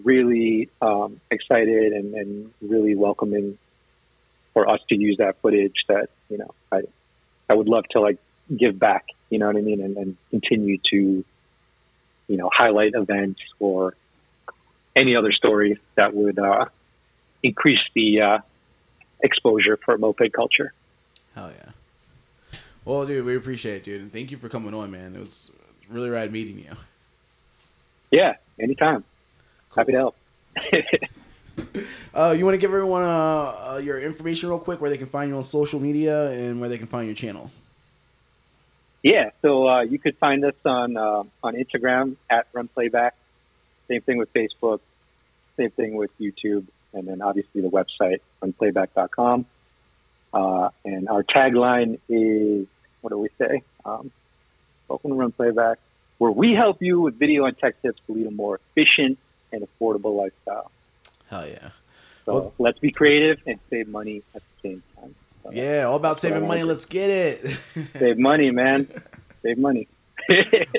really 0.04 0.68
um, 0.82 1.20
excited 1.30 1.92
and, 1.94 2.14
and 2.14 2.52
really 2.60 2.94
welcoming 2.94 3.56
for 4.52 4.68
us 4.68 4.80
to 4.90 4.94
use 4.94 5.16
that 5.18 5.40
footage. 5.40 5.84
That 5.88 6.10
you 6.28 6.36
know, 6.38 6.54
I 6.70 6.82
I 7.48 7.54
would 7.54 7.68
love 7.68 7.84
to 7.92 8.00
like 8.00 8.18
give 8.54 8.78
back. 8.78 9.06
You 9.30 9.38
know 9.38 9.46
what 9.46 9.56
I 9.56 9.60
mean? 9.60 9.80
And, 9.80 9.96
and 9.96 10.16
continue 10.30 10.78
to 10.90 11.24
you 12.28 12.36
know 12.36 12.50
highlight 12.52 12.92
events 12.94 13.40
or 13.58 13.94
any 14.94 15.16
other 15.16 15.32
stories 15.32 15.78
that 15.94 16.14
would 16.14 16.38
uh, 16.38 16.66
increase 17.42 17.80
the 17.94 18.20
uh, 18.20 18.38
exposure 19.20 19.78
for 19.84 19.98
moped 19.98 20.32
culture. 20.32 20.72
Hell 21.34 21.52
yeah. 21.56 21.72
Well, 22.84 23.04
dude, 23.04 23.26
we 23.26 23.36
appreciate 23.36 23.76
it, 23.76 23.84
dude, 23.84 24.00
and 24.02 24.12
thank 24.12 24.30
you 24.30 24.36
for 24.36 24.48
coming 24.48 24.72
on, 24.72 24.90
man. 24.90 25.14
It 25.14 25.20
was 25.20 25.52
really 25.88 26.08
rad 26.08 26.32
meeting 26.32 26.58
you. 26.58 26.76
Yeah, 28.10 28.34
anytime. 28.60 29.04
Happy 29.74 29.92
to 29.92 29.98
help. 29.98 30.16
Uh, 32.14 32.34
you 32.36 32.44
want 32.44 32.54
to 32.54 32.58
give 32.58 32.70
everyone 32.70 33.02
uh, 33.02 33.06
uh, 33.74 33.80
your 33.82 34.00
information 34.00 34.48
real 34.48 34.58
quick, 34.58 34.80
where 34.80 34.90
they 34.90 34.96
can 34.96 35.06
find 35.06 35.30
you 35.30 35.36
on 35.36 35.44
social 35.44 35.80
media 35.80 36.30
and 36.30 36.60
where 36.60 36.68
they 36.68 36.78
can 36.78 36.86
find 36.86 37.06
your 37.06 37.14
channel. 37.14 37.50
Yeah, 39.06 39.30
so 39.40 39.68
uh, 39.68 39.82
you 39.82 40.00
could 40.00 40.18
find 40.18 40.44
us 40.44 40.56
on 40.64 40.96
uh, 40.96 41.22
on 41.40 41.54
Instagram 41.54 42.16
at 42.28 42.48
Run 42.52 42.66
Playback. 42.66 43.14
Same 43.86 44.00
thing 44.00 44.18
with 44.18 44.34
Facebook. 44.34 44.80
Same 45.56 45.70
thing 45.70 45.94
with 45.94 46.10
YouTube, 46.18 46.66
and 46.92 47.06
then 47.06 47.22
obviously 47.22 47.60
the 47.60 47.68
website 47.68 48.18
runplayback.com. 48.42 49.46
Uh, 50.34 50.70
and 50.84 51.08
our 51.08 51.22
tagline 51.22 52.00
is 52.08 52.66
what 53.00 53.10
do 53.10 53.18
we 53.18 53.28
say? 53.38 53.62
Um, 53.84 54.10
Welcome 54.88 55.12
to 55.12 55.16
Run 55.16 55.30
Playback, 55.30 55.78
where 56.18 56.32
we 56.32 56.54
help 56.54 56.82
you 56.82 57.00
with 57.00 57.16
video 57.16 57.44
and 57.44 57.56
tech 57.56 57.80
tips 57.82 58.00
to 58.08 58.12
lead 58.12 58.26
a 58.26 58.32
more 58.32 58.58
efficient 58.74 59.20
and 59.52 59.64
affordable 59.68 60.16
lifestyle. 60.16 60.72
Hell 61.30 61.46
yeah. 61.46 61.70
So 62.24 62.32
Well- 62.32 62.54
let's 62.58 62.80
be 62.80 62.90
creative 62.90 63.40
and 63.46 63.60
save 63.70 63.86
money 63.86 64.24
at 64.34 64.42
the 64.42 64.55
same 64.55 64.55
time. 64.55 64.55
So 64.55 64.55
Yeah, 65.52 65.84
all 65.84 65.96
about 65.96 66.10
That's 66.10 66.20
saving 66.22 66.46
money. 66.46 66.62
Let's 66.62 66.84
get 66.86 67.10
it. 67.10 67.58
Save 67.98 68.18
money, 68.18 68.50
man. 68.50 68.88
Save 69.42 69.58
money. 69.58 69.88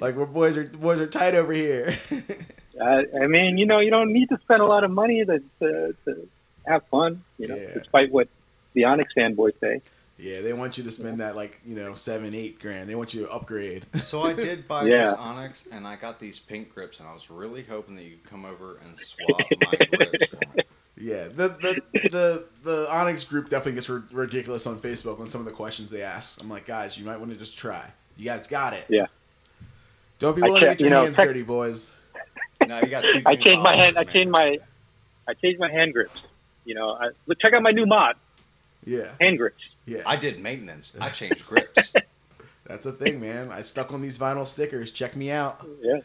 like 0.01 0.15
we're 0.15 0.25
boys 0.25 0.57
are 0.57 0.65
boys 0.65 0.99
are 0.99 1.07
tight 1.07 1.33
over 1.35 1.53
here. 1.53 1.95
I, 2.81 3.05
I 3.21 3.27
mean, 3.27 3.57
you 3.57 3.65
know, 3.65 3.79
you 3.79 3.89
don't 3.89 4.11
need 4.11 4.29
to 4.29 4.37
spend 4.41 4.61
a 4.61 4.65
lot 4.65 4.83
of 4.83 4.91
money 4.91 5.23
to, 5.25 5.39
to, 5.61 5.95
to 6.05 6.27
have 6.67 6.83
fun, 6.91 7.23
you 7.39 7.47
know, 7.47 7.55
Yeah. 7.55 7.73
despite 7.73 8.11
what 8.11 8.27
the 8.73 8.83
Onyx 8.85 9.11
fanboys 9.17 9.53
say. 9.59 9.81
yeah, 10.19 10.41
they 10.41 10.53
want 10.53 10.77
you 10.77 10.83
to 10.83 10.91
spend 10.91 11.19
that 11.19 11.35
like 11.35 11.59
you 11.65 11.75
know 11.75 11.95
seven, 11.95 12.35
eight 12.35 12.59
grand. 12.59 12.87
They 12.89 12.95
want 12.95 13.13
you 13.13 13.25
to 13.25 13.31
upgrade. 13.31 13.85
So 13.95 14.21
I 14.21 14.33
did 14.33 14.67
buy 14.67 14.83
Yeah. 14.83 15.11
this 15.11 15.13
Onyx, 15.13 15.67
and 15.71 15.87
I 15.87 15.95
got 15.95 16.19
these 16.19 16.39
pink 16.39 16.73
grips, 16.73 16.99
and 16.99 17.07
I 17.09 17.13
was 17.13 17.31
really 17.31 17.63
hoping 17.63 17.95
that 17.95 18.03
you'd 18.03 18.23
come 18.23 18.45
over 18.45 18.77
and 18.85 18.97
swap 18.97 19.39
my 19.61 19.77
grips 19.97 20.25
for 20.25 20.37
me. 20.55 20.63
Yeah, 20.99 21.25
the 21.27 21.49
the 21.49 21.81
the 22.09 22.45
the 22.63 22.87
Onyx 22.91 23.23
group 23.23 23.49
definitely 23.49 23.73
gets 23.73 23.89
ri- 23.89 24.01
ridiculous 24.11 24.65
on 24.65 24.79
Facebook 24.79 25.19
on 25.19 25.27
some 25.27 25.41
of 25.41 25.45
the 25.45 25.51
questions 25.51 25.89
they 25.89 26.01
ask. 26.01 26.41
I'm 26.41 26.49
like, 26.49 26.65
guys, 26.65 26.97
you 26.97 27.05
might 27.05 27.17
want 27.17 27.31
to 27.31 27.37
just 27.37 27.57
try. 27.57 27.91
You 28.17 28.25
guys 28.25 28.47
got 28.47 28.73
it. 28.73 28.85
Yeah. 28.89 29.05
Don't 30.19 30.35
be 30.35 30.41
I 30.41 30.45
willing 30.47 30.61
to 30.61 30.67
get 30.69 30.79
your 30.81 30.89
you 30.89 30.95
know, 30.95 31.03
hands 31.03 31.15
tech- 31.15 31.27
dirty, 31.27 31.43
boys. 31.43 31.93
Now 32.67 32.79
you 32.81 32.87
got 32.87 33.03
two. 33.03 33.21
I 33.25 33.35
changed 33.35 33.61
my 33.61 33.75
hand. 33.75 33.97
I 33.99 34.03
changed 34.03 34.31
my. 34.31 34.57
I 35.27 35.33
changed 35.35 35.59
my 35.59 35.71
hand 35.71 35.93
grips. 35.93 36.21
You 36.65 36.73
know, 36.73 36.89
I, 36.93 37.09
look, 37.27 37.39
check 37.39 37.53
out 37.53 37.61
my 37.61 37.71
new 37.71 37.85
mod, 37.85 38.15
Yeah, 38.83 39.09
hand 39.21 39.37
grips. 39.37 39.63
yeah. 39.85 40.01
I 40.05 40.15
did 40.17 40.39
maintenance. 40.41 40.93
I 40.99 41.09
changed 41.09 41.45
grips. 41.45 41.93
That's 42.65 42.83
the 42.83 42.91
thing, 42.91 43.21
man. 43.21 43.51
I 43.51 43.61
stuck 43.61 43.93
on 43.93 44.01
these 44.01 44.17
vinyl 44.17 44.45
stickers. 44.47 44.89
Check 44.91 45.15
me 45.15 45.29
out. 45.31 45.65
Yeah, 45.81 45.99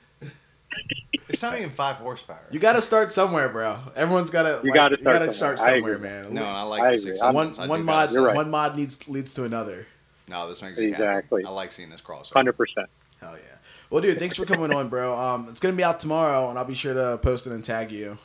It's 1.29 1.43
not 1.43 1.57
even 1.57 1.71
five 1.71 1.97
horsepower. 1.97 2.41
You 2.51 2.59
got 2.59 2.75
to 2.75 2.81
start 2.83 3.09
somewhere, 3.11 3.49
bro. 3.49 3.79
Everyone's 3.97 4.31
got 4.31 4.43
to. 4.43 4.61
You 4.65 4.73
gotta 4.73 4.99
You 4.99 5.05
got 5.05 5.21
to 5.21 5.33
start 5.33 5.59
start 5.59 5.59
somewhere. 5.59 5.75
I 5.75 5.77
somewhere, 5.79 5.95
agree. 5.95 6.09
man. 6.31 6.35
no, 6.35 6.45
I 6.45 6.63
like 6.63 6.83
I 6.83 6.89
the 6.91 6.95
agree. 6.95 6.99
six 7.05 7.23
I'm- 7.23 7.35
one 7.35 7.47
ones. 7.47 7.59
I 7.59 7.65
do 7.65 7.69
one 7.71 7.85
mod 7.85 8.13
right. 8.15 8.37
one 8.37 8.51
mod 8.51 8.77
leads 8.77 9.09
leads 9.09 9.35
to 9.35 9.45
another. 9.45 9.87
No, 10.31 10.49
this 10.49 10.63
makes 10.63 10.77
me 10.79 10.87
Exactly. 10.89 11.43
happy. 11.43 11.51
I 11.51 11.55
like 11.55 11.73
seeing 11.73 11.91
this 11.91 12.01
crossover. 12.01 12.33
hundred 12.35 12.55
percent. 12.55 12.89
Hell 13.21 13.35
yeah. 13.37 13.57
Well, 13.91 14.01
dude, 14.01 14.19
thanks 14.19 14.37
for 14.37 14.45
coming 14.47 14.73
on, 14.73 14.89
bro. 14.89 15.17
Um, 15.19 15.47
it's 15.49 15.61
gonna 15.61 15.77
be 15.77 15.85
out 15.85 16.01
tomorrow, 16.01 16.49
and 16.51 16.59
I'll 16.59 16.65
be 16.65 16.75
sure 16.75 16.95
to 16.95 17.19
post 17.23 17.47
it 17.47 17.53
and 17.53 17.65
tag 17.65 17.91
you. 17.93 18.19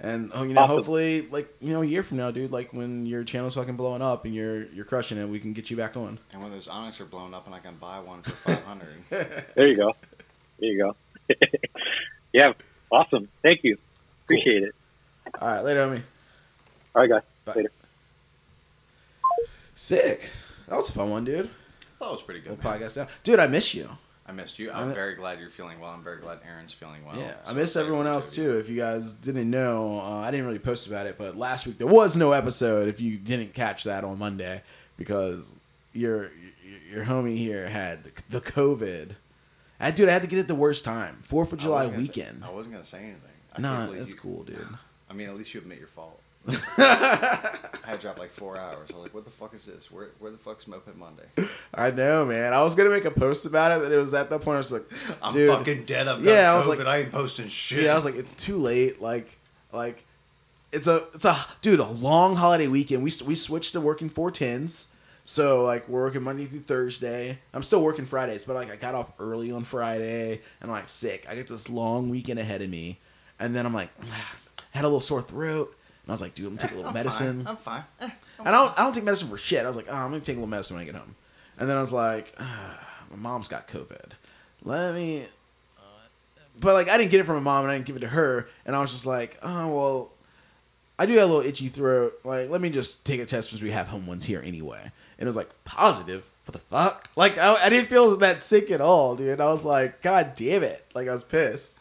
And 0.00 0.32
oh, 0.34 0.42
you 0.42 0.54
know, 0.54 0.62
Awesome. 0.62 0.76
hopefully, 0.76 1.22
like 1.30 1.48
you 1.60 1.72
know, 1.72 1.82
a 1.82 1.86
year 1.86 2.02
from 2.02 2.16
now, 2.18 2.30
dude, 2.30 2.50
like 2.50 2.72
when 2.72 3.06
your 3.06 3.22
channel's 3.24 3.54
fucking 3.54 3.76
blowing 3.76 4.02
up 4.02 4.24
and 4.24 4.34
you're 4.34 4.64
you're 4.66 4.84
crushing 4.84 5.18
it, 5.18 5.28
we 5.28 5.38
can 5.38 5.52
get 5.52 5.70
you 5.70 5.76
back 5.76 5.96
on. 5.96 6.18
And 6.32 6.42
when 6.42 6.50
those 6.50 6.68
Onyx 6.68 7.00
are 7.00 7.04
blown 7.04 7.32
up, 7.32 7.46
and 7.46 7.54
I 7.54 7.60
can 7.60 7.76
buy 7.76 8.00
one 8.00 8.22
for 8.22 8.30
five 8.30 8.62
hundred. 8.64 8.88
There 9.54 9.66
you 9.68 9.76
go. 9.76 9.94
There 10.58 10.68
you 10.70 10.78
go. 10.78 10.96
yeah, 12.32 12.52
awesome. 12.90 13.28
Thank 13.42 13.64
you. 13.64 13.78
Appreciate 14.24 14.62
it. 14.64 14.74
All 15.40 15.48
right, 15.48 15.60
later, 15.64 15.86
homie. 15.86 16.02
All 16.94 17.02
right, 17.02 17.10
guys. 17.10 17.22
Bye. 17.44 17.52
Later. 17.56 17.70
Sick. 19.74 20.28
That 20.68 20.76
was 20.76 20.88
a 20.88 20.92
fun 20.92 21.10
one, 21.10 21.24
dude. 21.24 21.50
that 22.00 22.10
was 22.10 22.22
pretty 22.22 22.40
good. 22.40 22.60
Podcast 22.60 22.96
down. 22.96 23.08
Dude, 23.22 23.38
I 23.38 23.46
miss 23.46 23.74
you. 23.74 23.88
I 24.26 24.32
missed 24.32 24.58
you. 24.58 24.70
I'm 24.70 24.84
I'm- 24.84 24.94
very 24.94 25.14
glad 25.14 25.38
you're 25.38 25.50
feeling 25.50 25.78
well. 25.80 25.90
I'm 25.90 26.02
very 26.02 26.18
glad 26.18 26.38
Aaron's 26.48 26.72
feeling 26.72 27.04
well. 27.04 27.16
Yeah, 27.18 27.34
I 27.44 27.50
So 27.50 27.54
miss 27.56 27.76
everyone 27.76 28.06
else 28.06 28.34
too. 28.34 28.56
If 28.58 28.70
you 28.70 28.76
guys 28.76 29.12
didn't 29.12 29.50
know, 29.50 30.00
uh, 30.02 30.20
I 30.20 30.30
didn't 30.30 30.46
really 30.46 30.58
post 30.58 30.86
about 30.86 31.06
it, 31.06 31.18
but 31.18 31.36
last 31.36 31.66
week 31.66 31.76
there 31.76 31.86
was 31.86 32.16
no 32.16 32.32
episode. 32.32 32.88
If 32.88 33.00
you 33.02 33.18
didn't 33.18 33.52
catch 33.52 33.84
that 33.84 34.02
on 34.02 34.18
Monday, 34.18 34.62
because 34.96 35.52
your 35.92 36.30
your, 36.64 36.80
your 36.90 37.04
homie 37.04 37.36
here 37.36 37.68
had 37.68 38.04
the, 38.04 38.12
the 38.30 38.40
COVID. 38.40 39.10
I, 39.80 39.90
dude, 39.90 40.08
I 40.08 40.12
had 40.12 40.22
to 40.22 40.28
get 40.28 40.38
it 40.38 40.48
the 40.48 40.54
worst 40.54 40.84
time. 40.84 41.16
Fourth 41.22 41.52
of 41.52 41.58
July 41.58 41.86
wasn't 41.86 41.94
gonna 41.94 42.06
say- 42.06 42.12
weekend. 42.20 42.44
I 42.44 42.50
wasn't 42.50 42.74
gonna 42.74 42.84
say 42.84 42.98
anything. 42.98 43.20
I 43.56 43.60
believe 43.86 43.98
that's 43.98 44.14
you- 44.14 44.20
cool, 44.20 44.42
dude. 44.44 44.66
I 45.10 45.12
mean, 45.14 45.28
at 45.28 45.36
least 45.36 45.54
you 45.54 45.60
admit 45.60 45.78
your 45.78 45.88
fault. 45.88 46.20
I 46.48 47.58
had 47.86 48.00
dropped 48.00 48.18
like 48.18 48.30
four 48.30 48.58
hours. 48.58 48.90
I 48.90 48.94
was 48.94 49.02
like, 49.02 49.14
"What 49.14 49.24
the 49.24 49.30
fuck 49.30 49.54
is 49.54 49.64
this? 49.66 49.90
Where, 49.90 50.08
where 50.18 50.30
the 50.30 50.36
fuck's 50.38 50.66
Moped 50.66 50.94
Monday?" 50.96 51.24
I 51.74 51.90
know, 51.90 52.24
man. 52.24 52.52
I 52.52 52.62
was 52.62 52.74
gonna 52.74 52.90
make 52.90 53.04
a 53.04 53.10
post 53.10 53.46
about 53.46 53.72
it, 53.72 53.82
but 53.82 53.92
it 53.92 53.96
was 53.96 54.12
at 54.14 54.28
that 54.30 54.40
point 54.42 54.56
I 54.56 54.58
was 54.58 54.72
like, 54.72 54.84
I'm 55.22 55.32
fucking 55.32 55.84
dead. 55.84 56.06
I've 56.08 56.22
Yeah, 56.24 56.52
I 56.52 56.56
was 56.56 56.68
like- 56.68 56.80
I 56.80 56.98
ain't 56.98 57.12
posting 57.12 57.46
shit. 57.46 57.84
Yeah, 57.84 57.92
I 57.92 57.94
was 57.94 58.04
like, 58.04 58.16
it's 58.16 58.34
too 58.34 58.56
late. 58.58 59.00
Like, 59.00 59.38
like, 59.72 60.04
it's 60.72 60.86
a, 60.86 61.04
it's 61.14 61.24
a, 61.24 61.34
dude, 61.62 61.80
a 61.80 61.84
long 61.86 62.36
holiday 62.36 62.66
weekend. 62.68 63.02
We 63.04 63.10
we 63.26 63.34
switched 63.34 63.72
to 63.72 63.80
working 63.80 64.08
four 64.10 64.30
tens, 64.30 64.92
so 65.24 65.64
like 65.64 65.88
we're 65.88 66.02
working 66.02 66.22
Monday 66.22 66.44
through 66.44 66.60
Thursday. 66.60 67.38
I'm 67.52 67.62
still 67.62 67.82
working 67.82 68.06
Fridays, 68.06 68.44
but 68.44 68.56
like 68.56 68.70
I 68.70 68.76
got 68.76 68.94
off 68.94 69.12
early 69.18 69.50
on 69.52 69.64
Friday, 69.64 70.32
and 70.32 70.42
I'm 70.62 70.70
like 70.70 70.88
sick. 70.88 71.26
I 71.28 71.34
get 71.34 71.48
this 71.48 71.68
long 71.70 72.10
weekend 72.10 72.38
ahead 72.38 72.60
of 72.62 72.68
me, 72.68 72.98
and 73.40 73.56
then 73.56 73.64
I'm 73.64 73.74
like, 73.74 73.88
had 74.72 74.84
a 74.84 74.88
little 74.88 75.00
sore 75.00 75.22
throat, 75.22 75.74
and 76.02 76.10
I 76.10 76.12
was 76.12 76.20
like, 76.20 76.34
dude, 76.34 76.46
I'm 76.46 76.56
gonna 76.56 76.68
take 76.68 76.72
a 76.72 76.76
little 76.76 76.88
I'm 76.90 76.94
medicine. 76.94 77.44
Fine. 77.44 77.48
I'm 77.48 77.56
fine. 77.56 77.84
Eh, 78.02 78.10
I'm 78.40 78.48
I 78.48 78.50
don't 78.50 78.78
I 78.78 78.82
don't 78.82 78.94
take 78.94 79.04
medicine 79.04 79.28
for 79.28 79.38
shit. 79.38 79.64
I 79.64 79.68
was 79.68 79.76
like, 79.76 79.86
oh, 79.88 79.94
I'm 79.94 80.10
gonna 80.10 80.20
take 80.20 80.36
a 80.36 80.40
little 80.40 80.46
medicine 80.46 80.76
when 80.76 80.82
I 80.82 80.86
get 80.86 80.94
home. 80.94 81.14
And 81.58 81.68
then 81.68 81.76
I 81.76 81.80
was 81.80 81.92
like, 81.92 82.34
ah, 82.38 83.04
my 83.10 83.16
mom's 83.16 83.48
got 83.48 83.66
COVID. 83.68 84.12
Let 84.62 84.94
me. 84.94 85.22
Uh, 85.78 85.82
but 86.60 86.74
like, 86.74 86.88
I 86.88 86.98
didn't 86.98 87.12
get 87.12 87.20
it 87.20 87.24
from 87.24 87.36
my 87.36 87.40
mom, 87.40 87.64
and 87.64 87.70
I 87.70 87.76
didn't 87.76 87.86
give 87.86 87.96
it 87.96 88.00
to 88.00 88.08
her. 88.08 88.48
And 88.66 88.76
I 88.76 88.80
was 88.80 88.92
just 88.92 89.06
like, 89.06 89.38
oh 89.42 89.68
well, 89.68 90.12
I 90.98 91.06
do 91.06 91.12
have 91.14 91.22
a 91.22 91.32
little 91.32 91.48
itchy 91.48 91.68
throat. 91.68 92.18
Like, 92.24 92.50
let 92.50 92.60
me 92.60 92.68
just 92.68 93.06
take 93.06 93.20
a 93.20 93.26
test 93.26 93.50
since 93.50 93.62
we 93.62 93.70
have 93.70 93.88
home 93.88 94.06
ones 94.06 94.24
here 94.26 94.42
anyway. 94.44 94.92
And 95.18 95.26
it 95.26 95.28
was 95.28 95.36
like 95.36 95.50
positive. 95.64 96.28
What 96.46 96.52
the 96.52 96.58
fuck? 96.58 97.08
Like, 97.16 97.38
I, 97.38 97.54
I 97.54 97.70
didn't 97.70 97.88
feel 97.88 98.16
that 98.18 98.44
sick 98.44 98.70
at 98.70 98.80
all, 98.80 99.16
dude. 99.16 99.40
I 99.40 99.46
was 99.46 99.64
like, 99.64 100.02
god 100.02 100.32
damn 100.34 100.62
it! 100.62 100.84
Like, 100.94 101.08
I 101.08 101.12
was 101.12 101.24
pissed. 101.24 101.80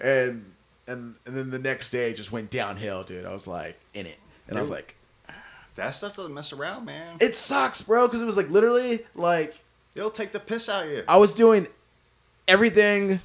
And 0.00 0.44
and 0.86 1.18
and 1.24 1.36
then 1.36 1.50
the 1.50 1.58
next 1.58 1.90
day 1.90 2.12
just 2.12 2.32
went 2.32 2.50
downhill, 2.50 3.04
dude. 3.04 3.24
I 3.24 3.32
was 3.32 3.46
like 3.48 3.78
in 3.94 4.06
it, 4.06 4.18
and 4.48 4.58
I 4.58 4.60
was 4.60 4.70
like. 4.70 4.96
Ah. 5.28 5.32
that 5.76 5.90
stuff 5.90 6.16
doesn't 6.16 6.34
mess 6.34 6.52
around, 6.52 6.84
man. 6.84 7.16
It 7.20 7.34
sucks, 7.34 7.80
bro, 7.80 8.06
because 8.06 8.20
it 8.20 8.26
was 8.26 8.36
like 8.36 8.50
literally 8.50 9.00
like 9.14 9.64
It'll 9.94 10.10
take 10.10 10.32
the 10.32 10.40
piss 10.40 10.68
out 10.68 10.86
of 10.86 10.90
you. 10.90 11.04
I 11.06 11.16
was 11.18 11.34
doing 11.34 11.68
everything 12.48 13.20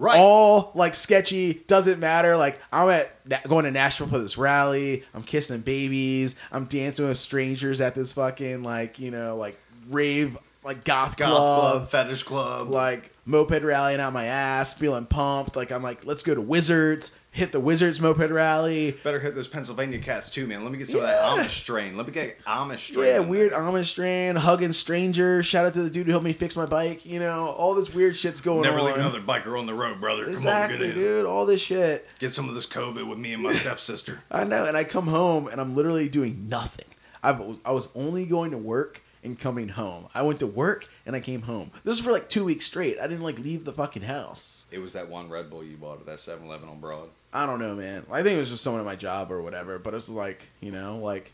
Right. 0.00 0.18
all 0.18 0.72
like 0.74 0.94
sketchy. 0.94 1.62
Doesn't 1.66 2.00
matter. 2.00 2.36
Like 2.36 2.58
I'm 2.72 2.88
at 2.88 3.12
Na- 3.26 3.36
going 3.46 3.66
to 3.66 3.70
Nashville 3.70 4.06
for 4.06 4.18
this 4.18 4.38
rally. 4.38 5.04
I'm 5.14 5.22
kissing 5.22 5.60
babies. 5.60 6.36
I'm 6.50 6.64
dancing 6.64 7.06
with 7.06 7.18
strangers 7.18 7.82
at 7.82 7.94
this 7.94 8.14
fucking 8.14 8.62
like 8.62 8.98
you 8.98 9.10
know 9.10 9.36
like 9.36 9.58
rave 9.90 10.38
like 10.64 10.84
goth, 10.84 11.16
club. 11.16 11.28
club, 11.30 11.88
fetish 11.88 12.22
club. 12.22 12.70
Like 12.70 13.12
moped 13.26 13.62
rallying 13.62 14.00
out 14.00 14.12
my 14.12 14.24
ass, 14.24 14.74
feeling 14.74 15.06
pumped. 15.06 15.54
Like 15.54 15.70
I'm 15.70 15.82
like, 15.82 16.04
let's 16.06 16.22
go 16.22 16.34
to 16.34 16.40
Wizards, 16.40 17.18
hit 17.32 17.52
the 17.52 17.60
Wizards 17.60 18.00
moped 18.00 18.30
rally. 18.30 18.92
Better 19.04 19.20
hit 19.20 19.34
those 19.34 19.48
Pennsylvania 19.48 19.98
cats 19.98 20.30
too, 20.30 20.46
man. 20.46 20.62
Let 20.62 20.72
me 20.72 20.78
get 20.78 20.88
some 20.88 21.00
of 21.00 21.06
that 21.06 21.36
Yeah. 21.36 21.44
Amish 21.44 21.50
strain. 21.50 21.96
Let 21.96 22.06
me 22.06 22.12
get 22.12 22.38
Amish 22.44 22.78
strain. 22.90 23.06
Yeah, 23.06 23.18
weird 23.20 23.52
there. 23.52 23.60
Amish 23.60 23.84
strand, 23.86 24.38
hugging 24.38 24.72
strangers. 24.72 25.46
Shout 25.46 25.66
out 25.66 25.74
to 25.74 25.82
the 25.82 25.90
dude 25.90 26.06
who 26.06 26.12
helped 26.12 26.24
me 26.24 26.32
fix 26.32 26.56
my 26.56 26.66
bike. 26.66 27.06
You 27.06 27.20
know, 27.20 27.46
all 27.46 27.74
this 27.74 27.94
weird 27.94 28.16
shit's 28.16 28.40
going 28.40 28.62
Never 28.62 28.78
on. 28.80 28.84
Never 28.86 28.98
leave 28.98 29.06
another 29.06 29.20
biker 29.20 29.58
on 29.58 29.66
the 29.66 29.74
road, 29.74 30.00
brother. 30.00 30.24
Exactly, 30.24 30.78
Come 30.78 30.88
on, 30.88 30.94
dude. 30.94 31.26
All 31.26 31.46
this 31.46 31.62
shit. 31.62 32.06
Get 32.18 32.34
some 32.34 32.48
of 32.48 32.54
this 32.54 32.66
COVID 32.66 33.08
with 33.08 33.18
me 33.18 33.32
and 33.32 33.42
my 33.42 33.52
stepsister. 33.54 34.22
I 34.30 34.44
know, 34.44 34.64
and 34.64 34.76
I 34.76 34.84
come 34.84 35.06
home 35.06 35.46
and 35.48 35.60
I'm 35.60 35.74
literally 35.74 36.08
doing 36.08 36.48
nothing. 36.48 36.86
I 37.22 37.32
was 37.32 37.58
I 37.64 37.72
was 37.72 37.88
only 37.94 38.24
going 38.26 38.50
to 38.52 38.58
work 38.58 39.02
and 39.22 39.38
coming 39.38 39.68
home. 39.68 40.08
I 40.14 40.22
went 40.22 40.40
to 40.40 40.46
work 40.46 40.88
and 41.04 41.14
I 41.14 41.20
came 41.20 41.42
home. 41.42 41.70
This 41.84 41.96
is 41.96 42.00
for 42.02 42.10
like 42.10 42.30
two 42.30 42.44
weeks 42.44 42.64
straight. 42.64 42.98
I 42.98 43.06
didn't 43.06 43.22
like 43.22 43.38
leave 43.38 43.64
the 43.66 43.72
fucking 43.74 44.02
house. 44.04 44.66
It 44.72 44.78
was 44.78 44.94
that 44.94 45.10
one 45.10 45.28
Red 45.28 45.50
Bull 45.50 45.62
you 45.62 45.76
bought 45.76 46.00
at 46.00 46.06
that 46.06 46.16
7-Eleven 46.16 46.68
on 46.70 46.80
Broad. 46.80 47.10
I 47.32 47.46
don't 47.46 47.60
know, 47.60 47.74
man. 47.74 48.04
I 48.10 48.22
think 48.22 48.36
it 48.36 48.38
was 48.38 48.50
just 48.50 48.62
someone 48.62 48.80
at 48.80 48.86
my 48.86 48.96
job 48.96 49.30
or 49.30 49.40
whatever. 49.40 49.78
But 49.78 49.94
it's 49.94 50.08
like 50.08 50.48
you 50.60 50.72
know, 50.72 50.98
like 50.98 51.32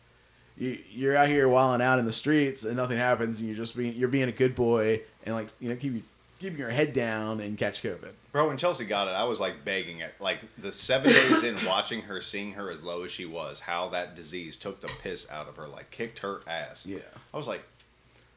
you 0.56 0.78
you're 0.90 1.16
out 1.16 1.28
here 1.28 1.48
wilding 1.48 1.84
out 1.84 1.98
in 1.98 2.04
the 2.04 2.12
streets 2.12 2.64
and 2.64 2.76
nothing 2.76 2.98
happens, 2.98 3.40
and 3.40 3.48
you're 3.48 3.56
just 3.56 3.76
being 3.76 3.94
you're 3.94 4.08
being 4.08 4.28
a 4.28 4.32
good 4.32 4.54
boy 4.54 5.02
and 5.24 5.34
like 5.34 5.48
you 5.60 5.68
know 5.68 5.76
keep 5.76 6.02
keeping 6.40 6.58
your 6.58 6.70
head 6.70 6.92
down 6.92 7.40
and 7.40 7.56
catch 7.56 7.82
COVID. 7.82 8.12
Bro, 8.32 8.48
when 8.48 8.58
Chelsea 8.58 8.84
got 8.84 9.08
it, 9.08 9.12
I 9.12 9.24
was 9.24 9.40
like 9.40 9.64
begging 9.64 10.00
it. 10.00 10.14
Like 10.20 10.40
the 10.58 10.70
seven 10.70 11.10
days 11.10 11.44
in 11.44 11.56
watching 11.66 12.02
her, 12.02 12.20
seeing 12.20 12.52
her 12.52 12.70
as 12.70 12.82
low 12.82 13.04
as 13.04 13.10
she 13.10 13.24
was, 13.24 13.60
how 13.60 13.88
that 13.90 14.14
disease 14.14 14.56
took 14.56 14.80
the 14.80 14.88
piss 15.02 15.30
out 15.30 15.48
of 15.48 15.56
her, 15.56 15.66
like 15.66 15.90
kicked 15.90 16.18
her 16.20 16.40
ass. 16.46 16.84
Yeah. 16.84 16.98
I 17.32 17.36
was 17.36 17.48
like, 17.48 17.62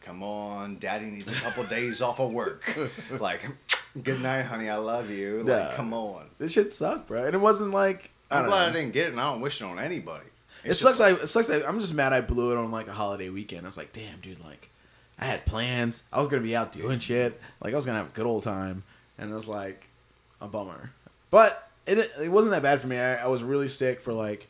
come 0.01 0.23
on, 0.23 0.77
daddy 0.77 1.07
needs 1.07 1.29
a 1.29 1.43
couple 1.43 1.65
days 1.65 2.01
off 2.01 2.19
of 2.19 2.31
work. 2.31 2.63
like, 3.19 3.45
good 4.03 4.21
night, 4.21 4.43
honey, 4.43 4.69
I 4.69 4.77
love 4.77 5.09
you. 5.09 5.39
Like, 5.39 5.47
Yeah. 5.47 5.73
come 5.75 5.93
on. 5.93 6.25
This 6.37 6.53
shit 6.53 6.73
sucked, 6.73 7.07
bro. 7.07 7.25
And 7.25 7.33
it 7.35 7.39
wasn't 7.39 7.71
like 7.71 8.11
I'm 8.31 8.43
don't 8.43 8.49
glad 8.49 8.61
know. 8.73 8.79
I 8.79 8.81
didn't 8.81 8.93
get 8.93 9.07
it, 9.07 9.11
and 9.11 9.19
I 9.21 9.31
don't 9.31 9.41
wish 9.41 9.61
it 9.61 9.65
on 9.65 9.79
anybody. 9.79 10.25
It 10.63 10.73
sucks. 10.73 10.99
I 10.99 11.11
it 11.11 11.27
sucks. 11.27 11.49
I, 11.49 11.61
I'm 11.67 11.79
just 11.79 11.93
mad. 11.93 12.13
I 12.13 12.21
blew 12.21 12.51
it 12.51 12.57
on 12.57 12.71
like 12.71 12.87
a 12.87 12.91
holiday 12.91 13.29
weekend. 13.29 13.61
I 13.61 13.65
was 13.65 13.77
like, 13.77 13.93
damn, 13.93 14.19
dude. 14.19 14.43
Like, 14.43 14.69
I 15.17 15.25
had 15.25 15.45
plans. 15.45 16.03
I 16.11 16.19
was 16.19 16.27
gonna 16.27 16.41
be 16.43 16.55
out 16.55 16.71
doing 16.71 16.99
shit. 16.99 17.39
Like, 17.61 17.73
I 17.73 17.75
was 17.75 17.85
gonna 17.85 17.97
have 17.97 18.07
a 18.09 18.13
good 18.13 18.25
old 18.25 18.43
time, 18.43 18.83
and 19.17 19.31
it 19.31 19.33
was 19.33 19.47
like 19.47 19.87
a 20.41 20.47
bummer. 20.47 20.91
But 21.31 21.69
it 21.87 21.97
it 22.21 22.29
wasn't 22.29 22.51
that 22.51 22.61
bad 22.63 22.81
for 22.81 22.87
me. 22.87 22.97
I, 22.97 23.23
I 23.23 23.27
was 23.27 23.41
really 23.43 23.67
sick 23.69 24.01
for 24.01 24.13
like 24.13 24.47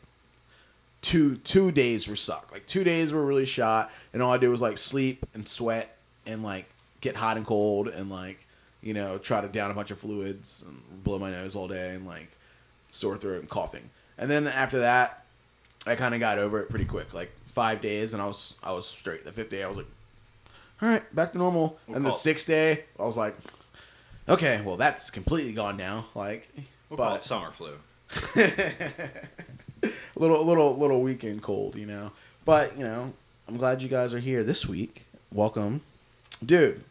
two 1.00 1.36
two 1.36 1.72
days 1.72 2.08
were 2.08 2.16
suck. 2.16 2.50
Like 2.52 2.66
two 2.66 2.84
days 2.84 3.12
were 3.12 3.24
really 3.24 3.46
shot, 3.46 3.90
and 4.12 4.22
all 4.22 4.32
I 4.32 4.38
did 4.38 4.48
was 4.48 4.60
like 4.62 4.78
sleep 4.78 5.24
and 5.34 5.48
sweat 5.48 5.96
and 6.26 6.42
like 6.42 6.66
get 7.00 7.16
hot 7.16 7.36
and 7.36 7.46
cold 7.46 7.88
and 7.88 8.10
like 8.10 8.46
you 8.82 8.94
know 8.94 9.18
try 9.18 9.40
to 9.40 9.48
down 9.48 9.70
a 9.70 9.74
bunch 9.74 9.90
of 9.90 9.98
fluids 9.98 10.64
and 10.66 11.04
blow 11.04 11.18
my 11.18 11.30
nose 11.30 11.54
all 11.56 11.68
day 11.68 11.94
and 11.94 12.06
like 12.06 12.30
sore 12.90 13.16
throat 13.16 13.40
and 13.40 13.48
coughing. 13.48 13.90
And 14.18 14.30
then 14.30 14.46
after 14.46 14.80
that, 14.80 15.24
I 15.86 15.94
kind 15.94 16.14
of 16.14 16.20
got 16.20 16.38
over 16.38 16.60
it 16.60 16.68
pretty 16.68 16.84
quick. 16.84 17.14
Like 17.14 17.32
five 17.48 17.80
days, 17.80 18.12
and 18.14 18.22
I 18.22 18.26
was 18.26 18.56
I 18.62 18.72
was 18.72 18.86
straight. 18.86 19.24
The 19.24 19.32
fifth 19.32 19.50
day, 19.50 19.62
I 19.62 19.68
was 19.68 19.78
like, 19.78 19.86
all 20.82 20.88
right, 20.88 21.14
back 21.14 21.32
to 21.32 21.38
normal. 21.38 21.78
We'll 21.86 21.96
and 21.96 22.06
the 22.06 22.10
sixth 22.10 22.46
day, 22.46 22.84
I 22.98 23.04
was 23.04 23.16
like, 23.16 23.36
okay, 24.28 24.62
well 24.64 24.76
that's 24.76 25.10
completely 25.10 25.52
gone 25.52 25.76
now. 25.76 26.06
Like, 26.14 26.48
we'll 26.88 26.96
call 26.96 27.08
it 27.08 27.10
but 27.10 27.22
summer 27.22 27.50
flu. 27.50 27.74
A 28.36 29.90
little 30.16 30.40
a 30.40 30.44
little 30.44 30.76
little 30.76 31.02
weekend 31.02 31.42
cold, 31.42 31.76
you 31.76 31.86
know. 31.86 32.12
But 32.44 32.76
you 32.76 32.84
know, 32.84 33.12
I'm 33.48 33.56
glad 33.56 33.82
you 33.82 33.88
guys 33.88 34.14
are 34.14 34.20
here 34.20 34.42
this 34.42 34.66
week. 34.66 35.04
Welcome, 35.32 35.82
dude. 36.44 36.82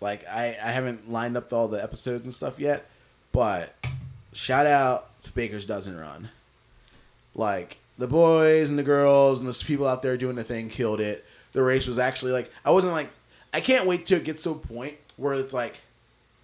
Like 0.00 0.26
I 0.28 0.56
I 0.62 0.70
haven't 0.70 1.10
lined 1.10 1.36
up 1.36 1.52
all 1.52 1.68
the 1.68 1.82
episodes 1.82 2.24
and 2.24 2.32
stuff 2.32 2.58
yet, 2.58 2.86
but 3.32 3.74
shout 4.32 4.66
out 4.66 5.20
to 5.22 5.32
Baker's 5.32 5.66
Dozen 5.66 5.98
Run. 5.98 6.30
Like 7.34 7.76
the 7.98 8.06
boys 8.06 8.70
and 8.70 8.78
the 8.78 8.82
girls 8.82 9.40
and 9.40 9.48
the 9.48 9.64
people 9.64 9.86
out 9.86 10.02
there 10.02 10.16
doing 10.16 10.36
the 10.36 10.44
thing 10.44 10.68
killed 10.68 11.00
it. 11.00 11.24
The 11.52 11.62
race 11.62 11.86
was 11.86 11.98
actually 11.98 12.32
like 12.32 12.50
I 12.64 12.70
wasn't 12.70 12.94
like 12.94 13.10
I 13.52 13.60
can't 13.60 13.86
wait 13.86 14.06
till 14.06 14.18
it 14.18 14.24
gets 14.24 14.42
to 14.44 14.50
a 14.50 14.54
point 14.54 14.94
where 15.16 15.34
it's 15.34 15.52
like 15.52 15.80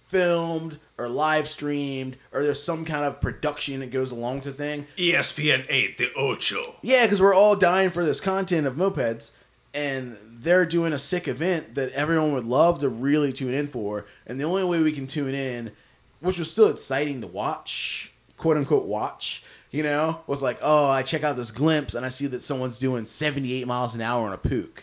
filmed 0.07 0.77
or 0.97 1.09
live 1.09 1.47
streamed 1.47 2.17
or 2.31 2.43
there's 2.43 2.61
some 2.61 2.85
kind 2.85 3.05
of 3.05 3.19
production 3.21 3.79
that 3.79 3.91
goes 3.91 4.11
along 4.11 4.35
with 4.35 4.45
the 4.45 4.53
thing. 4.53 4.87
ESPN 4.97 5.65
8, 5.69 5.97
the 5.97 6.13
Ocho. 6.15 6.75
Yeah, 6.81 7.03
because 7.03 7.21
we're 7.21 7.33
all 7.33 7.55
dying 7.55 7.89
for 7.89 8.05
this 8.05 8.21
content 8.21 8.67
of 8.67 8.75
mopeds, 8.75 9.35
and 9.77 10.17
they're 10.23 10.65
doing 10.65 10.91
a 10.91 10.97
sick 10.97 11.27
event 11.27 11.75
that 11.75 11.91
everyone 11.91 12.33
would 12.33 12.45
love 12.45 12.79
to 12.79 12.89
really 12.89 13.31
tune 13.31 13.53
in 13.53 13.67
for. 13.67 14.07
And 14.25 14.39
the 14.39 14.43
only 14.43 14.63
way 14.63 14.81
we 14.81 14.91
can 14.91 15.05
tune 15.05 15.35
in, 15.35 15.71
which 16.19 16.39
was 16.39 16.51
still 16.51 16.69
exciting 16.69 17.21
to 17.21 17.27
watch, 17.27 18.11
quote 18.37 18.57
unquote 18.57 18.85
watch, 18.85 19.43
you 19.69 19.83
know, 19.83 20.21
was 20.25 20.41
like, 20.41 20.57
oh, 20.63 20.89
I 20.89 21.03
check 21.03 21.23
out 21.23 21.35
this 21.35 21.51
glimpse 21.51 21.93
and 21.93 22.03
I 22.03 22.09
see 22.09 22.25
that 22.25 22.41
someone's 22.41 22.79
doing 22.79 23.05
78 23.05 23.67
miles 23.67 23.93
an 23.93 24.01
hour 24.01 24.25
on 24.25 24.33
a 24.33 24.37
Puch, 24.37 24.79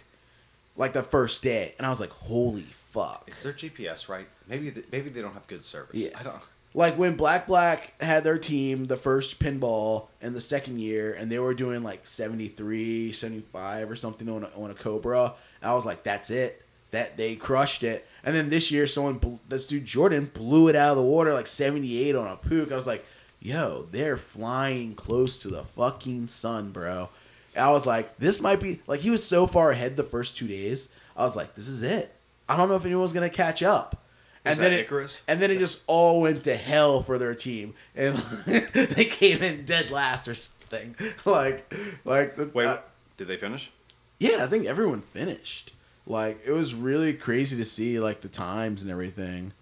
like 0.76 0.92
the 0.92 1.02
first 1.02 1.42
day, 1.42 1.74
and 1.76 1.86
I 1.86 1.90
was 1.90 1.98
like, 1.98 2.10
holy 2.10 2.62
fuck. 2.62 3.24
Is 3.26 3.42
their 3.42 3.52
GPS 3.52 4.08
right? 4.08 4.28
Maybe 4.46 4.70
th- 4.70 4.86
maybe 4.92 5.10
they 5.10 5.22
don't 5.22 5.34
have 5.34 5.48
good 5.48 5.64
service. 5.64 6.00
Yeah. 6.00 6.10
I 6.16 6.22
don't. 6.22 6.36
Like 6.76 6.98
when 6.98 7.14
Black 7.14 7.46
Black 7.46 8.00
had 8.02 8.24
their 8.24 8.36
team 8.36 8.86
the 8.86 8.96
first 8.96 9.38
pinball 9.38 10.08
and 10.20 10.34
the 10.34 10.40
second 10.40 10.80
year 10.80 11.14
and 11.14 11.30
they 11.30 11.38
were 11.38 11.54
doing 11.54 11.84
like 11.84 12.04
73 12.04 13.12
75 13.12 13.90
or 13.90 13.96
something 13.96 14.28
on 14.28 14.42
a, 14.42 14.50
on 14.60 14.72
a 14.72 14.74
Cobra 14.74 15.34
I 15.62 15.72
was 15.72 15.86
like 15.86 16.02
that's 16.02 16.30
it. 16.30 16.62
That 16.90 17.16
they 17.16 17.36
crushed 17.36 17.82
it. 17.82 18.06
And 18.24 18.34
then 18.34 18.50
this 18.50 18.72
year 18.72 18.88
someone 18.88 19.38
this 19.48 19.68
dude 19.68 19.84
Jordan 19.84 20.30
blew 20.34 20.66
it 20.66 20.74
out 20.74 20.90
of 20.90 20.96
the 20.96 21.02
water 21.02 21.32
like 21.32 21.46
78 21.46 22.16
on 22.16 22.26
a 22.26 22.36
Puch 22.36 22.72
I 22.72 22.74
was 22.74 22.88
like 22.88 23.06
yo 23.40 23.86
they're 23.92 24.16
flying 24.16 24.96
close 24.96 25.38
to 25.38 25.48
the 25.48 25.62
fucking 25.62 26.26
sun 26.26 26.72
bro. 26.72 27.08
I 27.56 27.70
was 27.70 27.86
like 27.86 28.16
this 28.18 28.40
might 28.40 28.60
be 28.60 28.80
like 28.88 28.98
he 28.98 29.10
was 29.10 29.24
so 29.24 29.46
far 29.46 29.70
ahead 29.70 29.96
the 29.96 30.02
first 30.02 30.36
two 30.36 30.48
days. 30.48 30.92
I 31.16 31.22
was 31.22 31.36
like 31.36 31.54
this 31.54 31.68
is 31.68 31.84
it. 31.84 32.12
I 32.48 32.56
don't 32.56 32.68
know 32.68 32.74
if 32.74 32.84
anyone's 32.84 33.12
gonna 33.12 33.30
catch 33.30 33.62
up 33.62 34.03
and 34.44 34.58
then 34.58 34.72
it, 34.72 34.80
Icarus? 34.80 35.20
and 35.26 35.40
then 35.40 35.50
it 35.50 35.58
just 35.58 35.82
all 35.86 36.20
went 36.20 36.44
to 36.44 36.54
hell 36.56 37.02
for 37.02 37.18
their 37.18 37.34
team, 37.34 37.74
and 37.94 38.14
they 38.74 39.04
came 39.04 39.42
in 39.42 39.64
dead 39.64 39.90
last 39.90 40.28
or 40.28 40.34
something. 40.34 40.96
Like, 41.24 41.72
like 42.04 42.34
the, 42.34 42.50
Wait, 42.52 42.66
uh, 42.66 42.78
did 43.16 43.28
they 43.28 43.36
finish? 43.36 43.70
yeah, 44.18 44.38
I 44.42 44.46
think 44.46 44.66
everyone 44.66 45.02
finished. 45.02 45.72
Like, 46.06 46.40
it 46.44 46.50
was 46.52 46.74
really 46.74 47.14
crazy 47.14 47.56
to 47.56 47.64
see 47.64 48.00
like 48.00 48.20
the 48.22 48.28
times 48.28 48.82
and 48.82 48.90
everything. 48.90 49.52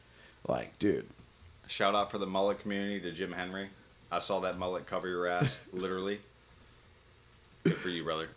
Like, 0.48 0.78
dude, 0.78 1.06
Shout 1.68 1.94
out 1.94 2.10
for 2.10 2.18
the 2.18 2.26
mullet 2.26 2.60
community 2.60 3.00
to 3.00 3.12
Jim 3.12 3.32
Henry. 3.32 3.68
I 4.10 4.18
saw 4.18 4.40
that 4.40 4.58
mullet 4.58 4.86
cover 4.86 5.08
your 5.08 5.26
ass, 5.26 5.58
literally. 5.72 6.20
Good 7.64 7.76
for 7.76 7.88
you, 7.90 8.02
brother. 8.04 8.28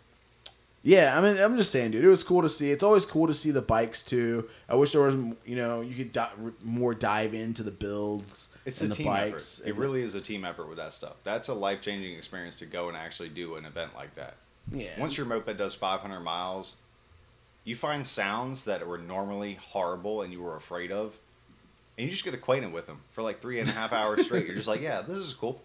Yeah. 0.86 1.18
I 1.18 1.20
mean, 1.20 1.36
I'm 1.42 1.56
just 1.56 1.70
saying, 1.72 1.90
dude, 1.90 2.04
it 2.04 2.08
was 2.08 2.22
cool 2.22 2.42
to 2.42 2.48
see. 2.48 2.70
It's 2.70 2.82
always 2.84 3.04
cool 3.04 3.26
to 3.26 3.34
see 3.34 3.50
the 3.50 3.60
bikes 3.62 4.04
too. 4.04 4.48
I 4.68 4.76
wish 4.76 4.92
there 4.92 5.02
was, 5.02 5.16
you 5.44 5.56
know, 5.56 5.80
you 5.80 5.94
could 5.94 6.12
di- 6.12 6.32
more 6.62 6.94
dive 6.94 7.34
into 7.34 7.62
the 7.62 7.70
builds. 7.72 8.56
It's 8.64 8.80
and 8.80 8.90
a 8.90 8.94
the 8.94 8.96
team 9.02 9.06
bikes. 9.06 9.60
effort. 9.60 9.70
It 9.70 9.76
really 9.76 10.02
is 10.02 10.14
a 10.14 10.20
team 10.20 10.44
effort 10.44 10.68
with 10.68 10.78
that 10.78 10.92
stuff. 10.92 11.16
That's 11.24 11.48
a 11.48 11.54
life 11.54 11.80
changing 11.82 12.14
experience 12.16 12.56
to 12.56 12.66
go 12.66 12.88
and 12.88 12.96
actually 12.96 13.30
do 13.30 13.56
an 13.56 13.64
event 13.64 13.92
like 13.96 14.14
that. 14.14 14.36
yeah. 14.70 14.98
Once 14.98 15.16
your 15.16 15.26
moped 15.26 15.56
does 15.58 15.74
500 15.74 16.20
miles, 16.20 16.76
you 17.64 17.74
find 17.74 18.06
sounds 18.06 18.64
that 18.64 18.86
were 18.86 18.98
normally 18.98 19.54
horrible 19.54 20.22
and 20.22 20.32
you 20.32 20.40
were 20.40 20.54
afraid 20.56 20.92
of, 20.92 21.16
and 21.98 22.04
you 22.04 22.10
just 22.10 22.24
get 22.24 22.32
acquainted 22.34 22.72
with 22.72 22.86
them 22.86 23.00
for 23.10 23.22
like 23.22 23.40
three 23.40 23.58
and 23.58 23.68
a 23.68 23.72
half 23.72 23.92
hours 23.92 24.24
straight. 24.26 24.46
You're 24.46 24.54
just 24.54 24.68
like, 24.68 24.80
yeah, 24.82 25.02
this 25.02 25.16
is 25.18 25.34
cool. 25.34 25.60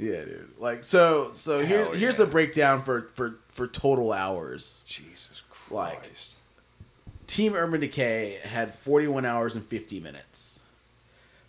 Yeah, 0.00 0.24
dude. 0.24 0.48
Like 0.58 0.82
so 0.82 1.30
so 1.34 1.64
here 1.64 1.84
Hell 1.84 1.92
here's 1.92 2.18
yeah. 2.18 2.24
the 2.24 2.30
breakdown 2.30 2.82
for 2.82 3.02
for 3.14 3.36
for 3.48 3.66
total 3.66 4.12
hours. 4.12 4.82
Jesus 4.86 5.42
Christ. 5.50 5.70
Like- 5.70 7.26
Team 7.26 7.54
Urban 7.54 7.78
Decay 7.78 8.38
had 8.42 8.74
41 8.74 9.24
hours 9.24 9.54
and 9.54 9.64
50 9.64 10.00
minutes. 10.00 10.58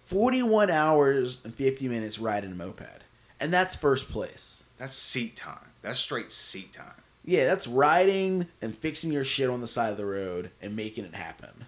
41 0.03 0.69
hours 0.69 1.43
and 1.43 1.55
50 1.55 1.87
minutes 1.87 2.19
riding 2.19 2.51
a 2.51 2.55
moped. 2.55 3.03
And 3.39 3.51
that's 3.51 3.75
first 3.75 4.09
place. 4.09 4.63
That's 4.77 4.93
seat 4.93 5.35
time. 5.35 5.71
That's 5.81 5.97
straight 5.97 6.31
seat 6.31 6.73
time. 6.73 6.93
Yeah, 7.25 7.45
that's 7.45 7.65
riding 7.65 8.47
and 8.61 8.77
fixing 8.77 9.11
your 9.11 9.23
shit 9.23 9.49
on 9.49 9.59
the 9.59 9.65
side 9.65 9.89
of 9.89 9.97
the 9.97 10.05
road 10.05 10.51
and 10.61 10.75
making 10.75 11.05
it 11.05 11.15
happen. 11.15 11.65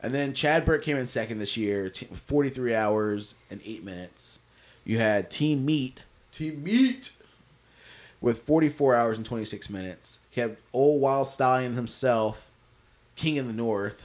And 0.00 0.12
then 0.12 0.34
Chad 0.34 0.64
Burke 0.64 0.82
came 0.82 0.96
in 0.96 1.06
second 1.06 1.38
this 1.38 1.56
year, 1.56 1.90
43 1.90 2.74
hours 2.74 3.36
and 3.48 3.60
8 3.64 3.84
minutes. 3.84 4.40
You 4.84 4.98
had 4.98 5.30
Team 5.30 5.64
Meat, 5.64 6.00
Team 6.36 6.62
Meat, 6.62 7.12
with 8.20 8.42
44 8.42 8.94
hours 8.94 9.16
and 9.16 9.26
26 9.26 9.70
minutes. 9.70 10.20
He 10.30 10.40
had 10.40 10.56
old 10.72 11.00
Wild 11.00 11.28
Stallion 11.28 11.74
himself, 11.74 12.50
King 13.14 13.36
in 13.36 13.46
the 13.46 13.52
North, 13.52 14.04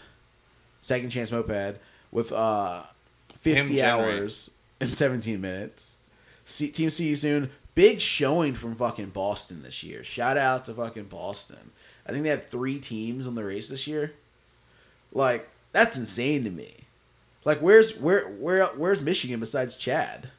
Second 0.82 1.10
Chance 1.10 1.32
Moped, 1.32 1.78
with 2.12 2.32
uh, 2.32 2.84
50 3.40 3.82
hours 3.82 4.52
and 4.80 4.94
17 4.94 5.42
minutes. 5.42 5.98
See, 6.46 6.70
Team 6.70 6.90
See 6.90 7.08
You 7.08 7.16
Soon, 7.16 7.50
big 7.76 8.00
showing 8.00 8.54
from 8.54 8.76
fucking 8.76 9.10
Boston 9.10 9.64
this 9.64 9.84
year. 9.84 10.04
Shout 10.04 10.38
out 10.38 10.66
to 10.66 10.74
fucking 10.74 11.06
Boston. 11.06 11.72
I 12.08 12.12
think 12.12 12.24
they 12.24 12.30
have 12.30 12.46
three 12.46 12.80
teams 12.80 13.28
on 13.28 13.36
the 13.36 13.44
race 13.44 13.70
this 13.70 13.88
year. 13.88 14.14
Like, 15.12 15.50
that's 15.72 15.98
insane 15.98 16.44
to 16.46 16.50
me. 16.50 16.76
Like, 17.44 17.60
where's 17.60 17.98
where 17.98 18.26
where 18.26 18.66
where's 18.68 19.02
Michigan 19.02 19.40
besides 19.40 19.76
Chad? 19.76 20.30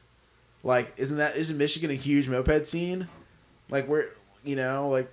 Like, 0.63 0.93
isn't 0.97 1.17
that 1.17 1.35
isn't 1.35 1.57
Michigan 1.57 1.91
a 1.91 1.95
huge 1.95 2.29
moped 2.29 2.65
scene? 2.65 3.07
Like, 3.69 3.85
where 3.87 4.07
you 4.43 4.55
know, 4.55 4.89
like, 4.89 5.11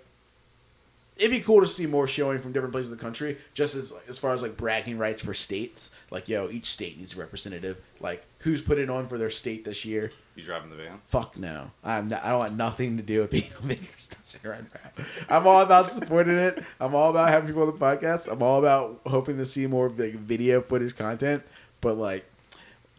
it'd 1.17 1.31
be 1.31 1.41
cool 1.41 1.61
to 1.61 1.67
see 1.67 1.87
more 1.87 2.07
showing 2.07 2.39
from 2.39 2.53
different 2.53 2.73
places 2.73 2.91
of 2.93 2.99
the 2.99 3.05
country. 3.05 3.37
Just 3.53 3.75
as 3.75 3.93
as 4.09 4.19
far 4.19 4.33
as 4.33 4.43
like 4.43 4.57
bragging 4.57 4.97
rights 4.97 5.23
for 5.23 5.35
states, 5.35 5.97
like, 6.11 6.29
yo, 6.29 6.49
each 6.51 6.67
state 6.67 6.99
needs 6.99 7.17
a 7.17 7.21
representative. 7.21 7.79
Like, 8.01 8.25
who's 8.39 8.63
putting 8.63 8.91
on 8.91 9.09
for 9.09 9.19
their 9.19 9.31
state 9.31 9.65
this 9.65 9.85
year? 9.85 10.13
You 10.37 10.45
driving 10.45 10.71
the 10.71 10.77
van? 10.77 11.01
Fuck 11.07 11.37
no. 11.39 11.71
I'm 11.85 12.09
not, 12.09 12.25
I 12.25 12.31
don't 12.31 12.39
want 12.39 12.57
nothing 12.57 12.97
to 12.97 13.03
do 13.03 13.21
with 13.21 13.31
being 13.31 13.51
a 13.63 13.77
Run. 14.45 14.67
I'm 15.29 15.47
all 15.47 15.61
about 15.61 15.91
supporting 15.91 16.37
it. 16.37 16.63
I'm 16.81 16.95
all 16.95 17.11
about 17.11 17.31
having 17.31 17.49
people 17.49 17.63
on 17.63 17.77
the 17.77 17.85
podcast. 17.85 18.31
I'm 18.31 18.43
all 18.43 18.61
about 18.61 19.01
hoping 19.05 19.39
to 19.39 19.45
see 19.45 19.67
more 19.67 19.89
like, 19.89 20.15
video 20.15 20.61
footage 20.61 20.97
content. 20.97 21.43
But 21.81 21.97
like, 21.97 22.25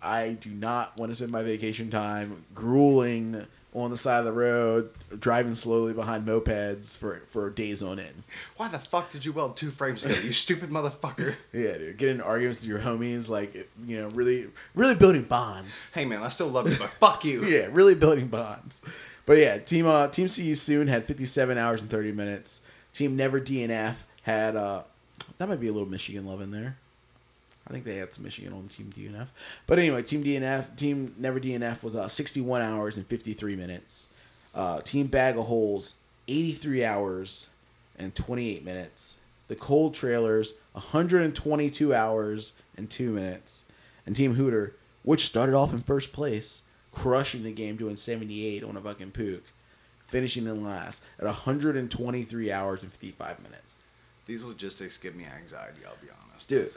I 0.02 0.34
do 0.40 0.50
not 0.50 0.98
want 1.00 1.12
to 1.12 1.16
spend 1.16 1.32
my 1.32 1.44
vacation 1.44 1.90
time 1.90 2.44
grueling 2.54 3.46
on 3.74 3.90
the 3.90 3.98
side 3.98 4.20
of 4.20 4.26
the 4.26 4.34
road, 4.34 4.90
driving 5.18 5.56
slowly 5.56 5.94
behind 5.94 6.26
mopeds 6.26 6.98
for 6.98 7.20
for 7.28 7.50
days 7.50 7.82
on 7.82 8.00
end. 8.00 8.24
Why 8.58 8.68
the 8.68 8.80
fuck 8.80 9.12
did 9.12 9.24
you 9.24 9.32
weld 9.32 9.56
two 9.56 9.72
frames 9.72 10.02
together, 10.02 10.22
you 10.22 10.32
stupid 10.32 10.70
motherfucker? 10.72 11.36
Yeah, 11.54 11.78
dude. 11.78 11.98
Getting 11.98 12.16
in 12.16 12.22
arguments 12.22 12.62
with 12.62 12.70
your 12.70 12.80
homies, 12.80 13.30
like 13.30 13.70
you 13.86 14.02
know, 14.02 14.10
really, 14.10 14.48
really 14.76 14.96
building 14.96 15.24
bonds. 15.24 15.94
Hey 15.94 16.06
man, 16.06 16.22
I 16.22 16.28
still 16.28 16.48
love 16.48 16.70
you, 16.70 16.78
but 16.78 16.90
fuck 16.90 17.24
you. 17.24 17.46
yeah, 17.46 17.68
really 17.72 17.96
building 17.96 18.28
bonds. 18.28 18.84
But 19.26 19.38
yeah, 19.38 19.58
team 19.58 19.88
uh, 19.88 20.08
team 20.08 20.28
CU 20.28 20.56
soon 20.56 20.88
had 20.88 21.04
57 21.06 21.58
hours 21.58 21.82
and 21.82 21.90
30 21.90 22.12
minutes. 22.12 22.62
Team 22.94 23.16
Never 23.16 23.40
DNF 23.40 23.96
had 24.24 24.56
uh, 24.56 24.84
that 25.38 25.48
might 25.48 25.60
be 25.60 25.68
a 25.68 25.72
little 25.72 25.90
Michigan 25.90 26.26
love 26.26 26.42
in 26.42 26.52
there. 26.52 26.78
I 27.68 27.74
think 27.74 27.86
they 27.86 27.98
had 27.98 28.14
some 28.14 28.24
Michigan 28.24 28.54
on 28.54 28.68
Team 28.68 28.92
DNF. 28.96 29.28
But 29.68 29.80
anyway, 29.80 30.02
Team 30.04 30.24
DNF, 30.24 30.76
Team 30.76 31.14
Never 31.18 31.40
DNF 31.40 31.84
was 31.84 31.96
uh, 31.96 32.08
61 32.08 32.62
hours 32.62 32.98
and 32.98 33.06
53 33.06 33.56
minutes. 33.56 34.14
Uh, 34.54 34.82
team 34.82 35.08
Bag 35.08 35.38
of 35.38 35.46
Holes, 35.46 35.96
83 36.28 36.84
hours 36.84 37.50
and 37.98 38.14
28 38.16 38.66
minutes. 38.66 39.20
The 39.48 39.56
Cold 39.56 39.94
Trailers, 39.94 40.56
122 40.74 41.94
hours 41.94 42.54
and 42.76 42.90
2 42.90 43.12
minutes. 43.12 43.66
And 44.06 44.16
Team 44.16 44.36
Hooter, 44.36 44.76
which 45.04 45.26
started 45.26 45.56
off 45.56 45.74
in 45.74 45.82
first 45.82 46.12
place, 46.12 46.64
crushing 46.92 47.44
the 47.44 47.52
game, 47.52 47.78
doing 47.78 47.96
78 47.96 48.64
on 48.64 48.76
a 48.76 48.82
fucking 48.82 49.12
Puch, 49.12 49.42
finishing 50.06 50.48
in 50.48 50.64
last 50.64 51.04
at 51.20 51.26
123 51.26 52.52
hours 52.52 52.84
and 52.84 52.92
55 52.92 53.42
minutes. 53.42 53.78
These 54.26 54.44
logistics 54.44 54.98
give 54.98 55.16
me 55.16 55.26
anxiety. 55.26 55.80
I'll 55.86 55.96
be 56.02 56.12
honest. 56.26 56.50
Dude, 56.50 56.74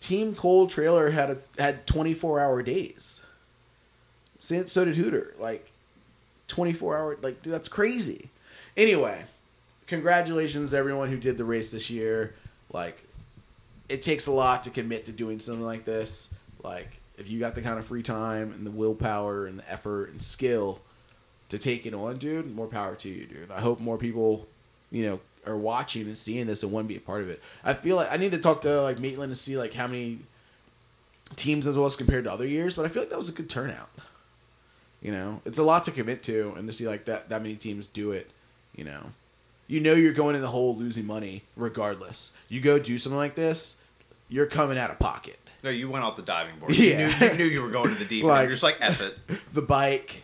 Team 0.00 0.34
Cold 0.34 0.70
Trailer 0.70 1.10
had 1.10 1.30
a 1.30 1.62
had 1.62 1.86
24 1.86 2.40
hour 2.40 2.62
days. 2.62 3.22
So 4.38 4.64
so 4.64 4.84
did 4.84 4.96
Hooter. 4.96 5.34
Like 5.38 5.70
24 6.48 6.96
hour 6.96 7.18
like 7.22 7.42
dude, 7.42 7.52
that's 7.52 7.68
crazy. 7.68 8.30
Anyway, 8.76 9.22
congratulations 9.86 10.70
to 10.70 10.76
everyone 10.76 11.10
who 11.10 11.16
did 11.16 11.36
the 11.36 11.44
race 11.44 11.70
this 11.70 11.90
year. 11.90 12.34
Like 12.72 13.04
it 13.88 14.02
takes 14.02 14.26
a 14.26 14.32
lot 14.32 14.64
to 14.64 14.70
commit 14.70 15.06
to 15.06 15.12
doing 15.12 15.38
something 15.38 15.64
like 15.64 15.84
this. 15.84 16.32
Like 16.62 17.00
if 17.18 17.28
you 17.28 17.38
got 17.38 17.54
the 17.54 17.62
kind 17.62 17.78
of 17.78 17.84
free 17.84 18.02
time 18.02 18.52
and 18.52 18.66
the 18.66 18.70
willpower 18.70 19.46
and 19.46 19.58
the 19.58 19.70
effort 19.70 20.10
and 20.10 20.22
skill 20.22 20.80
to 21.50 21.58
take 21.58 21.84
it 21.84 21.92
on, 21.92 22.16
dude, 22.16 22.54
more 22.54 22.66
power 22.66 22.94
to 22.94 23.08
you, 23.08 23.26
dude. 23.26 23.50
I 23.50 23.60
hope 23.60 23.80
more 23.80 23.98
people, 23.98 24.48
you 24.90 25.02
know, 25.04 25.20
are 25.50 25.56
watching 25.56 26.02
and 26.06 26.16
seeing 26.16 26.46
this 26.46 26.62
and 26.62 26.72
want 26.72 26.86
to 26.86 26.88
be 26.88 26.96
a 26.96 27.00
part 27.00 27.22
of 27.22 27.28
it. 27.28 27.42
I 27.64 27.74
feel 27.74 27.96
like 27.96 28.10
I 28.10 28.16
need 28.16 28.32
to 28.32 28.38
talk 28.38 28.62
to 28.62 28.82
like 28.82 28.98
Maitland 28.98 29.30
to 29.32 29.36
see 29.36 29.56
like 29.58 29.74
how 29.74 29.86
many 29.86 30.20
teams 31.36 31.66
as 31.66 31.76
well 31.76 31.86
as 31.86 31.96
compared 31.96 32.24
to 32.24 32.32
other 32.32 32.46
years, 32.46 32.74
but 32.74 32.84
I 32.84 32.88
feel 32.88 33.02
like 33.02 33.10
that 33.10 33.18
was 33.18 33.28
a 33.28 33.32
good 33.32 33.50
turnout. 33.50 33.90
You 35.02 35.12
know, 35.12 35.40
it's 35.46 35.58
a 35.58 35.62
lot 35.62 35.84
to 35.84 35.90
commit 35.90 36.22
to, 36.24 36.52
and 36.56 36.66
to 36.68 36.72
see 36.72 36.86
like 36.86 37.06
that 37.06 37.28
that 37.30 37.42
many 37.42 37.54
teams 37.56 37.86
do 37.86 38.12
it, 38.12 38.30
you 38.76 38.84
know, 38.84 39.00
you 39.66 39.80
know 39.80 39.94
you're 39.94 40.12
going 40.12 40.36
in 40.36 40.42
the 40.42 40.48
hole 40.48 40.76
losing 40.76 41.06
money 41.06 41.42
regardless. 41.56 42.32
You 42.48 42.60
go 42.60 42.78
do 42.78 42.98
something 42.98 43.16
like 43.16 43.34
this, 43.34 43.78
you're 44.28 44.46
coming 44.46 44.76
out 44.78 44.90
of 44.90 44.98
pocket. 44.98 45.38
No, 45.62 45.70
you 45.70 45.88
went 45.90 46.04
off 46.04 46.16
the 46.16 46.22
diving 46.22 46.58
board. 46.58 46.72
Yeah. 46.76 47.08
You, 47.08 47.18
knew, 47.20 47.26
you 47.32 47.36
knew 47.38 47.44
you 47.44 47.62
were 47.62 47.68
going 47.70 47.88
to 47.90 47.94
the 47.94 48.04
deep 48.04 48.22
end. 48.24 48.28
Like- 48.28 48.42
You're 48.42 48.50
just 48.52 48.62
like, 48.62 48.78
F 48.80 49.00
it. 49.02 49.16
The 49.52 49.60
bike, 49.62 50.22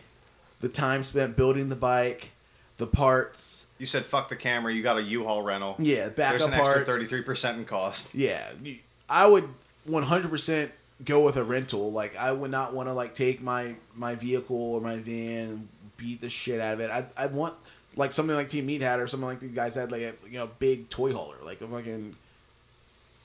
the 0.61 0.69
time 0.69 1.03
spent 1.03 1.37
building 1.37 1.69
the 1.69 1.75
bike, 1.75 2.31
the 2.77 2.87
parts, 2.87 3.66
You 3.79 3.85
said, 3.85 4.05
fuck 4.05 4.29
the 4.29 4.35
camera. 4.35 4.73
You 4.73 4.81
got 4.81 4.97
a 4.97 5.03
U-Haul 5.03 5.43
rental. 5.43 5.75
yeah, 5.79 6.09
backup 6.09 6.39
There's 6.39 6.51
an 6.53 6.59
parts. 6.59 6.89
extra 6.89 7.23
33% 7.23 7.57
in 7.57 7.65
cost. 7.65 8.15
Yeah, 8.15 8.43
I 9.09 9.27
would 9.27 9.47
100% 9.87 10.69
go 11.05 11.23
with 11.23 11.37
a 11.37 11.43
rental. 11.43 11.91
Like 11.91 12.15
I 12.17 12.31
would 12.31 12.51
not 12.51 12.73
want 12.73 12.89
to 12.89 12.93
like 12.93 13.13
take 13.13 13.41
my 13.41 13.75
my 13.95 14.15
vehicle 14.15 14.73
or 14.73 14.81
my 14.81 14.97
van 14.97 15.49
and 15.49 15.67
beat 15.97 16.21
the 16.21 16.29
shit 16.29 16.59
out 16.59 16.75
of 16.75 16.79
it. 16.79 16.89
I 16.89 17.05
I 17.15 17.27
want 17.27 17.53
like 17.95 18.13
something 18.13 18.35
like 18.35 18.49
Team 18.49 18.65
Meat 18.65 18.81
had 18.81 18.99
or 18.99 19.07
something 19.07 19.27
like 19.27 19.39
the 19.39 19.47
guys 19.47 19.75
had 19.75 19.91
like 19.91 20.01
a 20.01 20.13
you 20.27 20.39
know 20.39 20.49
big 20.59 20.89
toy 20.89 21.13
hauler, 21.13 21.37
like 21.43 21.61
a 21.61 21.67
fucking 21.67 22.15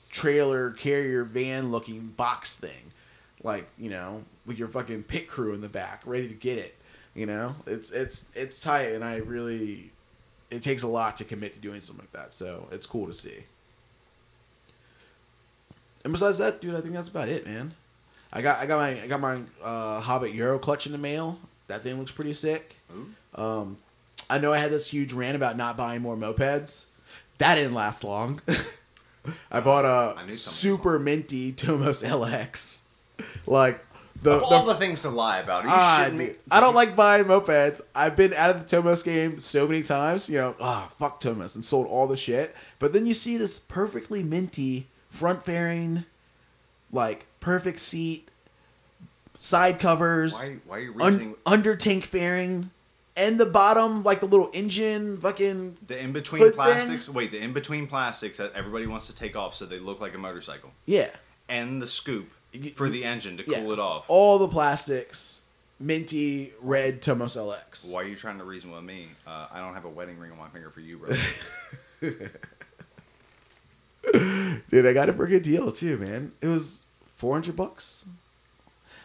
trailer 0.09 0.71
carrier 0.71 1.23
van 1.23 1.71
looking 1.71 2.07
box 2.15 2.55
thing. 2.55 2.91
Like, 3.43 3.67
you 3.77 3.89
know, 3.89 4.23
with 4.45 4.57
your 4.57 4.69
fucking 4.69 5.03
pit 5.03 5.27
crew 5.27 5.53
in 5.53 5.61
the 5.61 5.69
back 5.69 6.03
ready 6.05 6.27
to 6.27 6.33
get 6.33 6.57
it. 6.57 6.75
You 7.13 7.25
know? 7.25 7.55
It's 7.67 7.91
it's 7.91 8.27
it's 8.35 8.59
tight 8.59 8.93
and 8.93 9.03
I 9.03 9.17
really 9.17 9.91
it 10.53 10.63
takes 10.63 10.83
a 10.83 10.87
lot 10.87 11.17
to 11.17 11.23
commit 11.23 11.53
to 11.53 11.59
doing 11.59 11.81
something 11.81 12.05
like 12.05 12.13
that. 12.13 12.33
So, 12.33 12.67
it's 12.71 12.85
cool 12.85 13.07
to 13.07 13.13
see. 13.13 13.43
And 16.03 16.11
besides 16.11 16.37
that, 16.39 16.61
dude, 16.61 16.75
I 16.75 16.81
think 16.81 16.93
that's 16.93 17.07
about 17.07 17.29
it, 17.29 17.45
man. 17.45 17.73
I 18.31 18.41
got 18.41 18.57
I 18.57 18.65
got 18.65 18.77
my 18.77 19.01
I 19.01 19.07
got 19.07 19.19
my 19.19 19.41
uh, 19.61 19.99
Hobbit 19.99 20.33
Euro 20.33 20.57
clutch 20.57 20.85
in 20.85 20.91
the 20.91 20.97
mail. 20.97 21.39
That 21.67 21.81
thing 21.81 21.97
looks 21.97 22.11
pretty 22.11 22.33
sick. 22.33 22.75
Um, 23.35 23.77
I 24.29 24.39
know 24.39 24.51
I 24.51 24.57
had 24.57 24.71
this 24.71 24.89
huge 24.89 25.13
rant 25.13 25.35
about 25.35 25.55
not 25.55 25.77
buying 25.77 26.01
more 26.01 26.17
mopeds. 26.17 26.87
That 27.37 27.55
didn't 27.55 27.73
last 27.73 28.03
long. 28.03 28.41
I 29.51 29.61
bought 29.61 29.85
a 29.85 30.19
I 30.19 30.29
super 30.31 30.99
minty 30.99 31.51
Tomos 31.51 32.03
LX. 32.03 32.85
Like 33.45 33.85
the, 34.23 34.31
Of 34.37 34.43
all 34.43 34.65
the 34.65 34.75
things 34.75 35.01
to 35.03 35.09
lie 35.09 35.39
about, 35.39 35.63
you 35.63 35.69
Ah, 35.71 36.05
shitting 36.07 36.13
me? 36.17 36.25
dude. 36.27 36.39
I 36.49 36.59
don't 36.61 36.73
like 36.75 36.95
buying 36.95 37.25
mopeds. 37.25 37.81
I've 37.93 38.15
been 38.15 38.33
out 38.33 38.49
of 38.49 38.59
the 38.59 38.65
Tomos 38.65 39.03
game 39.03 39.39
so 39.39 39.67
many 39.67 39.83
times. 39.83 40.29
You 40.29 40.37
know, 40.37 40.55
ah, 40.59 40.89
fuck 40.97 41.19
Tomos, 41.19 41.55
and 41.55 41.63
sold 41.63 41.87
all 41.87 42.07
the 42.07 42.17
shit. 42.17 42.55
But 42.79 42.93
then 42.93 43.05
you 43.05 43.13
see 43.13 43.37
this 43.37 43.59
perfectly 43.59 44.23
minty 44.23 44.87
front 45.09 45.43
fairing, 45.43 46.05
like 46.91 47.25
perfect 47.39 47.79
seat, 47.79 48.29
side 49.37 49.79
covers, 49.79 50.33
Why, 50.33 50.57
why 50.65 50.77
are 50.77 50.81
you 50.81 50.95
un- 51.01 51.35
under 51.45 51.75
tank 51.75 52.05
fairing, 52.05 52.69
and 53.15 53.39
the 53.39 53.45
bottom 53.45 54.03
like 54.03 54.19
the 54.21 54.25
little 54.27 54.49
engine, 54.53 55.17
fucking 55.17 55.77
the 55.87 55.99
in 55.99 56.13
between 56.13 56.51
plastics? 56.53 57.09
Wait, 57.09 57.31
the 57.31 57.39
in 57.39 57.53
between 57.53 57.87
plastics 57.87 58.37
that 58.37 58.53
everybody 58.55 58.87
wants 58.87 59.07
to 59.07 59.15
take 59.15 59.35
off 59.35 59.53
so 59.55 59.65
they 59.65 59.79
look 59.79 59.99
like 59.99 60.13
a 60.15 60.17
motorcycle, 60.17 60.71
yeah, 60.85 61.09
and 61.49 61.81
the 61.81 61.87
scoop 61.87 62.29
for 62.75 62.89
the 62.89 63.03
engine 63.03 63.37
to 63.37 63.43
yeah. 63.49 63.59
cool 63.61 63.71
it 63.73 63.79
off. 63.79 64.05
All 64.07 64.37
the 64.39 64.47
plastics, 64.47 65.41
minty 65.79 66.51
red 66.61 67.01
Tomos 67.01 67.35
LX. 67.35 67.91
Why 67.93 68.01
are 68.01 68.07
you 68.07 68.15
trying 68.15 68.37
to 68.39 68.43
reason 68.43 68.71
with 68.71 68.83
me? 68.83 69.07
Uh, 69.27 69.47
I 69.51 69.59
don't 69.59 69.73
have 69.73 69.85
a 69.85 69.89
wedding 69.89 70.19
ring 70.19 70.31
on 70.31 70.37
my 70.37 70.47
finger 70.49 70.69
for 70.69 70.79
you, 70.81 70.97
bro. 70.97 71.15
Dude, 74.69 74.85
I 74.85 74.93
got 74.93 75.09
it 75.09 75.15
for 75.15 75.25
a 75.25 75.29
good 75.29 75.43
deal 75.43 75.71
too, 75.71 75.97
man. 75.97 76.33
It 76.41 76.47
was 76.47 76.85
four 77.15 77.33
hundred 77.33 77.55
bucks. 77.55 78.05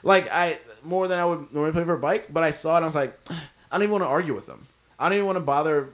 Like 0.02 0.28
I 0.32 0.58
more 0.84 1.06
than 1.08 1.18
I 1.18 1.24
would 1.24 1.52
normally 1.52 1.72
pay 1.72 1.84
for 1.84 1.94
a 1.94 1.98
bike, 1.98 2.26
but 2.32 2.42
I 2.42 2.50
saw 2.50 2.74
it 2.74 2.76
and 2.78 2.84
I 2.84 2.88
was 2.88 2.94
like, 2.96 3.16
I 3.30 3.36
don't 3.72 3.82
even 3.82 3.92
want 3.92 4.02
to 4.04 4.08
argue 4.08 4.34
with 4.34 4.46
them. 4.46 4.66
I 4.98 5.08
don't 5.08 5.14
even 5.16 5.26
want 5.26 5.36
to 5.38 5.44
bother 5.44 5.90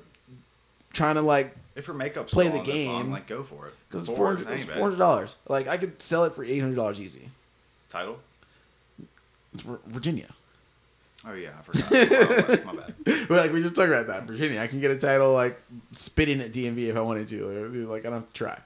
trying 0.92 1.16
to 1.16 1.22
like 1.22 1.54
if 1.76 1.86
your 1.86 1.96
makeup's 1.96 2.32
Play 2.32 2.48
the 2.48 2.62
this 2.62 2.84
long, 2.86 3.02
game. 3.04 3.12
like 3.12 3.26
go 3.26 3.42
for 3.42 3.66
it. 3.68 3.74
because 3.88 4.02
it's 4.02 4.08
Four, 4.08 4.16
four 4.16 4.26
hundred. 4.28 4.48
ain't 4.48 4.56
It's 4.60 4.66
bad. 4.66 4.74
four 4.76 4.84
hundred 4.84 4.98
dollars. 4.98 5.36
Like 5.48 5.68
I 5.68 5.76
could 5.76 6.00
sell 6.00 6.24
it 6.24 6.34
for 6.34 6.42
eight 6.44 6.60
hundred 6.60 6.76
dollars 6.76 6.98
easy. 7.00 7.28
Title? 7.94 8.18
It's 9.54 9.62
Vir- 9.62 9.78
Virginia. 9.86 10.26
Oh 11.24 11.32
yeah, 11.32 11.50
I 11.56 11.62
forgot. 11.62 12.66
my 12.66 12.74
bad. 12.74 12.92
But 13.28 13.30
like 13.30 13.52
we 13.52 13.62
just 13.62 13.76
talked 13.76 13.88
about 13.88 14.08
that. 14.08 14.24
Virginia. 14.24 14.60
I 14.60 14.66
can 14.66 14.80
get 14.80 14.90
a 14.90 14.96
title 14.96 15.32
like 15.32 15.60
spitting 15.92 16.40
at 16.40 16.52
DMV 16.52 16.88
if 16.88 16.96
I 16.96 17.00
wanted 17.00 17.28
to. 17.28 17.46
Like, 17.88 18.04
I 18.04 18.10
don't 18.10 18.20
have 18.20 18.26
to 18.26 18.32
try. 18.32 18.58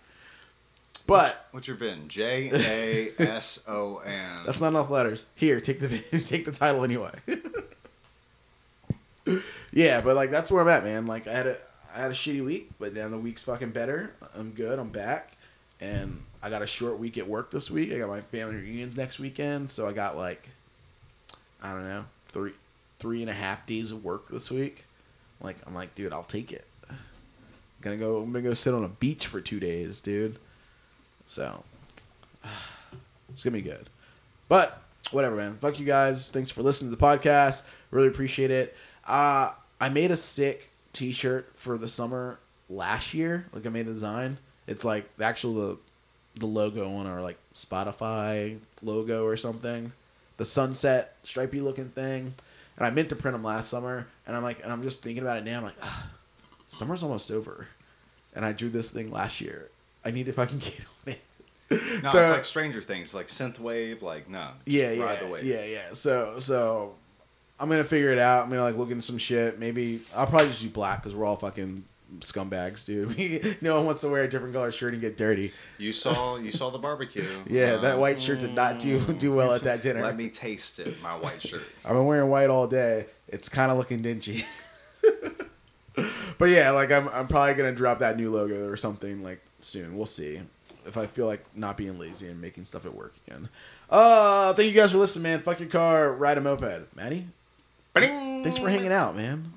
But 1.07 1.47
What's 1.51 1.69
your 1.69 1.77
VIN? 1.77 2.09
J 2.09 3.13
A 3.19 3.23
S 3.23 3.65
O 3.69 3.99
N. 3.99 4.47
That's 4.47 4.61
not 4.61 4.69
enough 4.69 4.89
letters. 4.89 5.27
Here, 5.35 5.61
take 5.61 5.81
the 5.81 5.89
take 6.27 6.47
the 6.47 6.53
title 6.53 6.83
anyway. 6.83 7.13
yeah, 9.73 10.01
but 10.01 10.17
like 10.17 10.31
that's 10.31 10.51
where 10.51 10.63
I'm 10.63 10.69
at, 10.69 10.85
man. 10.85 11.07
Like 11.07 11.29
I 11.29 11.33
had 11.33 11.47
a 11.47 11.57
I 11.95 12.01
had 12.01 12.11
a 12.11 12.15
shitty 12.15 12.43
week, 12.43 12.71
but 12.79 12.95
then 12.95 13.11
the 13.11 13.19
week's 13.19 13.45
fucking 13.45 13.73
better. 13.73 14.15
I'm 14.35 14.53
good. 14.53 14.79
I'm 14.79 14.89
back, 14.89 15.37
and 15.83 16.23
I 16.43 16.51
got 16.51 16.63
a 16.63 16.67
short 16.67 16.99
week 16.99 17.19
at 17.19 17.27
work 17.27 17.51
this 17.51 17.71
week. 17.71 17.93
I 17.93 17.99
got 17.99 18.09
my 18.09 18.21
family 18.21 18.57
reunions 18.57 18.97
next 18.97 19.19
weekend, 19.19 19.71
so 19.71 19.89
I 19.89 19.93
got 19.93 20.17
like 20.17 20.49
I 21.63 21.73
don't 21.73 21.85
know 21.85 22.05
three 22.29 22.53
three 22.99 23.21
and 23.23 23.31
a 23.31 23.35
half 23.35 23.67
days 23.67 23.93
of 23.93 24.05
work 24.05 24.29
this 24.29 24.51
week. 24.51 24.85
Like 25.41 25.57
I'm 25.67 25.75
like, 25.75 25.95
dude, 25.95 26.13
I'll 26.13 26.23
take 26.23 26.53
it. 26.53 26.65
I'm 26.91 26.97
gonna 27.81 27.97
go. 27.97 28.23
I'm 28.23 28.33
gonna 28.33 28.43
go 28.43 28.55
sit 28.55 28.75
on 28.75 28.85
a 28.85 28.89
beach 28.89 29.27
for 29.27 29.41
two 29.41 29.61
days, 29.61 30.01
dude. 30.01 30.37
So 31.27 31.63
it's 33.33 33.45
gonna 33.45 33.57
be 33.57 33.63
good. 33.63 33.89
But 34.49 34.81
whatever, 35.11 35.37
man. 35.37 35.57
Fuck 35.57 35.79
you 35.79 35.87
guys. 35.87 36.31
Thanks 36.31 36.51
for 36.51 36.63
listening 36.63 36.91
to 36.91 36.97
the 36.97 37.03
podcast. 37.03 37.65
Really 37.91 38.09
appreciate 38.09 38.51
it. 38.51 38.77
Uh, 39.07 39.53
I 39.81 39.89
made 39.89 40.11
a 40.11 40.17
sick 40.17 40.71
T-shirt 40.93 41.51
for 41.55 41.79
the 41.79 41.89
summer 41.89 42.39
last 42.69 43.15
year. 43.15 43.47
Like 43.53 43.67
I 43.67 43.71
made 43.71 43.87
a 43.87 43.93
design. 43.93 44.39
It's 44.67 44.85
like 44.85 45.17
the 45.17 45.25
actual 45.25 45.55
the, 45.55 45.79
the 46.39 46.47
logo 46.47 46.91
on 46.97 47.07
our 47.07 47.21
like 47.23 47.37
Spotify 47.55 48.59
logo 48.83 49.25
or 49.27 49.37
something. 49.37 49.93
The 50.37 50.45
sunset 50.45 51.17
stripy 51.25 51.61
looking 51.61 51.89
thing. 51.89 52.35
And 52.77 52.87
I 52.87 52.91
meant 52.91 53.09
to 53.09 53.17
print 53.17 53.35
them 53.35 53.43
last 53.43 53.69
summer. 53.69 54.07
And 54.27 54.37
I'm 54.37 54.43
like, 54.43 54.63
and 54.63 54.73
I'm 54.73 54.83
just 54.83 55.03
thinking 55.03 55.23
about 55.23 55.39
it 55.39 55.45
now. 55.45 55.59
I'm 55.59 55.65
like, 55.65 55.75
ah, 55.83 56.09
summer's 56.69 57.03
almost 57.03 57.31
over. 57.31 57.67
And 58.35 58.45
I 58.45 58.53
drew 58.53 58.69
this 58.69 58.91
thing 58.91 59.11
last 59.11 59.41
year. 59.41 59.69
I 60.05 60.13
need 60.13 60.27
to 60.27 60.33
fucking 60.33 60.59
get 60.61 60.81
on 61.07 61.13
it. 61.15 62.03
No, 62.03 62.09
So- 62.09 62.23
it's 62.23 62.31
like 62.31 62.45
Stranger 62.45 62.81
Things, 62.81 63.13
like 63.15 63.27
synthwave, 63.27 64.01
like 64.03 64.29
no. 64.31 64.51
Yeah, 64.65 64.93
yeah, 64.93 65.21
yeah, 65.43 65.65
yeah. 65.65 65.93
So, 65.93 66.39
so 66.39 66.95
I'm 67.61 67.69
gonna 67.69 67.83
figure 67.85 68.13
it 68.13 68.19
out. 68.19 68.45
I'm 68.45 68.51
gonna 68.51 68.63
like 68.63 68.77
look 68.77 68.91
into 68.91 69.03
some 69.03 69.19
shit. 69.19 69.59
Maybe 69.59 70.01
I'll 70.17 70.27
probably 70.27 70.49
just 70.49 70.63
do 70.63 70.69
black 70.71 71.03
because 71.03 71.15
we're 71.17 71.27
all 71.27 71.37
fucking 71.37 71.85
scumbags, 72.21 72.85
dude. 72.87 73.57
no 73.63 73.77
one 73.77 73.87
wants 73.87 74.01
to 74.03 74.09
wear 74.09 74.25
a 74.25 74.29
different 74.29 74.55
color 74.55 74.73
shirt 74.73 74.93
and 74.93 75.01
get 75.01 75.17
dirty. 75.17 75.53
You 75.79 75.93
saw 75.93 76.37
you 76.37 76.51
saw 76.53 76.71
the 76.71 76.79
barbecue. 76.79 77.25
Yeah, 77.47 77.77
that 77.77 77.95
Um, 77.95 78.01
white 78.01 78.21
shirt 78.21 78.41
did 78.41 78.55
not 78.55 78.79
do 78.79 79.01
do 79.15 79.35
well 79.35 79.53
at 79.53 79.63
that 79.65 79.83
dinner. 79.83 80.03
Let 80.03 80.17
me 80.17 80.29
taste 80.29 80.79
it, 80.79 81.01
my 81.03 81.15
white 81.17 81.43
shirt. 81.43 81.63
I've 81.85 81.93
been 81.93 82.07
wearing 82.07 82.31
white 82.31 82.51
all 82.51 82.67
day. 82.67 83.07
It's 83.29 83.49
kind 83.49 83.71
of 83.71 83.79
looking 83.79 84.03
dingy. 84.03 84.45
but 86.39 86.49
yeah, 86.49 86.71
like 86.71 86.91
I'm, 86.93 87.09
I'm 87.09 87.29
probably 87.29 87.55
gonna 87.55 87.73
drop 87.75 87.99
that 88.01 88.17
new 88.17 88.31
logo 88.31 88.69
or 88.69 88.77
something 88.77 89.23
like 89.23 89.41
soon. 89.61 89.97
We'll 89.97 90.07
see. 90.07 90.41
if 90.87 90.97
I 90.97 91.07
feel 91.07 91.27
like 91.27 91.45
not 91.55 91.77
being 91.77 91.99
lazy 91.99 92.29
and 92.29 92.41
making 92.41 92.65
stuff 92.65 92.87
at 92.87 92.95
work 92.95 93.15
again. 93.27 93.49
Uh, 93.91 94.53
thank 94.55 94.69
you 94.69 94.75
guys 94.75 94.93
for 94.93 94.99
listening, 94.99 95.25
man. 95.25 95.39
Fuck 95.41 95.61
your 95.61 95.69
car, 95.69 96.13
ride 96.13 96.39
a 96.39 96.41
moped, 96.41 96.95
Maddie. 96.95 97.27
Thanks 97.95 98.59
for 98.59 98.69
hanging 98.69 98.93
out, 98.93 99.17
man. 99.17 99.53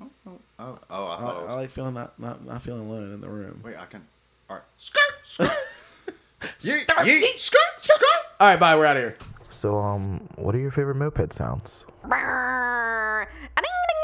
Oh, 0.64 0.78
oh, 0.90 1.06
I 1.06 1.14
I, 1.14 1.18
thought 1.18 1.36
I 1.36 1.42
was. 1.44 1.56
like 1.64 1.70
feeling 1.70 1.94
not, 1.94 2.18
not 2.20 2.44
not 2.44 2.62
feeling 2.62 2.82
alone 2.88 3.12
in 3.12 3.20
the 3.20 3.28
room. 3.28 3.60
Wait, 3.64 3.76
I 3.76 3.86
can. 3.86 4.06
All 4.48 4.56
right. 4.56 4.64
Skirt, 4.78 5.00
skirt. 5.24 5.50
yeet, 6.60 6.86
yeet, 6.86 7.22
skirt, 7.36 7.58
skirt. 7.80 7.98
All 8.38 8.48
right, 8.48 8.60
bye. 8.60 8.76
We're 8.76 8.86
out 8.86 8.96
of 8.96 9.02
here. 9.02 9.16
So, 9.50 9.76
um, 9.78 10.28
what 10.36 10.54
are 10.54 10.58
your 10.58 10.70
favorite 10.70 10.94
moped 10.96 11.32
sounds? 11.32 11.84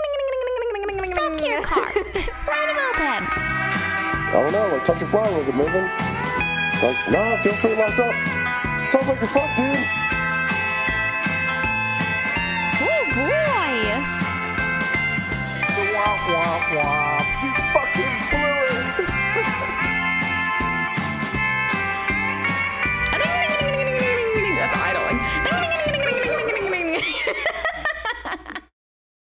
Fuck 0.08 1.40
your 1.46 1.62
car. 1.62 1.92
Ride 2.46 2.70
a 2.70 2.74
moped. 2.74 3.32
I 4.30 4.30
don't 4.32 4.52
know, 4.52 4.68
like 4.76 4.84
touch 4.84 5.02
a 5.02 5.06
flower, 5.06 5.38
was 5.38 5.48
it 5.48 5.54
moving? 5.54 5.84
Like, 6.82 7.10
nah, 7.10 7.34
it 7.34 7.42
feels 7.42 7.56
pretty 7.56 7.76
locked 7.76 7.98
up. 7.98 8.14
Sounds 8.90 9.08
like 9.08 9.18
you're 9.20 9.28
fucked, 9.28 9.56
dude. 9.56 9.76
Oh 12.80 13.04
boy. 13.14 13.47
Womp 16.28 16.62
womp 16.76 17.17